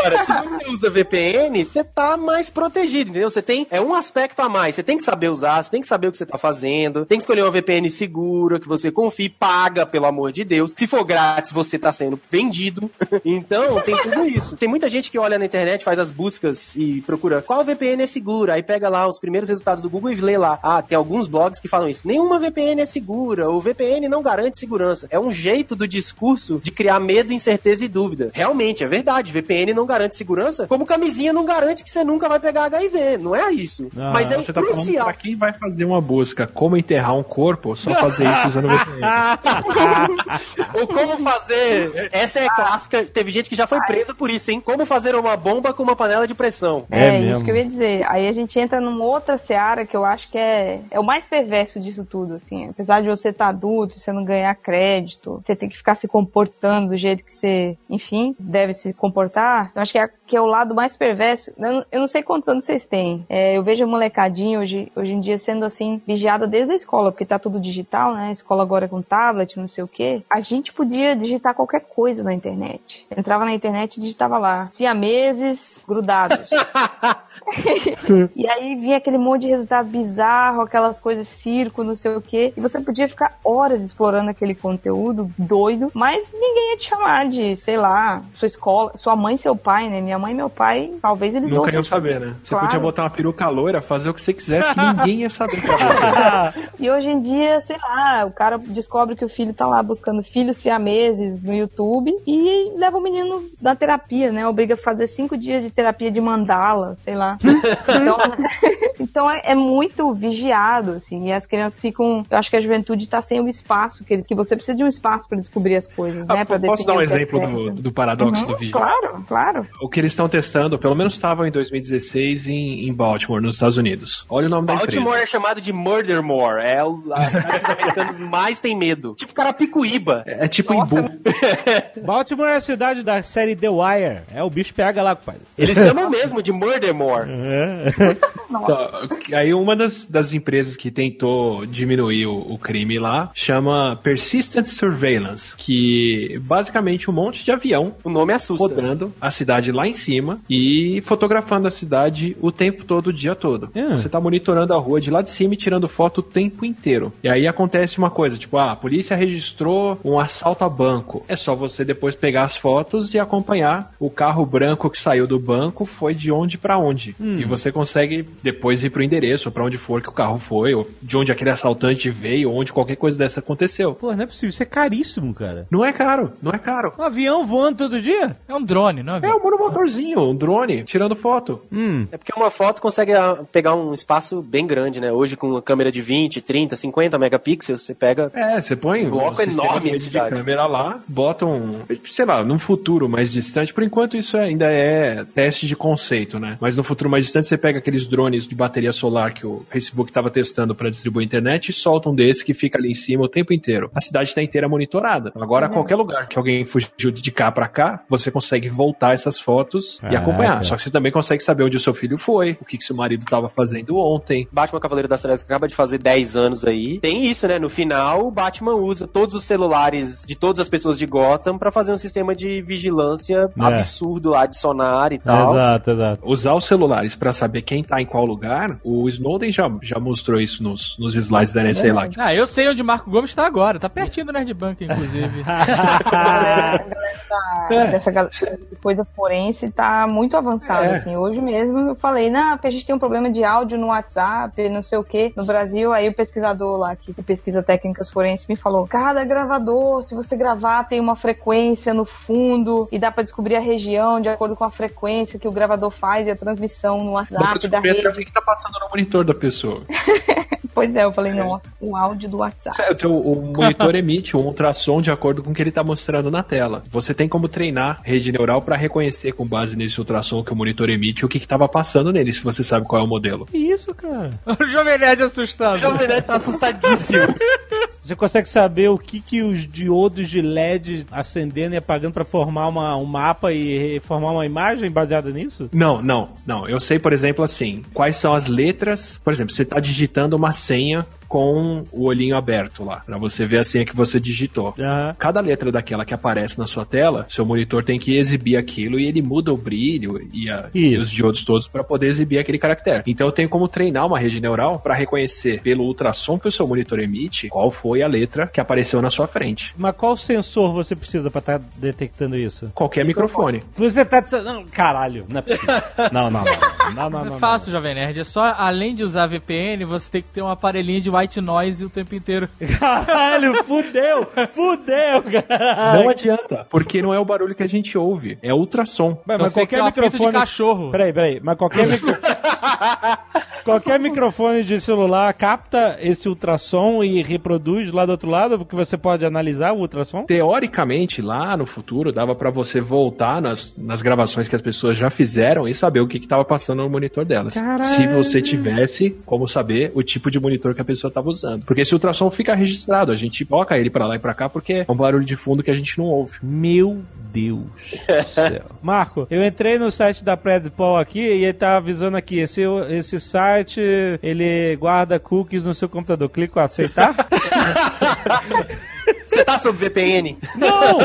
Agora, 0.00 0.24
se 0.24 0.32
você 0.32 0.70
usa 0.70 0.90
VPN, 0.90 1.62
você 1.62 1.84
tá 1.84 2.16
mais 2.16 2.48
protegido, 2.48 3.10
entendeu? 3.10 3.28
Você 3.28 3.42
tem 3.42 3.66
é 3.70 3.80
um 3.80 3.94
aspecto 3.94 4.40
a 4.40 4.48
mais. 4.48 4.74
Você 4.74 4.82
tem 4.82 4.96
que 4.96 5.04
saber 5.04 5.28
usar, 5.28 5.62
você 5.62 5.70
tem 5.70 5.80
que 5.82 5.86
saber 5.86 6.08
o 6.08 6.10
que 6.10 6.16
você 6.16 6.24
tá 6.24 6.38
fazendo, 6.38 7.04
tem 7.04 7.18
que 7.18 7.22
escolher 7.22 7.42
uma 7.42 7.50
VPN 7.50 7.90
segura, 7.90 8.58
que 8.58 8.66
você 8.66 8.90
confie, 8.90 9.28
paga, 9.28 9.84
pelo 9.84 10.06
amor 10.06 10.32
de 10.32 10.42
Deus. 10.42 10.72
Se 10.74 10.86
for 10.86 11.04
grátis, 11.04 11.52
você 11.52 11.78
tá 11.78 11.92
sendo 11.92 12.18
vendido. 12.30 12.90
Então, 13.22 13.80
tem 13.82 13.96
tudo 13.96 14.26
isso. 14.26 14.56
Tem 14.56 14.68
muita 14.68 14.88
gente 14.88 15.10
que 15.10 15.18
olha 15.18 15.38
na 15.38 15.44
internet, 15.44 15.84
faz 15.84 15.98
as 15.98 16.10
buscas 16.10 16.74
e 16.76 17.02
procura 17.02 17.42
qual 17.42 17.62
VPN 17.62 18.02
é 18.02 18.06
segura, 18.06 18.54
aí 18.54 18.62
pega 18.62 18.88
lá 18.88 19.06
os 19.06 19.18
primeiros 19.18 19.48
resultados 19.48 19.82
do 19.82 19.90
Google 19.90 20.10
e 20.10 20.14
lê 20.16 20.38
lá. 20.38 20.58
Ah, 20.62 20.80
tem 20.80 20.96
alguns 20.96 21.26
blogs 21.26 21.60
que 21.60 21.68
falam 21.68 21.88
isso. 21.88 22.06
Nenhuma 22.06 22.38
VPN 22.38 22.80
é 22.80 22.86
segura, 22.86 23.50
o 23.50 23.60
VPN 23.60 24.08
não 24.08 24.22
garante 24.22 24.58
segurança. 24.58 25.06
É 25.10 25.18
um 25.18 25.30
jeito 25.30 25.76
do 25.76 25.86
discurso 25.86 26.60
de 26.62 26.70
criar 26.70 26.98
medo, 26.98 27.32
incerteza 27.32 27.84
e 27.84 27.88
dúvida. 27.88 28.30
Realmente, 28.32 28.82
é 28.82 28.86
verdade. 28.86 29.32
VPN 29.32 29.74
não 29.74 29.86
garante 29.90 30.16
segurança, 30.16 30.66
como 30.66 30.86
camisinha 30.86 31.32
não 31.32 31.44
garante 31.44 31.84
que 31.84 31.90
você 31.90 32.04
nunca 32.04 32.28
vai 32.28 32.40
pegar 32.40 32.64
HIV. 32.64 33.18
Não 33.18 33.34
é 33.34 33.50
isso. 33.52 33.88
Ah, 33.96 34.10
Mas 34.12 34.30
é 34.30 34.36
Você 34.36 34.52
tá 34.52 34.62
crucial. 34.62 35.04
pra 35.04 35.14
quem 35.14 35.36
vai 35.36 35.52
fazer 35.52 35.84
uma 35.84 36.00
busca 36.00 36.46
como 36.46 36.76
enterrar 36.76 37.16
um 37.16 37.22
corpo, 37.22 37.74
só 37.76 37.94
fazer 37.94 38.24
isso 38.30 38.48
usando. 38.48 38.68
Ou 40.74 40.86
como 40.86 41.18
fazer. 41.18 42.08
Essa 42.12 42.40
é 42.40 42.48
clássica. 42.48 43.04
Teve 43.04 43.30
gente 43.30 43.48
que 43.48 43.56
já 43.56 43.66
foi 43.66 43.80
presa 43.82 44.14
por 44.14 44.30
isso, 44.30 44.50
hein? 44.50 44.60
Como 44.60 44.86
fazer 44.86 45.14
uma 45.14 45.36
bomba 45.36 45.72
com 45.74 45.82
uma 45.82 45.96
panela 45.96 46.26
de 46.26 46.34
pressão. 46.34 46.86
É 46.90 47.08
É, 47.08 47.20
isso 47.20 47.44
que 47.44 47.50
eu 47.50 47.56
ia 47.56 47.64
dizer. 47.68 48.04
Aí 48.08 48.28
a 48.28 48.32
gente 48.32 48.58
entra 48.58 48.80
numa 48.80 49.04
outra 49.04 49.38
seara 49.38 49.84
que 49.84 49.96
eu 49.96 50.04
acho 50.04 50.30
que 50.30 50.38
é, 50.38 50.80
é 50.90 51.00
o 51.00 51.04
mais 51.04 51.26
perverso 51.26 51.80
disso 51.80 52.04
tudo, 52.04 52.34
assim. 52.34 52.68
Apesar 52.68 53.02
de 53.02 53.08
você 53.08 53.30
estar 53.30 53.48
adulto, 53.48 53.98
você 53.98 54.12
não 54.12 54.24
ganhar 54.24 54.54
crédito, 54.54 55.42
você 55.44 55.54
tem 55.56 55.68
que 55.68 55.76
ficar 55.76 55.94
se 55.94 56.06
comportando 56.08 56.90
do 56.90 56.96
jeito 56.96 57.24
que 57.24 57.34
você, 57.34 57.76
enfim, 57.88 58.34
deve 58.38 58.72
se 58.74 58.92
comportar. 58.92 59.72
Eu 59.80 59.82
acho 59.82 59.92
que 59.92 59.98
é, 59.98 60.10
que 60.26 60.36
é 60.36 60.40
o 60.40 60.44
lado 60.46 60.74
mais 60.74 60.94
perverso. 60.96 61.50
Eu, 61.58 61.72
não- 61.72 61.84
eu 61.90 62.00
não 62.00 62.06
sei 62.06 62.22
quantos 62.22 62.48
anos 62.50 62.66
vocês 62.66 62.84
têm. 62.84 63.24
É, 63.30 63.56
eu 63.56 63.62
vejo 63.62 63.82
a 63.82 63.86
molecadinha 63.86 64.60
hoje, 64.60 64.92
hoje 64.94 65.12
em 65.12 65.20
dia 65.22 65.38
sendo, 65.38 65.64
assim, 65.64 66.02
vigiada 66.06 66.46
desde 66.46 66.72
a 66.72 66.76
escola, 66.76 67.10
porque 67.10 67.24
tá 67.24 67.38
tudo 67.38 67.58
digital, 67.58 68.12
né? 68.14 68.28
A 68.28 68.32
escola 68.32 68.62
agora 68.62 68.86
com 68.88 69.00
tablet, 69.00 69.56
não 69.58 69.66
sei 69.66 69.82
o 69.82 69.88
quê. 69.88 70.22
A 70.28 70.42
gente 70.42 70.70
podia 70.72 71.16
digitar 71.16 71.54
qualquer 71.54 71.80
coisa 71.80 72.22
na 72.22 72.34
internet. 72.34 73.06
Entrava 73.16 73.46
na 73.46 73.54
internet 73.54 73.96
e 73.96 74.00
digitava 74.02 74.36
lá. 74.36 74.68
Siameses 74.72 75.82
grudados. 75.88 76.38
e 78.36 78.46
aí 78.48 78.76
vinha 78.76 78.98
aquele 78.98 79.16
monte 79.18 79.42
de 79.42 79.48
resultado 79.48 79.88
bizarro, 79.88 80.60
aquelas 80.62 81.00
coisas 81.00 81.26
circo, 81.26 81.82
não 81.82 81.94
sei 81.94 82.14
o 82.16 82.20
quê. 82.20 82.52
E 82.56 82.60
você 82.60 82.80
podia 82.80 83.08
ficar 83.08 83.38
horas 83.44 83.82
explorando 83.84 84.30
aquele 84.30 84.54
conteúdo 84.54 85.30
doido, 85.38 85.90
mas 85.94 86.32
ninguém 86.32 86.72
ia 86.72 86.76
te 86.76 86.88
chamar 86.88 87.28
de, 87.28 87.56
sei 87.56 87.76
lá, 87.78 88.22
sua 88.34 88.46
escola, 88.46 88.92
sua 88.96 89.16
mãe 89.16 89.36
seu 89.36 89.56
pai, 89.56 89.69
né? 89.88 90.00
Minha 90.00 90.18
mãe 90.18 90.32
e 90.32 90.36
meu 90.36 90.48
pai, 90.50 90.90
talvez 91.00 91.34
eles 91.34 91.50
Nunca 91.52 91.70
iam 91.72 91.82
saber, 91.82 92.18
né? 92.20 92.34
Você 92.42 92.50
Claro. 92.50 92.66
podia 92.66 92.80
botar 92.80 93.02
uma 93.04 93.10
peruca 93.10 93.48
loira, 93.48 93.80
fazer 93.80 94.10
o 94.10 94.14
que 94.14 94.22
você 94.22 94.32
quisesse, 94.32 94.72
que 94.74 94.80
ninguém 94.80 95.20
ia 95.22 95.30
saber 95.30 95.60
pra 95.62 95.76
você. 95.76 96.60
E 96.80 96.90
hoje 96.90 97.10
em 97.10 97.20
dia, 97.20 97.60
sei 97.60 97.76
lá, 97.76 98.24
o 98.24 98.30
cara 98.30 98.56
descobre 98.58 99.14
que 99.14 99.24
o 99.24 99.28
filho 99.28 99.52
tá 99.52 99.66
lá 99.66 99.82
buscando 99.82 100.22
filhos 100.22 100.56
siameses 100.56 101.42
no 101.42 101.52
YouTube 101.54 102.10
e 102.26 102.72
leva 102.78 102.96
o 102.96 103.02
menino 103.02 103.44
da 103.60 103.74
terapia, 103.76 104.32
né? 104.32 104.46
Obriga 104.46 104.74
a 104.74 104.76
fazer 104.78 105.06
cinco 105.06 105.36
dias 105.36 105.62
de 105.62 105.70
terapia 105.70 106.10
de 106.10 106.20
mandala, 106.20 106.96
sei 107.04 107.14
lá. 107.14 107.38
Então, 107.90 108.18
então 109.00 109.30
é, 109.30 109.42
é 109.44 109.54
muito 109.54 110.12
vigiado, 110.14 110.92
assim, 110.92 111.28
e 111.28 111.32
as 111.32 111.46
crianças 111.46 111.80
ficam. 111.80 112.22
Eu 112.30 112.38
acho 112.38 112.48
que 112.50 112.56
a 112.56 112.60
juventude 112.60 113.08
tá 113.08 113.20
sem 113.20 113.40
o 113.40 113.48
espaço, 113.48 114.04
que, 114.04 114.14
eles, 114.14 114.26
que 114.26 114.34
você 114.34 114.54
precisa 114.56 114.76
de 114.76 114.84
um 114.84 114.88
espaço 114.88 115.28
para 115.28 115.38
descobrir 115.38 115.76
as 115.76 115.86
coisas, 115.86 116.24
Ah, 116.28 116.34
né? 116.34 116.44
Pra 116.44 116.58
posso 116.58 116.86
dar 116.86 116.94
um 116.94 117.00
é 117.00 117.04
exemplo 117.04 117.40
do, 117.40 117.70
do 117.82 117.92
paradoxo 117.92 118.40
Uhum, 118.42 118.46
do 118.46 118.56
vídeo? 118.56 118.72
Claro, 118.72 119.24
claro. 119.26 119.59
O 119.80 119.88
que 119.88 120.00
eles 120.00 120.12
estão 120.12 120.28
testando, 120.28 120.78
pelo 120.78 120.94
menos 120.94 121.14
estavam 121.14 121.46
em 121.46 121.50
2016 121.50 122.48
em, 122.48 122.88
em 122.88 122.92
Baltimore, 122.92 123.40
nos 123.40 123.56
Estados 123.56 123.76
Unidos. 123.76 124.24
Olha 124.28 124.46
o 124.46 124.50
nome 124.50 124.66
da 124.66 124.74
Baltimore 124.74 125.08
empresa. 125.08 125.22
é 125.24 125.26
chamado 125.26 125.60
de 125.60 125.72
Murdermore. 125.72 126.62
É 126.64 126.82
o, 126.84 127.02
a 127.12 127.28
cidade 127.30 127.58
que 127.60 127.64
os 127.64 127.70
americanos 127.70 128.18
mais 128.18 128.60
têm 128.60 128.76
medo. 128.76 129.14
Tipo 129.14 129.34
Carapicuíba. 129.34 130.22
É 130.26 130.48
tipo 130.48 130.74
Nossa, 130.74 131.00
Imbu. 131.00 131.20
Baltimore 132.04 132.48
é 132.48 132.56
a 132.56 132.60
cidade 132.60 133.02
da 133.02 133.22
série 133.22 133.56
The 133.56 133.68
Wire. 133.68 134.20
É, 134.34 134.42
o 134.42 134.50
bicho 134.50 134.74
pega 134.74 135.02
lá, 135.02 135.14
compadre. 135.16 135.42
Eles 135.56 135.76
chamam 135.78 136.08
mesmo 136.10 136.42
de 136.42 136.52
Murdermore. 136.52 137.28
Tá, 138.50 139.08
Aí 139.32 139.54
uma 139.54 139.76
das, 139.76 140.06
das 140.06 140.32
empresas 140.34 140.76
que 140.76 140.90
tentou 140.90 141.64
diminuir 141.66 142.26
o, 142.26 142.52
o 142.52 142.58
crime 142.58 142.98
lá 142.98 143.30
chama 143.34 143.96
Persistent 144.02 144.66
Surveillance, 144.66 145.54
que 145.56 146.40
basicamente 146.42 147.08
um 147.10 147.12
monte 147.12 147.44
de 147.44 147.52
avião 147.52 147.94
O 148.02 148.10
nome 148.10 148.32
assusta. 148.32 148.64
rodando 148.68 149.12
a 149.20 149.30
cidade 149.30 149.70
lá 149.72 149.86
em 149.86 149.92
cima 149.92 150.40
e 150.48 151.00
fotografando 151.04 151.68
a 151.68 151.70
cidade 151.70 152.36
o 152.40 152.50
tempo 152.50 152.84
todo, 152.84 153.08
o 153.08 153.12
dia 153.12 153.34
todo. 153.34 153.70
É. 153.74 153.88
Você 153.90 154.08
tá 154.08 154.20
monitorando 154.20 154.74
a 154.74 154.78
rua 154.78 155.00
de 155.00 155.10
lá 155.10 155.22
de 155.22 155.30
cima 155.30 155.54
e 155.54 155.56
tirando 155.56 155.88
foto 155.88 156.18
o 156.18 156.22
tempo 156.22 156.64
inteiro. 156.64 157.12
E 157.22 157.28
aí 157.28 157.46
acontece 157.46 157.98
uma 157.98 158.10
coisa, 158.10 158.36
tipo, 158.36 158.56
ah, 158.56 158.72
a 158.72 158.76
polícia 158.76 159.16
registrou 159.16 159.98
um 160.04 160.18
assalto 160.18 160.64
a 160.64 160.68
banco. 160.68 161.24
É 161.28 161.36
só 161.36 161.54
você 161.54 161.84
depois 161.84 162.14
pegar 162.14 162.44
as 162.44 162.56
fotos 162.56 163.14
e 163.14 163.18
acompanhar 163.18 163.92
o 163.98 164.10
carro 164.10 164.44
branco 164.44 164.90
que 164.90 164.98
saiu 164.98 165.26
do 165.26 165.38
banco 165.38 165.84
foi 165.84 166.14
de 166.14 166.32
onde 166.32 166.58
pra 166.58 166.78
onde. 166.78 167.14
E 167.20 167.44
você 167.44 167.70
consegue 167.70 168.22
depois 168.42 168.82
ir 168.84 168.90
pro 168.90 169.02
endereço, 169.02 169.48
ou 169.48 169.52
pra 169.52 169.64
onde 169.64 169.76
for 169.78 170.00
que 170.02 170.08
o 170.08 170.12
carro 170.12 170.38
foi, 170.38 170.74
ou 170.74 170.88
de 171.02 171.16
onde 171.16 171.32
aquele 171.32 171.50
assaltante 171.50 172.10
veio, 172.10 172.50
onde 172.52 172.72
qualquer 172.72 172.96
coisa 172.96 173.18
dessa 173.18 173.40
aconteceu. 173.40 173.94
Pô, 173.94 174.12
não 174.14 174.22
é 174.24 174.26
possível. 174.26 174.48
Isso 174.50 174.62
é 174.62 174.66
caríssimo, 174.66 175.32
cara. 175.34 175.66
Não 175.70 175.84
é 175.84 175.92
caro, 175.92 176.32
não 176.42 176.52
é 176.52 176.58
caro. 176.58 176.92
Um 176.98 177.02
avião 177.02 177.44
voando 177.44 177.78
todo 177.78 178.00
dia? 178.00 178.36
É 178.48 178.54
um 178.54 178.62
drone, 178.62 179.02
não 179.02 179.16
é? 179.16 179.20
É 179.22 179.34
um 179.34 179.40
monomotorzinho, 179.42 180.20
um 180.20 180.34
drone, 180.34 180.84
tirando 180.84 181.14
foto. 181.14 181.60
Hum. 181.72 182.06
É 182.10 182.16
porque 182.16 182.32
uma 182.36 182.50
foto 182.50 182.80
consegue 182.82 183.12
ah, 183.12 183.44
pegar 183.50 183.74
um 183.74 183.92
espaço 183.92 184.42
bem 184.42 184.66
grande, 184.66 185.00
né? 185.00 185.12
Hoje 185.12 185.36
com 185.36 185.48
uma 185.50 185.62
câmera 185.62 185.90
de 185.92 186.00
20, 186.00 186.40
30, 186.40 186.76
50 186.76 187.18
megapixels, 187.18 187.82
você 187.82 187.94
pega. 187.94 188.30
É, 188.34 188.60
você 188.60 188.74
põe 188.76 189.06
Um 189.06 189.10
bloco 189.10 189.42
sistema 189.42 189.68
enorme 189.68 189.90
de 189.90 189.96
de, 189.96 190.02
cidade. 190.02 190.36
câmera 190.36 190.66
lá, 190.66 191.00
bota 191.06 191.46
um, 191.46 191.80
sei 192.06 192.24
lá, 192.24 192.42
num 192.44 192.58
futuro 192.58 193.08
mais 193.08 193.32
distante, 193.32 193.72
por 193.72 193.82
enquanto 193.82 194.16
isso 194.16 194.36
ainda 194.36 194.66
é 194.70 195.24
teste 195.34 195.66
de 195.66 195.76
conceito, 195.76 196.38
né? 196.38 196.56
Mas 196.60 196.76
no 196.76 196.82
futuro 196.84 197.10
mais 197.10 197.24
distante 197.24 197.46
você 197.46 197.56
pega 197.58 197.78
aqueles 197.78 198.06
drones 198.06 198.29
de 198.38 198.54
bateria 198.54 198.92
solar 198.92 199.32
que 199.34 199.46
o 199.46 199.64
Facebook 199.70 200.10
estava 200.10 200.30
testando 200.30 200.74
para 200.74 200.90
distribuir 200.90 201.24
a 201.24 201.26
internet 201.26 201.68
e 201.68 201.72
solta 201.72 202.08
um 202.08 202.14
desse 202.14 202.44
que 202.44 202.54
fica 202.54 202.78
ali 202.78 202.90
em 202.90 202.94
cima 202.94 203.24
o 203.24 203.28
tempo 203.28 203.52
inteiro. 203.52 203.90
A 203.94 204.00
cidade 204.00 204.28
está 204.28 204.42
inteira 204.42 204.68
monitorada. 204.68 205.32
Agora, 205.34 205.66
Uhum. 205.66 205.72
qualquer 205.74 205.96
lugar 205.96 206.26
que 206.28 206.38
alguém 206.38 206.64
fugiu 206.64 207.10
de 207.10 207.30
cá 207.30 207.50
para 207.50 207.68
cá, 207.68 208.02
você 208.08 208.30
consegue 208.30 208.68
voltar 208.68 209.12
essas 209.14 209.38
fotos 209.38 210.00
e 210.10 210.16
acompanhar. 210.16 210.62
Só 210.64 210.76
que 210.76 210.82
você 210.82 210.90
também 210.90 211.12
consegue 211.12 211.42
saber 211.42 211.64
onde 211.64 211.76
o 211.76 211.80
seu 211.80 211.94
filho 211.94 212.16
foi, 212.18 212.56
o 212.60 212.64
que, 212.64 212.76
que 212.78 212.84
seu 212.84 212.96
marido 212.96 213.20
estava 213.22 213.48
fazendo 213.48 213.96
ontem. 213.96 214.46
Batman 214.52 214.80
Cavaleiro 214.80 215.08
das 215.08 215.22
Trevas 215.22 215.42
que 215.42 215.50
acaba 215.52 215.68
de 215.68 215.74
fazer 215.74 215.98
10 215.98 216.36
anos 216.36 216.64
aí. 216.64 216.98
Tem 217.00 217.26
isso, 217.26 217.46
né? 217.48 217.58
No 217.58 217.68
final, 217.68 218.26
o 218.26 218.30
Batman 218.30 218.74
usa 218.74 219.06
todos 219.06 219.34
os 219.34 219.44
celulares 219.44 220.24
de 220.26 220.36
todas 220.36 220.60
as 220.60 220.68
pessoas 220.68 220.98
de 220.98 221.06
Gotham 221.06 221.58
pra 221.58 221.70
fazer 221.70 221.92
um 221.92 221.98
sistema 221.98 222.34
de 222.34 222.60
vigilância 222.62 223.50
É. 223.58 223.62
absurdo 223.62 224.30
lá 224.30 224.46
de 224.46 224.56
sonar 224.56 225.12
e 225.12 225.18
tal. 225.18 225.50
Exato, 225.50 225.90
exato. 225.90 226.20
usar 226.24 226.54
os 226.54 226.64
celulares 226.64 227.14
pra 227.14 227.32
saber 227.32 227.62
quem 227.62 227.82
tá 227.82 228.00
em 228.00 228.06
qual 228.06 228.19
lugar, 228.24 228.78
o 228.84 229.08
Snowden 229.08 229.50
já, 229.52 229.70
já 229.82 229.98
mostrou 229.98 230.40
isso 230.40 230.62
nos, 230.62 230.96
nos 230.98 231.14
slides 231.14 231.52
da 231.52 231.62
NSA 231.62 231.92
lá. 231.92 232.04
Ah, 232.18 232.34
eu 232.34 232.46
sei 232.46 232.68
onde 232.68 232.82
Marco 232.82 233.10
Gomes 233.10 233.34
tá 233.34 233.46
agora. 233.46 233.78
Tá 233.78 233.88
pertinho 233.88 234.26
do 234.26 234.32
Nerd 234.32 234.52
Bank, 234.54 234.84
inclusive. 234.84 235.42
A 235.46 235.64
galera, 236.10 236.74
a 236.74 236.78
galera 236.78 237.20
da- 237.28 237.74
É. 237.74 237.86
dessa 237.92 238.10
galera 238.10 238.30
de 238.70 238.76
coisa 238.82 239.04
forense 239.04 239.70
tá 239.70 240.06
muito 240.08 240.36
avançada, 240.36 240.86
É. 240.86 240.96
assim. 240.96 241.16
Hoje 241.16 241.40
mesmo 241.40 241.78
eu 241.90 241.94
falei, 241.94 242.30
não, 242.30 242.52
porque 242.52 242.66
a 242.66 242.70
gente 242.70 242.86
tem 242.86 242.94
um 242.94 242.98
problema 242.98 243.30
de 243.30 243.44
áudio 243.44 243.78
no 243.78 243.88
WhatsApp, 243.88 244.68
não 244.68 244.82
sei 244.82 244.98
o 244.98 245.04
que, 245.04 245.32
no 245.36 245.44
Brasil. 245.44 245.92
Aí 245.92 246.08
o 246.08 246.14
pesquisador 246.14 246.78
lá 246.78 246.96
que 246.96 247.12
pesquisa 247.22 247.62
técnicas 247.62 248.10
forenses 248.10 248.46
me 248.46 248.56
falou, 248.56 248.86
cada 248.86 249.24
gravador, 249.24 250.02
se 250.02 250.14
você 250.14 250.36
gravar, 250.36 250.84
tem 250.84 250.98
uma 251.00 251.16
frequência 251.16 251.94
no 251.94 252.04
fundo 252.04 252.88
e 252.90 252.98
dá 252.98 253.10
pra 253.10 253.22
descobrir 253.22 253.56
a 253.56 253.60
região 253.60 254.20
de 254.20 254.28
acordo 254.28 254.56
com 254.56 254.64
a 254.64 254.70
frequência 254.70 255.38
que 255.38 255.46
o 255.48 255.52
gravador 255.52 255.90
faz 255.90 256.26
e 256.26 256.30
a 256.30 256.36
transmissão 256.36 256.98
no 256.98 257.12
WhatsApp 257.12 257.68
da 257.68 257.80
até 258.10 258.20
o 258.20 258.24
que, 258.24 258.32
tá 258.32 258.42
passando 258.42 258.78
no 258.80 258.88
monitor 258.88 259.24
da 259.24 259.34
pessoa. 259.34 259.82
Pois 260.72 260.94
é, 260.94 261.04
eu 261.04 261.12
falei, 261.12 261.32
nossa, 261.32 261.70
o 261.80 261.96
áudio 261.96 262.28
do 262.28 262.38
WhatsApp. 262.38 262.76
Certo, 262.76 263.08
o, 263.08 263.32
o 263.32 263.52
monitor 263.52 263.94
emite 263.94 264.36
um 264.36 264.40
ultrassom 264.40 265.00
de 265.00 265.10
acordo 265.10 265.42
com 265.42 265.50
o 265.50 265.54
que 265.54 265.60
ele 265.60 265.72
tá 265.72 265.82
mostrando 265.82 266.30
na 266.30 266.42
tela. 266.42 266.84
Você 266.90 267.12
tem 267.12 267.28
como 267.28 267.48
treinar 267.48 268.00
rede 268.02 268.30
neural 268.30 268.62
pra 268.62 268.76
reconhecer 268.76 269.32
com 269.32 269.44
base 269.44 269.76
nesse 269.76 269.98
ultrassom 269.98 270.44
que 270.44 270.52
o 270.52 270.56
monitor 270.56 270.88
emite 270.88 271.24
o 271.24 271.28
que, 271.28 271.40
que 271.40 271.48
tava 271.48 271.68
passando 271.68 272.12
nele, 272.12 272.32
se 272.32 272.42
você 272.42 272.62
sabe 272.62 272.86
qual 272.86 273.02
é 273.02 273.04
o 273.04 273.08
modelo. 273.08 273.46
Que 273.46 273.58
isso, 273.58 273.94
cara? 273.94 274.30
o 274.46 274.64
Jovem 274.68 274.98
Nerd 274.98 275.22
assustado. 275.22 275.74
O 275.74 275.78
Jovem 275.78 276.06
Nerd 276.06 276.26
tá 276.26 276.36
assustadíssimo. 276.36 277.26
Você 278.10 278.16
consegue 278.16 278.48
saber 278.48 278.88
o 278.88 278.98
que, 278.98 279.20
que 279.20 279.40
os 279.40 279.64
diodos 279.64 280.28
de 280.28 280.42
LED 280.42 281.06
acendendo 281.12 281.76
e 281.76 281.78
apagando 281.78 282.12
pra 282.12 282.24
formar 282.24 282.66
uma, 282.66 282.96
um 282.96 283.04
mapa 283.04 283.52
e 283.52 284.00
formar 284.00 284.32
uma 284.32 284.44
imagem 284.44 284.90
baseada 284.90 285.30
nisso? 285.30 285.70
Não, 285.72 286.02
não, 286.02 286.30
não. 286.44 286.68
Eu 286.68 286.80
sei, 286.80 286.98
por 286.98 287.12
exemplo, 287.12 287.44
assim, 287.44 287.82
quais 287.94 288.16
são 288.16 288.34
as 288.34 288.48
letras. 288.48 289.20
Por 289.22 289.32
exemplo, 289.32 289.54
você 289.54 289.64
tá 289.64 289.78
digitando 289.78 290.34
uma 290.34 290.52
senha 290.52 291.06
com 291.30 291.84
o 291.92 292.06
olhinho 292.06 292.36
aberto 292.36 292.82
lá, 292.84 293.02
pra 293.06 293.16
você 293.16 293.46
ver 293.46 293.58
a 293.58 293.64
senha 293.64 293.84
que 293.84 293.94
você 293.94 294.18
digitou. 294.18 294.74
Aham. 294.78 295.14
Cada 295.16 295.40
letra 295.40 295.70
daquela 295.70 296.04
que 296.04 296.12
aparece 296.12 296.58
na 296.58 296.66
sua 296.66 296.84
tela, 296.84 297.24
seu 297.28 297.46
monitor 297.46 297.84
tem 297.84 298.00
que 298.00 298.16
exibir 298.18 298.56
aquilo 298.56 298.98
e 298.98 299.06
ele 299.06 299.22
muda 299.22 299.52
o 299.52 299.56
brilho 299.56 300.20
e, 300.34 300.50
a- 300.50 300.68
e 300.74 300.96
os 300.96 301.08
diodos 301.08 301.44
todos 301.44 301.68
para 301.68 301.84
poder 301.84 302.08
exibir 302.08 302.40
aquele 302.40 302.58
caractere. 302.58 303.04
Então 303.06 303.28
eu 303.28 303.32
tenho 303.32 303.48
como 303.48 303.68
treinar 303.68 304.08
uma 304.08 304.18
rede 304.18 304.40
neural 304.40 304.80
para 304.80 304.92
reconhecer 304.92 305.60
pelo 305.62 305.84
ultrassom 305.84 306.36
que 306.36 306.48
o 306.48 306.52
seu 306.52 306.66
monitor 306.66 306.98
emite 306.98 307.46
qual 307.48 307.70
foi 307.70 308.02
a 308.02 308.08
letra 308.08 308.48
que 308.48 308.60
apareceu 308.60 309.00
na 309.00 309.08
sua 309.08 309.28
frente. 309.28 309.72
Mas 309.78 309.94
qual 309.96 310.16
sensor 310.16 310.72
você 310.72 310.96
precisa 310.96 311.30
pra 311.30 311.38
estar 311.38 311.60
detectando 311.76 312.36
isso? 312.36 312.72
Qualquer 312.74 313.04
microfone. 313.04 313.62
Você 313.74 314.04
tá. 314.04 314.20
Não, 314.44 314.64
caralho, 314.64 315.26
não 315.28 315.38
é 315.38 315.42
possível. 315.42 315.74
Não, 316.10 316.28
não, 316.28 316.42
não. 316.44 316.90
Não, 316.92 316.94
não, 316.94 317.10
não. 317.10 317.26
É 317.26 317.30
não, 317.30 317.38
fácil, 317.38 317.70
Jovem 317.70 317.94
Nerd. 317.94 318.18
É 318.18 318.24
só, 318.24 318.52
além 318.58 318.96
de 318.96 319.04
usar 319.04 319.28
VPN, 319.28 319.84
você 319.84 320.10
tem 320.10 320.22
que 320.22 320.28
ter 320.28 320.42
um 320.42 320.48
aparelhinho 320.48 321.00
de 321.00 321.08
white 321.20 321.40
noise 321.40 321.84
o 321.84 321.90
tempo 321.90 322.14
inteiro. 322.14 322.48
Caralho, 322.78 323.62
fudeu! 323.64 324.26
Fudeu, 324.52 325.22
cara! 325.22 325.94
Não 326.00 326.08
adianta, 326.08 326.66
porque 326.70 327.02
não 327.02 327.12
é 327.12 327.18
o 327.18 327.24
barulho 327.24 327.54
que 327.54 327.62
a 327.62 327.66
gente 327.66 327.96
ouve, 327.96 328.38
é 328.42 328.52
ultrassom. 328.52 329.18
Mas, 329.26 329.36
Então 329.36 329.46
mas 329.46 329.52
qualquer 329.52 329.84
microfone. 329.84 330.32
de 330.32 330.32
cachorro. 330.32 330.90
Peraí, 330.90 331.12
peraí. 331.12 331.40
Mas 331.42 331.56
qualquer 331.56 331.86
micro... 331.86 332.16
qualquer 333.64 334.00
microfone 334.00 334.62
de 334.64 334.80
celular 334.80 335.32
capta 335.34 335.98
esse 336.00 336.28
ultrassom 336.28 337.04
e 337.04 337.22
reproduz 337.22 337.92
lá 337.92 338.06
do 338.06 338.12
outro 338.12 338.30
lado, 338.30 338.58
porque 338.58 338.74
você 338.74 338.96
pode 338.96 339.24
analisar 339.24 339.72
o 339.72 339.80
ultrassom? 339.80 340.24
Teoricamente, 340.24 341.20
lá 341.22 341.56
no 341.56 341.66
futuro, 341.66 342.12
dava 342.12 342.34
pra 342.34 342.50
você 342.50 342.80
voltar 342.80 343.40
nas, 343.40 343.76
nas 343.76 344.02
gravações 344.02 344.48
que 344.48 344.56
as 344.56 344.62
pessoas 344.62 344.96
já 344.96 345.10
fizeram 345.10 345.68
e 345.68 345.74
saber 345.74 346.00
o 346.00 346.08
que 346.08 346.18
estava 346.18 346.44
passando 346.44 346.82
no 346.82 346.90
monitor 346.90 347.24
delas. 347.24 347.54
Caralho. 347.54 347.82
Se 347.82 348.06
você 348.06 348.40
tivesse 348.40 349.10
como 349.26 349.46
saber 349.46 349.92
o 349.94 350.02
tipo 350.02 350.30
de 350.30 350.40
monitor 350.40 350.74
que 350.74 350.80
a 350.80 350.84
pessoa 350.84 351.09
estava 351.10 351.28
usando. 351.28 351.64
Porque 351.64 351.82
esse 351.82 351.92
ultrassom 351.92 352.30
fica 352.30 352.54
registrado, 352.54 353.12
a 353.12 353.16
gente 353.16 353.44
toca 353.44 353.78
ele 353.78 353.90
pra 353.90 354.06
lá 354.06 354.16
e 354.16 354.18
pra 354.18 354.34
cá 354.34 354.48
porque 354.48 354.84
é 354.88 354.92
um 354.92 354.96
barulho 354.96 355.24
de 355.24 355.36
fundo 355.36 355.62
que 355.62 355.70
a 355.70 355.74
gente 355.74 355.98
não 355.98 356.06
ouve. 356.06 356.38
Meu 356.42 357.02
Deus 357.32 357.60
do 357.60 358.28
céu. 358.28 358.64
Marco, 358.82 359.26
eu 359.30 359.44
entrei 359.44 359.78
no 359.78 359.90
site 359.90 360.24
da 360.24 360.36
Predpol 360.36 360.96
aqui 360.96 361.20
e 361.20 361.44
ele 361.44 361.52
tá 361.52 361.76
avisando 361.76 362.16
aqui, 362.16 362.38
esse, 362.38 362.62
esse 362.88 363.20
site, 363.20 363.80
ele 364.22 364.76
guarda 364.76 365.18
cookies 365.18 365.64
no 365.64 365.74
seu 365.74 365.88
computador. 365.88 366.28
Clico 366.28 366.58
em 366.58 366.62
aceitar? 366.62 367.14
Você 369.28 369.44
tá 369.44 369.58
sob 369.58 369.78
VPN? 369.78 370.36
Não! 370.56 370.98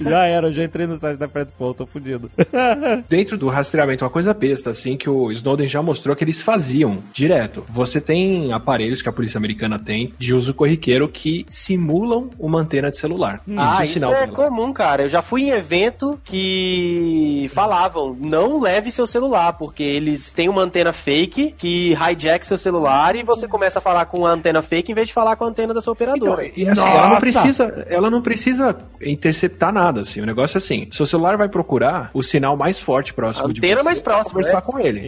já 0.00 0.24
era, 0.24 0.48
eu 0.48 0.52
já 0.52 0.64
entrei 0.64 0.86
no 0.86 0.96
site 0.96 1.18
da 1.18 1.28
Predpol, 1.28 1.74
tô 1.74 1.86
fudido. 1.86 2.30
Dentro 3.08 3.36
do 3.36 3.48
rastreamento, 3.48 4.04
uma 4.04 4.10
coisa 4.10 4.32
besta, 4.32 4.70
assim, 4.70 4.96
que 4.96 5.08
o 5.10 5.30
Snowden 5.32 5.66
já 5.66 5.82
mostrou 5.82 6.14
que 6.16 6.24
eles 6.24 6.40
faziam 6.42 6.98
direto. 7.12 7.64
Você 7.68 8.00
tem 8.00 8.52
aparelhos 8.52 9.02
que 9.02 9.08
a 9.08 9.12
polícia 9.12 9.38
americana 9.38 9.78
tem 9.78 10.14
de 10.18 10.32
uso 10.34 10.54
corriqueiro 10.54 11.08
que 11.08 11.44
simulam 11.48 12.30
uma 12.38 12.60
antena 12.60 12.90
de 12.90 12.96
celular. 12.98 13.40
Ah, 13.56 13.78
é 13.80 13.84
isso 13.84 13.94
sinal 13.94 14.14
é 14.14 14.26
do- 14.26 14.32
comum, 14.32 14.72
cara. 14.72 15.02
Eu 15.02 15.08
já 15.08 15.22
fui 15.22 15.42
em 15.42 15.50
evento 15.50 16.18
que 16.24 17.48
falavam, 17.52 18.16
não 18.18 18.60
leve 18.60 18.90
seu 18.90 19.06
celular, 19.06 19.52
porque 19.54 19.82
eles 19.82 20.32
têm 20.32 20.48
uma 20.48 20.62
antena 20.62 20.92
fake 20.92 21.52
que 21.56 21.92
hijack 21.94 22.46
seu 22.46 22.58
celular 22.58 23.16
e 23.16 23.22
você 23.22 23.46
começa 23.48 23.78
a 23.78 23.82
falar 23.82 24.06
com 24.06 24.26
a 24.26 24.30
antena 24.30 24.62
fake 24.62 24.92
em 24.92 24.94
vez 24.94 25.08
de 25.08 25.14
falar 25.14 25.36
com 25.36 25.44
a 25.44 25.48
antena 25.48 25.74
da 25.74 25.80
sua 25.80 25.92
Então, 25.92 26.14
operadora. 26.16 26.46
e 26.56 26.64
assim, 26.72 26.88
ela 26.88 27.08
não 27.08 27.18
precisa, 27.18 27.86
ela 27.88 28.10
não 28.10 28.22
precisa 28.22 28.76
interceptar 29.00 29.72
nada, 29.72 30.00
assim. 30.00 30.20
O 30.20 30.26
negócio 30.26 30.56
é 30.56 30.58
assim, 30.58 30.88
seu 30.92 31.06
celular 31.06 31.36
vai 31.36 31.48
procurar 31.48 32.10
o 32.14 32.22
sinal 32.22 32.56
mais 32.56 32.78
forte 32.80 33.12
próximo 33.12 33.48
A 33.48 33.52
de 33.52 33.58
antena 33.60 33.78
você 33.80 33.84
mais 33.84 34.00
pra 34.00 34.14
próxima, 34.14 34.34
conversar 34.40 34.56
né? 34.58 34.62
com 34.66 34.78
ele. 34.78 35.00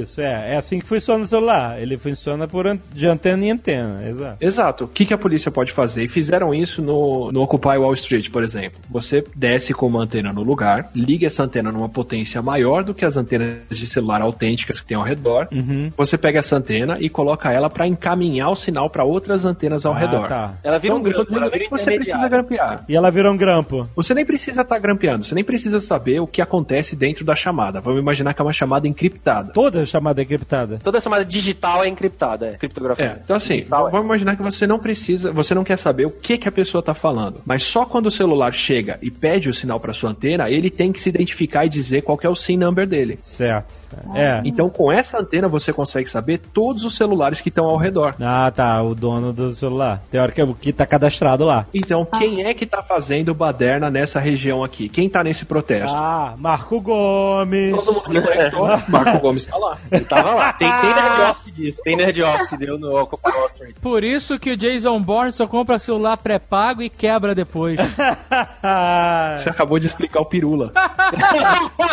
Isso, 0.00 0.20
é. 0.20 0.52
É 0.52 0.56
assim 0.56 0.78
que 0.78 0.86
funciona 0.86 1.24
o 1.24 1.26
celular. 1.26 1.80
Ele 1.80 1.98
funciona 1.98 2.46
por 2.48 2.66
an- 2.66 2.78
de 2.94 3.06
antena 3.06 3.44
em 3.44 3.50
antena, 3.50 4.08
exato. 4.08 4.36
Exato. 4.40 4.84
O 4.84 4.88
que, 4.88 5.04
que 5.04 5.14
a 5.14 5.18
polícia 5.18 5.50
pode 5.50 5.72
fazer? 5.72 6.04
E 6.04 6.08
fizeram 6.08 6.54
isso 6.54 6.80
no, 6.82 7.30
no 7.32 7.42
Occupy 7.42 7.76
Wall 7.78 7.94
Street, 7.94 8.30
por 8.30 8.42
exemplo. 8.42 8.80
Você 8.90 9.24
desce 9.34 9.74
com 9.74 9.86
uma 9.86 10.00
antena 10.02 10.32
no 10.32 10.42
lugar, 10.42 10.90
liga 10.94 11.26
essa 11.26 11.42
antena 11.42 11.70
numa 11.72 11.88
potência 11.88 12.40
maior 12.42 12.84
do 12.84 12.94
que 12.94 13.04
as 13.04 13.16
antenas 13.16 13.56
de 13.70 13.86
celular 13.86 14.22
autênticas 14.22 14.80
que 14.80 14.86
tem 14.86 14.96
ao 14.96 15.02
redor. 15.02 15.48
Uhum. 15.52 15.90
Você 15.96 16.16
pega 16.18 16.38
essa 16.38 16.56
antena 16.56 16.96
e 17.00 17.08
coloca 17.08 17.50
ela 17.52 17.68
para 17.70 17.86
encaminhar 17.86 18.50
o 18.50 18.56
sinal 18.56 18.88
para 18.90 19.04
outras 19.04 19.44
antenas 19.44 19.84
ao 19.86 19.92
Ah, 19.94 19.98
redor. 19.98 20.28
tá. 20.28 20.54
Ela 20.62 20.78
vira 20.78 20.94
um 20.94 20.98
Então, 20.98 21.01
eu 21.01 21.01
grampo, 21.02 21.24
dizendo 21.24 21.40
nem 21.50 21.50
vira 21.50 21.70
você 21.70 21.94
precisa 21.94 22.28
grampear. 22.28 22.84
E 22.88 22.96
ela 22.96 23.10
virou 23.10 23.32
um 23.32 23.36
grampo. 23.36 23.88
Você 23.94 24.14
nem 24.14 24.24
precisa 24.24 24.62
estar 24.62 24.78
grampeando, 24.78 25.24
você 25.24 25.34
nem 25.34 25.44
precisa 25.44 25.80
saber 25.80 26.20
o 26.20 26.26
que 26.26 26.40
acontece 26.42 26.94
dentro 26.96 27.24
da 27.24 27.34
chamada. 27.34 27.80
Vamos 27.80 28.00
imaginar 28.00 28.34
que 28.34 28.40
é 28.40 28.44
uma 28.44 28.52
chamada 28.52 28.86
encriptada. 28.88 29.52
Toda 29.52 29.84
chamada 29.86 30.20
é 30.20 30.24
encriptada. 30.24 30.78
Toda 30.82 31.00
chamada 31.00 31.24
digital 31.24 31.84
é 31.84 31.88
encriptada, 31.88 32.46
é 32.46 32.50
É, 32.52 32.56
criptografia. 32.56 33.20
então 33.24 33.36
assim, 33.36 33.56
Digital, 33.56 33.88
é. 33.88 33.90
vamos 33.90 34.06
imaginar 34.06 34.36
que 34.36 34.42
você 34.42 34.66
não 34.66 34.78
precisa, 34.78 35.32
você 35.32 35.54
não 35.54 35.64
quer 35.64 35.76
saber 35.76 36.06
o 36.06 36.10
que, 36.10 36.38
que 36.38 36.48
a 36.48 36.52
pessoa 36.52 36.82
tá 36.82 36.94
falando. 36.94 37.40
Mas 37.44 37.62
só 37.62 37.84
quando 37.84 38.06
o 38.06 38.10
celular 38.10 38.52
chega 38.52 38.98
e 39.02 39.10
pede 39.10 39.48
o 39.48 39.54
sinal 39.54 39.78
para 39.80 39.92
sua 39.92 40.10
antena, 40.10 40.50
ele 40.50 40.70
tem 40.70 40.92
que 40.92 41.00
se 41.00 41.08
identificar 41.08 41.64
e 41.64 41.68
dizer 41.68 42.02
qual 42.02 42.16
que 42.18 42.26
é 42.26 42.30
o 42.30 42.34
SIM 42.34 42.56
number 42.56 42.86
dele. 42.86 43.18
Certo. 43.20 43.74
É. 44.14 44.40
Então, 44.44 44.68
com 44.70 44.90
essa 44.90 45.18
antena, 45.20 45.48
você 45.48 45.72
consegue 45.72 46.08
saber 46.08 46.38
todos 46.38 46.84
os 46.84 46.96
celulares 46.96 47.40
que 47.40 47.48
estão 47.48 47.66
ao 47.66 47.76
redor. 47.76 48.14
Ah, 48.20 48.50
tá. 48.54 48.82
O 48.82 48.94
dono 48.94 49.32
do 49.32 49.50
celular. 49.54 50.02
Que 50.10 50.16
é 50.16 50.44
o 50.44 50.54
que 50.54 50.72
tá 50.82 50.86
cadastrado 50.86 51.44
lá. 51.44 51.66
Então, 51.72 52.04
quem 52.04 52.44
é 52.44 52.52
que 52.52 52.66
tá 52.66 52.82
fazendo 52.82 53.34
baderna 53.34 53.90
nessa 53.90 54.18
região 54.18 54.64
aqui? 54.64 54.88
Quem 54.88 55.08
tá 55.08 55.22
nesse 55.22 55.44
protesto? 55.44 55.94
Ah, 55.94 56.34
Marco 56.36 56.80
Gomes. 56.80 57.74
Todo 57.74 57.92
mundo 57.92 58.02
que 58.02 58.20
conectou, 58.20 58.66
Marco 58.88 59.18
Gomes 59.20 59.46
tá 59.46 59.56
lá. 59.56 59.78
Ele 59.90 60.04
tava 60.04 60.34
lá. 60.34 60.52
Tem, 60.54 60.68
tem 60.68 60.94
Nerd 60.94 61.30
Office 61.30 61.52
disso. 61.54 61.80
Tem 61.84 61.96
Nerd 61.96 62.22
Office, 62.22 62.58
deu 62.58 62.78
no 62.78 62.96
Occupy 63.00 63.30
Wall 63.30 63.46
Street. 63.46 63.76
Por 63.80 64.02
isso 64.04 64.38
que 64.38 64.50
o 64.52 64.56
Jason 64.56 65.00
Bourne 65.00 65.32
só 65.32 65.46
compra 65.46 65.78
celular 65.78 66.16
pré-pago 66.16 66.82
e 66.82 66.88
quebra 66.88 67.34
depois. 67.34 67.78
Você 69.38 69.48
acabou 69.48 69.78
de 69.78 69.86
explicar 69.86 70.20
o 70.20 70.26
pirula. 70.26 70.72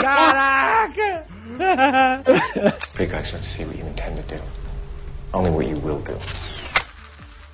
Caraca! 0.01 1.23
Pretty 2.93 3.11
guys, 3.11 3.31
let's 3.33 3.47
see 3.47 3.65
what 3.65 3.77
you 3.77 3.85
intend 3.85 4.15
to 4.15 4.35
do. 4.35 4.41
Only 5.33 5.51
what 5.51 5.67
you 5.67 5.77
will 5.79 5.99
do. 5.99 6.17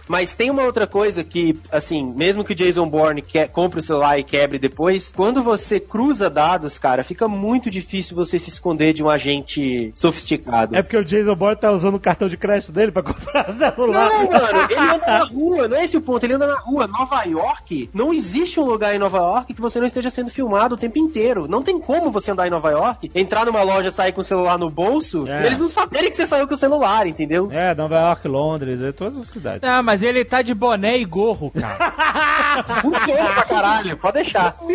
Mas 0.07 0.35
tem 0.35 0.49
uma 0.49 0.63
outra 0.63 0.85
coisa 0.87 1.23
que, 1.23 1.57
assim, 1.71 2.13
mesmo 2.15 2.43
que 2.43 2.53
o 2.53 2.55
Jason 2.55 2.87
Bourne 2.87 3.21
que, 3.21 3.45
compre 3.47 3.79
o 3.79 3.83
celular 3.83 4.19
e 4.19 4.23
quebre 4.23 4.59
depois, 4.59 5.13
quando 5.15 5.41
você 5.41 5.79
cruza 5.79 6.29
dados, 6.29 6.77
cara, 6.77 7.03
fica 7.03 7.27
muito 7.27 7.69
difícil 7.69 8.15
você 8.15 8.37
se 8.37 8.49
esconder 8.49 8.93
de 8.93 9.03
um 9.03 9.09
agente 9.09 9.91
sofisticado. 9.95 10.75
É 10.75 10.81
porque 10.81 10.97
o 10.97 11.03
Jason 11.03 11.35
Bourne 11.35 11.55
tá 11.57 11.71
usando 11.71 11.95
o 11.95 11.99
cartão 11.99 12.29
de 12.29 12.37
crédito 12.37 12.71
dele 12.71 12.91
pra 12.91 13.01
comprar 13.03 13.51
celular. 13.53 14.09
Não, 14.09 14.31
mano, 14.31 14.67
ele 14.69 14.79
anda 14.79 15.05
na 15.07 15.23
rua, 15.25 15.67
não 15.67 15.77
é 15.77 15.83
esse 15.83 15.97
o 15.97 16.01
ponto, 16.01 16.23
ele 16.23 16.33
anda 16.33 16.47
na 16.47 16.59
rua. 16.59 16.87
Nova 16.87 17.23
York, 17.23 17.89
não 17.93 18.13
existe 18.13 18.59
um 18.59 18.63
lugar 18.65 18.93
em 18.95 18.99
Nova 18.99 19.17
York 19.17 19.53
que 19.53 19.61
você 19.61 19.79
não 19.79 19.87
esteja 19.87 20.09
sendo 20.09 20.29
filmado 20.29 20.75
o 20.75 20.77
tempo 20.77 20.99
inteiro. 20.99 21.47
Não 21.47 21.61
tem 21.61 21.79
como 21.79 22.11
você 22.11 22.31
andar 22.31 22.47
em 22.47 22.51
Nova 22.51 22.69
York, 22.71 23.11
entrar 23.15 23.45
numa 23.45 23.61
loja, 23.63 23.89
sair 23.91 24.11
com 24.11 24.21
o 24.21 24.23
celular 24.23 24.57
no 24.57 24.69
bolso, 24.69 25.27
É. 25.27 25.43
e 25.43 25.45
eles 25.47 25.57
não 25.59 25.67
saberem 25.67 26.09
que 26.09 26.15
você 26.15 26.25
saiu 26.25 26.47
com 26.47 26.53
o 26.53 26.57
celular, 26.57 27.07
entendeu? 27.07 27.49
É, 27.51 27.73
Nova 27.75 27.95
York, 27.95 28.27
Londres, 28.27 28.81
é 28.81 28.91
todas 28.91 29.17
as 29.17 29.29
cidades. 29.29 29.67
Ah, 29.67 29.81
mas 29.81 29.94
ele 30.01 30.25
tá 30.25 30.41
de 30.41 30.53
boné 30.53 30.97
e 30.97 31.05
gorro, 31.05 31.51
cara. 31.51 32.63
Funciona 32.81 33.33
pra 33.33 33.45
caralho, 33.45 33.97
pode 33.97 34.23
deixar. 34.23 34.57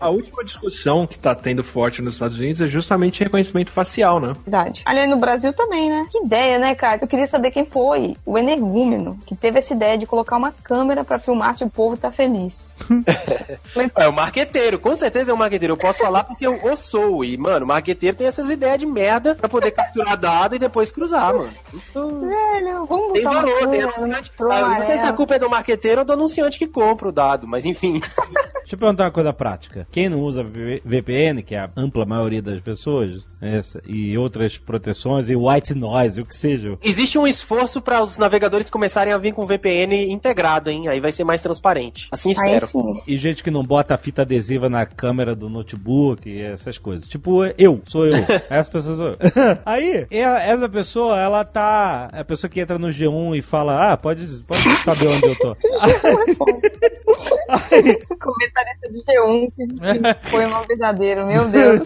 A 0.00 0.08
última 0.08 0.44
discussão 0.44 1.06
que 1.06 1.18
tá 1.18 1.34
tendo 1.34 1.64
forte 1.64 2.02
nos 2.02 2.14
Estados 2.14 2.38
Unidos 2.38 2.60
é 2.60 2.66
justamente 2.66 3.22
reconhecimento 3.22 3.70
facial, 3.70 4.20
né? 4.20 4.34
Verdade. 4.44 4.82
Aliás, 4.84 5.08
no 5.08 5.16
Brasil 5.16 5.52
também, 5.52 5.88
né? 5.88 6.06
Que 6.10 6.18
ideia, 6.18 6.58
né, 6.58 6.74
cara? 6.74 6.98
Eu 7.00 7.08
queria 7.08 7.26
saber 7.26 7.50
quem 7.50 7.64
foi 7.64 8.16
o 8.26 8.36
energúmeno 8.36 9.18
que 9.26 9.34
teve 9.34 9.58
essa 9.58 9.72
ideia 9.72 9.96
de 9.96 10.06
colocar 10.06 10.36
uma 10.36 10.52
câmera 10.52 11.04
pra 11.04 11.18
filmar 11.18 11.54
se 11.54 11.64
o 11.64 11.70
povo 11.70 11.96
tá 11.96 12.10
feliz. 12.10 12.74
É 13.96 14.08
o 14.08 14.12
marqueteiro, 14.12 14.78
com 14.78 14.94
certeza 14.94 15.30
é 15.30 15.34
o 15.34 15.36
marqueteiro. 15.36 15.74
Eu 15.74 15.78
posso 15.78 15.98
falar 15.98 16.24
porque 16.24 16.46
eu 16.46 16.58
o 16.62 16.76
sou. 16.76 17.24
E, 17.24 17.36
mano, 17.36 17.64
o 17.64 17.68
marqueteiro 17.68 18.16
tem 18.16 18.26
essas 18.26 18.50
ideias 18.50 18.78
de 18.78 18.86
merda 18.86 19.34
pra 19.34 19.48
poder 19.48 19.70
capturar 19.70 20.16
dado 20.16 20.56
e 20.56 20.58
depois 20.58 20.90
cruzar, 20.90 21.34
mano. 21.34 21.52
Isso 21.72 21.92
Velho, 21.92 22.86
vamos 22.86 23.12
tem 23.12 23.22
botar 23.22 23.30
uma 23.30 23.42
valor, 23.42 23.58
tem 23.58 23.60
câmera 23.60 23.86
no 23.86 23.92
anunciante. 23.92 24.30
metrô 24.30 24.52
Ah, 24.52 24.60
eu 24.60 24.68
não 24.68 24.82
sei 24.82 24.98
se 24.98 25.06
a 25.06 25.12
culpa 25.12 25.34
é 25.34 25.38
do 25.38 25.50
marqueteiro 25.50 26.00
ou 26.00 26.04
do 26.04 26.12
anunciante 26.12 26.58
que 26.58 26.66
compra 26.66 27.08
o 27.08 27.12
dado, 27.12 27.46
mas 27.46 27.64
enfim. 27.64 28.00
Deixa 28.60 28.74
eu 28.74 28.78
perguntar 28.78 29.04
uma 29.04 29.10
coisa 29.10 29.32
prática. 29.32 29.86
Quem 29.90 30.08
não 30.08 30.20
usa 30.20 30.44
VPN, 30.84 31.42
que 31.42 31.54
é 31.54 31.58
a 31.58 31.70
ampla 31.76 32.04
maioria 32.04 32.40
das 32.40 32.60
pessoas, 32.60 33.22
essa, 33.40 33.82
e 33.86 34.16
outras 34.16 34.56
proteções, 34.56 35.28
e 35.28 35.36
white 35.36 35.74
noise, 35.74 36.20
o 36.20 36.24
que 36.24 36.34
seja. 36.34 36.78
Existe 36.82 37.18
um 37.18 37.26
esforço 37.26 37.80
para 37.80 38.02
os 38.02 38.18
navegadores 38.18 38.70
começarem 38.70 39.12
a 39.12 39.18
vir 39.18 39.34
com 39.34 39.44
VPN 39.44 40.10
integrado, 40.10 40.70
hein? 40.70 40.88
Aí 40.88 41.00
vai 41.00 41.12
ser 41.12 41.24
mais 41.24 41.42
transparente. 41.42 42.08
Assim 42.10 42.32
Aí 42.40 42.56
espero. 42.56 43.02
E 43.06 43.18
gente 43.18 43.42
que 43.42 43.50
não 43.50 43.62
bota 43.62 43.94
a 43.94 43.98
fita 43.98 44.22
adesiva 44.22 44.68
na 44.68 44.86
câmera 44.86 45.34
do 45.34 45.48
notebook 45.48 46.28
e 46.28 46.40
essas 46.40 46.78
coisas. 46.78 47.08
Tipo, 47.08 47.44
eu, 47.58 47.80
sou 47.86 48.06
eu. 48.06 48.14
Essa 48.48 48.70
pessoa 48.70 48.96
sou 48.96 49.08
eu. 49.08 49.16
Aí, 49.64 50.06
essa 50.10 50.68
pessoa, 50.68 51.18
ela 51.18 51.44
tá. 51.44 52.08
É 52.12 52.20
a 52.20 52.24
pessoa 52.24 52.50
que 52.50 52.60
entra 52.60 52.78
no 52.78 52.88
G1 52.88 53.38
e 53.38 53.42
fala: 53.42 53.92
Ah, 53.92 53.96
pode, 53.96 54.26
pode 54.42 54.62
saber 54.84 55.08
onde 55.08 55.26
eu 55.26 55.36
tô. 55.36 55.56
Comentarista 58.22 58.88
de 58.88 59.00
G1 59.00 59.52
que 59.56 60.28
foi 60.30 60.46
um 60.46 60.66
verdadeiro, 60.66 61.26
meu 61.26 61.48
Deus. 61.48 61.82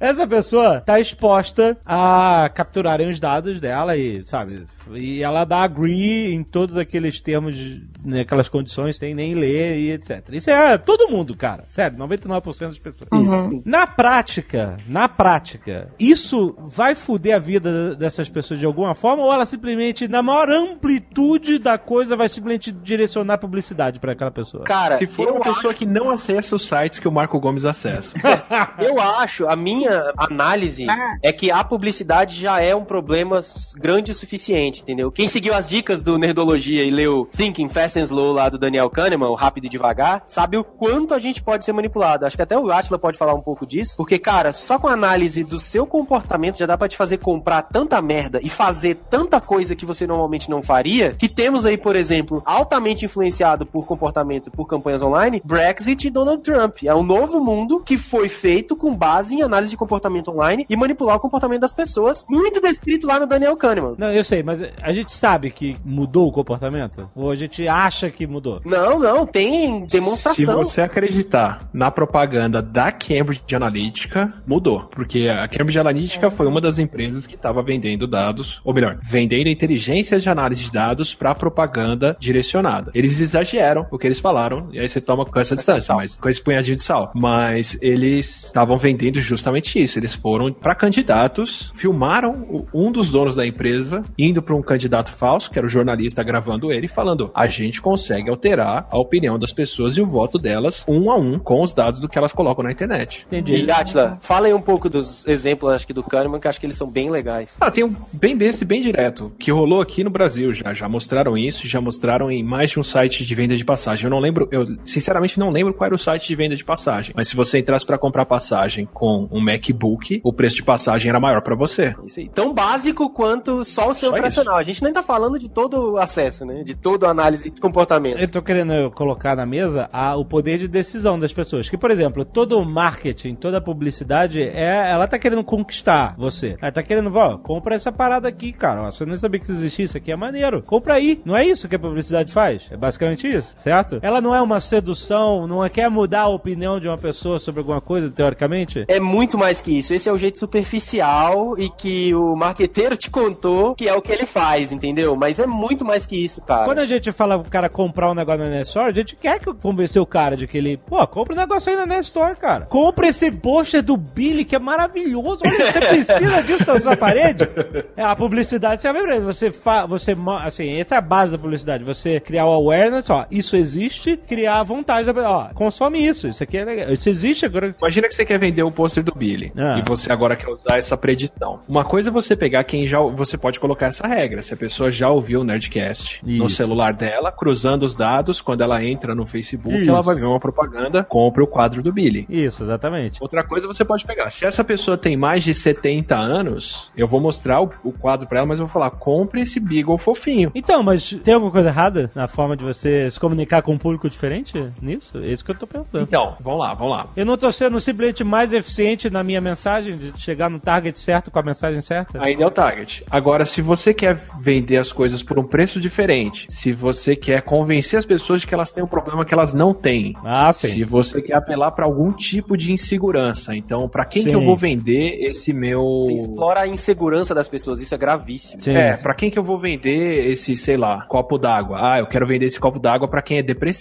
Essa 0.00 0.26
pessoa 0.26 0.80
tá 0.80 0.98
exposta 0.98 1.76
a 1.84 2.50
capturarem 2.54 3.08
os 3.08 3.20
dados 3.20 3.60
dela 3.60 3.96
e, 3.96 4.24
sabe, 4.24 4.66
e 4.92 5.22
ela 5.22 5.44
dá 5.44 5.58
agree 5.58 6.32
em 6.34 6.42
todos 6.42 6.76
aqueles 6.76 7.20
termos, 7.20 7.56
né, 8.04 8.20
aquelas 8.20 8.48
condições, 8.48 8.96
sem 8.96 9.14
nem 9.14 9.34
ler 9.34 9.78
e 9.78 9.92
etc. 9.92 10.28
Isso 10.32 10.50
é 10.50 10.78
todo 10.78 11.10
mundo, 11.10 11.36
cara. 11.36 11.64
Sério, 11.68 11.98
99% 11.98 12.66
das 12.66 12.78
pessoas. 12.78 13.08
Isso. 13.12 13.62
Na 13.64 13.86
prática, 13.86 14.76
na 14.86 15.08
prática, 15.08 15.88
isso 15.98 16.54
vai 16.58 16.94
foder 16.94 17.36
a 17.36 17.38
vida 17.38 17.94
dessas 17.94 18.28
pessoas 18.28 18.60
de 18.60 18.66
alguma 18.66 18.94
forma 18.94 19.22
ou 19.22 19.32
ela 19.32 19.46
simplesmente, 19.46 20.08
na 20.08 20.22
maior 20.22 20.50
amplitude 20.50 21.58
da 21.58 21.78
coisa, 21.78 22.16
vai 22.16 22.28
simplesmente 22.28 22.72
direcionar 22.72 23.38
publicidade 23.38 23.98
pra 23.98 24.12
aquela 24.12 24.30
pessoa? 24.30 24.53
Cara, 24.60 24.96
Se 24.96 25.06
for 25.06 25.28
uma 25.28 25.40
pessoa 25.40 25.70
acho- 25.70 25.78
que 25.78 25.86
não 25.86 26.10
acessa 26.10 26.54
os 26.56 26.66
sites 26.66 26.98
que 26.98 27.08
o 27.08 27.12
Marco 27.12 27.38
Gomes 27.40 27.64
acessa. 27.64 28.14
Eu 28.78 29.00
acho, 29.00 29.46
a 29.48 29.56
minha 29.56 30.12
análise 30.16 30.88
Ah. 30.88 31.16
é 31.22 31.32
que 31.32 31.50
a 31.50 31.62
publicidade 31.64 32.38
já 32.38 32.60
é 32.60 32.74
um 32.74 32.84
problema 32.84 33.40
grande 33.76 34.12
o 34.12 34.14
suficiente, 34.14 34.82
entendeu? 34.82 35.10
Quem 35.10 35.28
seguiu 35.28 35.54
as 35.54 35.66
dicas 35.66 36.02
do 36.02 36.18
Nerdologia 36.18 36.82
e 36.84 36.90
leu 36.90 37.28
Thinking 37.36 37.68
Fast 37.68 37.98
and 37.98 38.04
Slow 38.04 38.32
lá 38.32 38.48
do 38.48 38.58
Daniel 38.58 38.90
Kahneman, 38.90 39.28
o 39.28 39.34
Rápido 39.34 39.64
e 39.66 39.68
Devagar, 39.68 40.22
sabe 40.26 40.56
o 40.56 40.64
quanto 40.64 41.14
a 41.14 41.18
gente 41.18 41.42
pode 41.42 41.64
ser 41.64 41.72
manipulado. 41.72 42.26
Acho 42.26 42.36
que 42.36 42.42
até 42.42 42.58
o 42.58 42.70
Atila 42.70 42.98
pode 42.98 43.18
falar 43.18 43.34
um 43.34 43.40
pouco 43.40 43.66
disso, 43.66 43.96
porque, 43.96 44.18
cara, 44.18 44.52
só 44.52 44.78
com 44.78 44.88
a 44.88 44.92
análise 44.92 45.44
do 45.44 45.58
seu 45.58 45.86
comportamento 45.86 46.58
já 46.58 46.66
dá 46.66 46.76
pra 46.76 46.88
te 46.88 46.96
fazer 46.96 47.18
comprar 47.18 47.62
tanta 47.62 48.00
merda 48.02 48.40
e 48.42 48.48
fazer 48.50 48.96
tanta 49.10 49.40
coisa 49.40 49.74
que 49.76 49.86
você 49.86 50.06
normalmente 50.06 50.50
não 50.50 50.62
faria, 50.62 51.14
que 51.14 51.28
temos 51.28 51.64
aí, 51.66 51.76
por 51.76 51.96
exemplo, 51.96 52.42
altamente 52.44 53.04
influenciado 53.04 53.64
por 53.66 53.86
comportamento, 53.86 54.43
por 54.50 54.66
campanhas 54.66 55.02
online. 55.02 55.42
Brexit 55.44 56.06
e 56.06 56.10
Donald 56.10 56.42
Trump. 56.42 56.82
É 56.84 56.94
um 56.94 57.02
novo 57.02 57.42
mundo 57.42 57.80
que 57.80 57.98
foi 57.98 58.28
feito 58.28 58.76
com 58.76 58.94
base 58.94 59.34
em 59.34 59.42
análise 59.42 59.70
de 59.70 59.76
comportamento 59.76 60.30
online 60.30 60.66
e 60.68 60.76
manipular 60.76 61.16
o 61.16 61.20
comportamento 61.20 61.60
das 61.60 61.72
pessoas, 61.72 62.24
muito 62.28 62.60
descrito 62.60 63.06
lá 63.06 63.18
no 63.18 63.26
Daniel 63.26 63.56
Kahneman. 63.56 63.94
Não, 63.98 64.12
eu 64.12 64.24
sei, 64.24 64.42
mas 64.42 64.60
a 64.82 64.92
gente 64.92 65.12
sabe 65.12 65.50
que 65.50 65.76
mudou 65.84 66.28
o 66.28 66.32
comportamento? 66.32 67.08
Ou 67.14 67.30
a 67.30 67.36
gente 67.36 67.66
acha 67.68 68.10
que 68.10 68.26
mudou? 68.26 68.60
Não, 68.64 68.98
não, 68.98 69.26
tem 69.26 69.80
Se 69.88 69.98
demonstração. 69.98 70.56
você 70.56 70.80
acreditar 70.80 71.68
na 71.72 71.90
propaganda 71.90 72.60
da 72.62 72.90
Cambridge 72.92 73.54
Analytica, 73.54 74.32
mudou. 74.46 74.80
Porque 74.90 75.28
a 75.28 75.46
Cambridge 75.48 75.78
Analytica 75.78 76.30
foi 76.30 76.46
uma 76.46 76.60
das 76.60 76.78
empresas 76.78 77.26
que 77.26 77.34
estava 77.34 77.62
vendendo 77.62 78.06
dados, 78.06 78.60
ou 78.64 78.74
melhor, 78.74 78.98
vendendo 79.02 79.48
inteligências 79.48 80.22
de 80.22 80.28
análise 80.28 80.64
de 80.64 80.72
dados 80.72 81.14
para 81.14 81.34
propaganda 81.34 82.16
direcionada. 82.18 82.90
Eles 82.94 83.20
exageram 83.20 83.86
o 83.90 83.98
que 83.98 84.06
eles 84.06 84.18
falaram, 84.18 84.33
e 84.72 84.78
aí 84.78 84.88
você 84.88 85.00
toma 85.00 85.24
com 85.24 85.38
essa 85.38 85.54
distância, 85.54 85.94
mas 85.94 86.14
com 86.14 86.28
esse 86.28 86.42
punhadinho 86.42 86.76
de 86.76 86.82
sal. 86.82 87.12
Mas 87.14 87.78
eles 87.80 88.44
estavam 88.44 88.76
vendendo 88.76 89.20
justamente 89.20 89.82
isso. 89.82 89.98
Eles 89.98 90.14
foram 90.14 90.52
para 90.52 90.74
candidatos, 90.74 91.72
filmaram 91.74 92.66
um 92.72 92.90
dos 92.90 93.10
donos 93.10 93.36
da 93.36 93.46
empresa 93.46 94.02
indo 94.18 94.42
para 94.42 94.54
um 94.54 94.62
candidato 94.62 95.12
falso, 95.12 95.50
que 95.50 95.58
era 95.58 95.66
o 95.66 95.70
jornalista 95.70 96.22
gravando 96.22 96.72
ele, 96.72 96.88
falando: 96.88 97.30
a 97.34 97.46
gente 97.46 97.80
consegue 97.80 98.30
alterar 98.30 98.86
a 98.90 98.98
opinião 98.98 99.38
das 99.38 99.52
pessoas 99.52 99.96
e 99.96 100.00
o 100.00 100.06
voto 100.06 100.38
delas 100.38 100.84
um 100.88 101.10
a 101.10 101.16
um 101.16 101.38
com 101.38 101.62
os 101.62 101.72
dados 101.72 102.00
do 102.00 102.08
que 102.08 102.18
elas 102.18 102.32
colocam 102.32 102.64
na 102.64 102.72
internet. 102.72 103.26
E 103.30 103.70
Atila, 103.70 104.18
fala 104.20 104.46
aí 104.46 104.54
um 104.54 104.60
pouco 104.60 104.88
dos 104.88 105.26
exemplos, 105.26 105.72
acho 105.72 105.86
que 105.86 105.92
do 105.92 106.02
Kahneman, 106.02 106.40
que 106.40 106.48
acho 106.48 106.60
que 106.60 106.66
eles 106.66 106.76
são 106.76 106.88
bem 106.88 107.10
legais. 107.10 107.56
Ah, 107.60 107.70
tem 107.70 107.84
um 107.84 107.94
bem 108.12 108.36
besta 108.36 108.64
e 108.64 108.66
bem 108.66 108.80
direto, 108.80 109.32
que 109.38 109.50
rolou 109.50 109.80
aqui 109.80 110.02
no 110.04 110.10
Brasil 110.10 110.52
já. 110.52 110.72
Já 110.74 110.88
mostraram 110.88 111.36
isso, 111.36 111.66
já 111.66 111.80
mostraram 111.80 112.30
em 112.30 112.42
mais 112.42 112.70
de 112.70 112.80
um 112.80 112.82
site 112.82 113.24
de 113.24 113.34
venda 113.34 113.56
de 113.56 113.64
passagem. 113.64 114.04
Eu 114.04 114.10
não 114.10 114.20
lembro, 114.24 114.48
eu 114.50 114.66
sinceramente 114.86 115.38
não 115.38 115.50
lembro 115.50 115.74
qual 115.74 115.86
era 115.86 115.94
o 115.94 115.98
site 115.98 116.26
de 116.26 116.34
venda 116.34 116.56
de 116.56 116.64
passagem. 116.64 117.12
Mas 117.16 117.28
se 117.28 117.36
você 117.36 117.58
entrasse 117.58 117.84
para 117.86 117.98
comprar 117.98 118.24
passagem 118.24 118.88
com 118.92 119.28
um 119.30 119.40
MacBook, 119.40 120.20
o 120.24 120.32
preço 120.32 120.56
de 120.56 120.62
passagem 120.62 121.08
era 121.10 121.20
maior 121.20 121.42
para 121.42 121.54
você. 121.54 121.94
Isso 122.04 122.20
aí. 122.20 122.28
Tão 122.28 122.52
básico 122.52 123.10
quanto 123.10 123.64
só 123.64 123.90
o 123.90 123.94
seu 123.94 124.08
Só 124.08 124.14
operacional. 124.14 124.56
A 124.56 124.62
gente 124.62 124.82
nem 124.82 124.92
tá 124.92 125.02
falando 125.02 125.38
de 125.38 125.48
todo 125.48 125.92
o 125.92 125.98
acesso, 125.98 126.44
né? 126.44 126.62
De 126.64 126.74
toda 126.74 127.06
a 127.06 127.10
análise 127.10 127.50
de 127.50 127.60
comportamento. 127.60 128.18
Eu 128.18 128.28
tô 128.28 128.42
querendo 128.42 128.90
colocar 128.92 129.36
na 129.36 129.44
mesa 129.46 129.88
a- 129.92 130.16
o 130.16 130.24
poder 130.24 130.58
de 130.58 130.66
decisão 130.68 131.18
das 131.18 131.32
pessoas. 131.32 131.68
Que, 131.68 131.76
por 131.76 131.90
exemplo, 131.90 132.24
todo 132.24 132.64
marketing, 132.64 133.34
toda 133.34 133.60
publicidade, 133.60 134.40
é, 134.42 134.90
ela 134.90 135.06
tá 135.06 135.18
querendo 135.18 135.44
conquistar 135.44 136.14
você. 136.16 136.56
Ela 136.60 136.72
tá 136.72 136.82
querendo, 136.82 137.14
ó, 137.14 137.36
compra 137.38 137.74
essa 137.74 137.92
parada 137.92 138.28
aqui, 138.28 138.52
cara. 138.52 138.82
Ó, 138.82 138.90
Você 138.90 139.04
nem 139.04 139.16
sabia 139.16 139.40
que 139.40 139.50
existia 139.50 139.84
isso 139.84 139.96
aqui, 139.96 140.10
é 140.12 140.16
maneiro. 140.16 140.62
Compra 140.62 140.94
aí. 140.94 141.20
Não 141.24 141.36
é 141.36 141.44
isso 141.44 141.68
que 141.68 141.74
a 141.76 141.78
publicidade 141.78 142.32
faz? 142.32 142.68
É 142.70 142.76
basicamente 142.76 143.26
isso, 143.28 143.52
certo? 143.58 143.98
Ela 144.02 144.13
não 144.20 144.34
é 144.34 144.40
uma 144.40 144.60
sedução, 144.60 145.46
não 145.46 145.64
é, 145.64 145.68
quer 145.68 145.88
mudar 145.88 146.22
a 146.22 146.28
opinião 146.28 146.80
de 146.80 146.88
uma 146.88 146.98
pessoa 146.98 147.38
sobre 147.38 147.60
alguma 147.60 147.80
coisa, 147.80 148.10
teoricamente? 148.10 148.84
É 148.88 149.00
muito 149.00 149.38
mais 149.38 149.60
que 149.60 149.78
isso. 149.78 149.94
Esse 149.94 150.08
é 150.08 150.12
o 150.12 150.18
jeito 150.18 150.38
superficial 150.38 151.58
e 151.58 151.68
que 151.70 152.14
o 152.14 152.34
marqueteiro 152.36 152.96
te 152.96 153.10
contou 153.10 153.74
que 153.74 153.88
é 153.88 153.94
o 153.94 154.02
que 154.02 154.12
ele 154.12 154.26
faz, 154.26 154.72
entendeu? 154.72 155.16
Mas 155.16 155.38
é 155.38 155.46
muito 155.46 155.84
mais 155.84 156.06
que 156.06 156.22
isso, 156.22 156.40
cara. 156.42 156.64
Quando 156.64 156.78
a 156.78 156.86
gente 156.86 157.12
fala 157.12 157.38
pro 157.38 157.50
cara 157.50 157.68
comprar 157.68 158.10
um 158.10 158.14
negócio 158.14 158.42
na 158.42 158.50
Net 158.50 158.66
Store, 158.66 158.88
a 158.88 158.94
gente 158.94 159.16
quer 159.16 159.38
que 159.38 159.52
convencer 159.54 160.00
o 160.00 160.06
cara 160.06 160.36
de 160.36 160.46
que 160.46 160.58
ele, 160.58 160.76
pô, 160.76 161.04
compra 161.06 161.34
um 161.34 161.38
negócio 161.38 161.70
aí 161.70 161.76
na 161.76 161.86
Net 161.86 162.04
Store, 162.04 162.36
cara. 162.36 162.66
Compra 162.66 163.08
esse 163.08 163.30
pôster 163.30 163.82
do 163.82 163.96
Billy, 163.96 164.44
que 164.44 164.56
é 164.56 164.58
maravilhoso. 164.58 165.42
Olha, 165.44 165.72
você 165.72 165.80
precisa 165.86 166.42
disso 166.42 166.72
na 166.72 166.80
sua 166.80 166.96
parede. 166.96 167.48
É, 167.96 168.02
a 168.02 168.14
publicidade 168.14 168.82
pra 169.02 169.16
isso. 169.16 169.24
Você 169.24 169.50
fa, 169.50 169.86
você, 169.86 170.16
assim, 170.42 170.78
essa 170.78 170.94
é 170.94 170.98
a 170.98 171.00
base 171.00 171.32
da 171.32 171.38
publicidade. 171.38 171.84
Você 171.84 172.20
criar 172.20 172.46
o 172.46 172.52
awareness, 172.52 173.10
ó, 173.10 173.26
isso 173.30 173.56
existe, 173.56 174.03
criar 174.16 174.60
a 174.60 174.62
vontade 174.62 175.10
da 175.12 175.30
ó, 175.30 175.48
consome 175.54 176.04
isso, 176.04 176.28
isso 176.28 176.42
aqui 176.42 176.56
é 176.58 176.64
legal. 176.64 176.92
Isso 176.92 177.08
existe 177.08 177.44
agora. 177.46 177.74
Imagina 177.78 178.08
que 178.08 178.14
você 178.14 178.24
quer 178.24 178.38
vender 178.38 178.62
o 178.62 178.70
pôster 178.70 179.02
do 179.02 179.14
Billy 179.14 179.52
Ah. 179.56 179.78
e 179.78 179.82
você 179.88 180.12
agora 180.12 180.36
quer 180.36 180.48
usar 180.50 180.76
essa 180.76 180.96
predição. 180.96 181.60
Uma 181.68 181.84
coisa 181.84 182.10
é 182.10 182.12
você 182.12 182.36
pegar 182.36 182.64
quem 182.64 182.86
já. 182.86 182.98
Você 183.00 183.36
pode 183.38 183.58
colocar 183.60 183.86
essa 183.86 184.06
regra. 184.06 184.42
Se 184.42 184.52
a 184.54 184.56
pessoa 184.56 184.90
já 184.90 185.08
ouviu 185.08 185.40
o 185.40 185.44
Nerdcast 185.44 186.20
no 186.24 186.46
Isso. 186.46 186.56
celular 186.56 186.92
dela, 186.92 187.30
cruzando 187.32 187.82
os 187.84 187.94
dados, 187.94 188.40
quando 188.40 188.62
ela 188.62 188.82
entra 188.84 189.14
no 189.14 189.26
Facebook, 189.26 189.76
Isso. 189.76 189.90
ela 189.90 190.02
vai 190.02 190.14
ver 190.16 190.24
uma 190.26 190.40
propaganda, 190.40 191.02
compre 191.04 191.42
o 191.42 191.46
quadro 191.46 191.82
do 191.82 191.92
Billy. 191.92 192.26
Isso, 192.28 192.62
exatamente. 192.62 193.22
Outra 193.22 193.42
coisa 193.44 193.66
você 193.66 193.84
pode 193.84 194.04
pegar. 194.04 194.30
Se 194.30 194.44
essa 194.44 194.64
pessoa 194.64 194.96
tem 194.98 195.16
mais 195.16 195.42
de 195.44 195.54
70 195.54 196.16
anos, 196.16 196.90
eu 196.96 197.06
vou 197.06 197.20
mostrar 197.20 197.60
o, 197.62 197.70
o 197.82 197.92
quadro 197.92 198.26
pra 198.26 198.38
ela, 198.38 198.46
mas 198.46 198.58
eu 198.58 198.66
vou 198.66 198.72
falar: 198.72 198.90
compre 198.90 199.40
esse 199.42 199.60
Beagle 199.60 199.96
fofinho. 199.98 200.50
Então, 200.54 200.82
mas 200.82 201.10
tem 201.24 201.34
alguma 201.34 201.52
coisa 201.52 201.68
errada 201.68 202.10
na 202.14 202.26
forma 202.26 202.56
de 202.56 202.64
você 202.64 203.10
se 203.10 203.18
comunicar 203.20 203.62
com 203.62 203.72
um 203.72 203.78
público 203.78 203.93
diferente 204.08 204.70
nisso? 204.80 205.18
É 205.18 205.26
isso 205.32 205.44
que 205.44 205.50
eu 205.50 205.54
tô 205.54 205.66
perguntando. 205.66 206.04
Então, 206.04 206.36
vamos 206.40 206.60
lá, 206.60 206.74
vamos 206.74 206.92
lá. 206.96 207.06
Eu 207.16 207.24
não 207.26 207.36
tô 207.36 207.50
sendo 207.52 207.80
simplesmente 207.80 208.22
mais 208.24 208.52
eficiente 208.52 209.08
na 209.10 209.22
minha 209.22 209.40
mensagem, 209.40 209.96
de 209.96 210.12
chegar 210.20 210.48
no 210.50 210.58
target 210.58 210.98
certo 210.98 211.30
com 211.30 211.38
a 211.38 211.42
mensagem 211.42 211.80
certa? 211.80 212.22
Ainda 212.22 212.42
é 212.42 212.46
o 212.46 212.50
target. 212.50 213.04
Agora, 213.10 213.44
se 213.44 213.60
você 213.62 213.92
quer 213.94 214.16
vender 214.40 214.76
as 214.76 214.92
coisas 214.92 215.22
por 215.22 215.38
um 215.38 215.44
preço 215.44 215.80
diferente, 215.80 216.46
se 216.48 216.72
você 216.72 217.14
quer 217.16 217.42
convencer 217.42 217.98
as 217.98 218.04
pessoas 218.04 218.40
de 218.40 218.46
que 218.46 218.54
elas 218.54 218.72
têm 218.72 218.82
um 218.84 218.86
problema 218.88 219.24
que 219.24 219.34
elas 219.34 219.52
não 219.52 219.72
têm, 219.74 220.14
Ah, 220.24 220.52
sim. 220.52 220.68
se 220.68 220.84
você 220.84 221.20
quer 221.22 221.34
apelar 221.36 221.70
para 221.72 221.84
algum 221.84 222.12
tipo 222.12 222.56
de 222.56 222.72
insegurança, 222.72 223.54
então, 223.56 223.88
para 223.88 224.04
quem 224.04 224.22
que 224.22 224.30
Sim. 224.30 224.34
eu 224.34 224.40
vou 224.44 224.56
vender 224.56 225.18
esse 225.26 225.52
meu. 225.52 225.82
Você 226.06 226.12
explora 226.14 226.60
a 226.60 226.66
insegurança 226.66 227.34
das 227.34 227.48
pessoas, 227.48 227.80
isso 227.80 227.94
é 227.94 227.98
gravíssimo. 227.98 228.60
Sim. 228.60 228.74
É, 228.76 228.96
pra 228.96 229.14
quem 229.14 229.30
que 229.30 229.38
eu 229.38 229.44
vou 229.44 229.58
vender 229.58 230.28
esse, 230.30 230.56
sei 230.56 230.76
lá, 230.76 231.02
copo 231.06 231.38
d'água? 231.38 231.78
Ah, 231.94 231.98
eu 231.98 232.06
quero 232.06 232.26
vender 232.26 232.46
esse 232.46 232.58
copo 232.58 232.78
d'água 232.78 233.08
pra 233.08 233.22
quem 233.22 233.38
é 233.38 233.42
depressivo. 233.42 233.73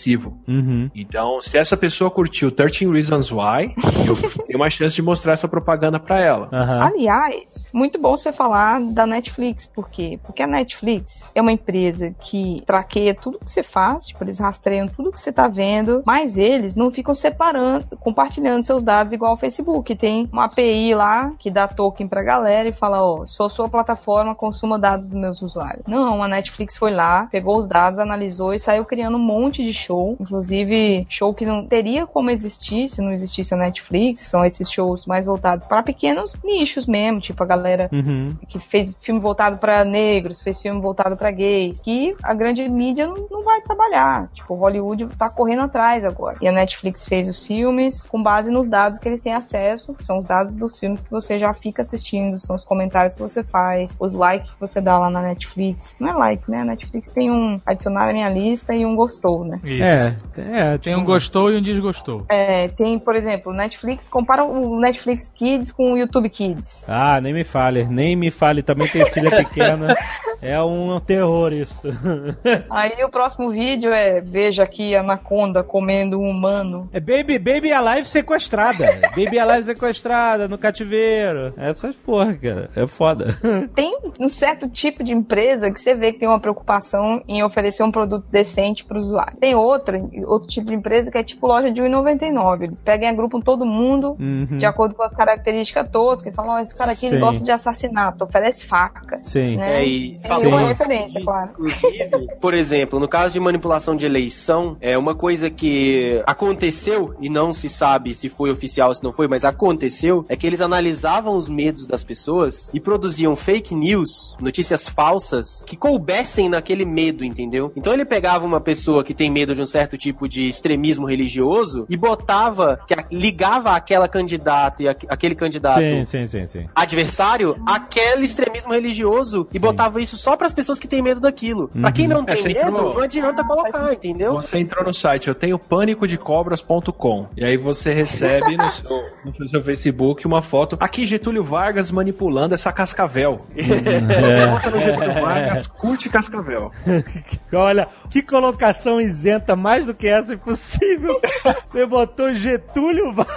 Uhum. 0.47 0.89
Então, 0.95 1.41
se 1.41 1.57
essa 1.57 1.77
pessoa 1.77 2.09
curtiu 2.09 2.51
13 2.51 2.85
Reasons 2.87 3.31
Why, 3.31 3.73
eu 4.07 4.15
tenho 4.45 4.59
uma 4.59 4.69
chance 4.69 4.95
de 4.95 5.01
mostrar 5.01 5.33
essa 5.33 5.47
propaganda 5.47 5.99
pra 5.99 6.19
ela. 6.19 6.49
Aham. 6.51 6.83
Aliás, 6.83 7.71
muito 7.73 7.99
bom 7.99 8.17
você 8.17 8.31
falar 8.31 8.81
da 8.81 9.05
Netflix, 9.05 9.67
por 9.67 9.89
quê? 9.89 10.19
Porque 10.23 10.43
a 10.43 10.47
Netflix 10.47 11.31
é 11.33 11.41
uma 11.41 11.51
empresa 11.51 12.13
que 12.19 12.63
traqueia 12.65 13.13
tudo 13.13 13.39
que 13.39 13.51
você 13.51 13.63
faz, 13.63 14.05
tipo, 14.05 14.23
eles 14.23 14.39
rastreiam 14.39 14.87
tudo 14.87 15.11
que 15.11 15.19
você 15.19 15.31
tá 15.31 15.47
vendo, 15.47 16.01
mas 16.05 16.37
eles 16.37 16.75
não 16.75 16.91
ficam 16.91 17.15
separando, 17.15 17.85
compartilhando 17.97 18.63
seus 18.63 18.83
dados 18.83 19.13
igual 19.13 19.33
o 19.33 19.37
Facebook. 19.37 19.95
Tem 19.95 20.29
uma 20.31 20.45
API 20.45 20.93
lá 20.93 21.31
que 21.39 21.49
dá 21.49 21.67
token 21.67 22.07
pra 22.07 22.23
galera 22.23 22.69
e 22.69 22.73
fala, 22.73 23.03
ó, 23.03 23.25
sou 23.25 23.49
sua 23.49 23.69
plataforma, 23.69 24.35
consuma 24.35 24.79
dados 24.79 25.09
dos 25.09 25.19
meus 25.19 25.41
usuários. 25.41 25.85
Não, 25.87 26.21
a 26.21 26.27
Netflix 26.27 26.77
foi 26.77 26.91
lá, 26.91 27.27
pegou 27.31 27.57
os 27.57 27.67
dados, 27.67 27.99
analisou 27.99 28.53
e 28.53 28.59
saiu 28.59 28.85
criando 28.85 29.17
um 29.17 29.23
monte 29.23 29.63
de 29.63 29.73
show, 29.83 30.15
inclusive 30.19 31.05
show 31.09 31.33
que 31.33 31.45
não 31.45 31.65
teria 31.65 32.05
como 32.05 32.29
existir 32.29 32.87
se 32.89 33.01
não 33.01 33.11
existisse 33.11 33.53
a 33.53 33.57
Netflix, 33.57 34.23
são 34.23 34.43
esses 34.45 34.69
shows 34.69 35.05
mais 35.05 35.25
voltados 35.25 35.67
para 35.67 35.83
pequenos 35.83 36.35
nichos 36.43 36.85
mesmo, 36.85 37.19
tipo 37.19 37.41
a 37.43 37.45
galera 37.45 37.89
Uhum. 37.91 38.35
que 38.47 38.59
fez 38.59 38.93
filme 39.01 39.19
voltado 39.19 39.57
pra 39.57 39.83
negros, 39.85 40.41
fez 40.41 40.61
filme 40.61 40.81
voltado 40.81 41.15
pra 41.15 41.31
gays, 41.31 41.81
que 41.81 42.15
a 42.23 42.33
grande 42.33 42.67
mídia 42.67 43.07
não, 43.07 43.27
não 43.29 43.43
vai 43.43 43.61
trabalhar. 43.61 44.29
Tipo, 44.33 44.53
Hollywood 44.55 45.07
tá 45.17 45.29
correndo 45.29 45.63
atrás 45.63 46.03
agora. 46.05 46.37
E 46.41 46.47
a 46.47 46.51
Netflix 46.51 47.07
fez 47.07 47.27
os 47.27 47.45
filmes 47.45 48.07
com 48.07 48.21
base 48.21 48.51
nos 48.51 48.67
dados 48.67 48.99
que 48.99 49.07
eles 49.07 49.21
têm 49.21 49.33
acesso, 49.33 49.93
que 49.93 50.03
são 50.03 50.19
os 50.19 50.25
dados 50.25 50.55
dos 50.55 50.77
filmes 50.79 51.03
que 51.03 51.11
você 51.11 51.37
já 51.39 51.53
fica 51.53 51.81
assistindo, 51.81 52.37
são 52.39 52.55
os 52.55 52.63
comentários 52.63 53.15
que 53.15 53.21
você 53.21 53.43
faz, 53.43 53.95
os 53.99 54.11
likes 54.13 54.51
que 54.51 54.59
você 54.59 54.79
dá 54.81 54.97
lá 54.97 55.09
na 55.09 55.21
Netflix. 55.21 55.95
Não 55.99 56.09
é 56.09 56.13
like, 56.13 56.49
né? 56.49 56.61
A 56.61 56.65
Netflix 56.65 57.11
tem 57.11 57.29
um 57.31 57.59
adicionar 57.65 58.09
à 58.09 58.13
minha 58.13 58.29
lista 58.29 58.73
e 58.75 58.85
um 58.85 58.95
gostou, 58.95 59.43
né? 59.43 59.59
Isso. 59.73 59.83
É, 59.83 60.15
é, 60.37 60.77
Tem 60.77 60.95
um 60.95 61.03
gostou 61.03 61.51
e 61.51 61.57
um 61.57 61.61
desgostou. 61.61 62.25
É, 62.29 62.67
tem, 62.69 62.99
por 62.99 63.15
exemplo, 63.15 63.53
Netflix, 63.53 64.09
compara 64.09 64.43
o 64.43 64.79
Netflix 64.79 65.29
Kids 65.29 65.71
com 65.71 65.93
o 65.93 65.97
YouTube 65.97 66.29
Kids. 66.29 66.83
Ah, 66.87 67.19
nem 67.21 67.33
me 67.33 67.43
fale, 67.43 67.85
nem 67.85 68.15
me 68.15 68.31
fale, 68.31 68.61
também 68.61 68.87
tem 68.89 69.05
filha 69.05 69.31
pequena. 69.35 69.95
É 70.41 70.61
um 70.61 70.99
terror 70.99 71.53
isso. 71.53 71.87
Aí 72.69 73.01
o 73.03 73.09
próximo 73.09 73.49
vídeo 73.49 73.93
é 73.93 74.19
veja 74.19 74.63
aqui 74.63 74.93
a 74.93 74.99
Anaconda 74.99 75.63
comendo 75.63 76.19
um 76.19 76.29
humano. 76.29 76.89
É 76.91 76.99
Baby, 76.99 77.39
Baby 77.39 77.71
Alive 77.71 78.09
sequestrada. 78.09 79.01
Baby 79.15 79.39
Alive 79.39 79.63
sequestrada 79.63 80.47
no 80.49 80.57
cativeiro. 80.57 81.53
Essas 81.55 81.95
porra, 81.95 82.33
cara. 82.33 82.69
É 82.75 82.85
foda. 82.85 83.27
Tem 83.73 83.97
um 84.19 84.27
certo 84.27 84.67
tipo 84.67 85.03
de 85.03 85.13
empresa 85.13 85.71
que 85.71 85.79
você 85.79 85.95
vê 85.95 86.11
que 86.11 86.19
tem 86.19 86.27
uma 86.27 86.39
preocupação 86.39 87.23
em 87.27 87.41
oferecer 87.43 87.83
um 87.83 87.91
produto 87.91 88.25
decente 88.29 88.83
para 88.83 88.97
o 88.97 89.01
usuário. 89.01 89.37
Tem 89.39 89.55
outra, 89.63 90.01
outro 90.25 90.47
tipo 90.47 90.67
de 90.67 90.75
empresa 90.75 91.11
que 91.11 91.17
é 91.17 91.23
tipo 91.23 91.47
loja 91.47 91.71
de 91.71 91.81
R$1,99. 91.81 92.63
Eles 92.63 92.81
pegam 92.81 93.07
e 93.07 93.11
agrupam 93.11 93.39
todo 93.41 93.65
mundo 93.65 94.15
Uhum. 94.19 94.57
de 94.57 94.65
acordo 94.65 94.95
com 94.95 95.03
as 95.03 95.13
características 95.13 95.89
toscas 95.89 96.31
e 96.33 96.35
falam, 96.35 96.55
ó, 96.55 96.59
esse 96.59 96.75
cara 96.75 96.91
aqui 96.91 97.09
Sim. 97.09 97.19
gosta 97.19 97.43
de 97.43 97.51
assassinato, 97.51 98.23
oferece 98.23 98.65
faca. 98.65 99.19
Sim. 99.23 99.57
né? 99.57 99.81
É, 99.81 99.85
e 99.85 100.13
Tem 100.21 100.47
uma 100.47 100.61
referência, 100.67 101.21
claro. 101.23 101.49
Inclusive, 101.51 102.09
por 102.39 102.53
exemplo, 102.53 102.99
no 102.99 103.07
caso 103.07 103.33
de 103.33 103.39
manipulação 103.39 103.95
de 103.95 104.05
eleição, 104.05 104.77
é 104.81 104.97
uma 104.97 105.15
coisa 105.15 105.49
que 105.49 106.21
aconteceu 106.25 107.15
e 107.19 107.29
não 107.29 107.53
se 107.53 107.69
sabe 107.69 108.13
se 108.13 108.29
foi 108.29 108.51
oficial 108.51 108.89
ou 108.89 108.95
se 108.95 109.03
não 109.03 109.13
foi, 109.13 109.27
mas 109.27 109.43
aconteceu, 109.45 110.25
é 110.29 110.35
que 110.35 110.45
eles 110.45 110.61
analisavam 110.61 111.35
os 111.35 111.47
medos 111.49 111.87
das 111.87 112.03
pessoas 112.03 112.69
e 112.73 112.79
produziam 112.79 113.35
fake 113.35 113.73
news, 113.73 114.35
notícias 114.39 114.87
falsas, 114.87 115.63
que 115.65 115.75
coubessem 115.75 116.49
naquele 116.49 116.85
medo, 116.85 117.23
entendeu? 117.23 117.71
Então 117.75 117.93
ele 117.93 118.05
pegava 118.05 118.45
uma 118.45 118.59
pessoa 118.61 119.03
que 119.03 119.13
tem 119.13 119.29
medo 119.31 119.52
de 119.55 119.61
um 119.61 119.65
certo 119.65 119.97
tipo 119.97 120.27
de 120.27 120.47
extremismo 120.47 121.05
religioso 121.05 121.85
e 121.89 121.97
botava, 121.97 122.79
que 122.87 122.95
ligava 123.11 123.71
aquela 123.71 124.07
candidata 124.07 124.83
e 124.83 124.87
aque- 124.87 125.07
aquele 125.09 125.35
candidato 125.35 125.79
Sim, 125.79 126.03
sim, 126.05 126.25
sim, 126.25 126.45
sim. 126.45 126.65
adversário 126.75 127.55
aquele 127.65 128.25
extremismo 128.25 128.73
religioso 128.73 129.47
e 129.53 129.59
botava 129.59 130.01
isso 130.01 130.17
só 130.17 130.35
pras 130.37 130.53
pessoas 130.53 130.79
que 130.79 130.87
têm 130.87 131.01
medo 131.01 131.19
daquilo. 131.19 131.67
Pra 131.69 131.91
quem 131.91 132.07
não 132.07 132.23
tem 132.23 132.37
É, 132.39 132.43
medo, 132.43 132.59
entrou- 132.69 132.93
não 132.95 133.01
adianta 133.01 133.43
colocar, 133.43 133.93
entendeu? 133.93 134.33
Você 134.35 134.59
entrou 134.59 134.85
no 134.85 134.93
site, 134.93 135.27
eu 135.27 135.35
tenho 135.35 135.57
pânicodecobras.com. 135.59 137.27
E 137.35 137.43
aí 137.43 137.57
você 137.57 137.91
recebe 137.93 138.55
no 138.57 138.69
seu, 138.71 138.89
no 139.25 139.49
seu 139.49 139.63
Facebook 139.63 140.25
uma 140.25 140.41
foto. 140.41 140.77
Aqui 140.79 141.05
Getúlio 141.05 141.43
Vargas 141.43 141.91
manipulando 141.91 142.53
essa 142.55 142.71
cascavel. 142.71 143.41
Bota 143.55 144.69
no 144.69 144.79
Getúlio 144.79 145.13
Vargas, 145.21 145.67
curte 145.67 146.09
cascavel. 146.09 146.71
Olha, 147.51 147.87
que 148.09 148.21
colocação 148.21 148.99
isenta, 149.01 149.42
mais 149.55 149.85
do 149.85 149.93
que 149.93 150.07
essa 150.07 150.33
impossível. 150.33 151.19
Você 151.65 151.85
botou 151.85 152.33
Getúlio 152.33 153.13
Vargas. 153.13 153.33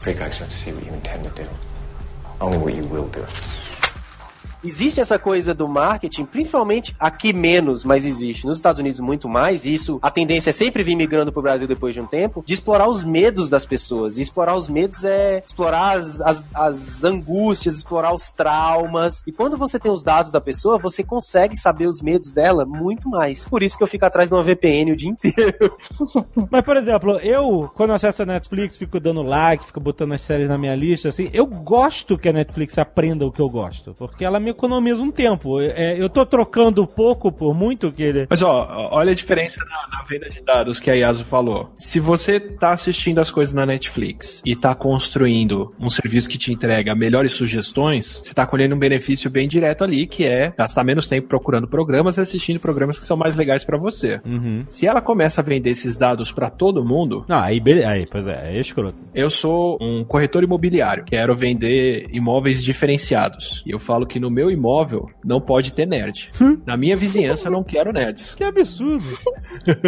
Precox 0.00 0.40
not 0.40 0.50
to 0.50 0.54
see 0.54 0.72
what 0.72 0.84
you 0.86 0.94
intend 0.94 1.24
to 1.24 1.30
do, 1.30 1.48
only 2.40 2.58
what 2.58 2.74
you 2.74 2.84
will 2.84 3.08
do. 3.08 3.24
Existe 4.64 5.00
essa 5.00 5.18
coisa 5.18 5.52
do 5.52 5.68
marketing, 5.68 6.24
principalmente 6.24 6.94
aqui 6.98 7.32
menos, 7.32 7.84
mas 7.84 8.06
existe. 8.06 8.46
Nos 8.46 8.56
Estados 8.56 8.78
Unidos 8.78 8.98
muito 9.00 9.28
mais, 9.28 9.64
e 9.64 9.74
isso, 9.74 9.98
a 10.00 10.10
tendência 10.10 10.50
é 10.50 10.52
sempre 10.52 10.82
vir 10.82 10.96
migrando 10.96 11.30
pro 11.30 11.42
Brasil 11.42 11.68
depois 11.68 11.94
de 11.94 12.00
um 12.00 12.06
tempo, 12.06 12.42
de 12.46 12.54
explorar 12.54 12.88
os 12.88 13.04
medos 13.04 13.50
das 13.50 13.66
pessoas. 13.66 14.16
E 14.16 14.22
explorar 14.22 14.56
os 14.56 14.68
medos 14.68 15.04
é 15.04 15.42
explorar 15.44 15.98
as, 15.98 16.20
as, 16.20 16.46
as 16.54 17.04
angústias, 17.04 17.76
explorar 17.76 18.14
os 18.14 18.30
traumas. 18.30 19.22
E 19.26 19.32
quando 19.32 19.56
você 19.56 19.78
tem 19.78 19.92
os 19.92 20.02
dados 20.02 20.30
da 20.30 20.40
pessoa, 20.40 20.78
você 20.78 21.02
consegue 21.02 21.56
saber 21.56 21.86
os 21.86 22.00
medos 22.00 22.30
dela 22.30 22.64
muito 22.64 23.08
mais. 23.08 23.46
Por 23.48 23.62
isso 23.62 23.76
que 23.76 23.82
eu 23.82 23.88
fico 23.88 24.06
atrás 24.06 24.30
de 24.30 24.34
uma 24.34 24.42
VPN 24.42 24.92
o 24.92 24.96
dia 24.96 25.10
inteiro. 25.10 25.76
Mas, 26.50 26.62
por 26.62 26.76
exemplo, 26.76 27.18
eu, 27.18 27.70
quando 27.74 27.92
acesso 27.92 28.22
a 28.22 28.26
Netflix, 28.26 28.78
fico 28.78 28.98
dando 28.98 29.22
like, 29.22 29.64
fico 29.66 29.80
botando 29.80 30.12
as 30.12 30.22
séries 30.22 30.48
na 30.48 30.56
minha 30.56 30.74
lista, 30.74 31.10
assim, 31.10 31.28
eu 31.32 31.46
gosto 31.46 32.16
que 32.16 32.28
a 32.28 32.32
Netflix 32.32 32.78
aprenda 32.78 33.26
o 33.26 33.32
que 33.32 33.40
eu 33.40 33.48
gosto, 33.48 33.94
porque 33.94 34.24
ela 34.24 34.40
me 34.40 34.53
economiza 34.54 35.02
um 35.02 35.10
tempo. 35.10 35.60
É, 35.60 36.00
eu 36.00 36.08
tô 36.08 36.24
trocando 36.24 36.86
pouco 36.86 37.30
por 37.30 37.54
muito 37.54 37.92
que 37.92 38.02
ele... 38.02 38.26
Mas 38.28 38.42
ó, 38.42 38.88
olha 38.92 39.12
a 39.12 39.14
diferença 39.14 39.60
na, 39.64 39.98
na 39.98 40.04
venda 40.04 40.28
de 40.30 40.40
dados 40.42 40.80
que 40.80 40.90
a 40.90 40.94
Yasu 40.94 41.24
falou. 41.24 41.70
Se 41.76 42.00
você 42.00 42.40
tá 42.40 42.70
assistindo 42.72 43.18
as 43.20 43.30
coisas 43.30 43.54
na 43.54 43.66
Netflix 43.66 44.42
e 44.44 44.56
tá 44.56 44.74
construindo 44.74 45.74
um 45.78 45.88
serviço 45.88 46.28
que 46.28 46.38
te 46.38 46.52
entrega 46.52 46.94
melhores 46.94 47.32
sugestões, 47.32 48.20
você 48.22 48.32
tá 48.32 48.46
colhendo 48.46 48.74
um 48.74 48.78
benefício 48.78 49.28
bem 49.30 49.46
direto 49.48 49.84
ali, 49.84 50.06
que 50.06 50.24
é 50.24 50.52
gastar 50.56 50.84
menos 50.84 51.08
tempo 51.08 51.28
procurando 51.28 51.66
programas 51.68 52.16
e 52.16 52.20
assistindo 52.20 52.58
programas 52.60 52.98
que 52.98 53.04
são 53.04 53.16
mais 53.16 53.34
legais 53.34 53.64
pra 53.64 53.76
você. 53.76 54.20
Uhum. 54.24 54.64
Se 54.68 54.86
ela 54.86 55.00
começa 55.00 55.40
a 55.40 55.44
vender 55.44 55.70
esses 55.70 55.96
dados 55.96 56.32
pra 56.32 56.48
todo 56.50 56.84
mundo, 56.84 57.24
Não, 57.28 57.38
aí, 57.38 57.60
beleza, 57.60 57.88
aí, 57.88 58.06
pois 58.06 58.26
é, 58.26 58.56
é 58.56 58.60
escroto. 58.60 59.04
eu 59.14 59.28
sou 59.28 59.78
um 59.80 60.04
corretor 60.04 60.42
imobiliário, 60.44 61.04
quero 61.04 61.34
vender 61.36 62.06
imóveis 62.12 62.62
diferenciados. 62.62 63.62
E 63.66 63.70
eu 63.70 63.78
falo 63.78 64.06
que 64.06 64.20
no 64.20 64.30
meu 64.30 64.43
imóvel 64.50 65.08
não 65.24 65.40
pode 65.40 65.72
ter 65.72 65.86
nerd. 65.86 66.30
Na 66.66 66.76
minha 66.76 66.96
vizinhança 66.96 67.48
eu 67.48 67.52
não 67.52 67.62
quero 67.64 67.92
nerds. 67.92 68.34
Que 68.34 68.44
absurdo. 68.44 69.04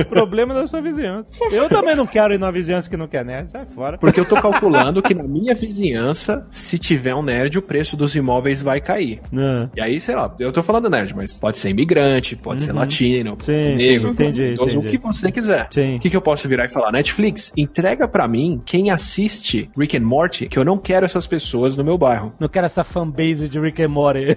Problema 0.08 0.54
da 0.54 0.66
sua 0.66 0.80
vizinhança. 0.80 1.34
Eu 1.50 1.68
também 1.68 1.94
não 1.94 2.06
quero 2.06 2.34
ir 2.34 2.38
numa 2.38 2.52
vizinhança 2.52 2.88
que 2.88 2.96
não 2.96 3.08
quer 3.08 3.24
nerd, 3.24 3.50
sai 3.50 3.66
fora. 3.66 3.98
Porque 3.98 4.20
eu 4.20 4.24
tô 4.24 4.36
calculando 4.40 5.02
que 5.02 5.14
na 5.14 5.24
minha 5.24 5.54
vizinhança, 5.54 6.46
se 6.50 6.78
tiver 6.78 7.14
um 7.14 7.22
nerd, 7.22 7.58
o 7.58 7.62
preço 7.62 7.96
dos 7.96 8.14
imóveis 8.14 8.62
vai 8.62 8.80
cair. 8.80 9.20
Ah. 9.34 9.68
E 9.76 9.80
aí, 9.80 10.00
sei 10.00 10.14
lá, 10.14 10.34
eu 10.38 10.52
tô 10.52 10.62
falando 10.62 10.88
nerd, 10.88 11.14
mas 11.14 11.38
pode 11.38 11.58
ser 11.58 11.70
imigrante, 11.70 12.36
pode 12.36 12.62
ser 12.62 12.72
latino, 12.72 13.36
pode 13.36 13.46
Sim, 13.46 13.56
ser 13.56 13.78
sim, 13.78 13.88
negro, 13.90 14.10
entendi, 14.10 14.24
pode 14.24 14.36
ser 14.36 14.52
idoso, 14.52 14.78
entendi. 14.78 14.86
o 14.86 14.90
que 14.90 14.98
você 14.98 15.32
quiser. 15.32 15.68
Sim. 15.70 15.96
O 15.96 16.00
que, 16.00 16.10
que 16.10 16.16
eu 16.16 16.22
posso 16.22 16.48
virar 16.48 16.66
e 16.66 16.72
falar? 16.72 16.92
Netflix, 16.92 17.52
entrega 17.56 18.06
pra 18.08 18.26
mim 18.28 18.60
quem 18.64 18.90
assiste 18.90 19.70
Rick 19.76 19.96
and 19.96 20.02
Morty, 20.02 20.48
que 20.48 20.58
eu 20.58 20.64
não 20.64 20.78
quero 20.78 21.04
essas 21.06 21.26
pessoas 21.26 21.76
no 21.76 21.84
meu 21.84 21.98
bairro. 21.98 22.32
Não 22.38 22.48
quero 22.48 22.66
essa 22.66 22.84
fanbase 22.84 23.48
de 23.48 23.58
Rick 23.58 23.82
and 23.82 23.88
Morty. 23.88 24.36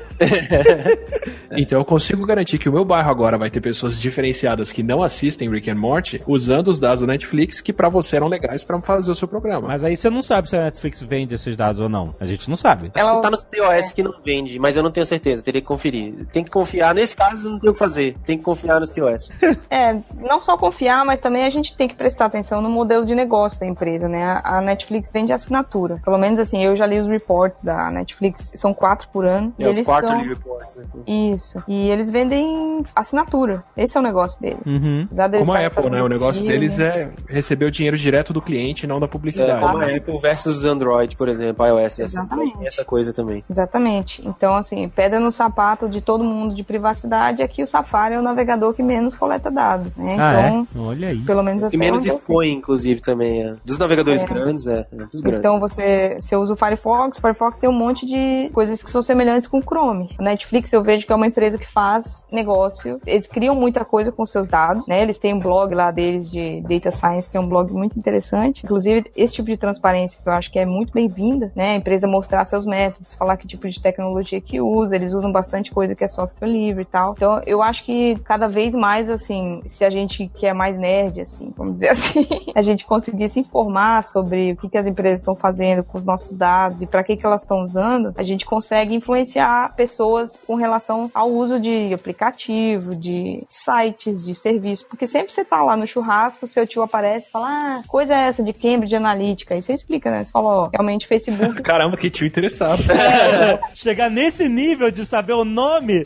Então 1.53 1.79
eu 1.79 1.85
consigo 1.85 2.25
garantir 2.25 2.57
que 2.57 2.69
o 2.69 2.71
meu 2.71 2.85
bairro 2.85 3.09
agora 3.09 3.37
vai 3.37 3.49
ter 3.49 3.59
pessoas 3.59 3.99
diferenciadas 3.99 4.71
que 4.71 4.81
não 4.81 5.03
assistem 5.03 5.49
Rick 5.49 5.69
and 5.69 5.75
Morty 5.75 6.21
usando 6.25 6.69
os 6.69 6.79
dados 6.79 7.01
da 7.01 7.07
Netflix 7.07 7.59
que 7.59 7.73
pra 7.73 7.89
você 7.89 8.15
eram 8.15 8.27
legais 8.27 8.63
pra 8.63 8.79
fazer 8.81 9.11
o 9.11 9.15
seu 9.15 9.27
programa. 9.27 9.67
Mas 9.67 9.83
aí 9.83 9.97
você 9.97 10.09
não 10.09 10.21
sabe 10.21 10.49
se 10.49 10.55
a 10.55 10.63
Netflix 10.63 11.01
vende 11.01 11.35
esses 11.35 11.57
dados 11.57 11.81
ou 11.81 11.89
não. 11.89 12.15
A 12.19 12.25
gente 12.25 12.49
não 12.49 12.55
sabe. 12.55 12.91
Ela 12.95 13.19
tá 13.19 13.29
nos 13.29 13.43
TOS 13.43 13.91
que 13.91 14.03
não 14.03 14.13
vende, 14.23 14.59
mas 14.59 14.77
eu 14.77 14.83
não 14.83 14.91
tenho 14.91 15.05
certeza, 15.05 15.43
teria 15.43 15.61
que 15.61 15.67
conferir. 15.67 16.25
Tem 16.31 16.43
que 16.43 16.49
confiar, 16.49 16.95
nesse 16.95 17.15
caso 17.15 17.49
não 17.49 17.59
tem 17.59 17.69
o 17.69 17.73
que 17.73 17.79
fazer, 17.79 18.15
tem 18.25 18.37
que 18.37 18.43
confiar 18.43 18.79
nos 18.79 18.91
TOS. 18.91 19.31
É, 19.69 19.97
não 20.19 20.41
só 20.41 20.57
confiar, 20.57 21.05
mas 21.05 21.21
também 21.21 21.45
a 21.45 21.49
gente 21.49 21.75
tem 21.77 21.87
que 21.87 21.95
prestar 21.95 22.25
atenção 22.25 22.61
no 22.61 22.69
modelo 22.69 23.05
de 23.05 23.15
negócio 23.15 23.59
da 23.59 23.65
empresa, 23.65 24.07
né? 24.07 24.41
A 24.43 24.59
Netflix 24.59 25.11
vende 25.11 25.31
assinatura. 25.31 25.99
Pelo 26.03 26.17
menos 26.17 26.39
assim, 26.39 26.63
eu 26.63 26.75
já 26.75 26.85
li 26.85 26.99
os 26.99 27.07
reports 27.07 27.63
da 27.63 27.89
Netflix, 27.89 28.51
são 28.55 28.73
quatro 28.73 29.07
por 29.13 29.25
ano. 29.25 29.53
É, 29.57 29.67
os 29.67 29.77
eles 29.77 29.87
quarterly 29.87 30.10
são... 30.19 30.27
reports, 30.27 30.75
né? 30.75 30.83
Isso. 31.07 31.63
E 31.67 31.89
eles 31.89 32.09
vendem 32.11 32.83
assinatura. 32.95 33.63
Esse 33.75 33.97
é 33.97 33.99
o 33.99 34.03
negócio 34.03 34.39
dele. 34.41 34.57
Uhum. 34.65 35.07
Como 35.39 35.53
a 35.53 35.65
Apple, 35.65 35.89
né? 35.89 36.01
O 36.03 36.07
negócio 36.07 36.41
filme, 36.41 36.53
deles 36.57 36.79
é 36.79 37.11
receber 37.27 37.65
o 37.65 37.71
dinheiro 37.71 37.97
direto 37.97 38.33
do 38.33 38.41
cliente, 38.41 38.85
não 38.87 38.99
da 38.99 39.05
É, 39.05 39.09
publicidade. 39.09 39.59
como 39.61 39.77
a 39.83 39.95
Apple 39.95 40.17
versus 40.19 40.65
Android, 40.65 41.15
por 41.15 41.27
exemplo, 41.27 41.65
iOS, 41.65 41.81
essa, 41.99 42.01
Exatamente. 42.03 42.53
essa 42.65 42.85
coisa 42.85 43.13
também. 43.13 43.43
Exatamente. 43.49 44.21
Então, 44.27 44.55
assim, 44.55 44.87
pedra 44.89 45.19
no 45.19 45.31
sapato 45.31 45.89
de 45.89 46.01
todo 46.01 46.23
mundo 46.23 46.55
de 46.55 46.63
privacidade 46.63 47.41
é 47.41 47.47
que 47.47 47.63
o 47.63 47.67
Safari 47.67 48.15
é 48.15 48.19
o 48.19 48.21
navegador 48.21 48.73
que 48.73 48.83
menos 48.83 49.13
coleta 49.15 49.49
dados, 49.51 49.95
né? 49.95 50.17
Ah, 50.19 50.49
Então, 50.49 50.67
é? 50.83 50.87
Olha 50.89 51.07
aí. 51.09 51.19
pelo 51.19 51.43
menos 51.43 51.71
E 51.71 51.77
menos 51.77 52.03
sei. 52.03 52.13
expõe, 52.15 52.51
inclusive, 52.53 53.01
também. 53.01 53.43
É. 53.43 53.53
Dos 53.65 53.77
navegadores 53.77 54.23
É. 54.23 54.27
grandes, 54.27 54.67
é. 54.67 54.87
é, 54.91 54.95
Dos 55.11 55.21
grandes. 55.21 55.39
Então 55.39 55.59
você, 55.59 56.17
você 56.19 56.35
usa 56.35 56.53
o 56.53 56.57
Firefox, 56.57 57.17
o 57.17 57.21
Firefox 57.21 57.57
tem 57.57 57.69
um 57.69 57.73
monte 57.73 58.05
de 58.05 58.49
coisas 58.53 58.81
que 58.83 58.89
são 58.91 59.01
semelhantes 59.01 59.47
com 59.47 59.57
o 59.59 59.61
Chrome. 59.61 60.00
A 60.17 60.23
Netflix 60.23 60.71
eu 60.73 60.83
vejo 60.83 61.05
que 61.05 61.11
é 61.11 61.15
uma 61.15 61.27
empresa 61.27 61.57
que 61.57 61.67
faz 61.71 62.25
negócio, 62.31 62.99
eles 63.05 63.27
criam 63.27 63.55
muita 63.55 63.83
coisa 63.85 64.11
com 64.11 64.25
seus 64.25 64.47
dados, 64.47 64.85
né? 64.87 65.01
Eles 65.01 65.19
têm 65.19 65.33
um 65.33 65.39
blog 65.39 65.73
lá 65.73 65.91
deles 65.91 66.29
de 66.29 66.61
Data 66.61 66.91
Science, 66.91 67.29
que 67.29 67.37
é 67.37 67.39
um 67.39 67.47
blog 67.47 67.71
muito 67.71 67.97
interessante. 67.97 68.63
Inclusive, 68.63 69.11
esse 69.15 69.33
tipo 69.35 69.47
de 69.49 69.57
transparência 69.57 70.19
que 70.21 70.27
eu 70.27 70.33
acho 70.33 70.51
que 70.51 70.59
é 70.59 70.65
muito 70.65 70.93
bem-vinda, 70.93 71.51
né? 71.55 71.71
A 71.71 71.75
empresa 71.75 72.07
mostrar 72.07 72.45
seus 72.45 72.65
métodos, 72.65 73.13
falar 73.13 73.37
que 73.37 73.47
tipo 73.47 73.67
de 73.69 73.81
tecnologia 73.81 74.39
que 74.39 74.61
usa, 74.61 74.95
eles 74.95 75.13
usam 75.13 75.31
bastante 75.31 75.71
coisa 75.71 75.95
que 75.95 76.03
é 76.03 76.07
software 76.07 76.47
livre 76.47 76.83
e 76.83 76.85
tal. 76.85 77.13
Então, 77.13 77.41
eu 77.45 77.61
acho 77.61 77.83
que 77.83 78.15
cada 78.19 78.47
vez 78.47 78.73
mais, 78.73 79.09
assim, 79.09 79.61
se 79.65 79.83
a 79.83 79.89
gente 79.89 80.27
que 80.27 80.45
é 80.45 80.53
mais 80.53 80.77
nerd, 80.77 81.21
assim, 81.21 81.53
vamos 81.55 81.75
dizer 81.75 81.89
assim, 81.91 82.27
a 82.55 82.61
gente 82.61 82.85
conseguir 82.85 83.29
se 83.29 83.39
informar 83.39 84.03
sobre 84.03 84.53
o 84.53 84.57
que, 84.57 84.69
que 84.69 84.77
as 84.77 84.85
empresas 84.85 85.19
estão 85.19 85.35
fazendo 85.35 85.83
com 85.83 85.97
os 85.97 86.05
nossos 86.05 86.35
dados 86.35 86.81
e 86.81 86.85
para 86.85 87.03
que, 87.03 87.15
que 87.15 87.25
elas 87.25 87.41
estão 87.41 87.63
usando, 87.63 88.13
a 88.17 88.23
gente 88.23 88.45
consegue 88.45 88.95
influenciar 88.95 89.73
pessoas 89.81 90.43
com 90.45 90.53
relação 90.53 91.09
ao 91.11 91.31
uso 91.31 91.59
de 91.59 91.91
aplicativo, 91.91 92.95
de 92.95 93.43
sites, 93.49 94.23
de 94.23 94.35
serviços. 94.35 94.85
Porque 94.87 95.07
sempre 95.07 95.33
você 95.33 95.43
tá 95.43 95.63
lá 95.63 95.75
no 95.75 95.87
churrasco, 95.87 96.45
seu 96.47 96.67
tio 96.67 96.83
aparece 96.83 97.27
e 97.27 97.31
fala, 97.31 97.47
ah, 97.49 97.81
coisa 97.87 98.13
é 98.13 98.27
essa 98.27 98.43
de 98.43 98.53
Cambridge 98.53 98.95
Analytica. 98.95 99.55
Aí 99.55 99.61
você 99.61 99.73
explica, 99.73 100.11
né? 100.11 100.23
Você 100.23 100.29
fala, 100.29 100.47
ó, 100.47 100.69
realmente 100.71 101.07
Facebook 101.07 101.63
Caramba, 101.63 101.97
que 101.97 102.11
tio 102.11 102.27
interessado. 102.27 102.83
Chegar 103.73 104.11
nesse 104.11 104.47
nível 104.47 104.91
de 104.91 105.03
saber 105.03 105.33
o 105.33 105.43
nome. 105.43 106.05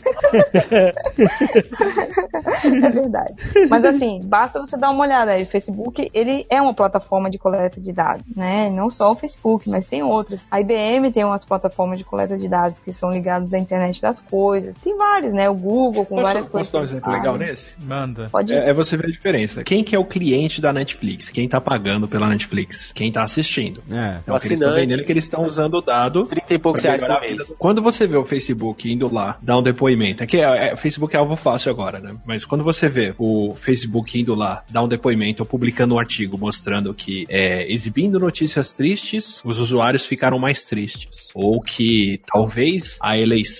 é 2.64 2.90
verdade. 2.90 3.34
Mas 3.68 3.84
assim, 3.84 4.22
basta 4.24 4.58
você 4.58 4.78
dar 4.78 4.88
uma 4.88 5.04
olhada 5.04 5.32
aí. 5.32 5.42
O 5.42 5.46
Facebook, 5.46 6.08
ele 6.14 6.46
é 6.48 6.62
uma 6.62 6.72
plataforma 6.72 7.28
de 7.28 7.36
coleta 7.36 7.78
de 7.78 7.92
dados, 7.92 8.24
né? 8.34 8.70
Não 8.70 8.88
só 8.88 9.10
o 9.10 9.14
Facebook, 9.14 9.68
mas 9.68 9.86
tem 9.86 10.02
outras. 10.02 10.46
A 10.50 10.62
IBM 10.62 11.12
tem 11.12 11.24
umas 11.24 11.44
plataformas 11.44 11.98
de 11.98 12.04
coleta 12.04 12.38
de 12.38 12.48
dados 12.48 12.80
que 12.80 12.90
são 12.90 13.10
ligadas 13.10 13.52
à 13.52 13.58
internet 13.66 14.00
das 14.00 14.20
coisas. 14.20 14.76
Tem 14.80 14.96
vários, 14.96 15.32
né? 15.32 15.48
O 15.50 15.54
Google 15.54 16.04
com 16.06 16.16
várias 16.22 16.48
Posso, 16.48 16.70
coisas. 16.70 16.70
posso 16.70 16.72
dar 16.72 16.80
um 16.80 16.84
exemplo 16.84 17.10
Ah, 17.12 17.16
legal 17.16 17.36
nesse? 17.36 17.74
Manda. 17.84 18.28
Pode. 18.30 18.52
É, 18.52 18.70
é 18.70 18.72
você 18.72 18.96
ver 18.96 19.06
a 19.06 19.10
diferença. 19.10 19.62
Quem 19.64 19.82
que 19.84 19.94
é 19.94 19.98
o 19.98 20.04
cliente 20.04 20.60
da 20.60 20.72
Netflix? 20.72 21.28
Quem 21.30 21.48
tá 21.48 21.60
pagando 21.60 22.08
pela 22.08 22.28
Netflix? 22.28 22.92
Quem 22.92 23.10
tá 23.12 23.22
assistindo? 23.22 23.82
É. 23.90 24.18
Então, 24.22 24.34
o 24.36 24.40
que 24.40 24.46
eles 24.46 24.52
estão 24.52 24.68
assinante. 24.68 24.80
vendendo 24.80 25.00
é 25.00 25.04
que 25.04 25.12
eles 25.12 25.24
estão 25.24 25.44
usando 25.46 25.74
o 25.74 25.80
dado 25.80 26.24
30 26.24 26.54
e 26.54 26.58
poucos 26.58 26.82
reais 26.82 27.00
por 27.02 27.20
mês. 27.20 27.36
do- 27.36 27.56
Quando 27.58 27.82
você 27.82 28.06
vê 28.06 28.16
o 28.16 28.24
Facebook 28.24 28.90
indo 28.90 29.12
lá, 29.12 29.36
dar 29.42 29.58
um 29.58 29.62
depoimento, 29.62 30.22
é 30.22 30.26
que 30.26 30.38
é, 30.38 30.68
é- 30.72 30.76
Facebook 30.76 31.14
é 31.14 31.18
alvo 31.18 31.36
fácil 31.36 31.70
agora, 31.70 31.98
né? 31.98 32.14
Mas 32.24 32.44
quando 32.44 32.62
você 32.64 32.88
vê 32.88 33.14
o 33.18 33.54
Facebook 33.58 34.18
indo 34.20 34.34
lá, 34.34 34.62
dar 34.70 34.82
um 34.82 34.88
depoimento 34.88 35.42
ou 35.42 35.46
publicando 35.46 35.94
um 35.94 35.98
artigo 35.98 36.38
mostrando 36.38 36.92
que 36.94 37.26
é, 37.28 37.70
exibindo 37.72 38.18
notícias 38.18 38.72
tristes, 38.72 39.42
os 39.44 39.58
usuários 39.58 40.06
ficaram 40.06 40.38
mais 40.38 40.64
tristes. 40.64 41.28
Ou 41.34 41.60
que 41.60 42.20
talvez 42.26 42.98
a 43.02 43.16
eleição 43.18 43.55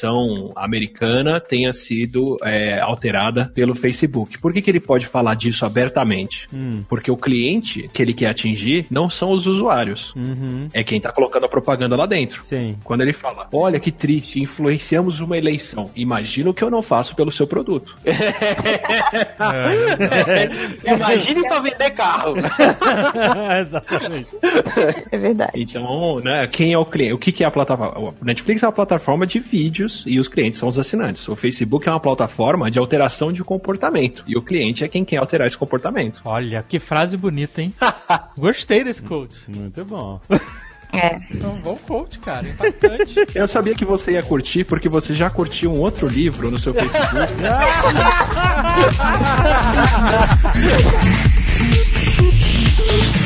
americana 0.55 1.41
tenha 1.41 1.73
sido 1.73 2.37
é, 2.43 2.81
alterada 2.81 3.51
pelo 3.55 3.75
Facebook. 3.75 4.39
Por 4.39 4.53
que, 4.53 4.63
que 4.63 4.71
ele 4.71 4.81
pode 4.81 5.07
falar 5.07 5.35
disso 5.35 5.65
abertamente? 5.65 6.49
Porque 6.89 7.11
o 7.11 7.17
cliente 7.17 7.89
que 7.93 8.03
ele 8.03 8.15
quer 8.15 8.29
atingir 8.29 8.87
não 8.91 9.09
são 9.11 9.31
os 9.31 9.47
usuários. 9.47 10.15
Uhum. 10.15 10.69
É 10.73 10.85
quem 10.85 11.01
tá 11.01 11.13
colocando 11.13 11.45
a 11.45 11.49
propaganda 11.49 11.97
lá 11.97 12.07
dentro. 12.07 12.45
Sim. 12.45 12.77
Quando 12.85 13.01
ele 13.01 13.13
fala, 13.13 13.49
olha 13.53 13.81
que 13.81 13.91
triste, 13.91 14.41
influenciamos 14.41 15.21
uma 15.21 15.37
eleição. 15.37 15.91
Imagina 15.95 16.51
o 16.51 16.55
que 16.55 16.63
eu 16.63 16.71
não 16.71 16.83
faço 16.83 17.15
pelo 17.15 17.31
seu 17.31 17.47
produto. 17.47 17.97
Imagine 20.85 21.43
pra 21.43 21.61
vender 21.61 21.91
carro. 21.91 22.35
Exatamente. 23.61 24.29
É 25.11 25.19
verdade. 25.19 25.53
Então, 25.55 26.17
né, 26.21 26.47
quem 26.47 26.73
é 26.73 26.79
o 26.79 26.85
cliente? 26.85 27.13
O 27.13 27.19
que, 27.19 27.33
que 27.33 27.45
é 27.45 27.47
a 27.47 27.51
plataforma? 27.51 28.15
O 28.21 28.25
Netflix 28.25 28.63
é 28.63 28.67
uma 28.67 28.73
plataforma 28.73 29.27
de 29.27 29.41
vídeos 29.87 30.03
e 30.07 30.19
os 30.19 30.29
clientes 30.29 30.59
são 30.59 30.69
os 30.69 30.79
assinantes. 30.79 31.27
O 31.29 31.35
Facebook 31.35 31.89
é 31.89 31.93
uma 31.93 32.01
plataforma 32.01 32.71
de 32.71 32.79
alteração 32.79 33.33
de 33.33 33.43
comportamento. 33.43 34.25
E 34.27 34.37
o 34.37 34.43
cliente 34.43 34.85
é 34.85 34.89
quem 34.89 35.05
quer 35.05 35.19
alterar 35.19 35.47
esse 35.47 35.57
comportamento. 35.57 36.21
Olha, 36.25 36.65
que 36.69 36.79
frase 36.79 37.17
bonita, 37.17 37.63
hein? 37.63 37.73
Gostei 38.37 38.85
desse 38.85 39.03
coach. 39.03 39.49
Muito 39.49 39.85
bom. 39.85 40.21
É. 40.93 41.17
Um 41.35 41.59
bom 41.61 41.77
coach, 41.77 42.19
cara. 42.19 42.47
Impactante. 42.49 43.27
Eu 43.35 43.49
sabia 43.49 43.75
que 43.75 43.85
você 43.85 44.13
ia 44.13 44.23
curtir 44.23 44.65
porque 44.65 44.89
você 44.89 45.15
já 45.15 45.29
curtiu 45.31 45.73
um 45.73 45.79
outro 45.79 46.09
livro 46.09 46.51
no 46.51 46.59
seu 46.59 46.73
Facebook. 46.75 47.07